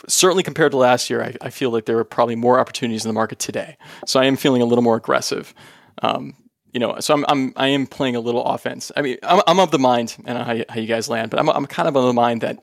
certainly 0.07 0.43
compared 0.43 0.71
to 0.71 0.77
last 0.77 1.09
year, 1.09 1.23
I, 1.23 1.35
I, 1.41 1.49
feel 1.49 1.69
like 1.69 1.85
there 1.85 1.97
are 1.97 2.03
probably 2.03 2.35
more 2.35 2.59
opportunities 2.59 3.05
in 3.05 3.09
the 3.09 3.13
market 3.13 3.39
today. 3.39 3.77
So 4.05 4.19
I 4.19 4.25
am 4.25 4.35
feeling 4.35 4.61
a 4.61 4.65
little 4.65 4.83
more 4.83 4.95
aggressive. 4.95 5.53
Um, 6.01 6.35
you 6.73 6.79
know, 6.79 6.99
so 6.99 7.13
I'm, 7.13 7.25
I'm 7.27 7.53
I 7.55 7.69
am 7.69 7.87
playing 7.87 8.15
a 8.15 8.19
little 8.19 8.43
offense. 8.43 8.91
I 8.95 9.01
mean, 9.01 9.17
I'm, 9.23 9.41
I'm 9.47 9.59
of 9.59 9.71
the 9.71 9.79
mind, 9.79 10.15
and 10.25 10.37
how 10.37 10.51
you, 10.51 10.65
how 10.69 10.79
you 10.79 10.87
guys 10.87 11.09
land, 11.09 11.31
but 11.31 11.39
I'm 11.39 11.49
I'm 11.49 11.65
kind 11.65 11.87
of 11.87 11.95
of 11.95 12.03
the 12.03 12.13
mind 12.13 12.41
that 12.41 12.59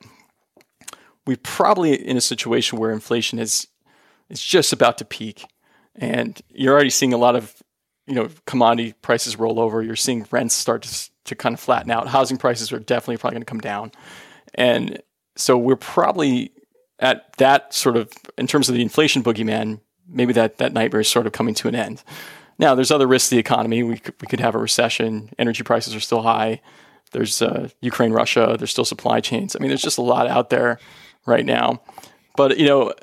we're 1.25 1.37
probably 1.37 1.93
in 1.93 2.15
a 2.15 2.21
situation 2.21 2.79
where 2.79 2.91
inflation 2.91 3.39
is 3.39 3.67
is 4.29 4.41
just 4.41 4.71
about 4.71 4.97
to 4.99 5.05
peak, 5.05 5.45
and 5.95 6.39
you're 6.49 6.73
already 6.73 6.91
seeing 6.91 7.13
a 7.13 7.17
lot 7.17 7.35
of 7.35 7.55
you 8.07 8.15
know 8.15 8.29
commodity 8.45 8.93
prices 9.01 9.37
roll 9.37 9.59
over. 9.59 9.81
You're 9.81 9.95
seeing 9.95 10.25
rents 10.31 10.55
start 10.55 10.83
to 10.83 11.09
to 11.25 11.35
kind 11.35 11.53
of 11.53 11.59
flatten 11.59 11.91
out. 11.91 12.07
Housing 12.07 12.37
prices 12.37 12.71
are 12.71 12.79
definitely 12.79 13.17
probably 13.17 13.35
going 13.35 13.41
to 13.41 13.51
come 13.51 13.59
down, 13.59 13.91
and 14.53 15.01
so 15.35 15.57
we're 15.57 15.75
probably 15.75 16.51
at 16.99 17.35
that 17.37 17.73
sort 17.73 17.97
of 17.97 18.11
in 18.37 18.47
terms 18.47 18.69
of 18.69 18.75
the 18.75 18.81
inflation 18.81 19.23
boogeyman. 19.23 19.79
Maybe 20.07 20.33
that 20.33 20.57
that 20.57 20.73
nightmare 20.73 21.01
is 21.01 21.07
sort 21.07 21.25
of 21.25 21.33
coming 21.33 21.55
to 21.55 21.67
an 21.67 21.75
end. 21.75 22.03
Now, 22.57 22.75
there's 22.75 22.91
other 22.91 23.07
risks 23.07 23.29
to 23.29 23.35
the 23.35 23.39
economy. 23.39 23.83
We 23.83 23.97
could, 23.97 24.15
we 24.21 24.27
could 24.27 24.39
have 24.39 24.55
a 24.55 24.59
recession. 24.59 25.29
Energy 25.37 25.63
prices 25.63 25.93
are 25.93 25.99
still 25.99 26.21
high. 26.21 26.61
There's 27.11 27.41
uh, 27.41 27.69
Ukraine, 27.81 28.11
Russia. 28.11 28.55
There's 28.57 28.71
still 28.71 28.85
supply 28.85 29.19
chains. 29.19 29.55
I 29.55 29.59
mean, 29.59 29.69
there's 29.69 29.81
just 29.81 29.97
a 29.97 30.01
lot 30.01 30.27
out 30.27 30.49
there 30.49 30.79
right 31.25 31.45
now. 31.45 31.81
But 32.37 32.57
you 32.57 32.65
know, 32.65 32.93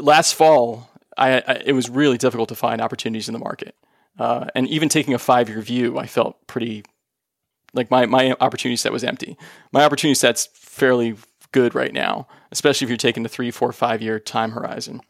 last 0.00 0.34
fall, 0.34 0.90
I, 1.16 1.40
I 1.40 1.62
it 1.64 1.72
was 1.72 1.88
really 1.88 2.18
difficult 2.18 2.48
to 2.50 2.54
find 2.54 2.80
opportunities 2.80 3.28
in 3.28 3.32
the 3.32 3.38
market. 3.38 3.74
Uh, 4.18 4.46
and 4.54 4.66
even 4.68 4.88
taking 4.88 5.14
a 5.14 5.18
five 5.18 5.48
year 5.48 5.60
view, 5.60 5.98
I 5.98 6.06
felt 6.06 6.44
pretty 6.46 6.84
like 7.72 7.90
my 7.90 8.06
my 8.06 8.34
opportunity 8.40 8.76
set 8.76 8.92
was 8.92 9.04
empty. 9.04 9.36
My 9.72 9.84
opportunity 9.84 10.14
set's 10.14 10.48
fairly 10.54 11.16
good 11.52 11.74
right 11.74 11.92
now, 11.92 12.26
especially 12.52 12.84
if 12.86 12.90
you're 12.90 12.96
taking 12.96 13.22
the 13.22 13.28
three, 13.28 13.50
four, 13.50 13.72
five 13.72 14.02
year 14.02 14.18
time 14.18 14.52
horizon. 14.52 15.00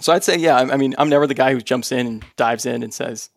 So 0.00 0.12
I'd 0.12 0.24
say, 0.24 0.36
yeah. 0.36 0.56
I 0.56 0.76
mean, 0.76 0.94
I'm 0.98 1.08
never 1.08 1.26
the 1.26 1.34
guy 1.34 1.52
who 1.52 1.60
jumps 1.60 1.92
in 1.92 2.06
and 2.06 2.24
dives 2.36 2.64
in 2.64 2.82
and 2.82 2.94
says, 2.94 3.30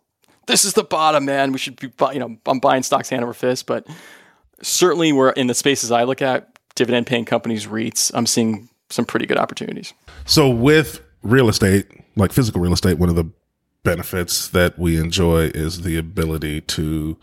"This 0.48 0.64
is 0.64 0.74
the 0.74 0.84
bottom, 0.84 1.26
man. 1.26 1.52
We 1.52 1.58
should 1.58 1.80
be, 1.80 1.92
you 2.14 2.20
know, 2.20 2.38
I'm 2.46 2.60
buying 2.60 2.84
stocks 2.84 3.10
hand 3.10 3.24
over 3.24 3.34
fist." 3.34 3.66
But 3.66 3.86
certainly, 4.62 5.12
we're 5.12 5.32
in 5.32 5.48
the 5.48 5.54
spaces 5.54 5.92
I 5.92 6.04
look 6.04 6.22
at, 6.22 6.58
dividend 6.76 7.08
paying 7.08 7.26
companies, 7.26 7.68
REITs. 7.68 8.12
I'm 8.14 8.26
seeing 8.26 8.70
some 8.90 9.06
pretty 9.06 9.26
good 9.26 9.38
opportunities. 9.38 9.94
So 10.26 10.50
with 10.50 11.02
real 11.24 11.50
estate, 11.50 11.88
like 12.16 12.32
physical 12.32 12.62
real 12.62 12.74
estate, 12.74 13.00
one 13.00 13.10
of 13.10 13.16
the 13.16 13.30
benefits 13.86 14.50
that 14.50 14.78
we 14.78 15.00
enjoy 15.00 15.52
is 15.56 15.84
the 15.84 15.98
ability 15.98 16.60
to 16.60 17.18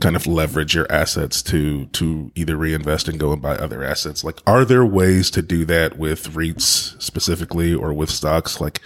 kind 0.00 0.14
of 0.14 0.26
leverage 0.26 0.74
your 0.74 0.90
assets 0.90 1.42
to 1.42 1.86
to 1.86 2.30
either 2.34 2.56
reinvest 2.56 3.08
and 3.08 3.18
go 3.18 3.32
and 3.32 3.42
buy 3.42 3.56
other 3.56 3.82
assets. 3.82 4.22
Like 4.22 4.38
are 4.46 4.64
there 4.64 4.86
ways 4.86 5.30
to 5.32 5.42
do 5.42 5.64
that 5.64 5.98
with 5.98 6.34
REITs 6.34 7.02
specifically 7.02 7.74
or 7.74 7.92
with 7.92 8.10
stocks? 8.10 8.60
Like 8.60 8.80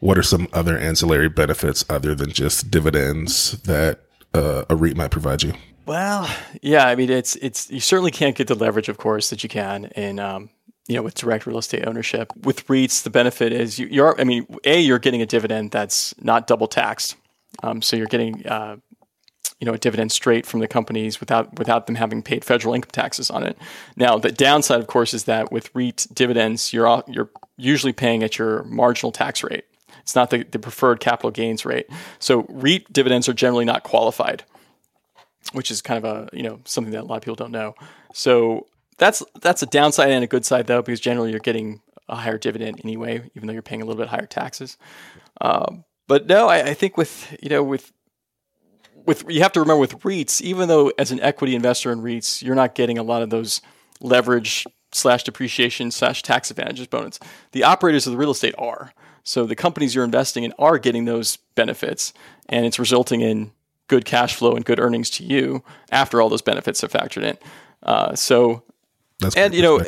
what 0.00 0.18
are 0.18 0.22
some 0.22 0.48
other 0.52 0.76
ancillary 0.78 1.28
benefits 1.28 1.84
other 1.88 2.14
than 2.14 2.30
just 2.30 2.70
dividends 2.70 3.52
that 3.62 4.00
uh, 4.32 4.64
a 4.70 4.76
REIT 4.76 4.96
might 4.96 5.10
provide 5.10 5.42
you? 5.42 5.54
Well 5.86 6.30
yeah 6.62 6.86
i 6.86 6.94
mean 6.94 7.10
it's 7.10 7.34
it's 7.36 7.70
you 7.70 7.80
certainly 7.80 8.12
can't 8.12 8.36
get 8.36 8.46
the 8.46 8.54
leverage 8.54 8.88
of 8.88 8.98
course 8.98 9.30
that 9.30 9.42
you 9.42 9.48
can 9.48 9.86
in 9.96 10.20
um, 10.20 10.50
you 10.88 10.96
know, 10.96 11.02
with 11.02 11.14
direct 11.14 11.46
real 11.46 11.58
estate 11.58 11.86
ownership. 11.86 12.32
With 12.42 12.66
REITs, 12.66 13.02
the 13.02 13.10
benefit 13.10 13.52
is 13.52 13.78
you, 13.78 14.02
are 14.02 14.20
I 14.20 14.24
mean, 14.24 14.46
a 14.64 14.80
you're 14.80 14.98
getting 14.98 15.22
a 15.22 15.26
dividend 15.26 15.70
that's 15.70 16.14
not 16.20 16.46
double 16.46 16.66
taxed, 16.66 17.16
um, 17.62 17.82
so 17.82 17.96
you're 17.96 18.06
getting 18.06 18.46
uh, 18.46 18.76
you 19.60 19.66
know 19.66 19.74
a 19.74 19.78
dividend 19.78 20.10
straight 20.10 20.46
from 20.46 20.60
the 20.60 20.68
companies 20.68 21.20
without 21.20 21.58
without 21.58 21.86
them 21.86 21.94
having 21.94 22.22
paid 22.22 22.44
federal 22.44 22.74
income 22.74 22.90
taxes 22.92 23.30
on 23.30 23.44
it. 23.44 23.58
Now 23.96 24.18
the 24.18 24.32
downside, 24.32 24.80
of 24.80 24.86
course, 24.86 25.14
is 25.14 25.24
that 25.24 25.52
with 25.52 25.70
REIT 25.74 26.08
dividends, 26.12 26.72
you're 26.72 27.04
you're 27.06 27.30
usually 27.56 27.92
paying 27.92 28.22
at 28.22 28.38
your 28.38 28.64
marginal 28.64 29.12
tax 29.12 29.44
rate. 29.44 29.64
It's 30.00 30.14
not 30.14 30.30
the, 30.30 30.44
the 30.44 30.58
preferred 30.58 30.98
capital 31.00 31.30
gains 31.30 31.64
rate. 31.64 31.86
So 32.18 32.46
REIT 32.48 32.92
dividends 32.92 33.28
are 33.28 33.34
generally 33.34 33.66
not 33.66 33.82
qualified, 33.82 34.44
which 35.52 35.70
is 35.70 35.82
kind 35.82 36.04
of 36.04 36.04
a 36.04 36.36
you 36.36 36.42
know 36.42 36.60
something 36.64 36.92
that 36.92 37.02
a 37.02 37.06
lot 37.06 37.16
of 37.16 37.22
people 37.22 37.36
don't 37.36 37.52
know. 37.52 37.74
So 38.14 38.66
that's 39.00 39.22
that's 39.40 39.62
a 39.62 39.66
downside 39.66 40.10
and 40.10 40.22
a 40.22 40.28
good 40.28 40.44
side 40.44 40.66
though, 40.66 40.82
because 40.82 41.00
generally 41.00 41.30
you're 41.30 41.40
getting 41.40 41.80
a 42.08 42.16
higher 42.16 42.38
dividend 42.38 42.80
anyway, 42.84 43.28
even 43.34 43.46
though 43.46 43.52
you're 43.52 43.62
paying 43.62 43.82
a 43.82 43.84
little 43.84 44.00
bit 44.00 44.08
higher 44.08 44.26
taxes. 44.26 44.76
Um, 45.40 45.84
but 46.06 46.26
no, 46.26 46.48
I, 46.48 46.58
I, 46.68 46.74
think 46.74 46.96
with 46.96 47.36
you 47.42 47.48
know 47.48 47.62
with 47.62 47.92
with 49.06 49.24
you 49.28 49.42
have 49.42 49.52
to 49.52 49.60
remember 49.60 49.80
with 49.80 49.98
REITs, 50.00 50.42
even 50.42 50.68
though 50.68 50.92
as 50.98 51.10
an 51.10 51.20
equity 51.20 51.54
investor 51.54 51.90
in 51.90 52.02
REITs, 52.02 52.42
you're 52.42 52.54
not 52.54 52.74
getting 52.74 52.98
a 52.98 53.02
lot 53.02 53.22
of 53.22 53.30
those 53.30 53.62
leverage 54.00 54.66
slash 54.92 55.24
depreciation 55.24 55.90
slash 55.90 56.22
tax 56.22 56.50
advantages 56.50 56.86
bonus. 56.86 57.18
The 57.52 57.64
operators 57.64 58.06
of 58.06 58.12
the 58.12 58.18
real 58.18 58.32
estate 58.32 58.54
are. 58.58 58.92
So 59.22 59.46
the 59.46 59.56
companies 59.56 59.94
you're 59.94 60.04
investing 60.04 60.44
in 60.44 60.52
are 60.58 60.78
getting 60.78 61.06
those 61.06 61.38
benefits, 61.54 62.12
and 62.48 62.66
it's 62.66 62.78
resulting 62.78 63.22
in 63.22 63.52
good 63.88 64.04
cash 64.04 64.34
flow 64.34 64.54
and 64.54 64.64
good 64.64 64.78
earnings 64.78 65.10
to 65.10 65.24
you 65.24 65.62
after 65.90 66.20
all 66.20 66.28
those 66.28 66.42
benefits 66.42 66.84
are 66.84 66.88
factored 66.88 67.22
in. 67.22 67.38
Uh, 67.82 68.14
so, 68.14 68.62
That's 69.20 69.36
and 69.36 69.54
you 69.54 69.62
know, 69.62 69.82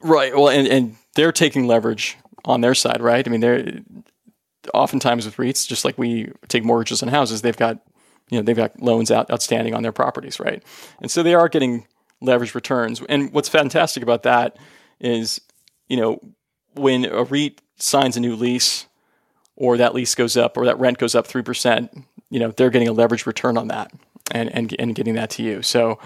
right? 0.00 0.34
Well, 0.34 0.48
and, 0.48 0.66
and 0.66 0.96
they're 1.14 1.32
taking 1.32 1.66
leverage 1.66 2.16
on 2.44 2.60
their 2.60 2.74
side, 2.74 3.00
right? 3.00 3.26
I 3.26 3.30
mean, 3.30 3.40
they're 3.40 3.80
oftentimes 4.74 5.24
with 5.24 5.36
REITs, 5.36 5.66
just 5.66 5.84
like 5.84 5.98
we 5.98 6.32
take 6.48 6.64
mortgages 6.64 7.02
on 7.02 7.08
houses, 7.08 7.42
they've 7.42 7.56
got 7.56 7.78
you 8.30 8.38
know 8.38 8.42
they've 8.42 8.56
got 8.56 8.80
loans 8.80 9.10
out 9.10 9.30
outstanding 9.30 9.74
on 9.74 9.82
their 9.82 9.92
properties, 9.92 10.40
right? 10.40 10.62
And 11.00 11.10
so 11.10 11.22
they 11.22 11.34
are 11.34 11.48
getting 11.48 11.86
leverage 12.20 12.54
returns. 12.54 13.02
And 13.08 13.32
what's 13.32 13.48
fantastic 13.48 14.02
about 14.02 14.24
that 14.24 14.56
is, 15.00 15.40
you 15.88 15.96
know, 15.96 16.20
when 16.74 17.04
a 17.06 17.24
REIT 17.24 17.60
signs 17.76 18.16
a 18.16 18.20
new 18.20 18.36
lease 18.36 18.86
or 19.56 19.76
that 19.78 19.94
lease 19.94 20.14
goes 20.14 20.36
up 20.36 20.56
or 20.56 20.66
that 20.66 20.78
rent 20.78 20.98
goes 20.98 21.14
up 21.14 21.26
3%, 21.26 22.04
you 22.30 22.38
know, 22.38 22.50
they're 22.50 22.70
getting 22.70 22.88
a 22.88 22.92
leverage 22.92 23.26
return 23.26 23.56
on 23.56 23.68
that 23.68 23.92
and, 24.30 24.54
and, 24.54 24.74
and 24.78 24.94
getting 24.94 25.14
that 25.14 25.30
to 25.30 25.42
you. 25.42 25.62
So 25.62 25.98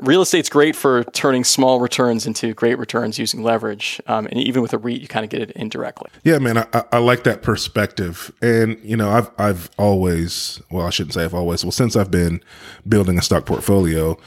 real 0.00 0.22
estate's 0.22 0.48
great 0.48 0.74
for 0.74 1.04
turning 1.04 1.44
small 1.44 1.80
returns 1.80 2.26
into 2.26 2.54
great 2.54 2.78
returns 2.78 3.18
using 3.18 3.42
leverage. 3.42 4.00
Um, 4.06 4.26
and 4.26 4.38
even 4.38 4.62
with 4.62 4.72
a 4.72 4.78
REIT, 4.78 5.00
you 5.00 5.08
kind 5.08 5.24
of 5.24 5.30
get 5.30 5.42
it 5.42 5.50
indirectly. 5.52 6.10
Yeah, 6.22 6.38
man, 6.38 6.58
I, 6.58 6.84
I 6.92 6.98
like 6.98 7.24
that 7.24 7.42
perspective. 7.42 8.32
And, 8.40 8.78
you 8.82 8.96
know, 8.96 9.10
I've, 9.10 9.30
I've 9.38 9.70
always, 9.78 10.60
well, 10.70 10.86
I 10.86 10.90
shouldn't 10.90 11.14
say 11.14 11.24
I've 11.24 11.34
always, 11.34 11.64
well, 11.64 11.72
since 11.72 11.96
I've 11.96 12.10
been 12.10 12.40
building 12.88 13.18
a 13.18 13.22
stock 13.22 13.46
portfolio, 13.46 14.18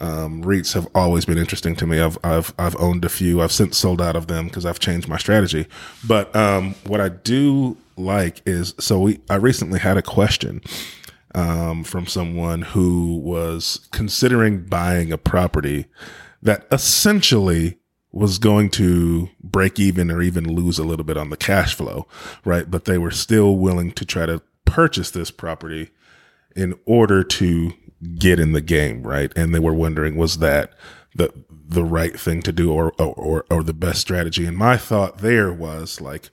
um, 0.00 0.42
REITs 0.42 0.74
have 0.74 0.86
always 0.94 1.24
been 1.24 1.38
interesting 1.38 1.74
to 1.76 1.86
me. 1.86 2.00
I've 2.00 2.18
I've 2.22 2.52
I've 2.58 2.76
owned 2.76 3.04
a 3.06 3.08
few. 3.08 3.40
I've 3.40 3.50
since 3.50 3.78
sold 3.78 4.02
out 4.02 4.14
of 4.14 4.26
them 4.26 4.46
because 4.46 4.66
I've 4.66 4.78
changed 4.78 5.08
my 5.08 5.16
strategy. 5.16 5.66
But 6.06 6.36
um, 6.36 6.74
what 6.86 7.00
I 7.00 7.08
do 7.08 7.78
like 7.96 8.42
is 8.44 8.74
so 8.78 9.00
we 9.00 9.20
I 9.30 9.36
recently 9.36 9.78
had 9.78 9.96
a 9.96 10.02
question 10.02 10.60
um, 11.36 11.84
from 11.84 12.06
someone 12.06 12.62
who 12.62 13.18
was 13.18 13.86
considering 13.92 14.64
buying 14.64 15.12
a 15.12 15.18
property 15.18 15.84
that 16.42 16.66
essentially 16.72 17.78
was 18.10 18.38
going 18.38 18.70
to 18.70 19.28
break 19.42 19.78
even 19.78 20.10
or 20.10 20.22
even 20.22 20.50
lose 20.50 20.78
a 20.78 20.84
little 20.84 21.04
bit 21.04 21.18
on 21.18 21.28
the 21.28 21.36
cash 21.36 21.74
flow, 21.74 22.08
right? 22.46 22.70
But 22.70 22.86
they 22.86 22.96
were 22.96 23.10
still 23.10 23.56
willing 23.56 23.92
to 23.92 24.06
try 24.06 24.24
to 24.24 24.40
purchase 24.64 25.10
this 25.10 25.30
property 25.30 25.90
in 26.56 26.74
order 26.86 27.22
to 27.22 27.72
get 28.18 28.40
in 28.40 28.52
the 28.52 28.62
game, 28.62 29.02
right? 29.02 29.30
And 29.36 29.54
they 29.54 29.58
were 29.58 29.74
wondering, 29.74 30.16
was 30.16 30.38
that 30.38 30.72
the 31.14 31.32
the 31.68 31.84
right 31.84 32.18
thing 32.18 32.40
to 32.42 32.52
do 32.52 32.72
or 32.72 32.92
or 32.92 33.44
or 33.50 33.62
the 33.62 33.74
best 33.74 34.00
strategy? 34.00 34.46
And 34.46 34.56
my 34.56 34.78
thought 34.78 35.18
there 35.18 35.52
was 35.52 36.00
like 36.00 36.30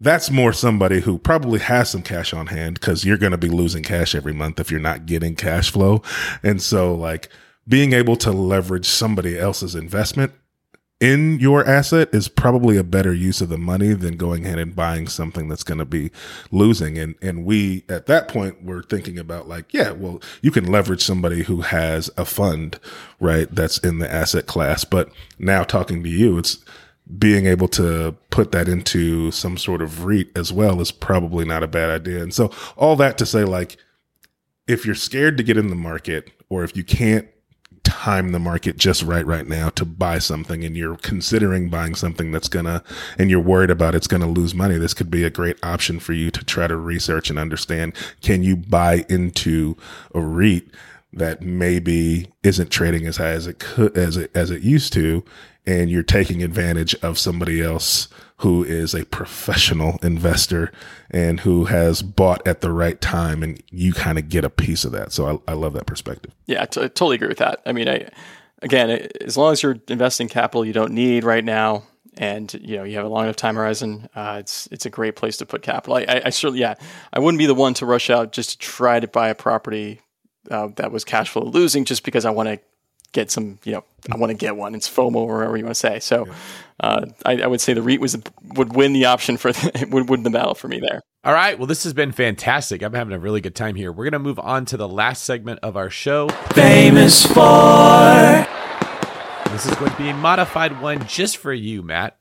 that's 0.00 0.30
more 0.30 0.52
somebody 0.52 1.00
who 1.00 1.18
probably 1.18 1.58
has 1.58 1.90
some 1.90 2.02
cash 2.02 2.32
on 2.32 2.46
hand 2.46 2.74
because 2.74 3.04
you're 3.04 3.18
going 3.18 3.32
to 3.32 3.38
be 3.38 3.48
losing 3.48 3.82
cash 3.82 4.14
every 4.14 4.32
month 4.32 4.60
if 4.60 4.70
you're 4.70 4.80
not 4.80 5.06
getting 5.06 5.34
cash 5.34 5.70
flow. 5.70 6.02
And 6.42 6.62
so 6.62 6.94
like 6.94 7.28
being 7.66 7.92
able 7.92 8.16
to 8.16 8.30
leverage 8.30 8.86
somebody 8.86 9.38
else's 9.38 9.74
investment 9.74 10.32
in 11.00 11.38
your 11.38 11.64
asset 11.64 12.08
is 12.12 12.26
probably 12.26 12.76
a 12.76 12.82
better 12.82 13.14
use 13.14 13.40
of 13.40 13.48
the 13.48 13.58
money 13.58 13.92
than 13.92 14.16
going 14.16 14.44
ahead 14.44 14.58
and 14.58 14.74
buying 14.74 15.06
something 15.06 15.48
that's 15.48 15.62
going 15.62 15.78
to 15.78 15.84
be 15.84 16.10
losing. 16.50 16.98
And, 16.98 17.14
and 17.22 17.44
we 17.44 17.84
at 17.88 18.06
that 18.06 18.26
point 18.26 18.64
were 18.64 18.82
thinking 18.82 19.18
about 19.18 19.48
like, 19.48 19.72
yeah, 19.72 19.92
well, 19.92 20.20
you 20.42 20.50
can 20.50 20.70
leverage 20.70 21.02
somebody 21.02 21.44
who 21.44 21.60
has 21.60 22.10
a 22.16 22.24
fund, 22.24 22.80
right? 23.20 23.48
That's 23.54 23.78
in 23.78 24.00
the 24.00 24.12
asset 24.12 24.46
class. 24.46 24.84
But 24.84 25.10
now 25.38 25.62
talking 25.62 26.02
to 26.02 26.08
you, 26.08 26.36
it's 26.38 26.58
being 27.16 27.46
able 27.46 27.68
to 27.68 28.14
put 28.30 28.52
that 28.52 28.68
into 28.68 29.30
some 29.30 29.56
sort 29.56 29.80
of 29.80 30.04
REIT 30.04 30.36
as 30.36 30.52
well 30.52 30.80
is 30.80 30.90
probably 30.90 31.44
not 31.44 31.62
a 31.62 31.68
bad 31.68 31.90
idea. 31.90 32.22
And 32.22 32.34
so 32.34 32.50
all 32.76 32.96
that 32.96 33.16
to 33.18 33.26
say, 33.26 33.44
like, 33.44 33.76
if 34.66 34.84
you're 34.84 34.94
scared 34.94 35.36
to 35.38 35.42
get 35.42 35.56
in 35.56 35.68
the 35.68 35.76
market 35.76 36.30
or 36.50 36.64
if 36.64 36.76
you 36.76 36.84
can't 36.84 37.28
time 37.84 38.32
the 38.32 38.38
market 38.38 38.76
just 38.76 39.02
right 39.02 39.24
right 39.24 39.46
now 39.46 39.70
to 39.70 39.84
buy 39.84 40.18
something 40.18 40.62
and 40.62 40.76
you're 40.76 40.96
considering 40.98 41.70
buying 41.70 41.94
something 41.94 42.30
that's 42.30 42.48
gonna 42.48 42.82
and 43.18 43.30
you're 43.30 43.40
worried 43.40 43.70
about 43.70 43.94
it's 43.94 44.06
gonna 44.06 44.28
lose 44.28 44.54
money 44.54 44.76
this 44.76 44.92
could 44.92 45.10
be 45.10 45.24
a 45.24 45.30
great 45.30 45.56
option 45.62 45.98
for 45.98 46.12
you 46.12 46.30
to 46.30 46.44
try 46.44 46.66
to 46.66 46.76
research 46.76 47.30
and 47.30 47.38
understand 47.38 47.94
can 48.20 48.42
you 48.42 48.56
buy 48.56 49.06
into 49.08 49.74
a 50.14 50.20
REIT 50.20 50.64
that 51.14 51.40
maybe 51.40 52.30
isn't 52.42 52.70
trading 52.70 53.06
as 53.06 53.16
high 53.16 53.30
as 53.30 53.46
it 53.46 53.58
could 53.58 53.96
as 53.96 54.18
it 54.18 54.30
as 54.34 54.50
it 54.50 54.62
used 54.62 54.92
to 54.92 55.24
and 55.68 55.90
you're 55.90 56.02
taking 56.02 56.42
advantage 56.42 56.94
of 57.02 57.18
somebody 57.18 57.60
else 57.60 58.08
who 58.38 58.64
is 58.64 58.94
a 58.94 59.04
professional 59.04 59.98
investor 60.02 60.72
and 61.10 61.40
who 61.40 61.66
has 61.66 62.00
bought 62.00 62.46
at 62.48 62.62
the 62.62 62.72
right 62.72 63.02
time 63.02 63.42
and 63.42 63.62
you 63.70 63.92
kind 63.92 64.16
of 64.16 64.30
get 64.30 64.46
a 64.46 64.50
piece 64.50 64.86
of 64.86 64.92
that. 64.92 65.12
So 65.12 65.42
I, 65.46 65.52
I 65.52 65.54
love 65.54 65.74
that 65.74 65.84
perspective. 65.84 66.32
Yeah, 66.46 66.62
I, 66.62 66.66
totally 66.66 67.16
agree 67.16 67.28
with 67.28 67.38
that. 67.38 67.60
I 67.66 67.72
mean, 67.72 67.86
I, 67.86 68.08
again, 68.62 69.08
as 69.20 69.36
long 69.36 69.52
as 69.52 69.62
you're 69.62 69.78
investing 69.88 70.26
capital 70.28 70.64
you 70.64 70.72
don't 70.72 70.92
need 70.92 71.22
right 71.22 71.44
now, 71.44 71.82
and 72.16 72.52
you 72.54 72.76
know 72.76 72.82
you 72.82 72.96
have 72.96 73.04
a 73.04 73.08
long 73.08 73.24
enough 73.24 73.36
time 73.36 73.54
horizon, 73.54 74.08
uh, 74.16 74.38
it's 74.40 74.66
it's 74.72 74.86
a 74.86 74.90
great 74.90 75.14
place 75.14 75.36
to 75.36 75.46
put 75.46 75.62
capital. 75.62 75.98
I, 75.98 76.00
I, 76.08 76.22
I, 76.24 76.30
certainly, 76.30 76.60
yeah, 76.60 76.74
I 77.12 77.20
wouldn't 77.20 77.38
be 77.38 77.46
the 77.46 77.54
one 77.54 77.74
to 77.74 77.86
rush 77.86 78.10
out 78.10 78.32
just 78.32 78.50
to 78.50 78.58
try 78.58 78.98
to 78.98 79.06
buy 79.06 79.28
a 79.28 79.36
property 79.36 80.00
uh, 80.50 80.68
that 80.76 80.90
was 80.90 81.04
cash 81.04 81.28
flow 81.28 81.44
losing 81.44 81.84
just 81.84 82.02
because 82.02 82.24
I 82.24 82.30
want 82.30 82.48
to 82.48 82.58
get 83.12 83.30
some, 83.30 83.58
you 83.64 83.72
know, 83.72 83.84
I 84.10 84.16
want 84.16 84.30
to 84.30 84.36
get 84.36 84.56
one. 84.56 84.74
It's 84.74 84.88
FOMO 84.88 85.16
or 85.16 85.38
whatever 85.38 85.56
you 85.56 85.64
want 85.64 85.74
to 85.74 85.80
say. 85.80 86.00
So 86.00 86.26
uh, 86.80 87.06
I, 87.26 87.42
I, 87.42 87.46
would 87.46 87.60
say 87.60 87.74
the 87.74 87.82
REIT 87.82 88.00
was 88.00 88.16
would 88.54 88.74
win 88.74 88.92
the 88.92 89.06
option 89.06 89.36
for 89.36 89.52
the, 89.52 89.88
would 89.90 90.08
win 90.08 90.22
the 90.22 90.30
battle 90.30 90.54
for 90.54 90.68
me 90.68 90.80
there. 90.80 91.02
All 91.24 91.32
right. 91.32 91.58
Well, 91.58 91.66
this 91.66 91.84
has 91.84 91.92
been 91.92 92.12
fantastic. 92.12 92.82
I'm 92.82 92.94
having 92.94 93.12
a 93.12 93.18
really 93.18 93.40
good 93.40 93.54
time 93.54 93.74
here. 93.74 93.90
We're 93.90 94.04
gonna 94.04 94.20
move 94.20 94.38
on 94.38 94.64
to 94.66 94.76
the 94.76 94.88
last 94.88 95.24
segment 95.24 95.60
of 95.62 95.76
our 95.76 95.90
show. 95.90 96.28
Famous 96.54 97.26
Four. 97.26 98.46
This 99.50 99.66
is 99.66 99.74
going 99.74 99.90
to 99.90 99.98
be 99.98 100.10
a 100.10 100.14
modified 100.14 100.80
one 100.80 101.04
just 101.06 101.38
for 101.38 101.52
you, 101.52 101.82
Matt. 101.82 102.16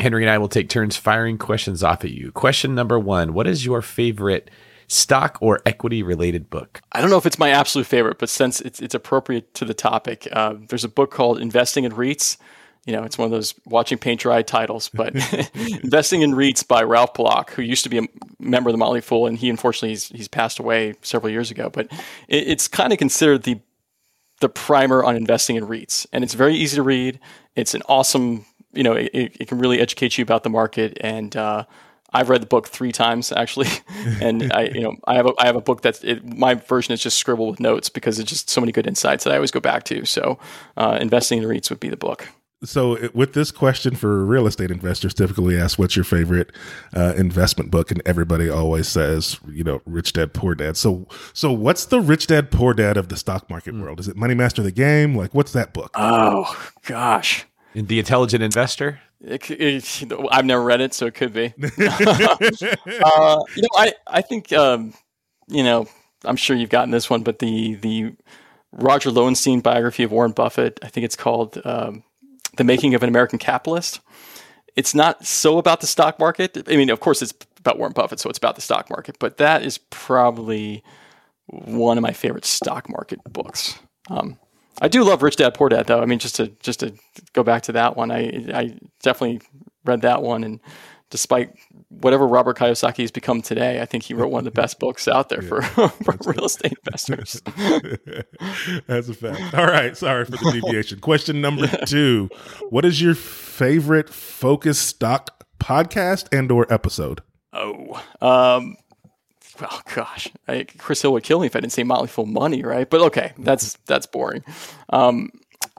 Henry 0.00 0.24
and 0.24 0.30
I 0.30 0.38
will 0.38 0.48
take 0.48 0.68
turns 0.68 0.96
firing 0.96 1.38
questions 1.38 1.82
off 1.82 2.04
at 2.04 2.10
you. 2.10 2.30
Question 2.32 2.74
number 2.74 2.98
one: 2.98 3.32
What 3.32 3.46
is 3.46 3.64
your 3.64 3.80
favorite? 3.80 4.50
Stock 4.88 5.38
or 5.40 5.60
equity 5.66 6.02
related 6.02 6.50
book? 6.50 6.80
I 6.92 7.00
don't 7.00 7.10
know 7.10 7.18
if 7.18 7.26
it's 7.26 7.38
my 7.38 7.50
absolute 7.50 7.86
favorite, 7.86 8.18
but 8.18 8.28
since 8.28 8.60
it's, 8.60 8.80
it's 8.80 8.94
appropriate 8.94 9.54
to 9.54 9.64
the 9.64 9.74
topic, 9.74 10.28
uh, 10.32 10.54
there's 10.68 10.84
a 10.84 10.88
book 10.88 11.10
called 11.10 11.38
Investing 11.38 11.84
in 11.84 11.92
REITs. 11.92 12.36
You 12.86 12.92
know, 12.92 13.02
it's 13.02 13.16
one 13.16 13.24
of 13.26 13.32
those 13.32 13.54
watching 13.64 13.96
paint 13.96 14.20
dry 14.20 14.42
titles, 14.42 14.90
but 14.92 15.14
Investing 15.82 16.22
in 16.22 16.32
REITs 16.32 16.66
by 16.66 16.82
Ralph 16.82 17.14
Block, 17.14 17.52
who 17.52 17.62
used 17.62 17.84
to 17.84 17.88
be 17.88 17.98
a 17.98 18.06
member 18.38 18.68
of 18.68 18.74
the 18.74 18.78
Motley 18.78 19.00
Fool, 19.00 19.26
and 19.26 19.38
he 19.38 19.48
unfortunately 19.48 19.90
he's, 19.90 20.08
he's 20.08 20.28
passed 20.28 20.58
away 20.58 20.94
several 21.02 21.30
years 21.30 21.50
ago. 21.50 21.70
But 21.70 21.86
it, 22.28 22.48
it's 22.48 22.68
kind 22.68 22.92
of 22.92 22.98
considered 22.98 23.44
the 23.44 23.60
the 24.40 24.48
primer 24.48 25.02
on 25.04 25.16
investing 25.16 25.56
in 25.56 25.66
REITs, 25.66 26.06
and 26.12 26.24
it's 26.24 26.34
very 26.34 26.54
easy 26.54 26.76
to 26.76 26.82
read. 26.82 27.20
It's 27.56 27.72
an 27.72 27.82
awesome, 27.88 28.44
you 28.72 28.82
know, 28.82 28.92
it, 28.92 29.10
it 29.14 29.48
can 29.48 29.58
really 29.58 29.80
educate 29.80 30.18
you 30.18 30.22
about 30.22 30.42
the 30.42 30.50
market 30.50 30.98
and 31.00 31.34
uh, 31.36 31.64
I've 32.14 32.30
read 32.30 32.40
the 32.40 32.46
book 32.46 32.68
three 32.68 32.92
times 32.92 33.32
actually, 33.32 33.68
and 34.20 34.52
I, 34.52 34.64
you 34.66 34.80
know, 34.80 34.96
I 35.06 35.14
have 35.16 35.26
a, 35.26 35.32
I 35.38 35.46
have 35.46 35.56
a 35.56 35.60
book 35.60 35.82
that's 35.82 36.02
it, 36.04 36.24
my 36.24 36.54
version 36.54 36.94
is 36.94 37.02
just 37.02 37.18
scribbled 37.18 37.50
with 37.50 37.60
notes 37.60 37.88
because 37.88 38.18
it's 38.18 38.30
just 38.30 38.48
so 38.48 38.60
many 38.60 38.72
good 38.72 38.86
insights 38.86 39.24
that 39.24 39.32
I 39.32 39.36
always 39.36 39.50
go 39.50 39.60
back 39.60 39.84
to. 39.84 40.04
So, 40.04 40.38
uh, 40.76 40.98
investing 41.00 41.42
in 41.42 41.48
REITs 41.48 41.70
would 41.70 41.80
be 41.80 41.88
the 41.88 41.96
book. 41.96 42.28
So, 42.64 43.10
with 43.12 43.34
this 43.34 43.50
question 43.50 43.94
for 43.94 44.24
real 44.24 44.46
estate 44.46 44.70
investors, 44.70 45.12
typically 45.12 45.58
ask, 45.58 45.78
"What's 45.78 45.96
your 45.96 46.04
favorite 46.04 46.50
uh, 46.96 47.14
investment 47.16 47.70
book?" 47.70 47.90
And 47.90 48.00
everybody 48.06 48.48
always 48.48 48.88
says, 48.88 49.38
"You 49.46 49.64
know, 49.64 49.82
Rich 49.84 50.14
Dad 50.14 50.32
Poor 50.32 50.54
Dad." 50.54 50.76
So, 50.76 51.06
so 51.32 51.52
what's 51.52 51.84
the 51.84 52.00
Rich 52.00 52.28
Dad 52.28 52.50
Poor 52.50 52.72
Dad 52.72 52.96
of 52.96 53.08
the 53.08 53.16
stock 53.16 53.50
market 53.50 53.74
mm. 53.74 53.82
world? 53.82 54.00
Is 54.00 54.08
it 54.08 54.16
Money 54.16 54.34
Master 54.34 54.62
the 54.62 54.72
Game? 54.72 55.14
Like, 55.14 55.34
what's 55.34 55.52
that 55.52 55.74
book? 55.74 55.90
Oh 55.94 56.70
gosh, 56.86 57.44
the 57.74 57.98
Intelligent 57.98 58.42
Investor. 58.42 59.00
It, 59.26 59.50
it, 59.50 60.12
I've 60.30 60.44
never 60.44 60.62
read 60.62 60.80
it, 60.80 60.92
so 60.92 61.06
it 61.06 61.14
could 61.14 61.32
be. 61.32 61.54
uh, 61.78 63.42
you 63.56 63.62
know, 63.62 63.68
I 63.74 63.94
I 64.06 64.20
think 64.20 64.52
um, 64.52 64.94
you 65.48 65.62
know 65.62 65.88
I'm 66.24 66.36
sure 66.36 66.56
you've 66.56 66.70
gotten 66.70 66.90
this 66.90 67.08
one, 67.08 67.22
but 67.22 67.38
the 67.38 67.74
the 67.76 68.12
Roger 68.72 69.10
Lowenstein 69.10 69.60
biography 69.60 70.02
of 70.02 70.12
Warren 70.12 70.32
Buffett, 70.32 70.78
I 70.82 70.88
think 70.88 71.04
it's 71.04 71.16
called 71.16 71.60
um, 71.64 72.02
"The 72.56 72.64
Making 72.64 72.94
of 72.94 73.02
an 73.02 73.08
American 73.08 73.38
Capitalist." 73.38 74.00
It's 74.76 74.94
not 74.94 75.24
so 75.24 75.58
about 75.58 75.80
the 75.80 75.86
stock 75.86 76.18
market. 76.18 76.68
I 76.68 76.76
mean, 76.76 76.90
of 76.90 77.00
course, 77.00 77.22
it's 77.22 77.32
about 77.58 77.78
Warren 77.78 77.92
Buffett, 77.92 78.20
so 78.20 78.28
it's 78.28 78.38
about 78.38 78.56
the 78.56 78.60
stock 78.60 78.90
market. 78.90 79.16
But 79.18 79.36
that 79.38 79.62
is 79.62 79.78
probably 79.78 80.82
one 81.46 81.96
of 81.96 82.02
my 82.02 82.12
favorite 82.12 82.44
stock 82.44 82.88
market 82.88 83.20
books. 83.24 83.78
Um, 84.10 84.38
I 84.80 84.88
do 84.88 85.04
love 85.04 85.22
Rich 85.22 85.36
Dad 85.36 85.54
Poor 85.54 85.68
Dad 85.68 85.86
though. 85.86 86.00
I 86.00 86.06
mean, 86.06 86.18
just 86.18 86.36
to 86.36 86.48
just 86.62 86.80
to 86.80 86.94
go 87.32 87.42
back 87.42 87.62
to 87.64 87.72
that 87.72 87.96
one, 87.96 88.10
I 88.10 88.44
I 88.52 88.76
definitely 89.02 89.40
read 89.84 90.02
that 90.02 90.22
one, 90.22 90.44
and 90.44 90.60
despite 91.10 91.54
whatever 91.88 92.26
Robert 92.26 92.58
Kiyosaki 92.58 93.02
has 93.02 93.12
become 93.12 93.40
today, 93.40 93.80
I 93.80 93.84
think 93.84 94.02
he 94.02 94.14
wrote 94.14 94.30
one 94.32 94.40
of 94.40 94.44
the 94.44 94.50
best 94.60 94.80
books 94.80 95.06
out 95.06 95.28
there 95.28 95.42
yeah, 95.44 95.48
for, 95.48 95.88
for 95.88 96.32
real 96.32 96.46
estate 96.46 96.74
investors. 96.86 97.40
that's 98.86 99.08
a 99.08 99.14
fact. 99.14 99.54
All 99.54 99.66
right, 99.66 99.96
sorry 99.96 100.24
for 100.24 100.32
the 100.32 100.60
deviation. 100.60 101.00
Question 101.00 101.40
number 101.40 101.66
two: 101.86 102.28
What 102.70 102.84
is 102.84 103.00
your 103.00 103.14
favorite 103.14 104.10
focus 104.10 104.78
stock 104.78 105.44
podcast 105.58 106.26
and 106.36 106.50
or 106.50 106.70
episode? 106.72 107.22
Oh, 107.52 108.02
um, 108.20 108.76
well, 109.60 109.82
gosh, 109.94 110.30
I, 110.48 110.66
Chris 110.78 111.02
Hill 111.02 111.12
would 111.12 111.24
kill 111.24 111.40
me 111.40 111.46
if 111.46 111.56
I 111.56 111.60
didn't 111.60 111.72
say 111.72 111.82
Motley 111.82 112.08
Fool 112.08 112.26
Money, 112.26 112.62
right? 112.62 112.88
But 112.88 113.00
okay, 113.02 113.32
that's 113.38 113.74
that's 113.86 114.06
boring. 114.06 114.44
Um, 114.90 115.30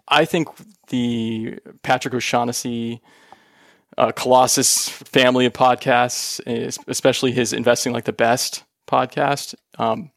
I 0.07 0.25
think 0.25 0.49
the 0.87 1.59
Patrick 1.81 2.13
O'Shaughnessy 2.13 3.01
uh, 3.97 4.11
Colossus 4.11 4.89
family 4.89 5.45
of 5.45 5.53
podcasts, 5.53 6.39
especially 6.87 7.31
his 7.31 7.53
Investing 7.53 7.93
Like 7.93 8.05
the 8.05 8.13
Best 8.13 8.63
podcast. 8.87 9.55
Um, 9.77 10.11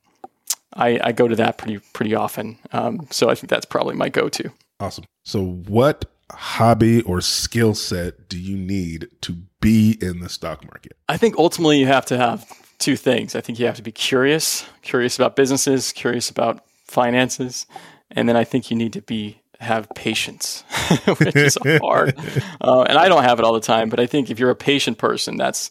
I, 0.74 1.01
I, 1.02 1.12
go 1.12 1.26
to 1.26 1.36
that 1.36 1.59
pretty 1.59 1.78
pretty 1.93 2.14
often. 2.14 2.59
Um, 2.72 3.06
so 3.10 3.30
I 3.30 3.35
think 3.35 3.48
that's 3.48 3.64
probably 3.64 3.94
my 3.94 4.09
go 4.09 4.28
to. 4.28 4.51
Awesome. 4.80 5.05
So 5.24 5.44
what 5.44 6.05
hobby 6.30 7.02
or 7.02 7.20
skill 7.20 7.74
set 7.74 8.28
do 8.28 8.39
you 8.39 8.56
need 8.56 9.09
to 9.22 9.39
be 9.60 9.97
in 10.01 10.20
the 10.20 10.28
stock 10.28 10.64
market? 10.64 10.97
I 11.09 11.16
think 11.16 11.36
ultimately 11.36 11.78
you 11.78 11.86
have 11.86 12.06
to 12.06 12.18
have 12.18 12.47
two 12.78 12.96
things. 12.96 13.34
I 13.34 13.40
think 13.40 13.59
you 13.59 13.66
have 13.66 13.76
to 13.76 13.82
be 13.82 13.92
curious, 13.92 14.64
curious 14.82 15.16
about 15.16 15.36
businesses, 15.36 15.92
curious 15.92 16.30
about 16.30 16.64
finances, 16.84 17.66
and 18.10 18.28
then 18.28 18.36
I 18.36 18.44
think 18.44 18.70
you 18.70 18.76
need 18.76 18.92
to 18.94 19.02
be 19.02 19.40
have 19.60 19.88
patience, 19.94 20.62
which 21.18 21.34
is 21.34 21.59
hard. 21.82 22.16
Uh, 22.60 22.82
and 22.82 22.96
I 22.96 23.09
don't 23.09 23.24
have 23.24 23.38
it 23.38 23.44
all 23.44 23.52
the 23.52 23.60
time, 23.60 23.88
but 23.88 23.98
I 23.98 24.06
think 24.06 24.30
if 24.30 24.38
you're 24.38 24.50
a 24.50 24.56
patient 24.56 24.98
person, 24.98 25.36
that's 25.36 25.70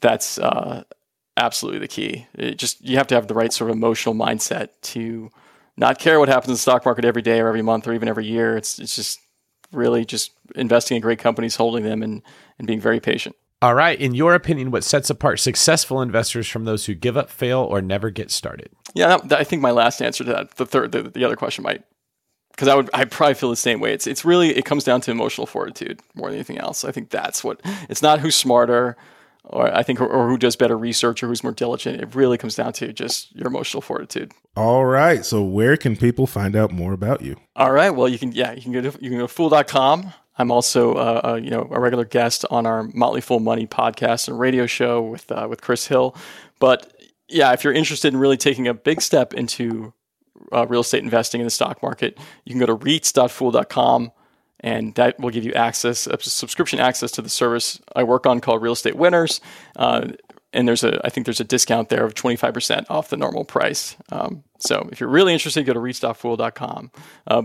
that's 0.00 0.38
uh, 0.38 0.82
absolutely 1.36 1.80
the 1.80 1.88
key. 1.88 2.26
It 2.34 2.58
just 2.58 2.84
you 2.84 2.96
have 2.96 3.06
to 3.08 3.14
have 3.14 3.28
the 3.28 3.34
right 3.34 3.52
sort 3.52 3.70
of 3.70 3.76
emotional 3.76 4.14
mindset 4.14 4.70
to 4.82 5.30
not 5.76 5.98
care 5.98 6.18
what 6.18 6.28
happens 6.28 6.48
in 6.48 6.54
the 6.54 6.58
stock 6.58 6.84
market 6.84 7.04
every 7.04 7.22
day 7.22 7.40
or 7.40 7.48
every 7.48 7.62
month 7.62 7.86
or 7.86 7.94
even 7.94 8.08
every 8.08 8.26
year. 8.26 8.56
It's 8.56 8.78
it's 8.78 8.96
just 8.96 9.20
really 9.72 10.04
just 10.04 10.32
investing 10.54 10.96
in 10.96 11.02
great 11.02 11.18
companies, 11.18 11.56
holding 11.56 11.84
them, 11.84 12.02
and 12.02 12.22
and 12.58 12.66
being 12.66 12.80
very 12.80 13.00
patient. 13.00 13.36
All 13.66 13.74
right. 13.74 14.00
In 14.00 14.14
your 14.14 14.36
opinion, 14.36 14.70
what 14.70 14.84
sets 14.84 15.10
apart 15.10 15.40
successful 15.40 16.00
investors 16.00 16.46
from 16.46 16.66
those 16.66 16.86
who 16.86 16.94
give 16.94 17.16
up, 17.16 17.28
fail, 17.28 17.58
or 17.58 17.82
never 17.82 18.10
get 18.10 18.30
started? 18.30 18.70
Yeah, 18.94 19.08
that, 19.08 19.28
that, 19.28 19.40
I 19.40 19.42
think 19.42 19.60
my 19.60 19.72
last 19.72 20.00
answer 20.00 20.22
to 20.22 20.30
that, 20.30 20.52
the 20.52 20.64
third, 20.64 20.92
the, 20.92 21.02
the 21.02 21.24
other 21.24 21.34
question 21.34 21.64
might, 21.64 21.82
because 22.52 22.68
I 22.68 22.76
would, 22.76 22.88
I 22.94 23.06
probably 23.06 23.34
feel 23.34 23.50
the 23.50 23.56
same 23.56 23.80
way. 23.80 23.92
It's, 23.92 24.06
it's 24.06 24.24
really, 24.24 24.50
it 24.50 24.64
comes 24.64 24.84
down 24.84 25.00
to 25.00 25.10
emotional 25.10 25.48
fortitude 25.48 25.98
more 26.14 26.28
than 26.28 26.36
anything 26.36 26.58
else. 26.58 26.84
I 26.84 26.92
think 26.92 27.10
that's 27.10 27.42
what. 27.42 27.60
It's 27.88 28.02
not 28.02 28.20
who's 28.20 28.36
smarter, 28.36 28.96
or 29.42 29.74
I 29.74 29.82
think, 29.82 30.00
or, 30.00 30.06
or 30.06 30.28
who 30.28 30.38
does 30.38 30.54
better 30.54 30.78
research, 30.78 31.24
or 31.24 31.26
who's 31.26 31.42
more 31.42 31.50
diligent. 31.50 32.00
It 32.00 32.14
really 32.14 32.38
comes 32.38 32.54
down 32.54 32.72
to 32.74 32.92
just 32.92 33.34
your 33.34 33.48
emotional 33.48 33.80
fortitude. 33.80 34.30
All 34.54 34.84
right. 34.84 35.24
So 35.24 35.42
where 35.42 35.76
can 35.76 35.96
people 35.96 36.28
find 36.28 36.54
out 36.54 36.70
more 36.70 36.92
about 36.92 37.20
you? 37.20 37.34
All 37.56 37.72
right. 37.72 37.90
Well, 37.90 38.08
you 38.08 38.20
can, 38.20 38.30
yeah, 38.30 38.52
you 38.52 38.62
can 38.62 38.70
go 38.70 38.80
to, 38.80 38.96
you 39.00 39.10
can 39.10 39.18
go 39.18 39.26
to 39.26 39.34
fool.com. 39.34 40.12
I'm 40.38 40.50
also, 40.50 40.94
uh, 40.94 41.20
uh, 41.24 41.34
you 41.34 41.50
know, 41.50 41.68
a 41.70 41.80
regular 41.80 42.04
guest 42.04 42.44
on 42.50 42.66
our 42.66 42.84
Motley 42.94 43.20
Fool 43.20 43.40
Money 43.40 43.66
podcast 43.66 44.28
and 44.28 44.38
radio 44.38 44.66
show 44.66 45.02
with 45.02 45.30
uh, 45.32 45.46
with 45.48 45.62
Chris 45.62 45.86
Hill. 45.86 46.16
But 46.58 46.92
yeah, 47.28 47.52
if 47.52 47.64
you're 47.64 47.72
interested 47.72 48.12
in 48.12 48.20
really 48.20 48.36
taking 48.36 48.68
a 48.68 48.74
big 48.74 49.00
step 49.00 49.34
into 49.34 49.92
uh, 50.52 50.66
real 50.66 50.82
estate 50.82 51.02
investing 51.02 51.40
in 51.40 51.46
the 51.46 51.50
stock 51.50 51.82
market, 51.82 52.18
you 52.44 52.52
can 52.52 52.60
go 52.60 52.66
to 52.66 52.76
reits.fool.com 52.76 54.12
and 54.60 54.94
that 54.94 55.18
will 55.18 55.30
give 55.30 55.44
you 55.44 55.52
access, 55.52 56.08
subscription 56.20 56.78
access 56.78 57.10
to 57.12 57.22
the 57.22 57.28
service 57.28 57.80
I 57.94 58.04
work 58.04 58.26
on 58.26 58.40
called 58.40 58.62
Real 58.62 58.72
Estate 58.72 58.96
Winners. 58.96 59.40
And 60.56 60.66
there's 60.66 60.82
a, 60.82 61.04
I 61.04 61.10
think 61.10 61.26
there's 61.26 61.40
a 61.40 61.44
discount 61.44 61.90
there 61.90 62.02
of 62.04 62.14
25% 62.14 62.86
off 62.88 63.10
the 63.10 63.18
normal 63.18 63.44
price. 63.44 63.94
Um, 64.10 64.42
so 64.58 64.88
if 64.90 65.00
you're 65.00 65.10
really 65.10 65.34
interested, 65.34 65.66
go 65.66 65.74
to 65.74 65.80
reits.fool.com. 65.80 66.90
Uh, 67.26 67.42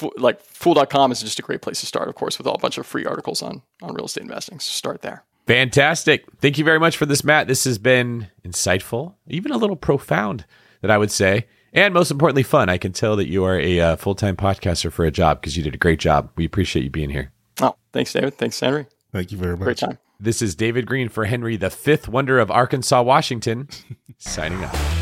but 0.00 0.18
like 0.18 0.40
fool.com 0.42 1.12
is 1.12 1.22
just 1.22 1.38
a 1.38 1.42
great 1.42 1.62
place 1.62 1.80
to 1.80 1.86
start, 1.86 2.08
of 2.08 2.14
course, 2.14 2.38
with 2.38 2.46
all 2.46 2.54
a 2.54 2.58
bunch 2.58 2.78
of 2.78 2.86
free 2.86 3.04
articles 3.04 3.42
on, 3.42 3.62
on 3.82 3.94
real 3.94 4.06
estate 4.06 4.22
investing. 4.22 4.58
So 4.60 4.70
start 4.70 5.02
there. 5.02 5.24
Fantastic. 5.46 6.24
Thank 6.40 6.58
you 6.58 6.64
very 6.64 6.78
much 6.78 6.96
for 6.96 7.06
this, 7.06 7.24
Matt. 7.24 7.48
This 7.48 7.64
has 7.64 7.78
been 7.78 8.28
insightful, 8.44 9.14
even 9.26 9.50
a 9.50 9.56
little 9.56 9.76
profound, 9.76 10.44
that 10.82 10.90
I 10.90 10.98
would 10.98 11.10
say, 11.10 11.46
and 11.72 11.94
most 11.94 12.10
importantly, 12.10 12.42
fun. 12.42 12.68
I 12.68 12.78
can 12.78 12.92
tell 12.92 13.16
that 13.16 13.28
you 13.28 13.44
are 13.44 13.58
a 13.58 13.80
uh, 13.80 13.96
full 13.96 14.14
time 14.14 14.36
podcaster 14.36 14.92
for 14.92 15.04
a 15.04 15.10
job 15.10 15.40
because 15.40 15.56
you 15.56 15.62
did 15.62 15.74
a 15.74 15.78
great 15.78 15.98
job. 15.98 16.30
We 16.36 16.44
appreciate 16.44 16.84
you 16.84 16.90
being 16.90 17.10
here. 17.10 17.32
Oh, 17.60 17.76
thanks, 17.92 18.12
David. 18.12 18.34
Thanks, 18.34 18.60
Henry. 18.60 18.86
Thank 19.10 19.32
you 19.32 19.38
very 19.38 19.56
much. 19.56 19.64
Great 19.64 19.78
time. 19.78 19.98
This 20.20 20.40
is 20.40 20.54
David 20.54 20.86
Greene 20.86 21.08
for 21.08 21.24
Henry, 21.24 21.56
the 21.56 21.70
fifth 21.70 22.08
wonder 22.08 22.38
of 22.38 22.50
Arkansas, 22.50 23.02
Washington, 23.02 23.68
signing 24.18 24.62
off. 24.64 25.01